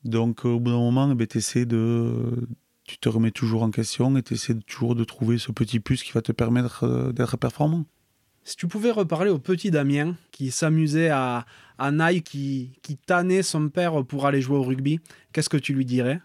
Donc 0.04 0.44
au 0.44 0.60
bout 0.60 0.70
d'un 0.70 0.78
moment, 0.78 1.10
eh 1.10 1.14
ben, 1.14 1.26
de. 1.66 2.48
Tu 2.84 2.98
te 2.98 3.08
remets 3.08 3.32
toujours 3.32 3.64
en 3.64 3.72
question 3.72 4.16
et 4.16 4.22
tu 4.22 4.34
essaies 4.34 4.54
toujours 4.54 4.94
de 4.94 5.02
trouver 5.02 5.38
ce 5.38 5.50
petit 5.50 5.80
plus 5.80 6.04
qui 6.04 6.12
va 6.12 6.22
te 6.22 6.30
permettre 6.30 6.84
euh, 6.84 7.12
d'être 7.12 7.36
performant. 7.36 7.84
Si 8.44 8.54
tu 8.54 8.68
pouvais 8.68 8.92
reparler 8.92 9.30
au 9.30 9.40
petit 9.40 9.72
Damien 9.72 10.14
qui 10.30 10.52
s'amusait 10.52 11.08
à, 11.08 11.46
à 11.78 11.90
Naï, 11.90 12.22
qui, 12.22 12.78
qui 12.82 12.96
tannait 12.96 13.42
son 13.42 13.70
père 13.70 14.04
pour 14.04 14.24
aller 14.24 14.40
jouer 14.40 14.56
au 14.56 14.62
rugby, 14.62 15.00
qu'est-ce 15.32 15.48
que 15.48 15.56
tu 15.56 15.74
lui 15.74 15.84
dirais? 15.84 16.20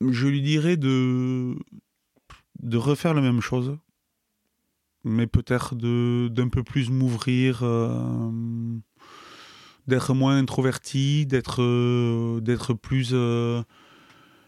Je 0.00 0.28
lui 0.28 0.40
dirais 0.40 0.76
de, 0.76 1.56
de 2.62 2.76
refaire 2.76 3.12
la 3.12 3.22
même 3.22 3.40
chose, 3.40 3.76
mais 5.06 5.28
peut-être 5.28 5.76
d'un 5.76 6.48
peu 6.48 6.64
plus 6.64 6.90
m'ouvrir, 6.90 7.60
euh, 7.62 7.88
d'être 9.86 10.14
moins 10.14 10.36
introverti, 10.36 11.26
d'être 11.26 11.62
euh, 11.62 12.74
plus, 12.82 13.10
euh, 13.12 13.62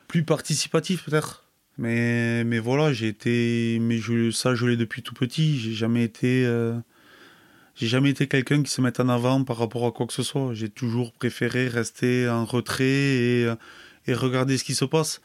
plus 0.08 0.24
participatif 0.24 1.04
peut-être 1.04 1.44
mais, 1.80 2.58
voilà, 2.58 2.92
j'ai 2.92 3.06
été. 3.06 3.78
Mais 3.80 3.98
je, 3.98 4.32
ça, 4.32 4.56
je 4.56 4.66
l'ai 4.66 4.76
depuis 4.76 5.04
tout 5.04 5.14
petit. 5.14 5.60
J'ai 5.60 5.74
jamais 5.74 6.02
été. 6.02 6.42
J'ai 7.76 7.86
jamais 7.86 8.10
été 8.10 8.26
quelqu'un 8.26 8.64
qui 8.64 8.70
se 8.72 8.80
mette 8.80 8.98
en 8.98 9.08
avant 9.08 9.44
par 9.44 9.58
rapport 9.58 9.86
à 9.86 9.92
quoi 9.92 10.08
que 10.08 10.12
ce 10.12 10.24
soit. 10.24 10.54
J'ai 10.54 10.70
toujours 10.70 11.12
préféré 11.12 11.68
rester 11.68 12.28
en 12.28 12.44
retrait 12.44 12.84
et, 12.84 13.48
et 14.08 14.12
regarder 14.12 14.58
ce 14.58 14.64
qui 14.64 14.74
se 14.74 14.84
passe. 14.84 15.20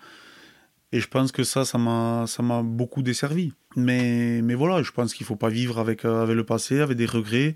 Et 0.94 1.00
je 1.00 1.08
pense 1.08 1.32
que 1.32 1.44
ça, 1.44 1.66
ça 1.66 1.80
m'a, 1.80 2.26
ça 2.28 2.44
m'a 2.44 2.62
beaucoup 2.62 3.02
desservi. 3.02 3.52
Mais, 3.76 4.44
mais 4.44 4.54
voilà, 4.54 4.84
je 4.84 4.92
pense 4.92 5.16
qu'il 5.16 5.26
faut 5.26 5.36
pas 5.36 5.50
vivre 5.50 5.80
avec, 5.80 6.06
euh, 6.06 6.22
avec 6.22 6.36
le 6.36 6.44
passé, 6.44 6.82
avec 6.82 6.96
des 6.96 7.08
regrets. 7.08 7.56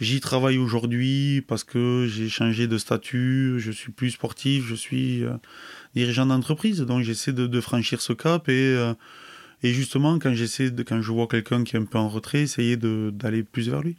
J'y 0.00 0.20
travaille 0.20 0.56
aujourd'hui 0.56 1.42
parce 1.46 1.64
que 1.64 2.06
j'ai 2.08 2.30
changé 2.30 2.66
de 2.66 2.78
statut, 2.78 3.56
je 3.58 3.70
suis 3.70 3.92
plus 3.92 4.12
sportif, 4.12 4.64
je 4.66 4.74
suis 4.74 5.22
euh, 5.22 5.34
dirigeant 5.94 6.24
d'entreprise, 6.24 6.80
donc 6.80 7.02
j'essaie 7.02 7.32
de, 7.32 7.60
franchir 7.60 8.00
ce 8.00 8.14
cap 8.14 8.48
et, 8.48 8.74
euh, 8.74 8.94
et 9.62 9.72
justement 9.72 10.18
quand 10.18 10.34
j'essaie 10.34 10.70
quand 10.86 11.00
je 11.00 11.12
vois 11.12 11.26
quelqu'un 11.26 11.64
qui 11.64 11.76
est 11.76 11.78
un 11.78 11.84
peu 11.84 11.98
en 11.98 12.08
retrait, 12.08 12.40
essayer 12.42 12.76
d'aller 12.76 13.42
plus 13.42 13.70
vers 13.70 13.82
lui. 13.82 13.96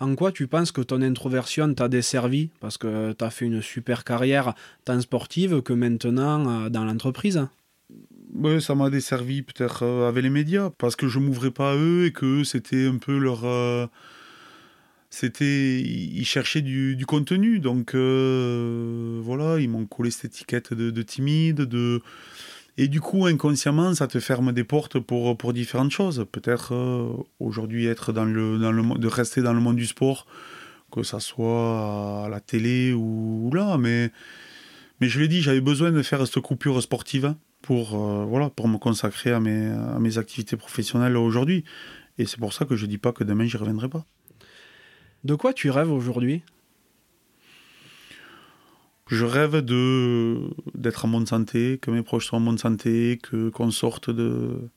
En 0.00 0.14
quoi 0.14 0.30
tu 0.30 0.46
penses 0.46 0.72
que 0.72 0.80
ton 0.80 1.00
introversion 1.02 1.72
t'a 1.74 1.88
desservi? 1.88 2.50
Parce 2.60 2.76
que 2.76 3.12
tu 3.12 3.24
as 3.24 3.30
fait 3.30 3.46
une 3.46 3.62
super 3.62 4.04
carrière 4.04 4.54
tant 4.84 5.00
sportive 5.00 5.62
que 5.62 5.72
maintenant 5.72 6.68
dans 6.70 6.84
l'entreprise 6.84 7.46
Oui, 8.34 8.60
ça 8.60 8.74
m'a 8.74 8.90
desservi 8.90 9.42
peut-être 9.42 9.84
avec 9.84 10.22
les 10.22 10.30
médias, 10.30 10.70
parce 10.70 10.96
que 10.96 11.08
je 11.08 11.18
m'ouvrais 11.18 11.50
pas 11.50 11.72
à 11.72 11.76
eux 11.76 12.06
et 12.06 12.12
que 12.12 12.44
c'était 12.44 12.86
un 12.86 12.98
peu 12.98 13.18
leur 13.18 13.44
c'était 15.10 15.80
ils 15.80 16.24
cherchaient 16.24 16.62
du, 16.62 17.04
contenu. 17.06 17.58
Donc 17.58 17.94
euh, 17.94 19.20
voilà 19.22 19.58
ils 19.60 19.68
m'ont 19.68 19.86
collé 19.86 20.10
cette 20.10 20.26
étiquette 20.26 20.74
de, 20.74 21.02
timide 21.02 21.62
de 21.62 22.02
et 22.78 22.88
du 22.88 23.00
coup 23.00 23.24
inconsciemment 23.24 23.94
ça 23.94 24.06
te 24.06 24.20
ferme 24.20 24.52
des 24.52 24.64
portes 24.64 24.98
pour 24.98 25.36
pour 25.38 25.52
différentes 25.52 25.90
choses. 25.92 26.26
Peut-être 26.30 26.74
euh, 26.74 27.12
aujourd'hui 27.40 27.86
être 27.86 28.12
dans 28.12 28.24
le 28.24 28.58
dans 28.58 28.72
le 28.72 28.98
de 28.98 29.08
rester 29.08 29.42
dans 29.42 29.54
le 29.54 29.60
monde 29.60 29.76
du 29.76 29.86
sport 29.86 30.26
que 30.92 31.02
ça 31.02 31.20
soit 31.20 32.24
à 32.26 32.28
la 32.28 32.40
télé 32.40 32.92
ou, 32.92 33.50
là 33.54 33.78
mais 33.78 34.12
mais 35.00 35.08
je 35.08 35.20
l'ai 35.20 35.28
dit 35.28 35.40
j'avais 35.42 35.60
besoin 35.60 35.92
de 35.92 36.02
faire 36.02 36.26
cette 36.26 36.40
coupure 36.40 36.82
sportive 36.82 37.34
pour 37.62 37.94
euh, 37.94 38.24
voilà 38.24 38.50
pour 38.50 38.68
me 38.68 38.78
consacrer 38.78 39.32
à 39.32 39.40
mes 39.40 39.68
à 39.68 39.98
mes 39.98 40.18
activités 40.18 40.56
professionnelles 40.56 41.16
aujourd'hui. 41.16 41.64
Et 42.18 42.26
c'est 42.26 42.38
pour 42.38 42.52
ça 42.52 42.64
que 42.64 42.76
je 42.76 42.86
dis 42.86 42.98
pas 42.98 43.12
que 43.12 43.24
demain 43.24 43.46
j'y 43.46 43.56
reviendrai 43.56 43.88
pas. 43.88 44.04
De 45.24 45.34
quoi 45.34 45.52
tu 45.52 45.70
rêves 45.70 45.90
aujourd'hui? 45.90 46.42
Je 49.08 49.24
rêve 49.24 49.58
de 49.60 50.40
d'être 50.74 51.04
en 51.04 51.08
bonne 51.08 51.26
santé, 51.26 51.78
que 51.80 51.90
mes 51.90 52.02
proches 52.02 52.26
soient 52.26 52.38
en 52.38 52.42
bonne 52.42 52.58
santé, 52.58 53.18
que 53.22 53.50
qu'on 53.50 53.70
sorte 53.70 54.10
de 54.10 54.68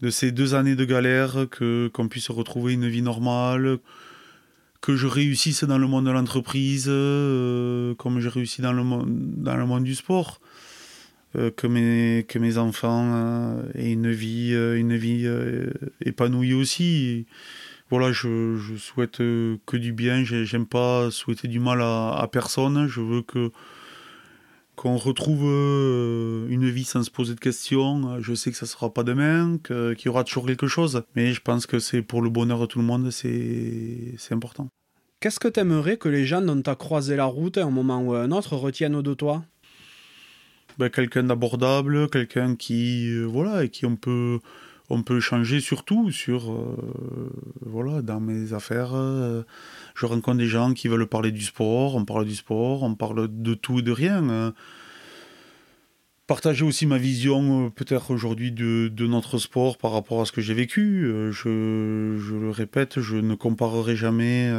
de 0.00 0.10
ces 0.10 0.30
deux 0.30 0.54
années 0.54 0.76
de 0.76 0.84
galère, 0.84 1.48
que 1.50 1.90
qu'on 1.92 2.08
puisse 2.08 2.30
retrouver 2.30 2.74
une 2.74 2.88
vie 2.88 3.02
normale, 3.02 3.78
que 4.80 4.96
je 4.96 5.06
réussisse 5.06 5.64
dans 5.64 5.78
le 5.78 5.86
monde 5.88 6.06
de 6.06 6.10
l'entreprise, 6.10 6.86
euh, 6.88 7.94
comme 7.96 8.20
j'ai 8.20 8.28
réussi 8.28 8.62
dans 8.62 8.72
le 8.72 8.84
monde 8.84 9.08
dans 9.08 9.56
le 9.56 9.66
monde 9.66 9.84
du 9.84 9.94
sport. 9.94 10.40
Euh, 11.38 11.50
que 11.50 11.66
mes 11.66 12.24
que 12.28 12.38
mes 12.38 12.58
enfants 12.58 13.12
euh, 13.14 13.62
aient 13.74 13.92
une 13.92 14.10
vie 14.10 14.52
une 14.52 14.96
vie 14.96 15.28
épanouie 16.04 16.54
aussi 16.54 17.26
voilà, 17.90 18.12
je, 18.12 18.56
je 18.56 18.76
souhaite 18.76 19.20
euh, 19.20 19.56
que 19.64 19.76
du 19.76 19.92
bien. 19.92 20.22
J'aime 20.22 20.66
pas 20.66 21.10
souhaiter 21.10 21.48
du 21.48 21.58
mal 21.58 21.80
à, 21.80 22.28
personne. 22.30 22.86
Je 22.86 23.00
veux 23.00 23.22
que 23.22 23.50
qu'on 24.76 24.96
retrouve 24.96 25.42
euh, 25.44 26.46
une 26.50 26.68
vie 26.68 26.84
sans 26.84 27.02
se 27.02 27.10
poser 27.10 27.34
de 27.34 27.40
questions. 27.40 28.20
Je 28.20 28.34
sais 28.34 28.52
que 28.52 28.56
ça 28.56 28.66
sera 28.66 28.92
pas 28.92 29.02
demain, 29.02 29.58
qu'il 29.64 30.06
y 30.06 30.08
aura 30.08 30.22
toujours 30.22 30.46
quelque 30.46 30.68
chose, 30.68 31.02
mais 31.16 31.32
je 31.32 31.40
pense 31.40 31.66
que 31.66 31.80
c'est 31.80 32.00
pour 32.00 32.22
le 32.22 32.30
bonheur 32.30 32.60
de 32.60 32.66
tout 32.66 32.78
le 32.78 32.84
monde, 32.84 33.10
c'est 33.10 34.14
important. 34.30 34.68
Qu'est-ce 35.18 35.40
que 35.40 35.48
t'aimerais 35.48 35.96
que 35.96 36.08
les 36.08 36.26
gens 36.26 36.40
dont 36.40 36.62
tu 36.62 36.70
as 36.70 36.76
croisé 36.76 37.16
la 37.16 37.24
route 37.24 37.58
à 37.58 37.64
un 37.64 37.70
moment 37.70 38.00
ou 38.02 38.14
à 38.14 38.20
un 38.20 38.30
autre 38.30 38.54
retiennent 38.54 39.02
de 39.02 39.14
toi? 39.14 39.44
Ben, 40.78 40.90
Quelqu'un 40.90 41.24
d'abordable, 41.24 42.08
quelqu'un 42.08 42.56
qui, 42.56 43.10
euh, 43.10 43.24
voilà, 43.24 43.64
et 43.64 43.68
qui 43.68 43.86
on 43.86 43.96
peut, 43.96 44.38
on 44.90 45.02
peut 45.02 45.20
surtout 45.60 46.10
sur, 46.10 46.52
euh, 46.52 47.30
voilà, 47.64 48.02
dans 48.02 48.20
mes 48.20 48.52
affaires. 48.52 48.94
euh, 48.94 49.42
je 49.94 50.06
rencontre 50.06 50.38
des 50.38 50.46
gens 50.46 50.72
qui 50.74 50.88
veulent 50.88 51.06
parler 51.06 51.32
du 51.32 51.42
sport, 51.42 51.96
on 51.96 52.04
parle 52.04 52.24
du 52.24 52.34
sport, 52.34 52.82
on 52.82 52.94
parle 52.94 53.28
de 53.30 53.54
tout 53.54 53.80
et 53.80 53.82
de 53.82 53.92
rien. 53.92 54.28
euh. 54.30 54.52
Partager 56.26 56.62
aussi 56.64 56.84
ma 56.86 56.98
vision 56.98 57.66
euh, 57.66 57.70
peut-être 57.70 58.10
aujourd'hui 58.10 58.52
de, 58.52 58.88
de 58.92 59.06
notre 59.06 59.38
sport 59.38 59.78
par 59.78 59.92
rapport 59.92 60.20
à 60.20 60.26
ce 60.26 60.32
que 60.32 60.40
j'ai 60.42 60.54
vécu. 60.54 61.10
Je, 61.32 62.16
je 62.18 62.34
le 62.36 62.50
répète, 62.50 63.00
je 63.00 63.16
ne 63.16 63.34
comparerai 63.34 63.96
jamais 63.96 64.52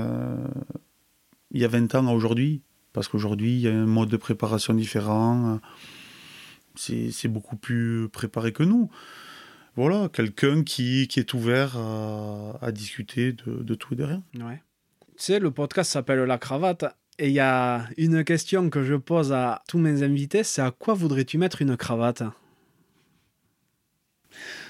il 1.52 1.62
y 1.62 1.66
a 1.66 1.68
20 1.68 1.94
ans 1.96 2.08
à 2.08 2.12
aujourd'hui, 2.12 2.62
parce 2.94 3.08
qu'aujourd'hui 3.08 3.54
il 3.54 3.62
y 3.62 3.68
a 3.68 3.74
un 3.74 3.86
mode 3.86 4.10
de 4.10 4.18
préparation 4.18 4.74
différent. 4.74 5.60
C'est 6.80 7.12
c'est 7.12 7.28
beaucoup 7.28 7.58
plus 7.58 8.08
préparé 8.10 8.52
que 8.54 8.64
nous. 8.64 8.90
Voilà, 9.76 10.10
quelqu'un 10.10 10.64
qui, 10.64 11.08
qui 11.08 11.20
est 11.20 11.34
ouvert 11.34 11.78
à, 11.78 12.58
à 12.62 12.72
discuter 12.72 13.34
de, 13.34 13.64
de 13.64 13.76
tout 13.76 13.94
et 13.94 13.98
de 13.98 14.04
rien. 14.04 14.24
Ouais. 14.36 14.62
Tu 15.18 15.24
sais, 15.26 15.40
le 15.40 15.52
podcast 15.52 15.92
s'appelle 15.92 16.20
La 16.20 16.38
Cravate. 16.38 16.86
Et 17.18 17.28
il 17.28 17.34
y 17.34 17.40
a 17.42 17.86
une 17.98 18.24
question 18.24 18.70
que 18.70 18.82
je 18.84 18.96
pose 18.96 19.34
à 19.34 19.62
tous 19.68 19.78
mes 19.78 20.04
invités, 20.04 20.44
c'est 20.46 20.62
à 20.62 20.72
quoi 20.72 20.94
voudrais-tu 20.94 21.38
mettre 21.38 21.62
une 21.62 21.76
cravate? 21.76 22.24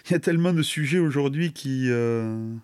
Il 0.07 0.13
y 0.13 0.15
a 0.15 0.19
tellement 0.19 0.51
de 0.51 0.63
sujets 0.63 0.97
aujourd'hui 0.97 1.53
qui. 1.53 1.85
euh, 1.91 2.55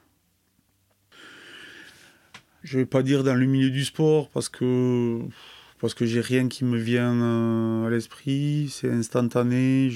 Je 2.63 2.79
vais 2.79 2.87
pas 2.87 3.03
dire 3.03 3.23
dans 3.23 3.35
le 3.35 3.45
milieu 3.45 3.69
du 3.69 3.85
sport 3.85 4.29
parce 4.31 4.49
que 4.49 5.19
parce 5.79 5.93
que 5.93 6.05
j'ai 6.05 6.21
rien 6.21 6.47
qui 6.47 6.65
me 6.65 6.77
vient 6.77 7.13
euh, 7.13 7.87
à 7.87 7.89
l'esprit. 7.89 8.69
C'est 8.71 8.91
instantané. 8.91 9.91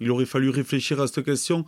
Il 0.00 0.10
aurait 0.10 0.26
fallu 0.26 0.50
réfléchir 0.50 1.00
à 1.00 1.06
cette 1.06 1.24
question, 1.24 1.64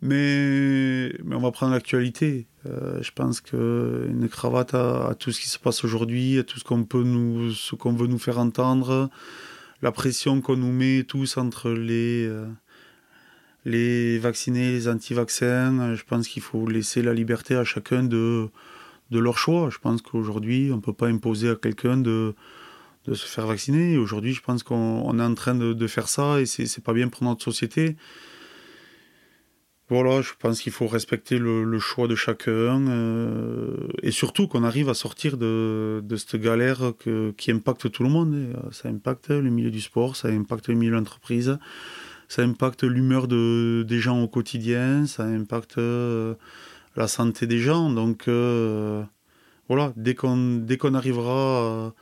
mais 0.00 1.12
on 1.30 1.40
va 1.40 1.50
prendre 1.50 1.72
l'actualité. 1.72 2.46
Euh, 2.66 3.02
je 3.02 3.10
pense 3.12 3.40
que 3.40 4.06
une 4.08 4.28
cravate 4.28 4.74
à, 4.74 5.14
tout 5.18 5.32
ce 5.32 5.40
qui 5.40 5.48
se 5.48 5.58
passe 5.58 5.84
aujourd'hui, 5.84 6.38
à 6.38 6.44
tout 6.44 6.58
ce 6.58 6.64
qu'on 6.64 6.84
peut 6.84 7.02
nous, 7.02 7.52
ce 7.52 7.74
qu'on 7.74 7.92
veut 7.92 8.06
nous 8.06 8.18
faire 8.18 8.38
entendre, 8.38 9.10
la 9.82 9.92
pression 9.92 10.40
qu'on 10.40 10.56
nous 10.56 10.72
met 10.72 11.04
tous 11.04 11.36
entre 11.36 11.70
les 11.70 12.26
euh, 12.26 12.46
les 13.64 14.18
vaccinés, 14.18 14.72
les 14.72 14.88
anti-vaccins, 14.88 15.94
je 15.94 16.02
pense 16.04 16.28
qu'il 16.28 16.42
faut 16.42 16.66
laisser 16.66 17.02
la 17.02 17.12
liberté 17.12 17.54
à 17.54 17.64
chacun 17.64 18.02
de, 18.02 18.48
de 19.10 19.18
leur 19.18 19.38
choix. 19.38 19.70
Je 19.70 19.78
pense 19.78 20.02
qu'aujourd'hui, 20.02 20.70
on 20.72 20.76
ne 20.76 20.80
peut 20.80 20.92
pas 20.92 21.08
imposer 21.08 21.50
à 21.50 21.54
quelqu'un 21.56 21.96
de, 21.96 22.34
de 23.06 23.14
se 23.14 23.26
faire 23.26 23.46
vacciner. 23.46 23.96
Aujourd'hui, 23.96 24.34
je 24.34 24.42
pense 24.42 24.62
qu'on 24.62 25.02
on 25.04 25.18
est 25.18 25.22
en 25.22 25.34
train 25.34 25.54
de, 25.54 25.86
faire 25.86 26.08
ça 26.08 26.40
et 26.40 26.46
c'est 26.46 26.84
pas 26.84 26.92
bien 26.92 27.08
pour 27.08 27.24
notre 27.24 27.42
société. 27.42 27.96
Voilà, 29.90 30.20
je 30.20 30.32
pense 30.38 30.60
qu'il 30.60 30.72
faut 30.72 30.86
respecter 30.86 31.38
le, 31.38 31.78
choix 31.78 32.08
de 32.08 32.14
chacun 32.14 32.86
euh, 32.88 33.88
et 34.02 34.10
surtout 34.10 34.46
qu'on 34.46 34.62
arrive 34.62 34.90
à 34.90 34.94
sortir 34.94 35.38
de, 35.38 36.02
de 36.04 36.16
cette 36.16 36.36
galère 36.42 36.92
qui 37.38 37.50
impacte 37.50 37.90
tout 37.90 38.02
le 38.02 38.10
monde. 38.10 38.34
Euh, 38.34 38.70
Ça 38.70 38.90
impacte 38.90 39.30
le 39.30 39.48
milieu 39.48 39.70
du 39.70 39.80
sport, 39.80 40.14
ça 40.14 40.28
impacte 40.28 40.68
le 40.68 40.74
milieu 40.74 40.90
de 40.90 40.96
l'entreprise, 40.96 41.58
ça 42.28 42.42
impacte 42.42 42.82
l'humeur 42.82 43.28
de, 43.28 43.82
des 43.88 43.98
gens 43.98 44.20
au 44.22 44.28
quotidien, 44.28 45.06
ça 45.06 45.24
impacte 45.24 45.78
euh, 45.78 46.34
la 46.98 47.08
santé 47.08 47.46
des 47.46 47.60
gens. 47.60 47.90
Donc 47.90 48.28
euh, 48.28 49.02
voilà, 49.68 49.92
dès 49.96 50.14
qu'on 50.14 50.94
arrivera 50.94 51.94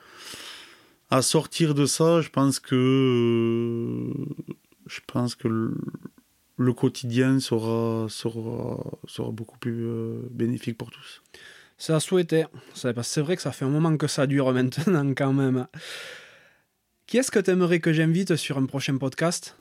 à, 1.10 1.22
sortir 1.22 1.74
de 1.74 1.86
ça, 1.86 2.20
je 2.22 2.30
pense 2.30 2.58
que 2.58 4.10
je 4.86 5.00
pense 5.06 5.34
que 5.34 5.48
le, 6.56 6.72
quotidien 6.72 7.38
sera 7.38 8.08
sera 8.08 8.82
sera 9.06 9.30
beaucoup 9.30 9.58
plus 9.58 9.86
euh, 9.86 10.22
bénéfique 10.30 10.78
pour 10.78 10.90
tous. 10.90 11.22
C'est 11.78 11.92
à 11.92 12.00
souhaiter. 12.00 12.46
C'est 12.72 13.20
vrai 13.20 13.36
que 13.36 13.42
ça 13.42 13.52
fait 13.52 13.66
un 13.66 13.68
moment 13.68 13.96
que 13.98 14.06
ça 14.06 14.26
dure 14.26 14.50
maintenant 14.58 15.12
quand 15.14 15.34
même. 15.34 15.66
Qui 17.06 17.18
est-ce 17.18 17.30
que 17.30 17.38
tu 17.38 17.50
aimerais 17.50 17.80
que 17.80 17.92
j'invite 17.92 18.34
sur 18.36 18.56
un 18.56 18.64
prochain 18.64 18.96
podcast? 18.96 19.56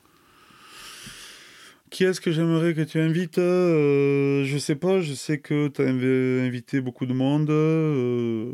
Qui 1.90 2.04
est-ce 2.04 2.20
que 2.20 2.32
j'aimerais 2.32 2.74
que 2.74 2.80
tu 2.82 2.98
invites? 2.98 3.38
Euh, 3.38 4.44
Je 4.44 4.58
sais 4.58 4.74
pas, 4.74 5.00
je 5.00 5.14
sais 5.14 5.38
que 5.38 5.68
tu 5.68 5.82
as 5.82 5.86
invité 5.86 6.80
beaucoup 6.80 7.06
de 7.06 7.12
monde. 7.14 7.48
euh, 7.50 8.50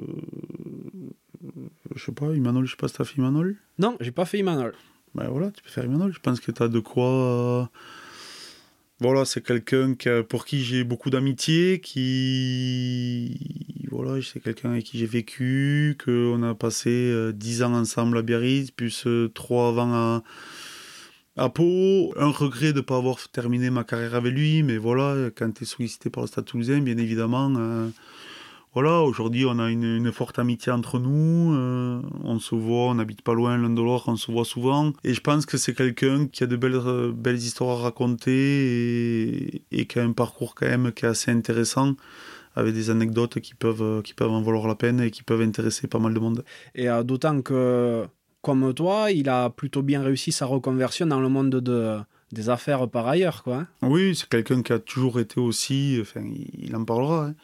Je 1.97 2.05
sais 2.05 2.13
pas, 2.13 2.33
Imanol, 2.35 2.67
je 2.67 2.73
sais 2.73 2.77
pas 2.77 2.89
si 2.89 2.95
t'as 2.95 3.05
fait 3.05 3.17
Imanol? 3.19 3.57
Non, 3.79 3.97
j'ai 4.01 4.11
pas 4.13 4.25
fait 4.27 4.39
Imanol. 4.39 4.75
Ben 5.15 5.29
voilà, 5.29 5.51
tu 5.51 5.63
peux 5.63 5.71
faire 5.71 5.85
Imanol. 5.85 6.13
Je 6.13 6.21
pense 6.21 6.41
que 6.41 6.53
tu 6.53 6.63
as 6.63 6.69
de 6.69 6.79
quoi. 6.79 7.09
euh, 7.09 7.65
Voilà, 9.01 9.25
c'est 9.25 9.43
quelqu'un 9.45 9.95
pour 10.29 10.45
qui 10.45 10.63
j'ai 10.63 10.85
beaucoup 10.85 11.11
d'amitié, 11.11 11.81
qui. 11.81 13.39
Voilà, 13.91 14.23
c'est 14.23 14.41
quelqu'un 14.41 14.71
avec 14.73 14.85
qui 14.85 14.99
j'ai 14.99 15.07
vécu, 15.07 15.99
qu'on 16.03 16.43
a 16.43 16.55
passé 16.55 16.89
euh, 16.91 17.33
10 17.33 17.63
ans 17.63 17.75
ensemble 17.75 18.17
à 18.19 18.23
Biarritz, 18.23 18.71
plus 18.71 19.07
3 19.35 19.69
avant 19.69 19.93
à, 19.93 20.23
Pau. 21.37 22.13
Un 22.17 22.31
regret 22.31 22.73
de 22.73 22.79
ne 22.79 22.81
pas 22.83 22.97
avoir 22.97 23.17
terminé 23.31 23.71
ma 23.71 23.85
carrière 23.85 24.15
avec 24.15 24.33
lui, 24.33 24.63
mais 24.63 24.77
voilà, 24.77 25.31
quand 25.35 25.51
tu 25.53 25.65
es 25.65 25.67
sollicité 25.67 26.11
par 26.11 26.23
le 26.23 26.27
Stade 26.27 26.45
toulousain, 26.45 26.81
bien 26.81 26.99
évidemment. 26.99 27.53
euh, 27.57 27.89
voilà, 28.75 29.03
aujourd'hui, 29.03 29.45
on 29.47 29.59
a 29.59 29.71
une, 29.71 30.13
forte 30.13 30.39
amitié 30.39 30.73
entre 30.73 30.99
nous. 30.99 31.55
euh, 31.55 32.01
on 32.23 32.39
se 32.39 32.55
voit, 32.55 32.91
on 32.91 32.95
n'habite 32.95 33.23
pas 33.23 33.35
loin 33.35 33.57
l'un 33.59 33.71
de 33.71 33.81
l'autre, 33.81 34.09
on 34.09 34.17
se 34.17 34.31
voit 34.31 34.45
souvent. 34.45 34.93
Et 35.05 35.15
je 35.15 35.21
pense 35.21 35.47
que 35.47 35.57
c'est 35.59 35.75
quelqu'un 35.75 36.27
qui 36.27 36.45
a 36.45 36.47
de 36.47 36.57
belles, 36.57 36.75
euh, 36.75 37.13
belles 37.13 37.37
histoires 37.37 37.81
à 37.81 37.83
raconter 37.83 39.63
et, 39.73 39.87
qui 39.87 39.99
a 39.99 40.03
un 40.03 40.13
parcours 40.13 40.55
quand 40.55 40.67
même 40.67 40.93
qui 40.93 41.05
est 41.05 41.09
assez 41.09 41.31
intéressant, 41.31 41.97
avec 42.57 42.75
des 42.75 42.91
anecdotes 42.91 43.41
qui 43.41 43.55
peuvent, 43.55 44.03
qui 44.03 44.15
peuvent 44.15 44.31
en 44.31 44.43
valoir 44.43 44.67
la 44.69 44.75
peine 44.75 45.01
et 45.01 45.11
qui 45.11 45.23
peuvent 45.23 45.43
intéresser 45.43 45.87
pas 45.87 45.99
mal 45.99 46.15
de 46.15 46.21
monde. 46.21 46.45
Et 46.75 46.89
d'autant 47.05 47.43
que, 47.43 48.07
comme 48.43 48.75
toi, 48.75 49.11
il 49.11 49.29
a 49.29 49.51
plutôt 49.51 49.83
bien 49.83 50.03
réussi 50.03 50.33
sa 50.33 50.47
reconversion 50.47 51.07
dans 51.07 51.21
le 51.21 51.29
monde 51.29 51.51
de, 51.51 51.99
des 52.33 52.51
affaires 52.51 52.89
par 52.89 53.07
ailleurs. 53.07 53.43
Quoi. 53.45 53.59
hein. 53.59 53.69
Oui, 53.83 54.15
c'est 54.17 54.29
quelqu'un 54.29 54.63
qui 54.63 54.73
a 54.73 54.79
toujours 54.79 55.21
été 55.21 55.41
aussi, 55.41 55.99
enfin, 56.01 56.23
il, 56.59 56.75
en 56.75 56.85
parlera, 56.85 57.27
hein, 57.27 57.35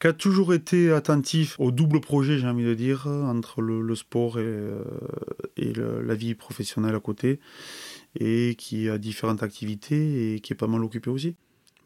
qui 0.00 0.06
a 0.06 0.12
toujours 0.12 0.54
été 0.54 0.92
attentif 0.92 1.58
au 1.58 1.72
double 1.72 2.00
projet, 2.00 2.38
j'ai 2.38 2.46
envie 2.46 2.64
de 2.64 2.74
dire, 2.74 3.06
entre 3.06 3.60
le, 3.60 3.94
sport 3.94 4.38
et, 4.38 4.44
euh, 4.44 4.82
la 5.58 6.14
vie 6.14 6.34
professionnelle 6.34 6.94
à 6.94 7.00
côté, 7.00 7.40
et 8.18 8.54
qui 8.56 8.88
a 8.88 8.96
différentes 8.96 9.42
activités 9.42 10.34
et 10.34 10.40
qui 10.40 10.52
est 10.52 10.56
pas 10.56 10.68
mal 10.68 10.84
occupé 10.84 11.10
aussi. 11.10 11.34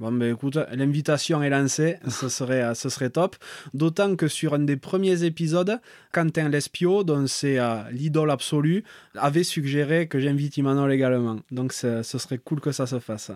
Bon, 0.01 0.11
ben 0.11 0.35
écoute, 0.35 0.59
l'invitation 0.73 1.43
est 1.43 1.51
lancée, 1.51 1.99
ce 2.09 2.29
serait, 2.29 2.63
euh, 2.63 2.75
ce 2.75 2.89
serait 2.89 3.11
top. 3.11 3.37
D'autant 3.75 4.17
que 4.17 4.27
sur 4.27 4.55
un 4.55 4.59
des 4.61 4.77
premiers 4.77 5.25
épisodes, 5.25 5.81
Quentin 6.13 6.49
Lespio, 6.49 7.05
dont 7.05 7.27
c'est 7.29 7.59
euh, 7.61 7.83
l'idole 7.93 8.31
absolue, 8.31 8.83
avait 9.15 9.45
suggéré 9.45 10.09
que 10.09 10.19
j'invite 10.19 10.57
Imanol 10.57 10.93
également. 10.93 11.39
Donc 11.51 11.73
ce 11.73 12.03
serait 12.03 12.39
cool 12.39 12.61
que 12.61 12.73
ça 12.73 12.87
se 12.87 12.99
fasse. 12.99 13.31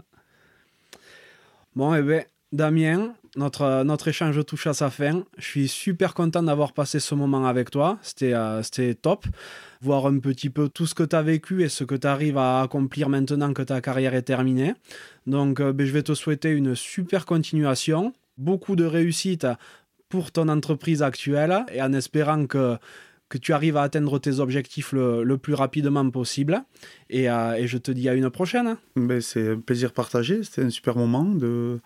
Bon, 1.76 1.94
eh 1.94 2.02
ben, 2.02 2.24
Damien, 2.50 3.14
notre, 3.38 3.84
notre 3.84 4.08
échange 4.08 4.44
touche 4.44 4.66
à 4.66 4.74
sa 4.74 4.90
fin. 4.90 5.22
Je 5.38 5.44
suis 5.44 5.68
super 5.68 6.12
content 6.12 6.42
d'avoir 6.42 6.72
passé 6.72 7.00
ce 7.00 7.14
moment 7.14 7.46
avec 7.46 7.70
toi. 7.70 7.98
C'était 8.02 8.34
euh, 8.34 8.62
top. 9.00 9.26
Voir 9.80 10.06
un 10.06 10.18
petit 10.18 10.50
peu 10.50 10.68
tout 10.68 10.86
ce 10.86 10.94
que 10.94 11.04
tu 11.04 11.16
as 11.16 11.22
vécu 11.22 11.62
et 11.62 11.68
ce 11.68 11.84
que 11.84 11.94
tu 11.94 12.06
arrives 12.06 12.36
à 12.36 12.62
accomplir 12.62 13.08
maintenant 13.08 13.52
que 13.54 13.62
ta 13.62 13.80
carrière 13.80 14.14
est 14.14 14.22
terminée. 14.22 14.74
Donc, 15.26 15.60
euh, 15.60 15.72
ben, 15.72 15.86
je 15.86 15.92
vais 15.92 16.02
te 16.02 16.14
souhaiter 16.14 16.50
une 16.50 16.74
super 16.74 17.24
continuation, 17.24 18.12
beaucoup 18.36 18.76
de 18.76 18.84
réussite 18.84 19.46
pour 20.08 20.32
ton 20.32 20.48
entreprise 20.48 21.02
actuelle 21.02 21.64
et 21.72 21.80
en 21.80 21.92
espérant 21.92 22.46
que, 22.46 22.76
que 23.28 23.38
tu 23.38 23.52
arrives 23.52 23.76
à 23.76 23.82
atteindre 23.82 24.18
tes 24.18 24.40
objectifs 24.40 24.92
le, 24.92 25.22
le 25.22 25.38
plus 25.38 25.54
rapidement 25.54 26.08
possible. 26.10 26.62
Et, 27.08 27.30
euh, 27.30 27.54
et 27.54 27.68
je 27.68 27.78
te 27.78 27.92
dis 27.92 28.08
à 28.08 28.14
une 28.14 28.30
prochaine. 28.30 28.76
Ben, 28.96 29.20
c'est 29.20 29.50
un 29.52 29.60
plaisir 29.60 29.92
partagé, 29.92 30.42
c'était 30.42 30.62
un 30.62 30.70
super 30.70 30.96
moment 30.96 31.24
de, 31.24 31.78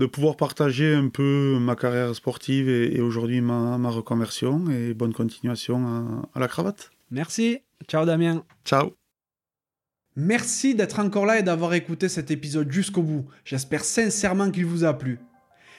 de 0.00 0.06
pouvoir 0.06 0.36
partager 0.36 0.92
un 0.94 1.08
peu 1.08 1.58
ma 1.60 1.76
carrière 1.76 2.14
sportive 2.14 2.68
et, 2.68 2.96
et 2.96 3.00
aujourd'hui 3.00 3.40
ma, 3.40 3.78
ma 3.78 3.90
reconversion 3.90 4.64
et 4.70 4.94
bonne 4.94 5.12
continuation 5.12 5.86
à- 5.86 6.28
à 6.34 6.40
la 6.40 6.48
cravate. 6.48 6.90
Merci. 7.10 7.58
Ciao 7.86 8.04
Damien. 8.04 8.42
Ciao 8.64 8.90
Merci 10.16 10.74
d'être 10.74 10.98
encore 10.98 11.24
là 11.26 11.38
et 11.38 11.42
d'avoir 11.42 11.72
écouté 11.74 12.08
cet 12.08 12.30
épisode 12.30 12.70
jusqu'au 12.72 13.02
bout. 13.02 13.26
J'espère 13.44 13.84
sincèrement 13.84 14.50
qu'il 14.50 14.66
vous 14.66 14.84
a 14.84 14.92
plu. 14.98 15.18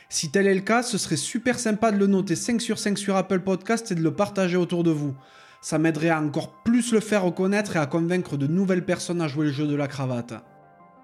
Si 0.09 0.31
tel 0.31 0.47
est 0.47 0.55
le 0.55 0.61
cas, 0.61 0.83
ce 0.83 0.97
serait 0.97 1.17
super 1.17 1.59
sympa 1.59 1.91
de 1.91 1.97
le 1.97 2.07
noter 2.07 2.35
5 2.35 2.61
sur 2.61 2.79
5 2.79 2.97
sur 2.97 3.15
Apple 3.15 3.41
Podcast 3.41 3.91
et 3.91 3.95
de 3.95 4.01
le 4.01 4.13
partager 4.13 4.57
autour 4.57 4.83
de 4.83 4.91
vous. 4.91 5.15
Ça 5.61 5.77
m'aiderait 5.79 6.09
à 6.09 6.19
encore 6.21 6.63
plus 6.63 6.91
le 6.91 6.99
faire 7.01 7.23
reconnaître 7.23 7.75
et 7.75 7.79
à 7.79 7.85
convaincre 7.85 8.35
de 8.37 8.47
nouvelles 8.47 8.85
personnes 8.85 9.21
à 9.21 9.27
jouer 9.27 9.45
le 9.47 9.51
jeu 9.51 9.67
de 9.67 9.75
la 9.75 9.87
cravate. 9.87 10.33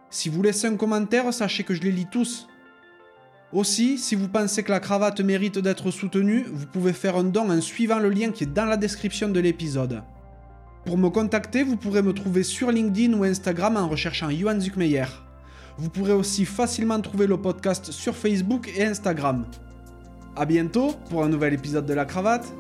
Si 0.10 0.30
vous 0.30 0.42
laissez 0.42 0.68
un 0.68 0.76
commentaire, 0.78 1.34
sachez 1.34 1.64
que 1.64 1.74
je 1.74 1.82
les 1.82 1.92
lis 1.92 2.08
tous. 2.12 2.48
Aussi, 3.54 3.98
si 3.98 4.16
vous 4.16 4.28
pensez 4.28 4.62
que 4.62 4.72
la 4.72 4.82
cravate 4.82 5.22
mérite 5.22 5.58
d'être 5.58 5.90
soutenue, 5.90 6.46
vous 6.52 6.66
pouvez 6.66 6.92
faire 6.92 7.16
un 7.16 7.24
don 7.24 7.50
en 7.50 7.62
suivant 7.62 8.00
le 8.00 8.10
lien 8.10 8.32
qui 8.32 8.44
est 8.44 8.54
dans 8.54 8.66
la 8.66 8.76
description 8.76 9.30
de 9.30 9.40
l'épisode. 9.40 10.04
Pour 10.86 10.98
me 10.98 11.10
contacter, 11.10 11.64
vous 11.64 11.78
pourrez 11.78 12.02
me 12.02 12.14
trouver 12.14 12.44
sur 12.44 12.72
LinkedIn 12.72 13.14
ou 13.14 13.24
Instagram 13.24 13.78
en 13.78 13.88
recherchant 13.88 14.30
Johan 14.30 14.60
Zuckmeyer. 14.60 15.06
Vous 15.78 15.90
pourrez 15.90 16.12
aussi 16.12 16.44
facilement 16.44 17.00
trouver 17.00 17.26
le 17.26 17.38
podcast 17.38 17.92
sur 17.92 18.16
Facebook 18.16 18.70
et 18.76 18.84
Instagram. 18.84 19.46
A 20.36 20.46
bientôt 20.46 20.94
pour 21.10 21.24
un 21.24 21.30
nouvel 21.30 21.54
épisode 21.54 21.86
de 21.86 21.94
la 21.94 22.04
cravate. 22.04 22.54